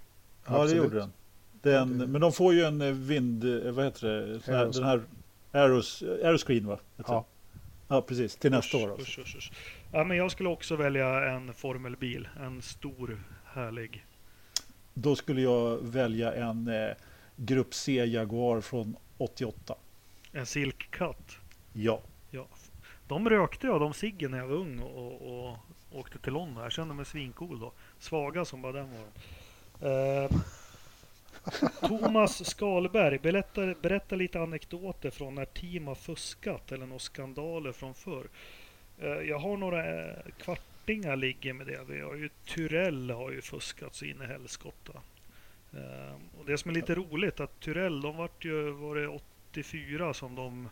Ja, 0.46 0.64
det 0.64 0.76
gjorde 0.76 0.98
den. 0.98 1.12
den 1.62 2.10
Men 2.12 2.20
de 2.20 2.32
får 2.32 2.54
ju 2.54 2.62
en 2.62 2.80
eh, 2.80 2.92
vind... 2.92 3.44
eh, 3.66 3.72
Vad 3.72 3.84
heter 3.84 4.06
det? 4.08 4.40
Sån 4.40 4.54
här, 4.54 4.66
den 4.66 4.84
här 4.84 5.02
Aeros, 5.52 6.02
Aeroscreen 6.02 6.66
va? 6.66 6.78
Ja. 6.96 7.24
ja, 7.88 8.02
precis. 8.02 8.36
Till 8.36 8.50
nästa 8.50 8.76
Usch, 8.78 8.84
år. 8.84 8.90
Alltså. 8.92 9.20
usch, 9.20 9.26
usch, 9.28 9.36
usch. 9.36 9.52
Ja, 9.92 10.04
men 10.04 10.16
jag 10.16 10.30
skulle 10.30 10.48
också 10.48 10.76
välja 10.76 11.30
en 11.30 11.54
formelbil. 11.54 12.28
En 12.40 12.62
stor, 12.62 13.22
härlig. 13.44 14.04
Då 14.94 15.16
skulle 15.16 15.40
jag 15.40 15.78
välja 15.82 16.32
en 16.34 16.68
eh, 16.68 16.90
Grupp 17.36 17.74
C 17.74 18.04
Jaguar 18.04 18.60
från 18.60 18.96
88. 19.18 19.74
En 20.32 20.46
Silk 20.46 20.90
Cut. 20.90 21.36
Ja. 21.72 22.00
De 23.08 23.28
rökte 23.28 23.66
jag, 23.66 23.80
de 23.80 23.94
ciggen 23.94 24.30
när 24.30 24.38
jag 24.38 24.46
var 24.46 24.56
ung 24.56 24.78
och, 24.78 25.46
och 25.48 25.56
åkte 25.92 26.18
till 26.18 26.32
London. 26.32 26.62
Jag 26.62 26.72
kände 26.72 26.94
mig 26.94 27.04
svincool 27.04 27.60
då. 27.60 27.72
Svaga 27.98 28.44
som 28.44 28.62
bara 28.62 28.72
den 28.72 28.88
var 28.90 28.98
de. 28.98 30.24
Eh, 30.24 30.30
Thomas 31.88 32.46
Skalberg, 32.46 33.18
berätta, 33.18 33.74
berätta 33.82 34.16
lite 34.16 34.40
anekdoter 34.40 35.10
från 35.10 35.34
när 35.34 35.44
team 35.44 35.86
har 35.86 35.94
fuskat 35.94 36.72
eller 36.72 36.86
några 36.86 36.98
skandaler 36.98 37.72
från 37.72 37.94
förr. 37.94 38.28
Eh, 38.98 39.08
jag 39.08 39.38
har 39.38 39.56
några 39.56 39.86
eh, 39.86 40.16
kvartingar 40.38 41.16
ligger 41.16 41.52
med 41.52 41.66
det. 41.66 41.80
Vi 41.88 42.00
har 42.00 42.14
ju 42.14 42.28
Tyrell 42.44 43.10
har 43.10 43.30
ju 43.30 43.42
fuskat 43.42 43.94
så 43.94 44.04
in 44.04 44.22
i 44.22 44.26
helskotta. 44.26 44.92
Eh, 45.72 46.14
och 46.38 46.46
det 46.46 46.58
som 46.58 46.70
är 46.70 46.74
lite 46.74 46.94
roligt 46.94 47.40
att 47.40 47.60
Tyrell, 47.60 48.00
de 48.00 48.16
vart 48.16 48.44
ju, 48.44 48.70
var 48.70 48.96
det 48.96 49.08
84 49.08 50.14
som 50.14 50.34
de 50.34 50.68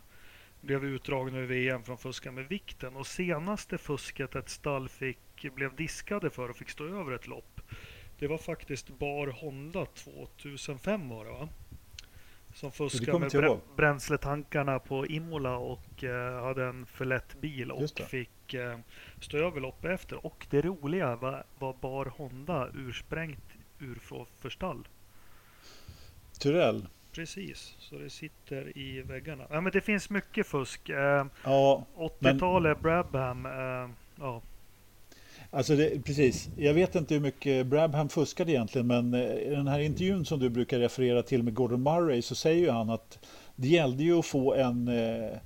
blev 0.61 0.85
utdragna 0.85 1.37
ur 1.37 1.45
VM 1.45 1.83
från 1.83 1.97
fuska 1.97 2.31
med 2.31 2.47
vikten. 2.47 2.95
Och 2.95 3.07
senaste 3.07 3.77
fusket 3.77 4.35
ett 4.35 4.49
stall 4.49 4.89
fick, 4.89 5.53
blev 5.55 5.75
diskade 5.75 6.29
för 6.29 6.49
och 6.49 6.57
fick 6.57 6.69
stå 6.69 6.85
över 6.85 7.11
ett 7.11 7.27
lopp. 7.27 7.61
Det 8.19 8.27
var 8.27 8.37
faktiskt 8.37 8.99
Bar 8.99 9.27
Honda 9.27 9.85
2005 9.85 11.09
var 11.09 11.25
det 11.25 11.31
va? 11.31 11.49
Som 12.53 12.71
fuskade 12.71 13.19
med 13.19 13.33
ihåg. 13.33 13.59
bränsletankarna 13.75 14.79
på 14.79 15.07
Imola 15.07 15.57
och 15.57 16.03
eh, 16.03 16.43
hade 16.43 16.65
en 16.65 16.85
för 16.85 17.05
lätt 17.05 17.41
bil 17.41 17.71
och 17.71 17.99
fick 18.07 18.53
eh, 18.53 18.79
stå 19.21 19.37
över 19.37 19.61
loppet 19.61 19.91
efter. 19.91 20.25
Och 20.25 20.47
det 20.49 20.61
roliga 20.61 21.15
var, 21.15 21.43
var 21.59 21.73
Bar 21.73 22.05
Honda 22.05 22.69
ursprängt 22.75 23.43
ur 23.79 23.95
för, 24.39 24.49
stall. 24.49 24.87
Tyrell. 26.39 26.87
Precis, 27.17 27.75
så 27.79 27.95
det 27.97 28.09
sitter 28.09 28.77
i 28.77 29.01
väggarna. 29.01 29.43
Ja, 29.49 29.61
men 29.61 29.71
det 29.71 29.81
finns 29.81 30.09
mycket 30.09 30.47
fusk. 30.47 30.89
Eh, 30.89 31.25
Ja, 31.43 31.85
80-talet, 31.97 32.81
Brabham. 32.81 33.45
Eh, 33.45 33.89
ja. 34.19 34.41
alltså 35.51 35.75
det, 35.75 36.05
precis. 36.05 36.49
Jag 36.57 36.73
vet 36.73 36.95
inte 36.95 37.13
hur 37.13 37.21
mycket 37.21 37.67
Brabham 37.67 38.09
fuskade 38.09 38.51
egentligen, 38.51 38.87
men 38.87 39.13
eh, 39.13 39.37
i 39.37 39.49
den 39.49 39.67
här 39.67 39.79
intervjun 39.79 40.25
som 40.25 40.39
du 40.39 40.49
brukar 40.49 40.79
referera 40.79 41.23
till 41.23 41.43
med 41.43 41.53
Gordon 41.53 41.83
Murray 41.83 42.21
så 42.21 42.35
säger 42.35 42.61
ju 42.61 42.69
han 42.69 42.89
att 42.89 43.19
det 43.55 43.67
gällde 43.67 44.03
ju 44.03 44.19
att 44.19 44.25
få 44.25 44.53
en 44.53 44.87
eh, 44.87 45.37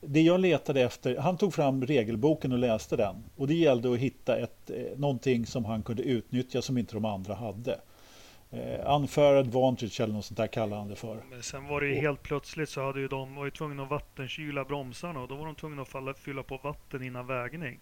det 0.00 0.20
jag 0.20 0.40
letade 0.40 0.80
efter, 0.80 1.16
han 1.16 1.36
tog 1.36 1.54
fram 1.54 1.86
regelboken 1.86 2.52
och 2.52 2.58
läste 2.58 2.96
den 2.96 3.16
och 3.36 3.46
det 3.46 3.54
gällde 3.54 3.92
att 3.92 3.98
hitta 3.98 4.36
ett, 4.36 4.70
eh, 4.70 4.98
någonting 4.98 5.46
som 5.46 5.64
han 5.64 5.82
kunde 5.82 6.02
utnyttja 6.02 6.62
som 6.62 6.78
inte 6.78 6.94
de 6.94 7.04
andra 7.04 7.34
hade. 7.34 7.80
Eh, 8.56 8.94
unfair 8.94 9.34
advantage 9.36 10.00
eller 10.00 10.14
något 10.14 10.24
sånt 10.24 10.36
där 10.38 10.46
kallar 10.46 10.76
han 10.76 10.88
det 10.88 10.96
för. 10.96 11.22
Men 11.30 11.42
sen 11.42 11.66
var 11.68 11.80
det 11.80 11.86
ju 11.88 11.94
helt 11.94 12.22
plötsligt 12.22 12.68
så 12.68 12.84
hade 12.86 13.00
ju 13.00 13.08
de 13.08 13.34
var 13.34 13.44
ju 13.44 13.50
tvungna 13.50 13.82
att 13.82 13.90
vattenkyla 13.90 14.64
bromsarna 14.64 15.20
och 15.20 15.28
då 15.28 15.36
var 15.36 15.46
de 15.46 15.54
tvungna 15.54 15.82
att 15.82 15.88
falla, 15.88 16.14
fylla 16.14 16.42
på 16.42 16.56
vatten 16.62 17.02
innan 17.02 17.26
vägning. 17.26 17.78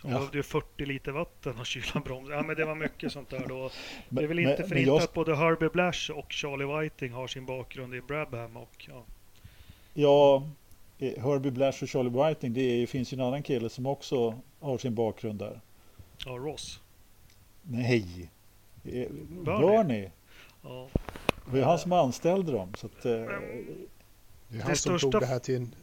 Så 0.00 0.06
de 0.06 0.12
Ja. 0.12 0.18
behövde 0.18 0.38
ju 0.38 0.42
40 0.42 0.86
liter 0.86 1.12
vatten 1.12 1.58
och 1.60 1.66
kyla 1.66 2.00
bromsar. 2.00 2.34
Ja 2.34 2.42
men 2.42 2.56
det 2.56 2.64
var 2.64 2.74
mycket 2.74 3.12
sånt 3.12 3.30
där 3.30 3.44
då. 3.48 3.58
Men- 3.62 3.70
Det 4.08 4.22
är 4.22 4.26
väl 4.28 4.36
men- 4.40 4.50
inte 4.50 4.56
för 4.68 4.76
inte 4.76 4.90
jag- 4.90 5.02
att 5.02 5.12
både 5.14 5.36
Herbie 5.36 5.68
Blash 5.68 6.10
och 6.14 6.32
Charlie 6.32 6.80
Whiting 6.82 7.12
har 7.12 7.26
sin 7.26 7.46
bakgrund 7.46 7.94
i 7.94 8.00
Brabham 8.00 8.56
och 8.56 8.86
ja. 8.88 9.04
Ja, 9.94 10.48
eh, 10.98 11.22
Herbie 11.24 11.50
Blash 11.50 11.82
och 11.82 11.88
Charlie 11.88 12.10
Whiting, 12.28 12.52
det 12.54 12.60
är, 12.82 12.86
finns 12.86 13.12
ju 13.12 13.14
en 13.14 13.20
annan 13.26 13.42
kille 13.42 13.68
som 13.68 13.86
också 13.86 14.34
har 14.60 14.78
sin 14.78 14.94
bakgrund 14.94 15.38
där. 15.38 15.60
ja 16.26 16.32
Ross. 16.32 16.80
Nej, 17.62 18.04
Eh, 18.22 18.28
Bernie. 18.86 19.44
Bernie. 19.44 20.10
Ja. 20.62 20.88
Det 21.44 21.50
var 21.50 21.58
ju 21.58 21.64
han 21.64 21.78
som 21.78 21.92
anställde 21.92 22.52
dem. 22.52 22.74
Så 22.76 22.86
att, 22.86 23.04
eh, 23.04 23.12
Det 23.12 23.18
är 23.18 23.64
Det 24.48 24.58
han 24.58 24.66
som 24.66 24.76
största 24.76 25.10
tog 25.10 25.20
det 25.22 25.26
här 25.26 25.38
till 25.38 25.56
en, 25.56 25.74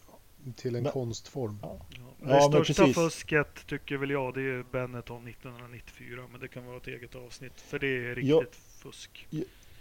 till 0.55 0.75
en 0.75 0.83
Men- 0.83 0.91
konstform. 0.91 1.59
Ja. 1.61 1.79
Ja, 1.91 2.05
Det 2.19 2.25
men 2.25 2.41
största 2.41 2.83
precis. 2.83 2.95
fusket 2.95 3.67
tycker 3.67 3.97
väl 3.97 4.09
jag 4.09 4.33
det 4.33 4.41
är 4.41 4.63
Benetton 4.71 5.27
1994 5.27 6.21
men 6.31 6.41
det 6.41 6.47
kan 6.47 6.65
vara 6.65 6.77
ett 6.77 6.87
eget 6.87 7.15
avsnitt 7.15 7.61
för 7.61 7.79
det 7.79 7.87
är 7.87 8.15
riktigt 8.15 8.29
Ja. 8.29 8.43
fusk. 8.81 9.27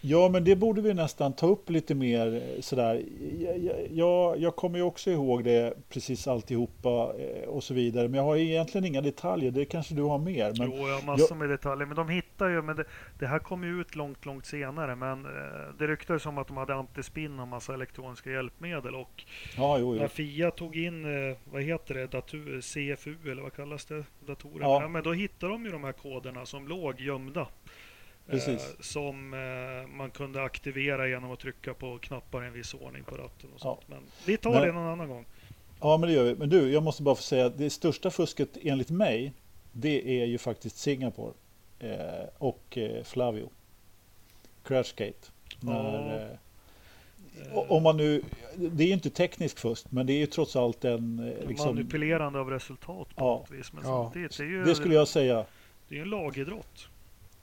Ja, 0.05 0.29
men 0.29 0.45
det 0.45 0.57
borde 0.57 0.81
vi 0.81 0.95
nästan 0.95 1.33
ta 1.33 1.47
upp 1.47 1.71
lite 1.71 1.95
mer 1.95 2.35
eh, 2.35 2.61
sådär. 2.61 3.03
Jag, 3.39 3.87
jag, 3.91 4.39
jag 4.39 4.57
kommer 4.57 4.79
ju 4.79 4.85
också 4.85 5.11
ihåg 5.11 5.45
det 5.45 5.75
precis 5.89 6.29
alltihopa 6.29 7.15
eh, 7.19 7.49
och 7.49 7.65
så 7.65 7.75
vidare. 7.75 8.09
Men 8.09 8.19
jag 8.19 8.25
har 8.25 8.37
egentligen 8.37 8.85
inga 8.85 9.01
detaljer. 9.01 9.51
Det 9.51 9.65
kanske 9.65 9.95
du 9.95 10.03
har 10.03 10.19
mer. 10.19 10.55
Men 10.59 10.71
jo, 10.71 10.89
jag 10.89 10.95
har 10.95 11.07
massor 11.07 11.27
jag... 11.31 11.39
med 11.39 11.49
detaljer. 11.49 11.87
Men 11.87 11.97
de 11.97 12.09
hittar 12.09 12.49
ju, 12.49 12.63
men 12.63 12.77
det, 12.77 12.85
det, 13.19 13.27
här 13.27 13.39
kom 13.39 13.65
ju 13.65 13.81
ut 13.81 13.97
långt, 13.97 14.27
långt 14.27 14.47
senare. 14.47 14.97
Men 14.97 15.27
eh, 15.27 15.31
det 15.79 15.87
ryktades 15.87 16.27
om 16.27 16.39
att 16.39 16.49
de 16.49 16.57
hade 16.57 16.75
antispinn 16.75 17.41
och 17.41 17.49
massa 17.49 17.75
elektroniska 17.75 18.31
hjälpmedel. 18.31 18.95
Och 18.95 19.25
ja, 19.57 19.79
jo, 19.79 19.95
jo. 19.95 20.01
när 20.01 20.09
Fia 20.09 20.51
tog 20.51 20.77
in, 20.77 21.07
vad 21.45 21.63
heter 21.63 21.95
det, 21.95 22.07
dator, 22.07 22.61
CFU 22.61 23.31
eller 23.31 23.43
vad 23.43 23.53
kallas 23.53 23.85
det? 23.85 24.05
Datorer. 24.27 24.63
Ja. 24.63 24.89
men 24.89 25.03
då 25.03 25.13
hittade 25.13 25.53
de 25.53 25.65
ju 25.65 25.71
de 25.71 25.85
här 25.85 25.93
koderna 25.93 26.47
som 26.47 26.69
låg 26.69 27.01
gömda. 27.01 27.49
Eh, 28.29 28.59
som 28.81 29.35
eh, 29.35 29.89
man 29.89 30.11
kunde 30.11 30.43
aktivera 30.43 31.09
genom 31.09 31.33
att 31.33 31.41
trycka 31.41 31.75
på 31.75 31.99
knappar 31.99 32.45
i 32.45 32.47
en 32.47 32.53
viss 32.53 32.75
ordning 32.75 33.05
på 33.05 33.17
ratten. 33.17 33.51
Och 33.55 33.61
sånt. 33.61 33.81
Ja. 33.87 33.95
Men 33.95 34.03
vi 34.27 34.37
tar 34.37 34.51
men, 34.51 34.63
det 34.63 34.73
någon 34.73 34.89
annan 34.89 35.09
gång. 35.09 35.27
Ja, 35.81 35.97
men 35.97 36.09
det 36.09 36.15
gör 36.15 36.25
vi. 36.25 36.35
Men 36.35 36.49
du, 36.49 36.73
jag 36.73 36.83
måste 36.83 37.03
bara 37.03 37.15
få 37.15 37.23
säga 37.23 37.47
att 37.47 37.59
det 37.59 37.71
största 37.71 38.11
fusket 38.11 38.49
enligt 38.63 38.91
mig, 38.91 39.33
det 39.73 40.23
är 40.23 40.27
ju 40.27 40.39
faktiskt 40.39 40.79
Singapore 40.79 41.33
eh, 41.79 42.29
och 42.39 42.79
eh, 42.79 43.05
Flavio. 43.05 43.51
Crashgate. 44.65 45.31
När, 45.61 46.29
ja. 47.53 47.53
eh, 47.53 47.71
om 47.71 47.83
man 47.83 47.97
nu, 47.97 48.23
det 48.57 48.85
är 48.85 48.89
ju 48.89 48.95
inte 48.95 49.11
teknisk 49.11 49.59
fusk, 49.59 49.87
men 49.91 50.07
det 50.07 50.13
är 50.13 50.19
ju 50.19 50.27
trots 50.27 50.57
allt 50.57 50.85
en... 50.85 51.35
Liksom, 51.49 51.75
Manipulerande 51.75 52.39
av 52.39 52.51
resultat 52.51 53.09
på 53.17 53.25
ja. 53.25 53.25
något 53.25 53.51
vis. 53.51 53.73
Men 53.73 53.85
ja. 53.85 54.11
det, 54.15 54.41
är 54.41 54.45
ju, 54.45 54.65
det 54.65 54.75
skulle 54.75 54.95
jag 54.95 55.09
säga. 55.09 55.45
Det 55.89 55.95
är 55.95 55.97
ju 55.97 56.03
en 56.03 56.11
lagidrott. 56.11 56.89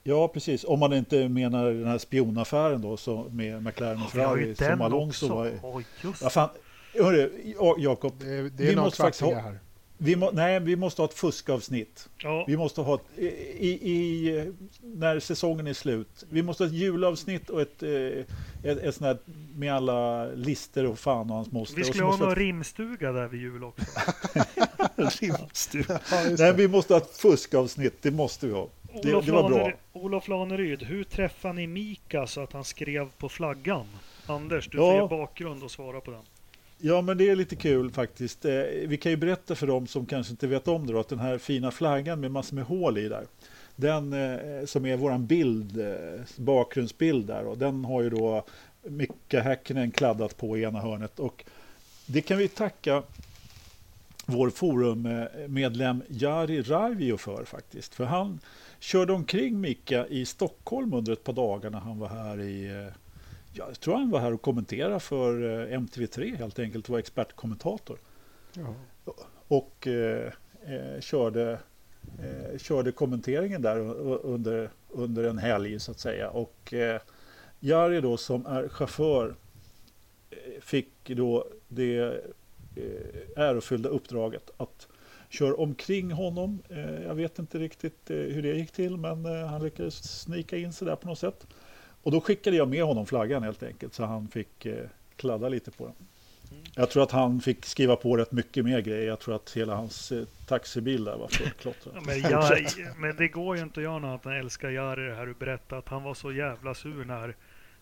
Ja, 0.02 0.28
precis. 0.28 0.64
Om 0.64 0.78
man 0.78 0.92
inte 0.92 1.28
menar 1.28 1.70
den 1.70 1.86
här 1.86 1.98
spionaffären 1.98 2.82
då 2.82 2.96
så 2.96 3.26
med 3.30 3.62
McLaren 3.62 4.02
och 4.02 4.10
Ferrari 4.10 4.54
ja, 4.58 4.70
som 4.70 4.82
Alonso 4.82 5.26
också. 5.26 5.34
var... 5.34 5.48
Oh, 5.62 5.82
just. 6.02 6.22
Ja, 6.22 6.30
fan. 6.30 6.48
Hörru, 6.94 7.54
Jakob. 7.78 8.12
Det, 8.18 8.50
det 8.50 8.64
är 8.64 8.68
vi 8.68 8.76
måste 8.76 9.02
faktiskt 9.02 9.22
ha... 9.22 9.34
här. 9.34 9.58
Vi, 10.02 10.16
må, 10.16 10.30
nej, 10.30 10.60
vi 10.60 10.76
måste 10.76 11.02
ha 11.02 11.08
ett 11.08 11.14
fuskavsnitt. 11.14 12.08
Ja. 12.18 12.44
Vi 12.46 12.56
måste 12.56 12.80
ha 12.80 12.94
ett, 12.94 13.18
i, 13.58 13.68
i, 13.68 14.52
när 14.82 15.20
säsongen 15.20 15.66
är 15.66 15.72
slut. 15.72 16.24
Vi 16.30 16.42
måste 16.42 16.62
ha 16.62 16.68
ett 16.68 16.74
julavsnitt 16.74 17.50
och 17.50 17.60
ett, 17.60 17.82
ett, 17.82 18.26
ett, 18.64 18.78
ett 18.78 18.94
sånt 18.94 19.06
här 19.06 19.18
med 19.56 19.74
alla 19.74 20.26
lister 20.26 20.86
och 20.86 20.98
fan 20.98 21.30
och 21.30 21.36
hans 21.36 21.52
moster. 21.52 21.76
Vi 21.76 21.84
skulle 21.84 22.04
ha 22.04 22.16
någon 22.16 22.32
ett... 22.32 22.38
rimstuga 22.38 23.12
där 23.12 23.28
vid 23.28 23.40
jul 23.40 23.64
också. 23.64 23.84
rimstuga. 25.20 26.00
Ja, 26.10 26.36
nej, 26.38 26.52
vi 26.52 26.68
måste 26.68 26.94
ha 26.94 27.00
ett 27.00 27.16
fuskavsnitt. 27.16 27.94
Det 28.02 28.10
måste 28.10 28.46
vi 28.46 28.52
ha. 28.52 28.68
Det, 29.02 29.10
Olof, 29.10 29.26
det 29.26 29.32
var 29.32 29.48
bra. 29.48 29.72
Olof 30.02 30.28
Laneryd, 30.28 30.82
hur 30.82 31.04
träffade 31.04 31.54
ni 31.54 31.66
Mika 31.66 32.26
så 32.26 32.40
att 32.40 32.52
han 32.52 32.64
skrev 32.64 33.08
på 33.18 33.28
flaggan? 33.28 33.86
Anders, 34.26 34.68
du 34.68 34.78
får 34.78 34.94
ja. 34.94 35.02
ge 35.02 35.08
bakgrund 35.08 35.62
och 35.62 35.70
svara 35.70 36.00
på 36.00 36.10
den. 36.10 36.20
Ja, 36.78 37.00
men 37.00 37.18
det 37.18 37.28
är 37.28 37.36
lite 37.36 37.56
kul 37.56 37.90
faktiskt. 37.90 38.44
Eh, 38.44 38.52
vi 38.86 38.96
kan 38.96 39.12
ju 39.12 39.16
berätta 39.16 39.54
för 39.54 39.66
dem 39.66 39.86
som 39.86 40.06
kanske 40.06 40.30
inte 40.30 40.46
vet 40.46 40.68
om 40.68 40.86
det 40.86 40.92
då, 40.92 41.00
att 41.00 41.08
den 41.08 41.18
här 41.18 41.38
fina 41.38 41.70
flaggan 41.70 42.20
med 42.20 42.30
massor 42.30 42.56
med 42.56 42.64
hål 42.64 42.98
i 42.98 43.08
där, 43.08 43.26
den 43.76 44.12
eh, 44.12 44.66
som 44.66 44.86
är 44.86 44.96
våran 44.96 45.26
bild, 45.26 45.80
eh, 45.80 46.20
bakgrundsbild 46.36 47.26
där, 47.26 47.44
och 47.44 47.58
den 47.58 47.84
har 47.84 48.02
ju 48.02 48.10
då 48.10 48.44
Mika 48.82 49.40
Häkkinen 49.40 49.90
kladdat 49.90 50.36
på 50.36 50.58
i 50.58 50.62
ena 50.62 50.80
hörnet. 50.80 51.18
Och 51.18 51.44
det 52.06 52.20
kan 52.20 52.38
vi 52.38 52.48
tacka 52.48 53.02
vår 54.26 54.50
forummedlem 54.50 56.02
Jari 56.08 56.62
Raivio 56.62 57.16
för 57.16 57.44
faktiskt. 57.44 57.94
För 57.94 58.04
han 58.04 58.40
körde 58.80 59.12
omkring 59.12 59.60
Mika 59.60 60.06
i 60.06 60.26
Stockholm 60.26 60.94
under 60.94 61.12
ett 61.12 61.24
par 61.24 61.32
dagar 61.32 61.70
när 61.70 61.80
han 61.80 61.98
var 61.98 62.08
här 62.08 62.40
i 62.40 62.90
jag 63.52 63.80
tror 63.80 63.94
han 63.94 64.10
var 64.10 64.20
här 64.20 64.32
och 64.32 64.42
kommenterade 64.42 65.00
för 65.00 65.42
eh, 65.42 65.78
MTV3 65.78 66.36
helt 66.36 66.58
enkelt, 66.58 66.88
var 66.88 66.98
expertkommentator. 66.98 67.98
Ja. 68.52 68.74
Och 69.48 69.86
eh, 69.86 70.32
eh, 70.64 71.00
körde, 71.00 71.58
eh, 72.18 72.58
körde 72.58 72.92
kommenteringen 72.92 73.62
där 73.62 73.78
under, 74.24 74.70
under 74.88 75.24
en 75.24 75.38
helg 75.38 75.80
så 75.80 75.90
att 75.90 75.98
säga. 75.98 76.30
Och 76.30 76.74
eh, 76.74 77.00
Jari 77.60 78.00
då 78.00 78.16
som 78.16 78.46
är 78.46 78.68
chaufför 78.68 79.34
eh, 80.30 80.36
fick 80.60 80.90
då 81.04 81.46
det 81.68 81.98
eh, 82.76 83.36
ärofyllda 83.36 83.88
uppdraget 83.88 84.50
att 84.56 84.88
köra 85.30 85.54
omkring 85.54 86.12
honom. 86.12 86.62
jag 87.04 87.14
vet 87.14 87.38
inte 87.38 87.58
riktigt 87.58 88.00
hur 88.06 88.42
det 88.42 88.48
gick 88.48 88.72
till 88.72 88.96
men 88.96 89.24
han 89.24 89.62
lyckades 89.62 90.20
snika 90.20 90.56
in 90.56 90.72
sig 90.72 90.86
där 90.86 90.96
på 90.96 91.08
något 91.08 91.18
sätt. 91.18 91.46
Och 92.02 92.12
då 92.12 92.20
skickade 92.20 92.56
jag 92.56 92.68
med 92.68 92.84
honom 92.84 93.06
flaggan 93.06 93.42
helt 93.42 93.62
enkelt 93.62 93.94
så 93.94 94.04
han 94.04 94.28
fick 94.28 94.66
eh, 94.66 94.86
kladda 95.16 95.48
lite 95.48 95.70
på 95.70 95.84
den. 95.84 95.94
Mm. 96.50 96.64
Jag 96.76 96.90
tror 96.90 97.02
att 97.02 97.10
han 97.10 97.40
fick 97.40 97.66
skriva 97.66 97.96
på 97.96 98.16
rätt 98.16 98.32
mycket 98.32 98.64
mer 98.64 98.80
grejer. 98.80 99.06
Jag 99.06 99.20
tror 99.20 99.34
att 99.34 99.56
hela 99.56 99.74
hans 99.74 100.12
eh, 100.12 100.24
taxibil 100.46 101.04
där 101.04 101.16
var 101.16 101.28
fullklottrad. 101.28 101.94
Ja, 101.94 102.00
men, 102.06 102.20
jag, 102.20 102.62
men 102.96 103.16
det 103.16 103.28
går 103.28 103.56
ju 103.56 103.62
inte 103.62 103.80
att 103.80 103.84
göra 103.84 103.98
något 103.98 104.08
annat 104.08 104.26
än 104.26 104.32
älska 104.32 104.70
Jari 104.70 105.06
det 105.06 105.14
här 105.14 105.26
du 105.26 105.76
att 105.76 105.88
han 105.88 106.02
var 106.02 106.14
så 106.14 106.32
jävla 106.32 106.74
sur 106.74 107.04
när 107.04 107.36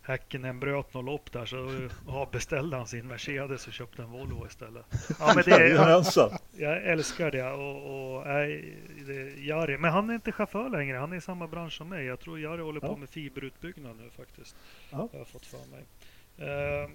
Häckenen 0.08 0.60
bröt 0.60 0.94
något 0.94 1.04
lopp 1.04 1.32
där 1.32 1.46
så 1.46 1.88
ja, 2.06 2.28
beställde 2.32 2.76
han 2.76 2.86
sin 2.86 3.08
Mercedes 3.08 3.66
och 3.66 3.72
köpte 3.72 4.02
en 4.02 4.10
Volvo 4.10 4.46
istället. 4.46 4.86
Ja, 5.20 5.32
men 5.34 5.44
det, 5.44 5.68
jag, 6.16 6.32
jag 6.56 6.82
älskar 6.82 7.30
det 7.30 7.50
och, 7.50 8.16
och 8.16 8.26
nej, 8.26 8.74
det, 9.06 9.40
Jari. 9.40 9.78
Men 9.78 9.92
han 9.92 10.10
är 10.10 10.14
inte 10.14 10.32
chaufför 10.32 10.68
längre. 10.70 10.96
Han 10.96 11.12
är 11.12 11.16
i 11.16 11.20
samma 11.20 11.46
bransch 11.46 11.72
som 11.72 11.88
mig. 11.88 12.06
Jag 12.06 12.20
tror 12.20 12.40
Jari 12.40 12.62
håller 12.62 12.80
på 12.80 12.96
med 12.96 13.08
fiberutbyggnad 13.08 13.96
nu 13.96 14.10
faktiskt. 14.10 14.56
Ja. 14.90 15.08
Jag 15.12 15.18
har 15.18 15.24
fått 15.24 15.46
för 15.46 15.58
mig. 15.66 15.84
Uh, 16.48 16.90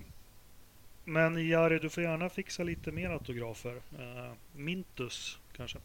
men 1.03 1.47
Jari, 1.47 1.80
du 1.80 1.89
får 1.89 2.03
gärna 2.03 2.30
fixa 2.30 2.64
lite 2.64 2.91
mer 2.91 3.09
autografer. 3.09 3.76
Uh, 3.76 4.32
Mintus 4.53 5.39
kanske. 5.57 5.80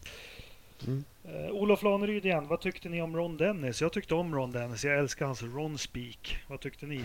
Mm. 0.87 1.05
Uh, 1.29 1.51
Olof 1.51 1.83
Laneryd 1.83 2.27
igen, 2.27 2.47
vad 2.49 2.61
tyckte 2.61 2.89
ni 2.89 3.03
om 3.03 3.17
Ron 3.17 3.37
Dennis? 3.37 3.81
Jag 3.81 3.93
tyckte 3.93 4.15
om 4.15 4.35
Ron 4.35 4.53
Dennis, 4.53 4.85
jag 4.85 4.99
älskar 4.99 5.27
hans 5.27 5.43
Ron 5.43 5.79
Speak. 5.79 6.37
Vad 6.49 6.61
tyckte 6.61 6.87
ni? 6.87 7.05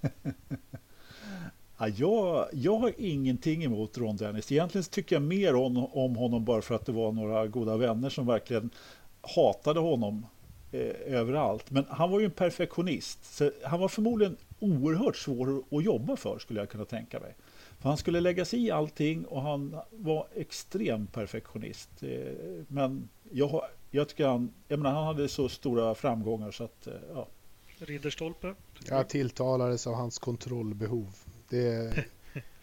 ja, 1.78 1.88
jag, 1.88 2.46
jag 2.52 2.76
har 2.76 2.92
ingenting 2.98 3.64
emot 3.64 3.98
Ron 3.98 4.16
Dennis. 4.16 4.52
Egentligen 4.52 4.84
tycker 4.84 5.16
jag 5.16 5.22
mer 5.22 5.54
om, 5.54 5.76
om 5.76 6.16
honom 6.16 6.44
bara 6.44 6.62
för 6.62 6.74
att 6.74 6.86
det 6.86 6.92
var 6.92 7.12
några 7.12 7.46
goda 7.46 7.76
vänner 7.76 8.08
som 8.08 8.26
verkligen 8.26 8.70
hatade 9.20 9.80
honom 9.80 10.26
eh, 10.72 11.14
överallt. 11.14 11.70
Men 11.70 11.84
han 11.88 12.10
var 12.10 12.20
ju 12.20 12.24
en 12.24 12.30
perfektionist. 12.30 13.34
Så 13.34 13.50
han 13.64 13.80
var 13.80 13.88
förmodligen 13.88 14.36
oerhört 14.58 15.16
svår 15.16 15.62
att 15.70 15.84
jobba 15.84 16.16
för 16.16 16.38
skulle 16.38 16.60
jag 16.60 16.68
kunna 16.68 16.84
tänka 16.84 17.20
mig. 17.20 17.34
För 17.84 17.88
han 17.88 17.98
skulle 17.98 18.20
lägga 18.20 18.44
sig 18.44 18.66
i 18.66 18.70
allting 18.70 19.24
och 19.24 19.42
han 19.42 19.76
var 19.90 20.28
extrem 20.34 21.06
perfektionist. 21.06 21.90
Eh, 22.02 22.08
men 22.68 23.08
jag, 23.30 23.64
jag 23.90 24.08
tycker 24.08 24.26
han, 24.26 24.52
jag 24.68 24.78
menar, 24.78 24.94
han 24.94 25.04
hade 25.04 25.28
så 25.28 25.48
stora 25.48 25.94
framgångar 25.94 26.50
så 26.50 26.64
att, 26.64 26.86
eh, 26.86 26.92
ja. 27.14 27.28
Ridderstolpe? 27.78 28.54
Jag 28.88 29.08
tilltalades 29.08 29.86
av 29.86 29.94
hans 29.94 30.18
kontrollbehov. 30.18 31.16
Det, 31.48 31.68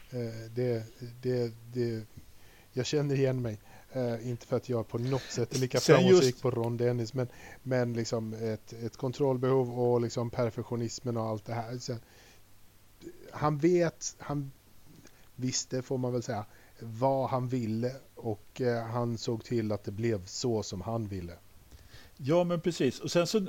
eh, 0.10 0.52
det, 0.56 0.84
det, 1.22 1.54
det, 1.74 2.06
jag 2.74 2.86
känner 2.86 3.16
igen 3.16 3.42
mig. 3.42 3.60
Uh, 3.96 4.30
inte 4.30 4.48
för 4.48 4.58
att 4.58 4.70
jag 4.70 4.88
på 4.88 4.98
något 4.98 5.22
sätt 5.22 5.56
är 5.56 5.60
lika 5.60 5.80
framgångsrik 5.80 6.24
just... 6.24 6.42
på 6.42 6.52
Ron 6.52 6.78
Dennis, 6.78 7.14
men, 7.14 7.28
men 7.64 7.94
liksom 7.94 8.34
ett, 8.34 8.74
ett 8.74 8.98
kontrollbehov 8.98 9.80
och 9.80 10.02
liksom 10.02 10.30
perfektionismen 10.30 11.18
och 11.18 11.24
allt 11.24 11.46
det 11.46 11.54
här. 11.54 11.78
Så, 11.78 11.96
han 13.32 13.58
vet, 13.58 14.16
han 14.20 14.52
visste, 15.42 15.82
får 15.82 15.98
man 15.98 16.14
väl 16.14 16.24
säga, 16.24 16.46
vad 16.80 17.30
han 17.30 17.48
ville 17.48 17.92
och 18.16 18.62
eh, 18.62 18.84
han 18.84 19.18
såg 19.18 19.44
till 19.44 19.72
att 19.72 19.84
det 19.84 19.92
blev 19.92 20.26
så 20.26 20.64
som 20.64 20.82
han 20.82 21.08
ville. 21.08 21.34
Ja, 22.24 22.44
men 22.44 22.62
precis. 22.62 23.00
Och 23.00 23.12
sen 23.12 23.28
så, 23.28 23.40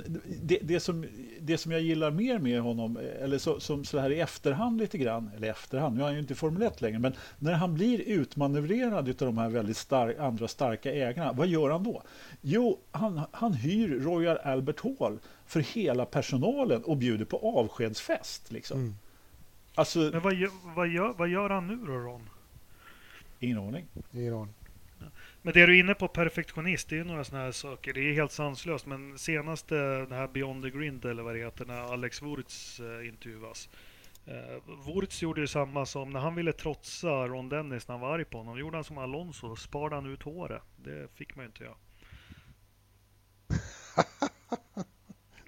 det, 0.41 0.59
det, 0.61 0.79
som, 0.79 1.05
det 1.39 1.57
som 1.57 1.71
jag 1.71 1.81
gillar 1.81 2.11
mer 2.11 2.39
med 2.39 2.61
honom, 2.61 2.99
eller 3.21 3.37
så, 3.37 3.59
som 3.59 3.85
så 3.85 3.99
här 3.99 4.09
i 4.09 4.19
efterhand 4.19 4.79
lite 4.79 4.97
grann, 4.97 5.31
eller 5.35 5.49
efterhand, 5.49 5.95
nu 5.95 6.01
är 6.01 6.05
han 6.05 6.13
ju 6.13 6.19
inte 6.19 6.35
Formel 6.35 6.63
1 6.63 6.81
längre, 6.81 6.99
men 6.99 7.13
när 7.39 7.53
han 7.53 7.73
blir 7.73 7.99
utmanövrerad 7.99 9.09
av 9.09 9.15
de 9.15 9.37
här 9.37 9.49
väldigt 9.49 9.77
stark, 9.77 10.19
andra 10.19 10.47
starka 10.47 10.91
ägarna, 10.91 11.33
vad 11.33 11.47
gör 11.47 11.69
han 11.69 11.83
då? 11.83 12.01
Jo, 12.41 12.79
han, 12.91 13.21
han 13.31 13.53
hyr 13.53 13.99
Royal 13.99 14.37
Albert 14.37 14.81
Hall 14.99 15.19
för 15.45 15.59
hela 15.59 16.05
personalen 16.05 16.83
och 16.83 16.97
bjuder 16.97 17.25
på 17.25 17.37
avskedsfest. 17.59 18.51
Liksom. 18.51 18.79
Mm. 18.79 18.95
Alltså, 19.75 19.99
Men 19.99 20.21
vad 20.21 20.33
gör, 20.33 20.51
vad, 20.75 20.87
gör, 20.87 21.13
vad 21.13 21.27
gör 21.27 21.49
han 21.49 21.67
nu 21.67 21.75
då, 21.75 21.93
Ron? 21.93 22.29
Ingen 23.39 23.57
aning. 23.57 23.85
Ingen 24.11 24.33
aning. 24.33 24.53
Men 25.41 25.53
det 25.53 25.65
du 25.65 25.75
är 25.75 25.79
inne 25.79 25.93
på, 25.93 26.07
perfektionist, 26.07 26.89
det 26.89 26.99
är 26.99 27.03
några 27.03 27.23
sådana 27.23 27.43
här 27.43 27.51
saker. 27.51 27.93
Det 27.93 27.99
är 27.99 28.13
helt 28.13 28.31
sanslöst. 28.31 28.85
Men 28.85 29.17
senaste, 29.17 29.75
det 30.05 30.15
här 30.15 30.27
Beyond 30.27 30.63
the 30.63 30.69
Grind 30.69 31.05
eller 31.05 31.23
vad 31.23 31.35
det 31.35 31.39
heter, 31.39 31.65
när 31.65 31.93
Alex 31.93 32.21
Wurz 32.21 32.79
eh, 32.79 33.07
intervjuas. 33.07 33.69
Eh, 34.25 34.61
Wurz 34.85 35.21
gjorde 35.21 35.41
ju 35.41 35.47
samma 35.47 35.85
som 35.85 36.09
när 36.09 36.19
han 36.19 36.35
ville 36.35 36.53
trotsa 36.53 37.27
Ron 37.27 37.49
Dennis 37.49 37.87
när 37.87 37.93
han 37.93 38.01
var 38.01 38.13
arg 38.13 38.25
på 38.25 38.37
honom. 38.37 38.59
gjorde 38.59 38.77
han 38.77 38.83
som 38.83 38.97
Alonso, 38.97 39.55
sparade 39.55 39.95
han 39.95 40.05
ut 40.05 40.23
håret. 40.23 40.63
Det 40.75 41.07
fick 41.15 41.35
man 41.35 41.45
ju 41.45 41.47
inte 41.47 41.63
göra. 41.63 41.75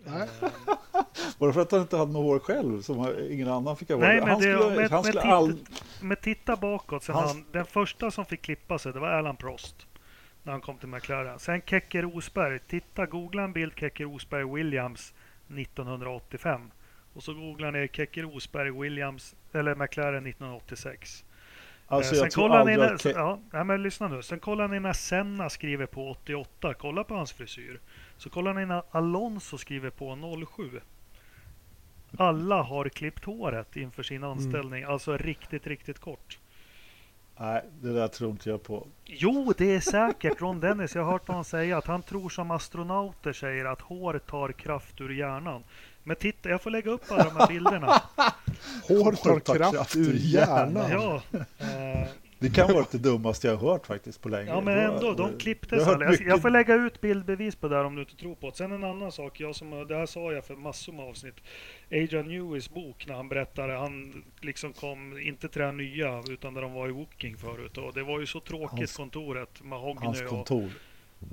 var 0.65 0.74
Det 1.39 1.53
för 1.53 1.61
att 1.61 1.71
han 1.71 1.81
inte 1.81 1.97
hade 1.97 2.11
något 2.13 2.23
hår 2.23 2.39
själv 2.39 2.81
som 2.81 3.15
ingen 3.31 3.47
annan 3.47 3.77
fick 3.77 3.89
ha? 3.89 3.97
Nej, 3.97 4.19
men 4.19 4.29
han 4.29 4.41
det- 4.41 4.57
skulle, 4.57 4.75
men- 4.75 4.91
han 4.91 4.91
men 4.91 5.03
skulle 5.03 5.21
titta- 5.21 5.33
all... 5.35 5.59
Men 6.01 6.17
titta 6.17 6.55
bakåt. 6.55 7.03
Sen 7.03 7.15
Hans- 7.15 7.27
han, 7.33 7.45
den 7.51 7.65
första 7.65 8.11
som 8.11 8.25
fick 8.25 8.41
klippa 8.41 8.79
sig, 8.79 8.93
det 8.93 8.99
var 8.99 9.07
Alan 9.07 9.35
Prost. 9.35 9.87
När 10.43 10.51
han 10.51 10.61
kom 10.61 10.77
till 10.77 10.87
McLaren. 10.89 11.39
Sen 11.39 11.61
Kekke 11.65 12.01
Rosberg. 12.01 12.59
Titta, 12.59 13.05
googla 13.05 13.43
en 13.43 13.53
bild 13.53 13.73
Kekke 13.79 14.03
Rosberg 14.03 14.43
Williams 14.55 15.13
1985. 15.69 16.71
Och 17.13 17.23
så 17.23 17.33
googlar 17.33 17.71
ni 17.71 17.87
Kekke 17.93 18.21
Rosberg 18.21 18.71
Williams, 18.81 19.35
eller 19.53 19.75
McLaren 19.75 20.25
1986. 20.25 21.25
Alltså 21.87 22.15
Eh, 22.15 22.19
Sen 22.21 22.29
kollar 22.29 22.65
ni 22.65 22.77
när, 22.77 22.97
ja, 23.17 23.39
nej, 23.51 23.63
men 23.63 23.83
lyssna 23.83 24.07
nu. 24.07 24.21
Sen 24.23 24.39
kollar 24.39 24.67
ni 24.67 24.79
när 24.79 24.93
Senna 24.93 25.49
skriver 25.49 25.85
på 25.85 26.09
88. 26.09 26.73
Kolla 26.73 27.03
på 27.03 27.15
hans 27.15 27.33
frisyr. 27.33 27.79
Så 28.17 28.29
kollar 28.29 28.53
ni 28.53 28.65
när 28.65 28.83
Alonso 28.91 29.57
skriver 29.57 29.89
på 29.89 30.15
07. 30.57 30.81
Alla 32.17 32.61
har 32.61 32.89
klippt 32.89 33.25
håret 33.25 33.75
inför 33.75 34.03
sin 34.03 34.23
anställning. 34.23 34.83
Alltså 34.83 35.17
riktigt, 35.17 35.67
riktigt 35.67 35.99
kort. 35.99 36.39
Nej, 37.39 37.63
det 37.81 37.93
där 37.93 38.07
tror 38.07 38.31
inte 38.31 38.49
jag 38.49 38.63
på. 38.63 38.87
Jo, 39.05 39.53
det 39.57 39.75
är 39.75 39.79
säkert 39.79 40.41
Ron 40.41 40.59
Dennis. 40.59 40.95
Jag 40.95 41.03
har 41.03 41.11
hört 41.11 41.27
honom 41.27 41.43
säga 41.43 41.77
att 41.77 41.87
han 41.87 42.01
tror 42.01 42.29
som 42.29 42.51
astronauter 42.51 43.33
säger 43.33 43.65
att 43.65 43.81
hår 43.81 44.19
tar 44.19 44.51
kraft 44.51 45.01
ur 45.01 45.09
hjärnan. 45.09 45.63
Men 46.03 46.15
titta, 46.15 46.49
jag 46.49 46.61
får 46.61 46.71
lägga 46.71 46.91
upp 46.91 47.11
alla 47.11 47.23
de 47.23 47.35
här 47.35 47.47
bilderna. 47.47 47.87
Hår 48.87 49.39
tar 49.39 49.71
kraft 49.71 49.95
ur 49.95 50.13
hjärnan. 50.13 50.91
Ja, 50.91 51.21
eh, 51.57 52.07
Det 52.49 52.55
kan 52.55 52.73
vara 52.73 52.85
det 52.91 52.97
dummaste 52.97 53.47
jag 53.47 53.55
har 53.57 53.71
hört 53.71 53.87
faktiskt 53.87 54.21
på 54.21 54.29
länge. 54.29 54.49
Ja 54.49 54.61
men 54.61 54.77
ändå, 54.77 55.13
de 55.13 55.37
klipptes 55.39 55.87
aldrig. 55.87 56.07
Jag, 56.09 56.13
jag 56.13 56.21
mycket- 56.25 56.41
får 56.41 56.49
lägga 56.49 56.75
ut 56.75 57.01
bildbevis 57.01 57.55
på 57.55 57.67
det 57.67 57.75
här 57.75 57.83
om 57.85 57.95
du 57.95 58.01
inte 58.01 58.15
tror 58.15 58.35
på 58.35 58.49
det. 58.49 58.55
Sen 58.55 58.71
en 58.71 58.83
annan 58.83 59.11
sak, 59.11 59.39
jag 59.39 59.55
som, 59.55 59.85
det 59.87 59.95
här 59.95 60.05
sa 60.05 60.31
jag 60.31 60.45
för 60.45 60.55
massor 60.55 60.93
med 60.93 61.05
avsnitt. 61.05 61.35
Adrian 61.91 62.27
Newies 62.27 62.69
bok 62.69 63.07
när 63.07 63.15
han 63.15 63.29
berättade, 63.29 63.73
han 63.73 64.23
liksom 64.41 64.73
kom 64.73 65.19
inte 65.19 65.49
till 65.49 65.59
det 65.59 65.65
här 65.65 65.73
nya 65.73 66.23
utan 66.29 66.53
där 66.53 66.61
de 66.61 66.73
var 66.73 66.87
i 66.87 66.91
Woking 66.91 67.37
förut. 67.37 67.77
Och 67.77 67.93
det 67.93 68.03
var 68.03 68.19
ju 68.19 68.25
så 68.25 68.39
tråkigt 68.39 68.79
Hans- 68.79 68.97
kontoret, 68.97 69.63
mahogny 69.63 70.05
Hans 70.05 70.21
och, 70.21 70.27
kontor. 70.27 70.69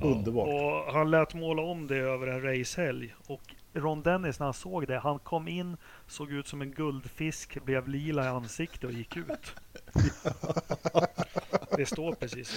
ja, 0.01 0.05
Underbart. 0.07 0.49
och 0.49 0.93
han 0.93 1.11
lät 1.11 1.35
måla 1.35 1.63
om 1.63 1.87
det 1.87 1.97
över 1.97 2.27
en 2.27 2.43
racehelg. 2.43 3.15
Och 3.27 3.43
Ron 3.75 4.03
Dennis 4.03 4.39
när 4.39 4.47
han 4.47 4.55
såg 4.55 4.87
det, 4.87 4.99
han 4.99 5.19
kom 5.19 5.49
in, 5.49 5.77
såg 6.07 6.33
ut 6.33 6.47
som 6.49 6.63
en 6.63 6.71
guldfisk, 6.71 7.65
blev 7.65 7.89
lila 7.89 8.25
i 8.25 8.29
ansiktet 8.29 8.85
och 8.85 8.93
gick 8.93 9.17
ut. 9.17 9.55
det 11.77 11.87
står 11.87 12.15
precis 12.15 12.49
så. 12.49 12.57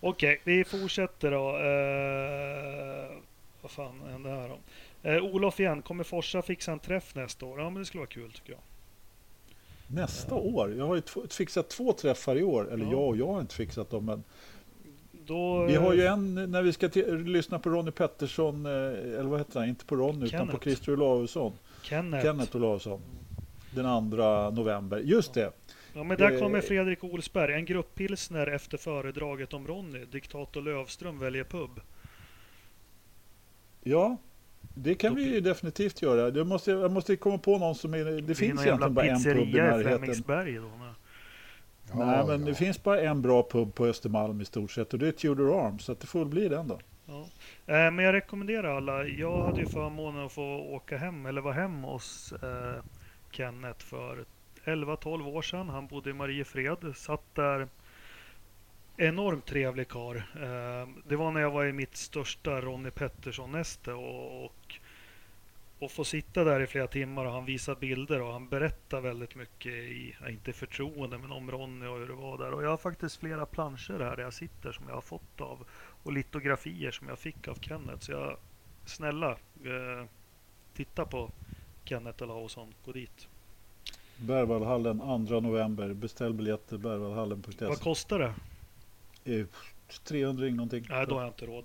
Okej, 0.00 0.40
vi 0.44 0.64
fortsätter 0.64 1.30
då. 1.30 1.48
Eh, 1.56 3.18
vad 3.62 3.70
fan 3.70 4.00
hände 4.10 4.30
här 4.30 4.48
då? 4.48 4.58
Eh, 5.10 5.22
Olof 5.24 5.60
igen, 5.60 5.82
kommer 5.82 6.04
Forsa 6.04 6.42
fixa 6.42 6.72
en 6.72 6.78
träff 6.78 7.14
nästa 7.14 7.46
år? 7.46 7.60
Ja, 7.60 7.70
men 7.70 7.78
det 7.82 7.86
skulle 7.86 7.98
vara 8.00 8.08
kul 8.10 8.32
tycker 8.32 8.52
jag. 8.52 8.60
Nästa 9.88 10.34
år? 10.34 10.74
Jag 10.74 10.86
har 10.86 10.94
ju 10.96 11.02
fixat 11.30 11.68
två 11.68 11.92
träffar 11.92 12.36
i 12.38 12.42
år. 12.42 12.72
Eller 12.72 12.84
Ja. 12.84 12.90
jag 12.90 13.08
och 13.08 13.16
jag 13.16 13.26
har 13.26 13.40
inte 13.40 13.54
fixat 13.54 13.90
dem. 13.90 14.04
Men 14.04 14.24
Då, 15.26 15.64
vi 15.64 15.74
har 15.74 15.92
ju 15.94 16.02
eh, 16.04 16.12
en 16.12 16.34
när 16.50 16.62
vi 16.62 16.72
ska 16.72 16.88
lyssna 17.24 17.58
på 17.58 17.70
Ronny 17.70 17.90
Pettersson. 17.90 18.66
eh, 18.66 18.72
Eller 18.72 19.22
vad 19.22 19.40
heter 19.40 19.60
han? 19.60 19.68
Inte 19.68 19.84
på 19.84 19.96
Ronny 19.96 20.26
utan 20.26 20.40
på 20.40 20.46
Kenneth. 20.46 20.62
Christer 20.62 20.92
Olausson. 20.92 21.52
Kenneth. 21.82 22.24
Kenneth 22.24 22.56
Olausson. 22.56 23.00
Den 23.70 24.10
2 24.10 24.50
november. 24.50 24.98
Just 24.98 25.34
det. 25.34 25.52
Ja, 25.94 26.04
men 26.04 26.16
där 26.18 26.32
Eh, 26.32 26.38
kommer 26.38 26.60
Fredrik 26.60 27.04
Olsberg. 27.04 27.54
En 27.54 27.64
grupppilsner 27.64 28.46
efter 28.46 28.78
föredraget 28.78 29.54
om 29.54 29.66
Ronny. 29.66 30.04
Diktator 30.04 30.62
Lövström 30.62 31.18
väljer 31.18 31.44
pub. 31.44 31.80
Ja, 33.82 34.16
det 34.74 34.94
kan 34.94 35.14
Då 35.14 35.20
vi 35.20 35.34
ju 35.34 35.40
definitivt 35.40 36.02
göra. 36.02 36.30
Det 36.30 36.44
måste, 36.44 36.70
jag 36.70 36.90
måste 36.92 37.16
komma 37.16 37.38
på 37.38 37.58
någon 37.58 37.74
som 37.74 37.94
är... 37.94 38.04
Det 38.04 38.20
Det 38.20 38.32
är 38.32 38.34
finns 38.34 38.54
någon 38.54 38.64
jävla 38.66 38.86
egentligen 38.86 38.94
bara 38.94 39.06
en 39.06 39.22
pub 39.22 39.48
i 39.48 39.52
pizzeria 39.52 39.66
i 39.66 39.70
närheten. 39.70 39.98
Flemingsberg 39.98 40.54
då. 40.54 40.70
Nej. 41.92 42.06
Nej, 42.06 42.26
men 42.26 42.40
ja. 42.40 42.46
det 42.46 42.54
finns 42.54 42.82
bara 42.82 43.00
en 43.00 43.22
bra 43.22 43.48
pub 43.50 43.74
på 43.74 43.86
Östermalm 43.86 44.40
i 44.40 44.44
stort 44.44 44.70
sett 44.70 44.92
och 44.92 44.98
det 44.98 45.08
är 45.08 45.12
Tudor 45.12 45.66
Arms. 45.66 45.84
Så 45.84 45.92
att 45.92 46.00
det 46.00 46.06
får 46.06 46.24
bli 46.24 46.48
den 46.48 46.68
då. 46.68 46.78
Ja. 47.06 47.20
Eh, 47.66 47.90
Men 47.90 47.98
jag 47.98 48.12
rekommenderar 48.12 48.76
alla. 48.76 49.04
Jag 49.04 49.42
hade 49.42 49.60
ju 49.60 49.66
förmånen 49.66 50.26
att 50.26 50.32
få 50.32 50.58
åka 50.58 50.96
hem 50.96 51.26
eller 51.26 51.40
vara 51.40 51.54
hem 51.54 51.82
hos 51.82 52.32
eh, 52.32 52.84
Kenneth 53.30 53.84
för 53.84 54.24
11-12 54.64 55.26
år 55.26 55.42
sedan. 55.42 55.68
Han 55.68 55.86
bodde 55.86 56.10
i 56.10 56.12
Mariefred. 56.12 56.96
Satt 56.96 57.34
där. 57.34 57.68
Enormt 58.96 59.46
trevlig 59.46 59.88
karl. 59.88 60.16
Eh, 60.16 60.88
det 61.08 61.16
var 61.16 61.30
när 61.30 61.40
jag 61.40 61.50
var 61.50 61.64
i 61.64 61.72
mitt 61.72 61.96
största 61.96 62.60
Ronny 62.60 62.90
Pettersson-näste 62.90 63.92
och, 63.92 64.44
och, 64.44 64.80
och 65.78 65.90
få 65.90 66.04
sitta 66.04 66.44
där 66.44 66.60
i 66.60 66.66
flera 66.66 66.86
timmar 66.86 67.24
och 67.24 67.32
han 67.32 67.44
visar 67.44 67.74
bilder 67.74 68.22
och 68.22 68.32
han 68.32 68.48
berättar 68.48 69.00
väldigt 69.00 69.34
mycket 69.34 69.72
i, 69.72 70.16
inte 70.28 70.52
förtroende, 70.52 71.18
men 71.18 71.32
om 71.32 71.50
Ronny 71.50 71.86
och 71.86 71.98
hur 71.98 72.08
det 72.08 72.14
var 72.14 72.38
där. 72.38 72.52
Och 72.52 72.64
jag 72.64 72.70
har 72.70 72.76
faktiskt 72.76 73.16
flera 73.16 73.46
planscher 73.46 73.98
här 74.04 74.16
där 74.16 74.22
jag 74.22 74.34
sitter 74.34 74.72
som 74.72 74.84
jag 74.88 74.94
har 74.94 75.00
fått 75.00 75.40
av 75.40 75.66
och 76.02 76.12
litografier 76.12 76.90
som 76.90 77.08
jag 77.08 77.18
fick 77.18 77.48
av 77.48 77.54
Kenneth. 77.60 77.98
Så 77.98 78.12
jag, 78.12 78.36
snälla, 78.84 79.30
eh, 79.64 80.06
titta 80.74 81.04
på 81.04 81.30
Kenneth 81.84 82.22
Olausson. 82.22 82.74
Gå 82.84 82.92
dit. 82.92 83.28
Berwaldhallen 84.16 85.26
2 85.26 85.40
november. 85.40 85.94
Beställ 85.94 86.32
biljetter 86.32 86.78
berwaldhallen.se. 86.78 87.66
Vad 87.66 87.80
kostar 87.80 88.18
det? 88.18 88.34
Eh, 89.40 89.46
300 90.04 90.46
någonting. 90.46 90.86
Nej, 90.88 91.06
då 91.06 91.14
har 91.14 91.22
jag 91.22 91.30
inte 91.30 91.46
råd. 91.46 91.64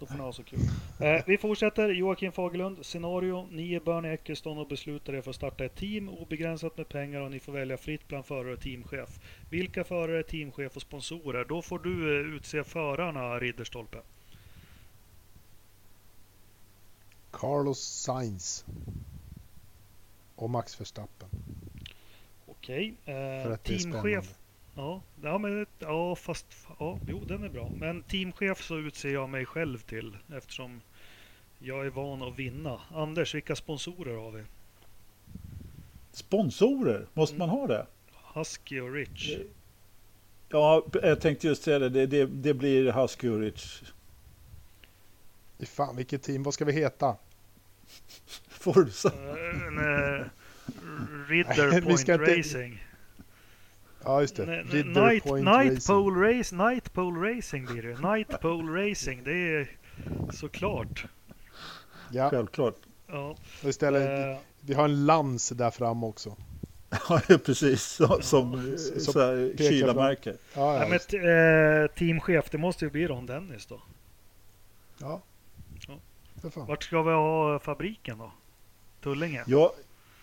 Då 0.00 0.06
får 0.06 0.14
ni 0.14 0.20
ha 0.20 0.32
så 0.32 0.42
kul. 0.42 0.58
Eh, 1.00 1.22
vi 1.26 1.38
fortsätter. 1.38 1.88
Joakim 1.88 2.32
Fagerlund. 2.32 2.86
Scenario. 2.86 3.48
Ni 3.50 3.74
är 3.74 3.80
Bernie 3.80 4.12
Eccleston 4.12 4.58
och 4.58 4.68
beslutar 4.68 5.12
er 5.12 5.22
för 5.22 5.30
att 5.30 5.36
starta 5.36 5.64
ett 5.64 5.76
team. 5.76 6.08
Obegränsat 6.08 6.76
med 6.76 6.88
pengar 6.88 7.20
och 7.20 7.30
ni 7.30 7.40
får 7.40 7.52
välja 7.52 7.76
fritt 7.76 8.08
bland 8.08 8.26
förare 8.26 8.52
och 8.52 8.60
teamchef. 8.60 9.20
Vilka 9.50 9.84
förare, 9.84 10.22
teamchef 10.22 10.76
och 10.76 10.82
sponsorer? 10.82 11.44
Då 11.44 11.62
får 11.62 11.78
du 11.78 12.20
eh, 12.20 12.36
utse 12.36 12.64
förarna, 12.64 13.38
Ridderstolpe. 13.38 13.98
Carlos 17.30 17.80
Sainz. 17.80 18.64
Och 20.36 20.50
Max 20.50 20.80
Verstappen. 20.80 21.28
Okej. 22.46 22.94
För 23.04 23.50
Eh, 23.50 23.56
teamchef. 23.56 24.34
Ja, 24.74 25.02
ja, 25.22 25.38
men, 25.38 25.66
ja, 25.78 26.14
fast 26.16 26.46
ja, 26.78 26.98
jo, 27.06 27.24
den 27.28 27.44
är 27.44 27.48
bra. 27.48 27.70
Men 27.78 28.02
teamchef 28.02 28.62
så 28.62 28.78
utser 28.78 29.08
jag 29.12 29.28
mig 29.28 29.46
själv 29.46 29.78
till 29.78 30.16
eftersom 30.36 30.80
jag 31.58 31.86
är 31.86 31.90
van 31.90 32.22
att 32.22 32.38
vinna. 32.38 32.80
Anders, 32.94 33.34
vilka 33.34 33.56
sponsorer 33.56 34.16
har 34.16 34.30
vi? 34.30 34.42
Sponsorer, 36.12 37.06
måste 37.14 37.36
Mm. 37.36 37.48
man 37.48 37.58
ha 37.58 37.66
det? 37.66 37.86
Husky 38.34 38.80
och 38.80 38.92
Rich. 38.92 39.36
Ja, 40.48 40.86
jag 41.02 41.20
tänkte 41.20 41.46
just 41.46 41.62
säga 41.62 41.78
det. 41.78 41.88
Det, 41.88 42.06
det, 42.06 42.26
det 42.26 42.54
blir 42.54 42.92
Husky 42.92 43.28
och 43.28 43.38
Rich. 43.40 43.82
Fan 45.60 45.96
vilket 45.96 46.22
team, 46.22 46.42
vad 46.42 46.54
ska 46.54 46.64
vi 46.64 46.72
heta? 46.72 47.16
Forza. 48.48 49.08
Eh, 49.08 49.66
eh, 49.66 50.26
Ridder 51.28 51.80
Point 51.84 52.08
Racing. 52.08 52.84
Ja 54.04 54.20
just 54.20 54.36
det, 54.36 54.46
Night, 54.46 55.24
Night, 55.24 55.26
Racing. 55.26 55.80
Pole 55.86 56.38
Race, 56.38 56.56
Night 56.56 56.92
Pole 56.92 57.30
Racing 57.36 57.66
blir 57.66 57.82
det. 57.82 58.12
Night 58.14 58.40
Pole 58.40 58.90
Racing, 58.90 59.24
det 59.24 59.32
är 59.32 59.70
såklart. 60.32 61.04
Ja, 62.12 62.30
Självklart. 62.30 62.76
Ja, 63.06 63.36
och 63.62 63.68
istället, 63.68 64.08
eh, 64.36 64.38
vi 64.60 64.74
har 64.74 64.84
en 64.84 65.06
lans 65.06 65.48
där 65.48 65.70
fram 65.70 66.04
också. 66.04 66.36
Ja, 67.08 67.20
precis. 67.44 67.82
Som 68.20 68.52
eh, 68.72 68.76
som 68.76 69.12
pekar 69.14 69.68
kylarmärke. 69.70 70.30
Ja, 70.54 70.74
ja, 70.74 70.80
ja, 70.82 70.88
men, 70.88 71.82
eh, 71.84 71.90
teamchef, 71.90 72.50
det 72.50 72.58
måste 72.58 72.84
ju 72.84 72.90
bli 72.90 73.06
Ron 73.06 73.26
Dennis 73.26 73.66
då. 73.66 73.80
ja. 74.98 75.22
Ja. 75.88 75.98
Vart 76.54 76.82
ska 76.82 77.02
vi 77.02 77.12
ha 77.12 77.58
fabriken 77.58 78.18
då? 78.18 78.32
Tullinge? 79.02 79.44
Ja, 79.46 79.72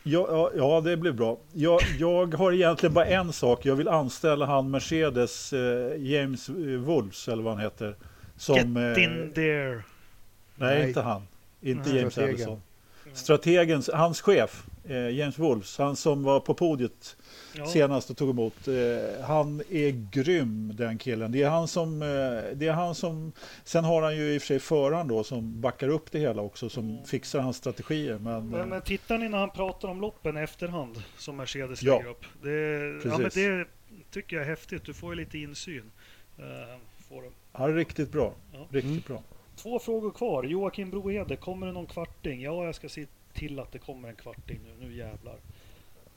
ja, 0.08 0.28
ja, 0.32 0.52
ja, 0.56 0.82
det 0.82 0.98
blir 0.98 1.12
bra. 1.12 1.38
Jag, 1.54 1.80
jag 2.00 2.34
har 2.34 2.52
egentligen 2.52 2.94
bara 2.94 3.06
en 3.06 3.34
sak. 3.34 3.66
Jag 3.66 3.76
vill 3.76 3.88
anställa 3.88 4.46
han 4.46 4.72
Mercedes, 4.72 5.54
eh, 5.54 5.98
James 5.98 6.50
eh, 6.50 6.56
Wolves, 6.56 7.28
eller 7.28 7.44
vad 7.44 7.54
han 7.54 7.64
heter. 7.64 7.96
Som, 8.38 8.56
Get 8.56 8.98
eh, 8.98 9.04
in 9.04 9.32
there! 9.36 9.76
Nej, 9.76 9.84
Nej. 10.56 10.88
inte 10.88 11.02
han. 11.02 11.22
Inte 11.62 11.90
Nej. 11.90 11.98
James 11.98 12.14
Strategen. 12.14 12.36
Ellison. 12.36 12.62
Strategens, 13.14 13.90
hans 13.94 14.22
chef, 14.22 14.66
eh, 14.90 15.10
James 15.10 15.40
Wolves, 15.40 15.78
han 15.78 15.96
som 15.96 16.24
var 16.24 16.40
på 16.40 16.54
podiet 16.54 17.18
Ja, 17.56 17.66
senast 17.66 18.10
och 18.10 18.18
tog 18.18 18.30
emot. 18.30 18.68
Eh, 18.68 19.26
han 19.26 19.62
är 19.70 20.10
grym 20.12 20.72
den 20.76 20.98
killen. 20.98 21.32
Det 21.32 21.42
är 21.44 21.50
han 21.50 21.68
som, 21.68 22.02
eh, 22.02 22.08
det 22.56 22.68
är 22.68 22.72
han 22.72 22.96
som, 22.96 23.32
sen 23.64 23.84
har 23.84 24.02
han 24.02 24.16
ju 24.18 24.34
i 24.34 24.38
och 24.38 24.42
för 24.42 24.48
sig 24.48 24.60
föraren 24.60 25.08
då 25.08 25.24
som 25.24 25.62
backar 25.62 25.90
upp 25.90 26.12
det 26.12 26.20
hela 26.20 26.42
också, 26.42 26.70
som 26.70 26.90
Mm. 26.90 27.06
fixar 27.06 27.40
hans 27.40 27.58
strategier. 27.58 28.18
Men, 28.20 28.50
men, 28.50 28.60
eh, 28.60 28.66
men 28.66 28.82
tittar 28.82 29.18
ni 29.18 29.30
när 29.30 29.38
han 29.38 29.50
pratar 29.50 29.88
om 29.88 30.02
loppen 30.02 30.38
i 30.38 30.42
efterhand 30.42 31.04
som 31.18 31.36
Mercedes 31.38 31.84
Ja. 31.84 31.98
lägger 31.98 32.10
upp? 32.10 32.26
Det, 32.42 32.50
ja, 32.50 33.10
men 33.10 33.18
Precis. 33.18 33.34
det 33.34 33.66
tycker 34.12 34.36
jag 34.36 34.46
är 34.46 34.50
häftigt. 34.50 34.86
Du 34.86 34.94
får 34.94 35.14
ju 35.14 35.20
lite 35.20 35.38
insyn. 35.38 35.92
Eh, 36.38 36.44
får 37.10 37.22
du. 37.22 37.30
han 37.52 37.70
är 37.70 37.74
riktigt 37.76 38.12
bra. 38.12 38.34
Ja. 38.54 38.60
Riktigt 38.72 38.92
Mm. 38.92 39.02
bra. 39.08 39.24
Två 39.56 39.80
frågor 39.80 40.12
kvar. 40.12 40.44
Joakim 40.44 40.90
Brohede, 40.90 41.36
kommer 41.36 41.68
det 41.68 41.74
någon 41.74 41.86
kvarting? 41.86 42.42
Ja, 42.42 42.66
jag 42.66 42.76
ska 42.76 42.90
sitta 42.90 43.12
till 43.38 43.60
att 43.60 43.72
det 43.72 43.80
kommer 43.80 44.10
en 44.10 44.16
kvarting 44.16 44.60
nu. 44.64 44.88
Nu 44.88 44.96
jävlar. 44.96 45.40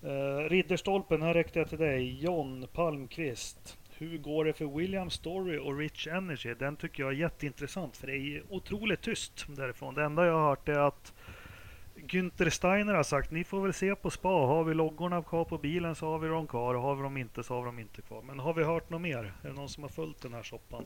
Uh, 0.05 0.48
Ridderstolpen, 0.48 1.22
här 1.22 1.34
räckte 1.34 1.59
jag 1.59 1.68
till 1.68 1.78
dig. 1.78 2.24
John 2.24 2.66
Palmqvist. 2.72 3.78
Hur 3.98 4.18
går 4.18 4.44
det 4.44 4.52
för 4.52 4.78
William 4.78 5.10
Story 5.10 5.59
och 5.59 5.78
Rich 5.78 6.06
Energy? 6.06 6.55
Den 6.55 6.76
tycker 6.76 7.02
jag 7.02 7.12
är 7.12 7.16
jätteintressant 7.16 7.97
för 7.97 8.06
det 8.06 8.16
är 8.16 8.42
otroligt 8.48 9.02
tyst 9.02 9.47
därifrån. 9.48 9.94
Det 9.94 10.05
enda 10.05 10.26
jag 10.26 10.32
har 10.32 10.48
hört 10.48 10.68
är 10.68 10.78
att 10.78 11.14
Günther 11.94 12.51
Steiner 12.51 12.94
har 12.94 13.02
sagt 13.02 13.30
ni 13.30 13.44
får 13.44 13.60
väl 13.60 13.72
se 13.72 13.94
på 13.94 14.10
spa. 14.10 14.28
Har 14.28 14.64
vi 14.64 14.74
loggorna 14.74 15.22
kvar 15.22 15.44
på 15.44 15.59
bilen 15.59 15.94
så 15.94 16.06
har 16.06 16.18
vi 16.18 16.28
dem 16.28 16.47
kvar 16.47 16.74
och 16.74 16.82
har 16.82 16.97
vi 16.97 17.02
dem 17.02 17.16
inte 17.16 17.42
så 17.42 17.55
har 17.55 17.60
vi 17.60 17.66
dem 17.66 17.78
inte 17.78 18.02
kvar. 18.02 18.22
Men 18.22 18.38
har 18.38 18.55
vi 18.55 18.64
hört 18.64 18.90
något 18.90 19.01
mer? 19.01 19.34
Är 19.42 19.48
det 19.48 19.52
någon 19.52 19.68
som 19.68 19.82
har 19.82 19.90
följt 19.90 20.22
den 20.22 20.32
här 20.32 20.42
soppan? 20.42 20.84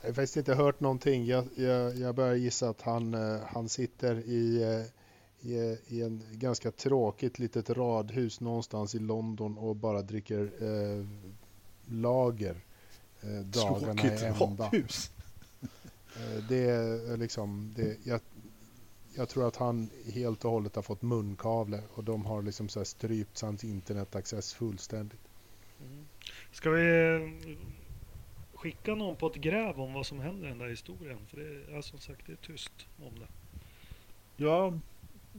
Jag 0.00 0.08
har 0.08 0.14
faktiskt 0.14 0.36
inte 0.36 0.54
hört 0.54 0.80
någonting. 0.80 1.26
Jag, 1.26 1.44
jag, 1.56 1.96
jag 1.96 2.14
börjar 2.14 2.34
gissa 2.34 2.68
att 2.68 2.82
han, 2.82 3.14
eh, 3.14 3.40
han 3.46 3.68
sitter 3.68 4.14
i, 4.16 4.62
eh, 4.62 4.99
i, 5.42 5.78
i 5.86 6.02
en 6.02 6.22
ganska 6.32 6.70
tråkigt 6.70 7.38
litet 7.38 7.70
radhus 7.70 8.40
någonstans 8.40 8.94
i 8.94 8.98
London 8.98 9.58
och 9.58 9.76
bara 9.76 10.02
dricker 10.02 10.50
eh, 10.60 11.06
lager 11.86 12.56
eh, 13.20 13.40
dagarna 13.40 14.02
Tråkigt 14.02 14.22
i 14.22 14.24
ända. 14.24 14.64
radhus. 14.64 15.10
Eh, 16.16 16.44
det 16.48 16.70
är 16.70 17.16
liksom, 17.16 17.72
det, 17.76 17.96
jag, 18.04 18.20
jag 19.14 19.28
tror 19.28 19.48
att 19.48 19.56
han 19.56 19.90
helt 20.12 20.44
och 20.44 20.50
hållet 20.50 20.76
har 20.76 20.82
fått 20.82 21.02
munkavle 21.02 21.82
och 21.94 22.04
de 22.04 22.26
har 22.26 22.42
liksom 22.42 22.68
så 22.68 22.80
här 22.80 22.84
strypt 22.84 23.40
hans 23.40 23.64
internetaccess 23.64 24.54
fullständigt. 24.54 25.20
Mm. 25.80 26.06
Ska 26.52 26.70
vi 26.70 27.14
eh, 27.14 27.56
skicka 28.54 28.94
någon 28.94 29.16
på 29.16 29.26
ett 29.26 29.36
gräv 29.36 29.80
om 29.80 29.92
vad 29.92 30.06
som 30.06 30.20
händer 30.20 30.46
i 30.46 30.48
den 30.48 30.58
där 30.58 30.68
historien? 30.68 31.18
För 31.26 31.36
det 31.36 31.76
är 31.76 31.80
som 31.80 31.98
sagt 31.98 32.26
det 32.26 32.32
är 32.32 32.36
tyst 32.36 32.72
om 32.98 33.18
det. 33.18 33.28
Ja, 34.36 34.78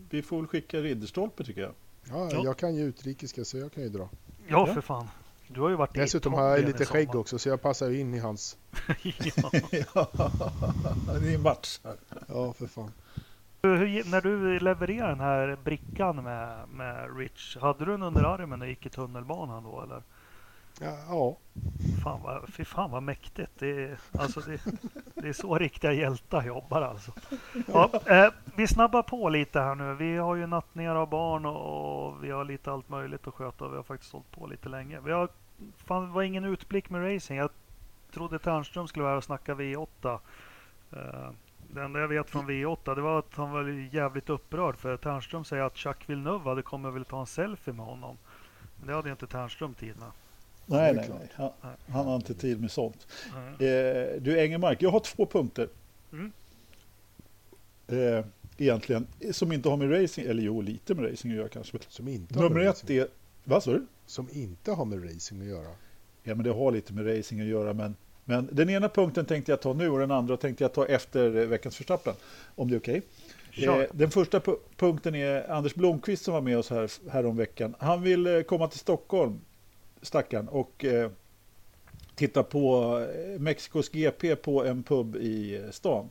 vi 0.09 0.22
får 0.22 0.38
väl 0.38 0.47
skicka 0.47 0.77
Ridderstolpe 0.80 1.43
tycker 1.43 1.61
jag. 1.61 1.72
Ja, 2.09 2.30
Ja. 2.31 2.41
jag 2.43 2.57
kan 2.57 2.76
ju 2.76 2.84
utrikiska 2.84 3.45
så 3.45 3.57
jag 3.57 3.72
kan 3.73 3.84
ju 3.84 3.89
dra. 3.89 4.09
Ja, 4.47 4.68
Ja. 4.68 4.73
för 4.73 4.81
fan. 4.81 5.07
Du 5.47 5.61
har 5.61 5.69
ju 5.69 5.76
varit 5.76 5.97
i 5.97 5.99
Dessutom 5.99 6.34
har 6.34 6.49
jag 6.49 6.65
lite 6.65 6.85
skägg 6.85 7.15
också 7.15 7.39
så 7.39 7.49
jag 7.49 7.61
passar 7.61 7.89
ju 7.89 7.99
in 7.99 8.13
i 8.13 8.19
hans. 8.19 8.57
ja. 9.03 9.51
ja, 9.95 10.31
det 11.22 11.34
är 11.34 11.38
match 11.38 11.80
här. 11.84 11.95
Ja, 12.27 12.53
för 12.53 12.68
fan. 12.68 12.91
Hur, 13.63 14.09
när 14.11 14.22
du 14.22 14.59
levererade 14.59 15.11
den 15.11 15.19
här 15.19 15.57
brickan 15.63 16.23
med, 16.23 16.69
med 16.69 17.18
Rich, 17.18 17.57
hade 17.57 17.85
du 17.85 17.91
den 17.91 18.03
under 18.03 18.23
armen 18.23 18.61
och 18.61 18.68
gick 18.68 18.85
i 18.85 18.89
tunnelbanan 18.89 19.63
då 19.63 19.81
eller? 19.81 20.03
Ja, 20.83 20.97
ja. 21.09 21.37
Fan 22.03 22.21
vad, 22.23 22.53
fy 22.53 22.65
fan 22.65 22.91
vad 22.91 23.03
mäktigt. 23.03 23.51
Det 23.59 23.83
är, 23.83 23.97
alltså 24.11 24.39
det, 24.39 24.61
det 25.15 25.27
är 25.27 25.33
så 25.33 25.57
riktiga 25.57 25.93
hjältar 25.93 26.43
jobbar 26.43 26.81
alltså. 26.81 27.11
Ja, 27.67 27.89
eh, 28.05 28.29
vi 28.55 28.67
snabbar 28.67 29.03
på 29.03 29.29
lite 29.29 29.59
här 29.59 29.75
nu. 29.75 29.93
Vi 29.93 30.17
har 30.17 30.35
ju 30.35 30.47
nattningar 30.47 30.95
av 30.95 31.09
barn 31.09 31.45
och, 31.45 32.07
och 32.07 32.23
vi 32.23 32.31
har 32.31 32.45
lite 32.45 32.71
allt 32.71 32.89
möjligt 32.89 33.27
att 33.27 33.33
sköta. 33.33 33.67
Vi 33.67 33.75
har 33.75 33.83
faktiskt 33.83 34.13
hållit 34.13 34.31
på 34.31 34.47
lite 34.47 34.69
länge. 34.69 34.99
Vi 34.99 35.11
har, 35.11 35.29
fan, 35.77 36.05
det 36.05 36.11
var 36.11 36.23
ingen 36.23 36.45
utblick 36.45 36.89
med 36.89 37.15
racing. 37.15 37.39
Jag 37.39 37.49
trodde 38.13 38.39
Ternström 38.39 38.87
skulle 38.87 39.03
vara 39.03 39.11
här 39.11 39.17
och 39.17 39.23
snacka 39.23 39.55
V8. 39.55 40.19
Eh, 40.91 41.31
det 41.73 41.81
enda 41.81 41.99
jag 41.99 42.07
vet 42.07 42.29
från 42.29 42.49
V8 42.49 42.95
det 42.95 43.01
var 43.01 43.19
att 43.19 43.35
han 43.35 43.51
var 43.51 43.63
jävligt 43.93 44.29
upprörd 44.29 44.77
för 44.77 44.97
Ternström 44.97 45.45
säger 45.45 45.63
att 45.63 45.77
Chuck 45.77 46.09
Villeneuve 46.09 46.49
hade 46.49 46.61
kommit 46.61 46.87
och 46.87 46.95
ville 46.95 47.05
ta 47.05 47.19
en 47.19 47.25
selfie 47.25 47.73
med 47.73 47.85
honom. 47.85 48.17
Men 48.77 48.87
det 48.87 48.93
hade 48.93 49.11
inte 49.11 49.27
Ternström 49.27 49.73
tid 49.73 49.95
med. 49.99 50.11
Nej, 50.72 50.93
nej, 50.93 51.10
nej. 51.10 51.30
Han, 51.34 51.52
han 51.88 52.06
har 52.06 52.15
inte 52.15 52.34
tid 52.34 52.61
med 52.61 52.72
sånt. 52.72 53.07
Eh, 53.60 54.22
du 54.22 54.39
Engelmark, 54.39 54.81
jag 54.81 54.89
har 54.89 54.99
två 54.99 55.26
punkter. 55.26 55.68
Mm. 56.14 56.31
Eh, 57.88 58.26
egentligen, 58.57 59.07
som 59.31 59.52
inte 59.52 59.69
har 59.69 59.77
med 59.77 60.02
racing, 60.03 60.27
eller 60.30 60.43
jo, 60.43 60.61
lite 60.61 60.95
med 60.95 61.11
racing 61.11 61.31
att 61.34 61.38
göra 61.38 61.49
kanske. 61.49 61.77
Som 61.88 62.07
inte, 62.07 62.39
Nummer 62.39 62.60
ett 62.60 62.68
racing. 62.68 62.98
är, 62.98 63.07
vad 63.43 63.64
sa 63.64 63.72
du? 63.72 63.85
som 64.06 64.27
inte 64.31 64.72
har 64.72 64.85
med 64.85 65.03
racing 65.03 65.41
att 65.41 65.48
göra. 65.48 65.68
Ja, 66.23 66.35
men 66.35 66.43
det 66.43 66.49
har 66.52 66.72
lite 66.72 66.93
med 66.93 67.18
racing 67.18 67.41
att 67.41 67.48
göra, 67.48 67.73
men, 67.73 67.95
men 68.26 68.49
den 68.52 68.69
ena 68.69 68.89
punkten 68.89 69.26
tänkte 69.26 69.52
jag 69.52 69.61
ta 69.61 69.73
nu 69.73 69.89
och 69.89 69.99
den 69.99 70.11
andra 70.11 70.38
tänkte 70.38 70.64
jag 70.64 70.73
ta 70.73 70.85
efter 70.85 71.38
eh, 71.38 71.45
veckans 71.48 71.76
förstappen, 71.77 72.14
om 72.56 72.69
det 72.69 72.76
är 72.76 72.80
okej. 72.80 73.02
Kör. 73.52 73.81
Eh, 73.81 73.88
den 73.91 74.11
första 74.11 74.39
pu- 74.39 74.57
punkten 74.77 75.15
är 75.15 75.52
Anders 75.52 75.76
Blomqvist 75.76 76.23
som 76.26 76.34
var 76.34 76.41
med 76.41 76.57
oss 76.57 76.69
här, 76.69 76.91
här 77.11 77.26
om 77.26 77.38
veckan. 77.38 77.76
Han 77.80 78.02
vill 78.02 78.27
eh, 78.27 78.41
komma 78.41 78.68
till 78.68 78.80
Stockholm, 78.80 79.39
stackaren, 80.01 80.47
och 80.47 80.85
eh, 80.85 81.11
titta 82.15 82.43
på 82.43 82.97
eh, 82.99 83.39
Mexikos 83.39 83.89
GP 83.89 84.35
på 84.35 84.65
en 84.65 84.83
pub 84.83 85.15
i 85.15 85.55
eh, 85.55 85.71
stan. 85.71 86.09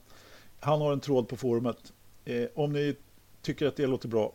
Han 0.60 0.80
har 0.80 0.92
en 0.92 1.00
tråd 1.00 1.28
på 1.28 1.36
forumet. 1.36 1.92
Eh, 2.24 2.44
om 2.54 2.72
ni 2.72 2.96
tycker 3.42 3.66
att 3.66 3.76
det 3.76 3.86
låter 3.86 4.08
bra, 4.08 4.32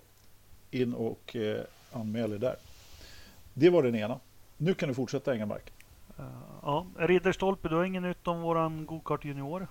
in 0.72 0.94
och 0.94 1.36
eh, 1.36 1.61
anmäl 1.91 2.34
er 2.34 2.38
där. 2.38 2.56
Det 3.53 3.69
var 3.69 3.84
den 3.84 3.95
ena. 3.95 4.19
Nu 4.57 4.73
kan 4.73 4.90
du 4.90 4.95
fortsätta 4.95 5.34
Engelmark. 5.34 5.73
Eh, 6.18 6.26
Ja, 6.61 6.88
Ridderstolpe, 6.98 7.69
du 7.69 7.76
har 7.76 7.84
inget 7.84 8.03
nytt 8.03 8.27
om 8.27 8.41
våran 8.41 8.86
gokart 8.86 9.26
junior? 9.26 9.68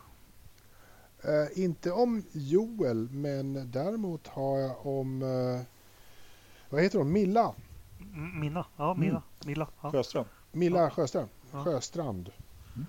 Eh, 1.24 1.64
inte 1.64 1.92
om 1.92 2.24
Joel, 2.32 3.08
men 3.10 3.70
däremot 3.70 4.26
har 4.26 4.58
jag 4.58 4.86
om... 4.86 5.22
Eh, 5.22 5.60
vad 6.70 6.82
heter 6.82 6.98
hon? 6.98 7.12
Milla. 7.12 7.54
Minna? 8.40 8.66
Ja, 8.76 8.94
Milla. 8.94 9.22
Milla. 9.46 9.68
Ja. 9.82 9.90
Sjöstrand. 9.92 10.26
Milla 10.52 10.80
Ja. 10.82 10.90
Sjöstrand. 10.90 11.28
Ja. 11.52 11.64
Sjöstrand. 11.64 12.30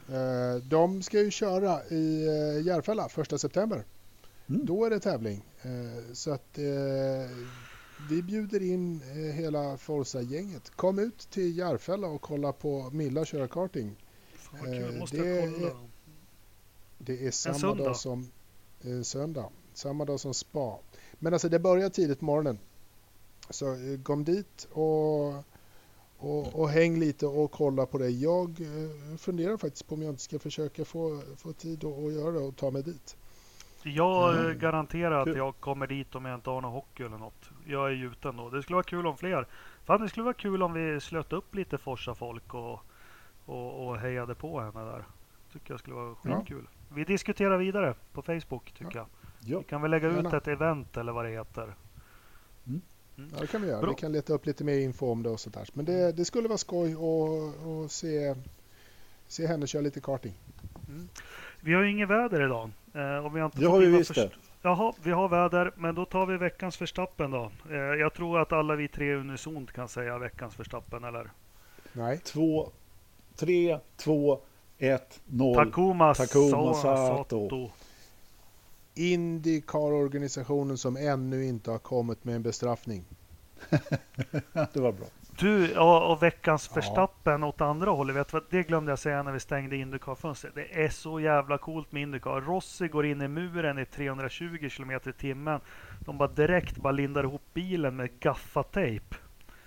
Eh, 0.10 0.64
de 0.64 1.02
ska 1.04 1.20
ju 1.20 1.32
köra 1.32 1.84
i 1.86 2.28
eh, 2.28 2.66
Järfälla 2.68 3.10
första 3.10 3.38
september. 3.38 3.84
Mm. 4.50 4.66
Då 4.66 4.86
är 4.86 4.90
det 4.90 5.00
tävling. 5.00 5.46
Eh, 5.62 6.14
så 6.14 6.32
att 6.32 6.58
eh, 6.58 6.64
vi 8.10 8.22
bjuder 8.24 8.62
in 8.62 9.02
hela 9.34 9.78
Forza-gänget. 9.78 10.70
Kom 10.76 11.00
ut 11.00 11.18
till 11.30 11.58
Järfälla 11.58 12.08
och 12.08 12.22
kolla 12.22 12.52
på 12.54 12.90
Milla 12.90 13.26
köra 13.26 13.48
karting. 13.48 13.96
Fan 14.36 14.74
Eh, 14.74 15.00
måste 15.00 15.18
det 15.18 15.28
jag 15.28 15.54
kolla. 15.54 15.68
är- 15.68 15.76
Det 16.98 17.28
är 17.28 17.32
samma 17.32 17.74
dag 17.76 17.96
som 17.98 18.32
eh, 18.84 19.02
söndag. 19.02 19.50
Samma 19.74 20.06
dag 20.06 20.20
som 20.20 20.34
spa. 20.34 20.80
Men 21.14 21.34
alltså 21.34 21.50
det 21.50 21.60
börjar 21.60 21.90
tidigt 21.90 22.20
på 22.20 22.26
morgonen. 22.26 22.60
Så 23.50 23.66
eh, 23.74 24.02
kom 24.04 24.24
dit 24.24 24.68
och, 24.72 25.28
och, 26.18 26.60
och 26.60 26.70
häng 26.70 27.00
lite 27.00 27.26
och 27.28 27.52
kolla 27.52 27.86
på 27.86 27.98
det. 27.98 28.10
Jag 28.10 28.50
eh, 28.62 29.18
funderar 29.18 29.58
faktiskt 29.58 29.88
på 29.88 29.96
om 29.96 30.02
jag 30.02 30.10
inte 30.12 30.22
ska 30.22 30.40
försöka 30.40 30.86
få, 30.86 31.22
få 31.38 31.54
tid 31.54 31.84
att, 31.86 32.14
göra 32.14 32.32
det 32.32 32.40
och 32.40 32.56
ta 32.56 32.72
mig 32.72 32.84
dit. 32.84 33.18
Jag 33.84 34.34
Mm. 34.36 34.52
eh, 34.52 34.54
garanterar 34.58 35.30
att 35.30 35.38
jag 35.38 35.56
kommer 35.60 35.88
dit 35.88 36.16
om 36.16 36.26
jag 36.26 36.36
inte 36.38 36.50
har 36.50 36.62
någon 36.62 36.72
hockey 36.72 37.04
eller 37.04 37.18
något. 37.18 37.50
Jag 37.66 37.88
är 37.88 37.92
ju 37.92 38.06
ute 38.12 38.30
ändå. 38.30 38.50
Det 38.50 38.64
skulle 38.64 38.76
vara 38.76 38.84
kul 38.84 39.08
om 39.08 39.18
fler. 39.18 39.48
Fan, 39.86 40.02
det 40.02 40.10
skulle 40.10 40.24
vara 40.24 40.34
kul 40.34 40.64
om 40.64 40.74
vi 40.74 41.00
slöt 41.00 41.34
upp 41.34 41.56
lite 41.56 41.78
Forsa-folk 41.78 42.54
och, 42.54 42.80
och, 43.46 43.88
och 43.88 43.98
hejade 43.98 44.36
på 44.36 44.60
henne 44.62 44.86
där. 44.86 45.06
Tycker 45.54 45.74
jag 45.74 45.80
skulle 45.80 45.96
vara 45.96 46.16
Ja. 46.24 46.38
skitkul. 46.38 46.68
Vi 46.90 47.04
diskuterar 47.04 47.58
vidare 47.58 47.96
på 48.14 48.22
Facebook 48.22 48.72
tycker 48.78 48.98
jag. 48.98 49.08
Ja. 49.40 49.58
Vi 49.60 49.64
kan 49.64 49.82
väl 49.82 49.92
lägga 49.92 50.08
ut 50.08 50.34
ett 50.34 50.48
event 50.48 50.98
eller 50.98 51.12
vad 51.12 51.26
det 51.26 51.32
heter. 51.32 51.76
Ja, 53.16 53.24
det 53.42 53.48
kan 53.48 53.62
vi 53.62 53.68
göra. 53.68 53.82
Bra. 53.82 53.90
Vi 53.90 53.96
kan 53.96 54.12
leta 54.12 54.34
upp 54.34 54.46
lite 54.46 54.64
mer 54.64 54.80
info 54.80 55.12
om 55.12 55.24
det 55.24 55.30
och 55.30 55.40
sånt 55.40 55.56
där. 55.56 55.68
Men 55.74 55.86
det, 55.86 56.12
det 56.12 56.26
skulle 56.26 56.48
vara 56.48 56.58
skoj 56.58 56.92
att 56.94 57.66
att 57.86 57.92
se, 57.92 58.36
se 59.28 59.48
henne 59.48 59.68
köra 59.68 59.82
lite 59.82 60.00
karting. 60.02 60.34
Vi 61.62 61.74
har 61.74 61.82
ju 61.84 61.92
inget 61.92 62.10
väder 62.10 62.46
idag. 62.46 62.70
Eh, 62.94 63.26
och 63.26 63.36
vi 63.36 63.40
har 63.40 63.46
inte 63.46 63.60
Det 63.60 63.68
har 63.68 63.80
vi 63.80 63.86
visst 63.88 64.16
det. 64.16 64.30
Jaha, 64.62 64.94
vi 65.04 65.12
har 65.12 65.30
väder, 65.30 65.72
men 65.76 65.96
då 65.96 66.06
tar 66.06 66.26
vi 66.26 66.38
veckans 66.38 66.78
förstappen 66.78 67.32
då. 67.32 67.52
Eh, 67.70 67.76
jag 67.78 68.14
tror 68.14 68.40
att 68.40 68.52
alla 68.52 68.76
vi 68.76 68.88
tre 68.88 69.14
unisont 69.14 69.72
kan 69.72 69.88
säga 69.88 70.18
veckans 70.18 70.56
förstappen, 70.56 71.04
eller? 71.04 71.32
Nej, 71.94 72.20
Två, 72.24 72.70
tre, 73.36 73.80
två, 73.98 74.40
ett, 74.78 75.22
noll. 75.26 75.56
Takuma, 75.56 76.14
Takuma 76.14 76.74
Sa- 76.74 76.98
Sato. 77.18 77.50
Sato. 77.50 77.72
Indycar-organisationen 78.96 80.78
som 80.78 80.98
ännu 80.98 81.46
inte 81.46 81.72
har 81.72 81.80
kommit 81.80 82.24
med 82.24 82.36
en 82.36 82.44
bestraffning. 82.44 83.04
det 84.74 84.80
var 84.80 84.92
bra. 84.92 85.06
Du, 85.40 85.72
ja, 85.72 86.06
och 86.06 86.24
veckans 86.24 86.70
Ja. 86.76 86.82
förstappen 86.82 87.44
åt 87.44 87.62
andra 87.62 87.92
hållet. 87.92 88.16
Vet 88.16 88.28
du 88.28 88.32
vad, 88.38 88.44
det 88.50 88.64
glömde 88.64 88.92
jag 88.92 89.00
säga 89.00 89.24
när 89.24 89.32
vi 89.32 89.40
stängde 89.40 89.76
Indycar-fönstret. 89.76 90.56
Det 90.56 90.84
är 90.84 90.90
så 90.90 91.20
jävla 91.20 91.58
coolt 91.58 91.92
med 91.92 92.02
Indycar. 92.02 92.42
Rossi 92.42 92.88
går 92.88 93.06
in 93.06 93.22
i 93.22 93.28
muren 93.28 93.80
i 93.80 93.86
320 93.86 94.70
km 94.78 94.92
i 94.92 95.12
timmen. 95.20 95.60
De 96.00 96.18
bara 96.18 96.28
direkt 96.30 96.78
bara 96.78 96.92
lindar 96.92 97.24
ihop 97.24 97.42
bilen 97.54 97.96
med 97.96 98.20
gaffatejp. 98.20 99.16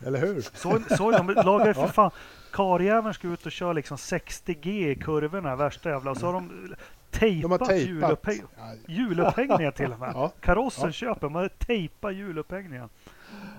Eller 0.06 0.20
hur? 0.20 0.40
Så, 0.40 0.80
så 0.96 1.10
de 1.10 1.26
lagar 1.28 1.66
ju 1.66 1.74
för 1.74 1.86
fan. 1.86 2.10
Karjäveln 2.52 3.14
ska 3.14 3.28
ut 3.28 3.46
och 3.46 3.52
köra 3.52 3.72
liksom 3.72 3.96
60G 3.96 4.88
i 4.88 4.94
kurvorna, 4.94 5.56
värsta 5.56 5.90
jävla. 5.90 6.10
Och 6.10 6.16
så 6.16 6.26
har 6.26 6.32
de 6.32 6.74
tejpat 7.10 7.64
tejpat. 7.64 8.18
Ja, 8.26 8.72
hjulupphängningen 8.88 9.72
till 9.72 9.92
och 9.92 9.98
med. 10.00 10.10
Ja. 10.14 10.32
Karossen 10.40 10.86
Ja. 10.86 10.92
köper, 10.92 11.28
man 11.28 11.48
tejpar 11.66 12.10
hjulupphängningen. 12.10 12.88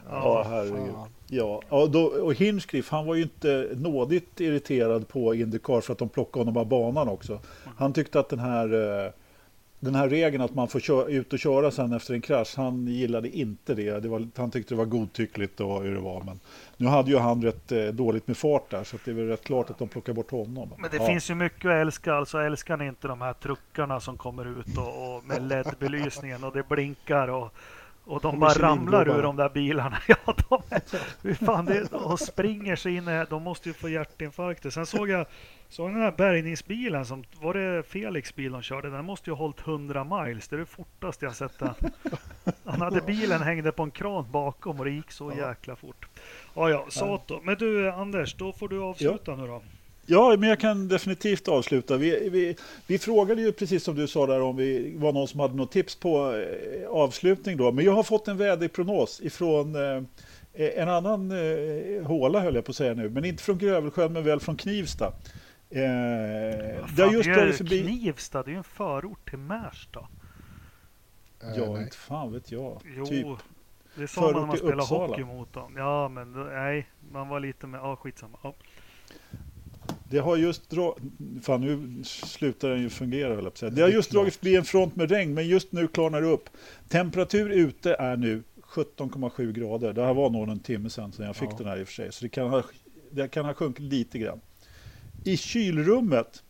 Ja, 0.09 0.43
herregud. 0.49 0.93
fan. 0.93 1.09
Ja, 1.27 1.61
ja 1.69 1.85
då, 1.87 2.03
och 2.03 2.33
Hinchcliffe, 2.33 2.95
han 2.95 3.05
var 3.05 3.15
ju 3.15 3.21
inte 3.21 3.69
nådigt 3.75 4.39
irriterad 4.39 5.07
på 5.07 5.35
Indycar 5.35 5.81
för 5.81 5.93
att 5.93 5.99
de 5.99 6.09
plockade 6.09 6.39
honom 6.45 6.57
av 6.57 6.65
banan 6.67 7.09
också. 7.09 7.39
Han 7.77 7.93
tyckte 7.93 8.19
att 8.19 8.29
den 8.29 8.39
här, 8.39 8.73
eh, 9.05 9.11
den 9.79 9.95
här 9.95 10.09
regeln 10.09 10.43
att 10.43 10.55
man 10.55 10.67
får 10.67 10.79
köra, 10.79 11.07
ut 11.07 11.33
och 11.33 11.39
köra 11.39 11.71
sen 11.71 11.93
efter 11.93 12.13
en 12.13 12.21
krasch, 12.21 12.53
han 12.57 12.87
gillade 12.87 13.29
inte 13.29 13.75
det. 13.75 13.99
det 13.99 14.07
var, 14.07 14.27
han 14.35 14.51
tyckte 14.51 14.73
det 14.73 14.77
var 14.77 14.85
godtyckligt 14.85 15.59
och 15.59 15.83
hur 15.83 15.95
det 15.95 16.01
var. 16.01 16.23
Men 16.23 16.39
nu 16.77 16.87
hade 16.87 17.11
ju 17.11 17.17
han 17.17 17.43
rätt 17.43 17.71
eh, 17.71 17.85
dåligt 17.85 18.27
med 18.27 18.37
fart 18.37 18.69
där, 18.69 18.83
så 18.83 18.97
det 19.05 19.11
är 19.11 19.15
väl 19.15 19.27
rätt 19.27 19.43
klart 19.43 19.69
att 19.69 19.79
de 19.79 19.87
plockar 19.87 20.13
bort 20.13 20.31
honom. 20.31 20.73
Men 20.77 20.91
det 20.91 20.97
ja. 20.97 21.05
finns 21.05 21.29
ju 21.29 21.35
mycket 21.35 21.65
att 21.65 21.75
älska. 21.75 22.13
Alltså 22.13 22.37
älskar 22.37 22.77
ni 22.77 22.87
inte 22.87 23.07
de 23.07 23.21
här 23.21 23.33
truckarna 23.33 23.99
som 23.99 24.17
kommer 24.17 24.59
ut 24.59 24.77
och, 24.77 25.15
och 25.15 25.23
med 25.23 25.41
LED-belysningen 25.41 26.43
och 26.43 26.53
det 26.53 26.69
blinkar 26.69 27.27
och 27.27 27.53
och 28.09 28.21
de 28.21 28.39
bara 28.39 28.53
ramlar 28.53 29.17
ur 29.17 29.21
de 29.21 29.35
där 29.35 29.49
bilarna. 29.49 29.97
Ja, 30.07 30.35
de 30.49 30.61
är, 31.29 31.45
fan, 31.45 31.65
det, 31.65 31.93
och 31.93 32.19
springer 32.19 32.75
sig 32.75 32.95
in. 32.95 33.25
De 33.29 33.43
måste 33.43 33.69
ju 33.69 33.73
få 33.73 33.89
hjärtinfarkter. 33.89 34.69
Sen 34.69 34.85
såg 34.85 35.09
jag 35.09 35.25
såg 35.69 35.89
den 35.89 36.01
här 36.01 36.11
bärgningsbilen. 36.11 37.05
Som, 37.05 37.23
var 37.41 37.53
det 37.53 37.83
Felix 37.83 38.35
bil 38.35 38.51
de 38.51 38.61
körde? 38.61 38.89
Den 38.89 39.05
måste 39.05 39.29
ju 39.29 39.35
ha 39.35 39.37
hållit 39.37 39.67
100 39.67 40.03
miles. 40.03 40.47
Det 40.47 40.55
är 40.55 40.57
det 40.57 40.65
fortaste 40.65 41.25
jag 41.25 41.35
sett 41.35 41.59
den. 41.59 41.73
Han 42.65 42.81
hade 42.81 43.01
bilen 43.01 43.41
hängde 43.41 43.71
på 43.71 43.83
en 43.83 43.91
kran 43.91 44.31
bakom 44.31 44.79
och 44.79 44.85
det 44.85 44.91
gick 44.91 45.11
så 45.11 45.31
jäkla 45.37 45.75
fort. 45.75 46.07
Ja, 46.55 46.69
ja, 46.69 46.85
Sato. 46.89 47.41
Men 47.43 47.55
du 47.55 47.91
Anders, 47.91 48.33
då 48.35 48.53
får 48.53 48.67
du 48.67 48.81
avsluta 48.81 49.35
nu 49.35 49.47
då. 49.47 49.61
Ja, 50.11 50.35
men 50.39 50.49
jag 50.49 50.59
kan 50.59 50.87
definitivt 50.87 51.47
avsluta. 51.47 51.97
Vi, 51.97 52.29
vi, 52.29 52.55
vi, 52.87 52.99
frågade 52.99 53.41
ju 53.41 53.51
precis 53.51 53.83
som 53.83 53.95
du 53.95 54.07
sa 54.07 54.27
där 54.27 54.41
om 54.41 54.55
vi 54.55 54.95
var 54.97 55.13
någon 55.13 55.27
som 55.27 55.39
hade 55.39 55.55
något 55.55 55.71
tips 55.71 55.95
på 55.95 56.35
eh, 56.35 56.89
avslutning 56.89 57.57
då. 57.57 57.71
Men 57.71 57.85
jag 57.85 57.91
har 57.91 58.03
fått 58.03 58.27
en 58.27 58.37
väderprognos 58.37 59.21
ifrån 59.21 59.75
eh, 59.75 60.03
en 60.53 60.89
annan 60.89 61.31
eh, 61.31 62.05
håla 62.05 62.39
höll 62.39 62.55
jag 62.55 62.65
på 62.65 62.69
att 62.69 62.75
säga 62.75 62.93
nu. 62.93 63.09
Men 63.09 63.25
inte 63.25 63.43
från 63.43 63.57
Grövelsjön 63.57 64.13
men 64.13 64.23
väl 64.23 64.39
från 64.39 64.57
Knivsta. 64.57 65.05
Eh, 65.69 65.81
det 66.95 67.03
har 67.03 67.11
just 67.11 67.29
dragit 67.29 67.57
förbi... 67.57 67.81
Knivsta, 67.81 68.43
det 68.43 68.49
är 68.49 68.51
ju 68.51 68.57
en 68.57 68.63
förort 68.63 69.29
till 69.29 69.39
Märsta. 69.39 70.07
Ja, 71.55 71.65
uh, 71.65 71.81
inte 71.81 71.97
fan 71.97 72.33
vet 72.33 72.51
jag. 72.51 72.81
Jo, 72.97 73.05
typ 73.05 73.27
det 73.95 74.07
sa 74.07 74.21
man 74.21 74.33
när 74.33 74.47
man 74.47 74.57
spelade 74.57 74.83
hockey 74.83 75.23
mot 75.23 75.53
dem. 75.53 75.73
Ja, 75.77 76.09
men 76.09 76.31
nej, 76.31 76.87
man 77.11 77.29
var 77.29 77.39
lite 77.39 77.67
med, 77.67 77.79
ja 77.79 77.95
skitsamma. 77.95 78.37
Ja. 78.43 78.53
Det 80.09 80.19
har 80.19 80.37
just 80.37 80.69
dragit... 80.69 81.03
Fan, 81.41 81.61
nu 81.61 82.03
slutar 82.03 82.69
den 82.69 82.81
ju 82.81 82.89
fungera, 82.89 83.35
väl 83.35 83.51
Det 83.71 83.81
har 83.81 83.89
just 83.89 84.11
dragit 84.11 84.35
förbi 84.35 84.55
en 84.55 84.63
front 84.63 84.95
med 84.95 85.11
regn, 85.11 85.33
men 85.33 85.47
just 85.47 85.71
nu 85.71 85.87
klarnar 85.87 86.21
det 86.21 86.27
upp. 86.27 86.49
Temperatur 86.87 87.49
ute 87.49 87.93
är 87.93 88.17
nu 88.17 88.43
17,7 88.61 89.51
grader. 89.51 89.93
Det 89.93 90.05
här 90.05 90.13
var 90.13 90.29
nog 90.29 90.49
en 90.49 90.59
timme 90.59 90.89
sedan, 90.89 91.11
sedan 91.11 91.25
jag 91.25 91.35
fick 91.35 91.49
ja. 91.51 91.55
den 91.57 91.67
här 91.67 91.79
i 91.79 91.83
och 91.83 91.87
för 91.87 91.93
sig. 91.93 92.11
Så 92.11 92.25
det 92.25 92.29
kan 92.29 92.49
ha, 92.49 92.63
det 93.11 93.27
kan 93.27 93.45
ha 93.45 93.53
sjunkit 93.53 93.83
lite 93.83 94.19
grann. 94.19 94.41
I 95.25 95.37
kylrummet, 95.37 96.43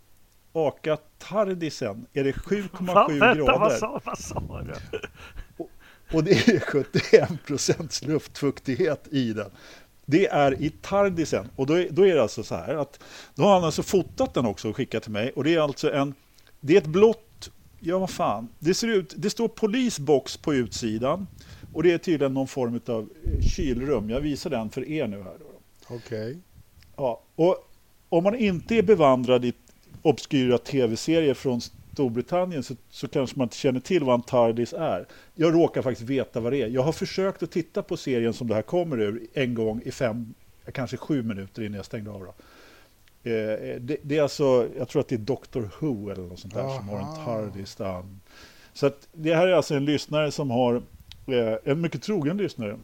Aka 0.54 0.98
Tardisen, 1.18 2.06
är 2.14 2.24
det 2.24 2.32
7,7 2.32 3.36
grader. 3.36 3.60
Vad 3.60 3.74
sa, 3.74 4.02
vad 4.06 4.20
sa 4.20 4.62
du? 4.62 5.00
Och, 5.58 5.70
och 6.14 6.24
det 6.24 6.48
är 6.48 6.60
71 6.60 7.30
procents 7.48 8.06
luftfuktighet 8.06 9.08
i 9.12 9.34
den. 9.34 9.52
Det 10.10 10.28
är 10.28 10.62
i 10.62 10.70
Tardisen 10.70 11.50
och 11.56 11.66
då 11.66 11.74
är, 11.74 11.88
då 11.90 12.08
är 12.08 12.16
det 12.16 12.22
alltså 12.22 12.44
så 12.44 12.56
här 12.56 12.76
att 12.76 13.00
då 13.36 13.44
har 13.44 13.54
han 13.54 13.64
alltså 13.64 13.84
fotat 13.84 14.34
den 14.34 14.46
också 14.46 14.70
och 14.70 14.76
skickat 14.76 15.04
till 15.04 15.12
mig 15.12 15.32
och 15.36 15.44
det 15.44 15.56
är 15.56 15.60
alltså 15.60 15.94
en, 15.94 16.14
det 16.60 16.74
är 16.74 16.78
ett 16.78 16.88
blått, 16.88 17.50
ja 17.80 18.00
vad 18.00 18.10
fan, 18.10 18.48
det 18.60 18.74
ser 18.74 18.88
ut, 18.88 19.14
det 19.18 19.30
står 19.30 19.48
polisbox 19.48 20.38
på 20.38 20.54
utsidan 20.54 21.28
och 21.74 21.84
det 21.84 21.92
är 21.92 21.98
tydligen 21.98 22.34
någon 22.34 22.48
form 22.48 22.80
av 22.86 23.10
eh, 23.24 23.42
kylrum. 23.42 24.10
Jag 24.10 24.22
visar 24.22 24.50
den 24.50 24.70
för 24.70 24.90
er 24.90 25.08
nu 25.08 25.24
här. 25.24 25.38
Okej. 25.88 25.98
Okay. 25.98 26.38
Ja, 26.96 27.22
och 27.36 27.70
om 28.10 28.24
man 28.24 28.36
inte 28.36 28.76
är 28.76 28.84
bevandrad 28.84 29.46
i 29.46 29.54
obskyra 30.02 30.58
tv-serier 30.58 31.34
från 31.34 31.62
Storbritannien 31.94 32.64
så, 32.64 32.76
så 32.90 33.08
kanske 33.08 33.38
man 33.38 33.46
inte 33.46 33.56
känner 33.58 33.80
till 33.80 34.04
vad 34.04 34.16
en 34.16 34.22
TARDIS 34.22 34.74
är. 34.74 35.08
Jag 35.36 35.54
råkar 35.54 35.82
faktiskt 35.82 36.10
veta 36.10 36.40
vad 36.40 36.54
det 36.54 36.62
är. 36.62 36.68
Jag 36.68 36.82
har 36.82 36.92
försökt 36.92 37.44
att 37.44 37.52
titta 37.52 37.84
på 37.84 37.98
serien 37.98 38.34
som 38.34 38.48
det 38.48 38.56
här 38.56 38.62
kommer 38.62 39.02
ur 39.02 39.28
en 39.34 39.54
gång 39.54 39.82
i 39.86 39.92
fem, 39.92 40.34
kanske 40.74 40.98
sju 40.98 41.24
minuter 41.24 41.62
innan 41.62 41.76
jag 41.76 41.86
stängde 41.86 42.12
av. 42.12 42.20
Då. 42.20 42.34
Eh, 43.30 43.80
det, 43.80 43.98
det, 44.02 44.18
är 44.18 44.22
alltså, 44.22 44.70
jag 44.78 44.90
tror 44.90 45.00
att 45.00 45.08
det 45.08 45.16
är 45.16 45.20
Doctor 45.20 45.70
Who 45.80 46.10
eller 46.12 46.24
något 46.24 46.40
sånt 46.40 46.54
där 46.54 46.62
Aha. 46.62 46.78
som 46.78 46.90
har 46.90 47.00
en 47.00 47.26
TARDIS. 47.26 47.76
Där. 47.76 48.04
Så 48.74 48.86
att 48.86 49.08
det 49.14 49.36
här 49.36 49.48
är 49.48 49.52
alltså 49.54 49.76
en 49.76 49.86
lyssnare 49.86 50.32
som 50.32 50.52
har, 50.52 50.76
eh, 51.28 51.56
en 51.64 51.82
mycket 51.82 52.04
trogen 52.04 52.38
lyssnare, 52.38 52.78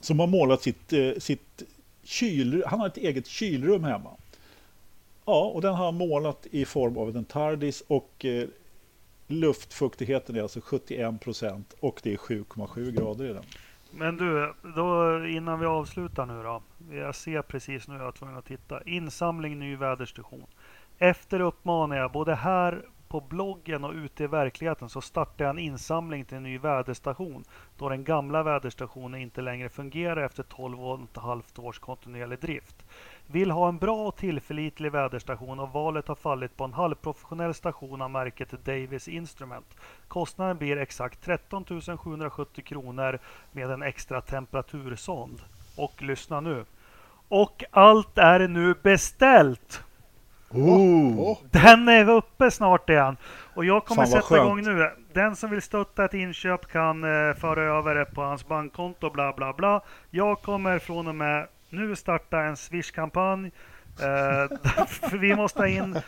som 0.00 0.20
har 0.20 0.26
målat 0.26 0.62
sitt, 0.62 0.92
eh, 0.92 1.10
sitt 1.18 1.62
kyl, 2.04 2.64
han 2.66 2.80
har 2.80 2.86
ett 2.86 2.96
eget 2.96 3.26
kylrum 3.26 3.84
hemma. 3.84 4.10
Ja, 5.26 5.44
och 5.54 5.62
den 5.62 5.74
har 5.74 5.92
målat 5.92 6.46
i 6.50 6.64
form 6.64 6.98
av 6.98 7.16
en 7.16 7.24
TARDIS 7.24 7.80
och 7.86 8.24
eh, 8.24 8.48
luftfuktigheten 9.26 10.36
är 10.36 10.42
alltså 10.42 10.60
71 10.62 11.20
procent 11.20 11.74
och 11.80 12.00
det 12.02 12.12
är 12.12 12.16
7,7 12.16 12.90
grader 12.90 13.24
i 13.24 13.32
den. 13.32 13.44
Men 13.90 14.16
du, 14.16 14.54
då, 14.76 15.26
innan 15.26 15.60
vi 15.60 15.66
avslutar 15.66 16.26
nu 16.26 16.42
då. 16.42 16.62
Jag 16.90 17.14
ser 17.14 17.42
precis 17.42 17.88
nu, 17.88 17.94
jag 17.94 18.04
var 18.04 18.12
tvungen 18.12 18.36
att 18.36 18.44
titta. 18.44 18.82
Insamling 18.82 19.58
ny 19.58 19.76
väderstation. 19.76 20.46
Efter 20.98 21.40
uppmanar 21.40 21.96
jag 21.96 22.12
både 22.12 22.34
här 22.34 22.84
på 23.08 23.20
bloggen 23.20 23.84
och 23.84 23.92
ute 23.92 24.24
i 24.24 24.26
verkligheten 24.26 24.88
så 24.88 25.00
startar 25.00 25.44
jag 25.44 25.50
en 25.50 25.58
insamling 25.58 26.24
till 26.24 26.36
en 26.36 26.42
ny 26.42 26.58
väderstation 26.58 27.44
då 27.78 27.88
den 27.88 28.04
gamla 28.04 28.42
väderstationen 28.42 29.20
inte 29.20 29.40
längre 29.40 29.68
fungerar 29.68 30.24
efter 30.24 30.42
12 30.42 30.84
och 30.84 31.00
ett 31.00 31.16
halvt 31.16 31.58
års 31.58 31.78
kontinuerlig 31.78 32.40
drift. 32.40 32.84
Vill 33.26 33.50
ha 33.50 33.68
en 33.68 33.78
bra 33.78 34.06
och 34.06 34.16
tillförlitlig 34.16 34.92
väderstation 34.92 35.60
och 35.60 35.72
valet 35.72 36.08
har 36.08 36.14
fallit 36.14 36.56
på 36.56 36.64
en 36.64 36.72
halvprofessionell 36.72 37.54
station 37.54 38.02
av 38.02 38.10
märket 38.10 38.64
Davis 38.64 39.08
Instrument. 39.08 39.66
Kostnaden 40.08 40.58
blir 40.58 40.76
exakt 40.76 41.24
13 41.24 41.64
770 41.98 42.64
kronor 42.64 43.18
med 43.52 43.70
en 43.70 43.82
extra 43.82 44.20
temperatursond. 44.20 45.40
Och 45.76 46.02
lyssna 46.02 46.40
nu. 46.40 46.64
Och 47.28 47.64
allt 47.70 48.18
är 48.18 48.48
nu 48.48 48.74
beställt! 48.82 49.82
Oh. 50.50 51.38
Den 51.50 51.88
är 51.88 52.10
uppe 52.10 52.50
snart 52.50 52.90
igen. 52.90 53.16
Och 53.54 53.64
jag 53.64 53.84
kommer 53.84 54.04
sätta 54.04 54.22
skönt. 54.22 54.42
igång 54.42 54.62
nu. 54.62 54.90
Den 55.12 55.36
som 55.36 55.50
vill 55.50 55.62
stötta 55.62 56.04
ett 56.04 56.14
inköp 56.14 56.66
kan 56.66 57.04
eh, 57.04 57.34
föra 57.34 57.62
över 57.78 57.94
det 57.94 58.04
på 58.04 58.22
hans 58.22 58.48
bankkonto 58.48 59.10
bla 59.10 59.32
bla 59.32 59.52
bla. 59.52 59.80
Jag 60.10 60.42
kommer 60.42 60.78
från 60.78 61.06
och 61.06 61.14
med 61.14 61.46
nu 61.70 61.96
starta 61.96 62.42
en 62.42 62.56
Swish-kampanj. 62.56 63.50
Eh, 64.00 64.58
vi 65.20 65.36
måste 65.36 65.58
ha 65.58 65.68
in, 65.68 66.00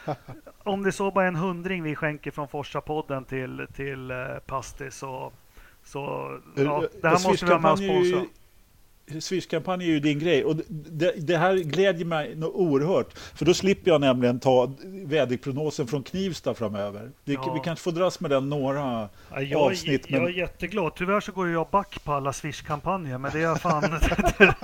om 0.58 0.82
det 0.82 0.92
så 0.92 1.10
bara 1.10 1.24
är 1.24 1.28
en 1.28 1.36
hundring 1.36 1.82
vi 1.82 1.94
skänker 1.94 2.30
från 2.30 2.48
Forsa-podden 2.48 3.24
till, 3.24 3.66
till 3.74 4.10
eh, 4.10 4.16
Pastis. 4.46 4.94
Så, 4.94 5.32
så 5.84 6.32
ja, 6.54 6.84
det 7.02 7.08
här 7.08 7.28
måste 7.28 7.46
vi 7.46 7.52
ha 7.52 7.58
med 7.58 7.72
och 7.72 7.78
sponsra. 7.78 8.24
Swish-kampanj 9.20 9.84
är 9.84 9.86
ju 9.86 10.00
din 10.00 10.18
grej. 10.18 10.44
Och 10.44 10.56
det, 10.68 11.12
det, 11.26 11.36
här 11.36 11.56
glädjer 11.56 12.04
mig 12.04 12.36
något 12.36 12.54
oerhört. 12.54 13.18
För 13.34 13.44
då 13.44 13.54
slipper 13.54 13.90
jag 13.90 14.00
nämligen 14.00 14.40
ta 14.40 14.72
väderprognosen 14.82 15.86
från 15.86 16.02
Knivsta 16.02 16.54
framöver. 16.54 17.10
Det, 17.24 17.32
ja. 17.32 17.52
Vi 17.54 17.60
kanske 17.64 17.82
får 17.82 17.92
dras 17.92 18.20
med 18.20 18.30
den 18.30 18.48
några 18.48 19.08
ja, 19.30 19.40
jag, 19.40 19.60
avsnitt. 19.60 20.10
Jag, 20.10 20.22
men... 20.22 20.28
är 20.28 20.32
jätteglad. 20.32 20.94
Tyvärr 20.94 21.20
så 21.20 21.32
går 21.32 21.48
jag 21.48 21.68
back 21.70 22.04
på 22.04 22.12
alla 22.12 22.32
Swish-kampanjer. 22.32 23.18
Men 23.18 23.32
det 23.32 23.42
är 23.42 23.54
fan 23.54 23.82
det, 24.38 24.54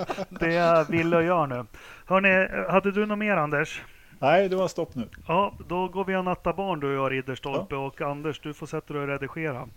det 0.41 0.55
jag 0.55 0.85
vill 0.85 1.15
och 1.15 1.25
gör 1.25 1.47
nu. 1.47 1.65
Hörrni, 2.07 2.71
hade 2.73 2.93
du 2.93 3.07
något 3.07 3.19
mer 3.19 3.37
Anders? 3.37 3.83
Nej, 4.19 4.49
det 4.49 4.57
var 4.57 4.69
stopp 4.69 4.95
nu. 4.95 5.09
Ja, 5.29 5.55
då 5.69 5.89
går 5.89 6.05
vi 6.05 6.17
och 6.17 6.25
nattar 6.25 6.53
barn 6.53 6.81
du 6.81 6.87
och 6.87 7.05
jag 7.05 7.13
Ridderstolpe. 7.13 7.75
Ja. 7.75 7.87
Och 7.87 8.01
Anders, 8.01 8.41
du 8.41 8.55
får 8.55 8.67
sätta 8.67 8.93
dig 8.93 9.03
och 9.03 9.09
redigera. 9.09 9.69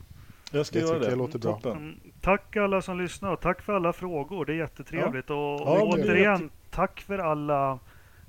Jag 0.52 0.66
ska 0.66 0.80
jag 0.80 0.88
göra 0.88 1.00
det. 1.00 1.10
det 1.10 1.16
låter 1.16 1.40
bra. 1.40 1.60
Mm, 1.66 2.00
tack 2.22 2.56
alla 2.56 2.82
som 2.82 2.98
lyssnar 2.98 3.32
och 3.32 3.42
tack 3.42 3.62
för 3.62 3.74
alla 3.74 3.94
frågor. 3.94 4.46
Det 4.46 4.54
är 4.54 4.58
jättetrevligt. 4.58 5.30
Ja. 5.30 5.36
Och, 5.36 5.62
och 5.62 5.78
ja, 5.78 5.82
återigen, 5.82 6.42
jätte... 6.42 6.56
tack 6.70 7.02
för 7.02 7.20
alla 7.20 7.80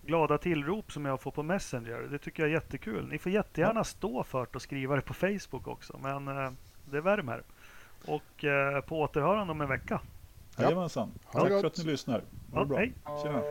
glada 0.07 0.39
tillrop 0.39 0.93
som 0.93 1.05
jag 1.05 1.21
får 1.21 1.31
på 1.31 1.43
Messenger. 1.43 2.09
Det 2.11 2.19
tycker 2.19 2.43
jag 2.43 2.51
är 2.51 2.55
jättekul. 2.55 3.09
Ni 3.09 3.19
får 3.19 3.33
jättegärna 3.33 3.81
ja. 3.81 3.85
stå 3.85 4.25
för 4.25 4.41
det 4.41 4.55
och 4.55 4.63
skriva 4.63 4.97
det 4.97 5.03
på 5.03 5.15
Facebook 5.15 5.69
också. 5.69 5.99
Men 6.03 6.29
eh, 6.29 6.51
det 6.91 7.01
värmer. 7.01 7.43
Och 8.07 8.45
eh, 8.45 8.81
på 8.81 9.01
återhörande 9.01 9.53
om 9.53 9.61
en 9.61 9.69
vecka. 9.69 10.01
Jajamensan. 10.59 11.11
Ja. 11.33 11.41
Tack 11.41 11.49
för 11.49 11.65
att 11.65 11.79
ni 11.79 11.85
lyssnar. 11.85 12.23
Ha 12.53 12.61
det 12.61 12.67
bra. 12.67 12.79
Hej. 12.79 12.93
Tjena. 13.23 13.43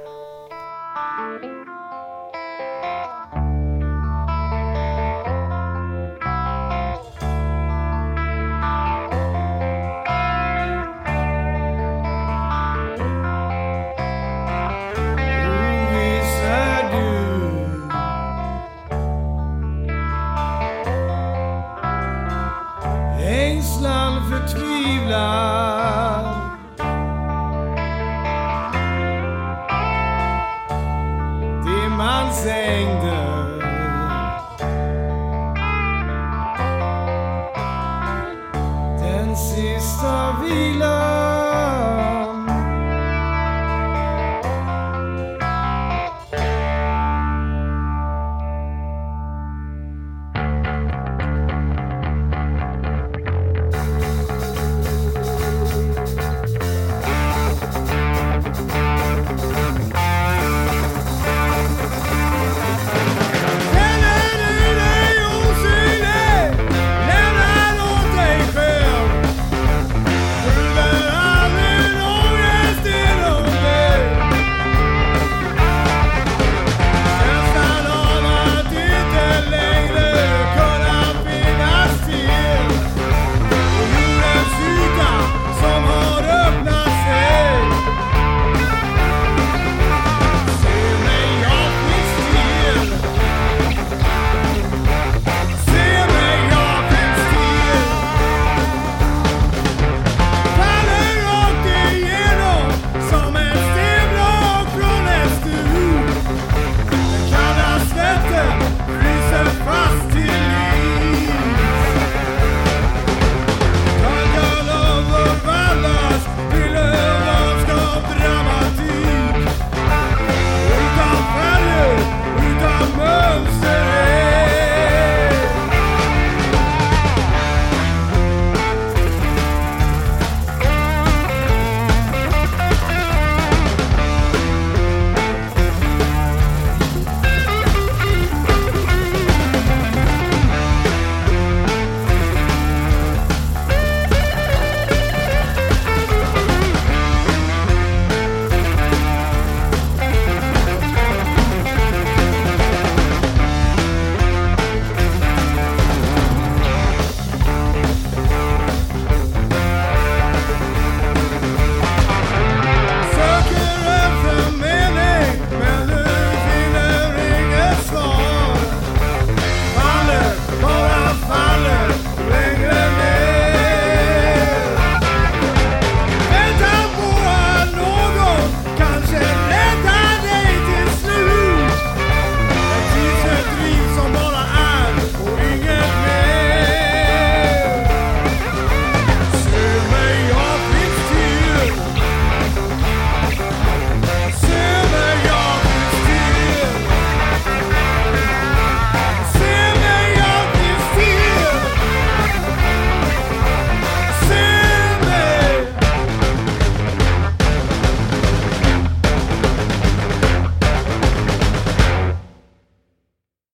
God. 25.17 25.56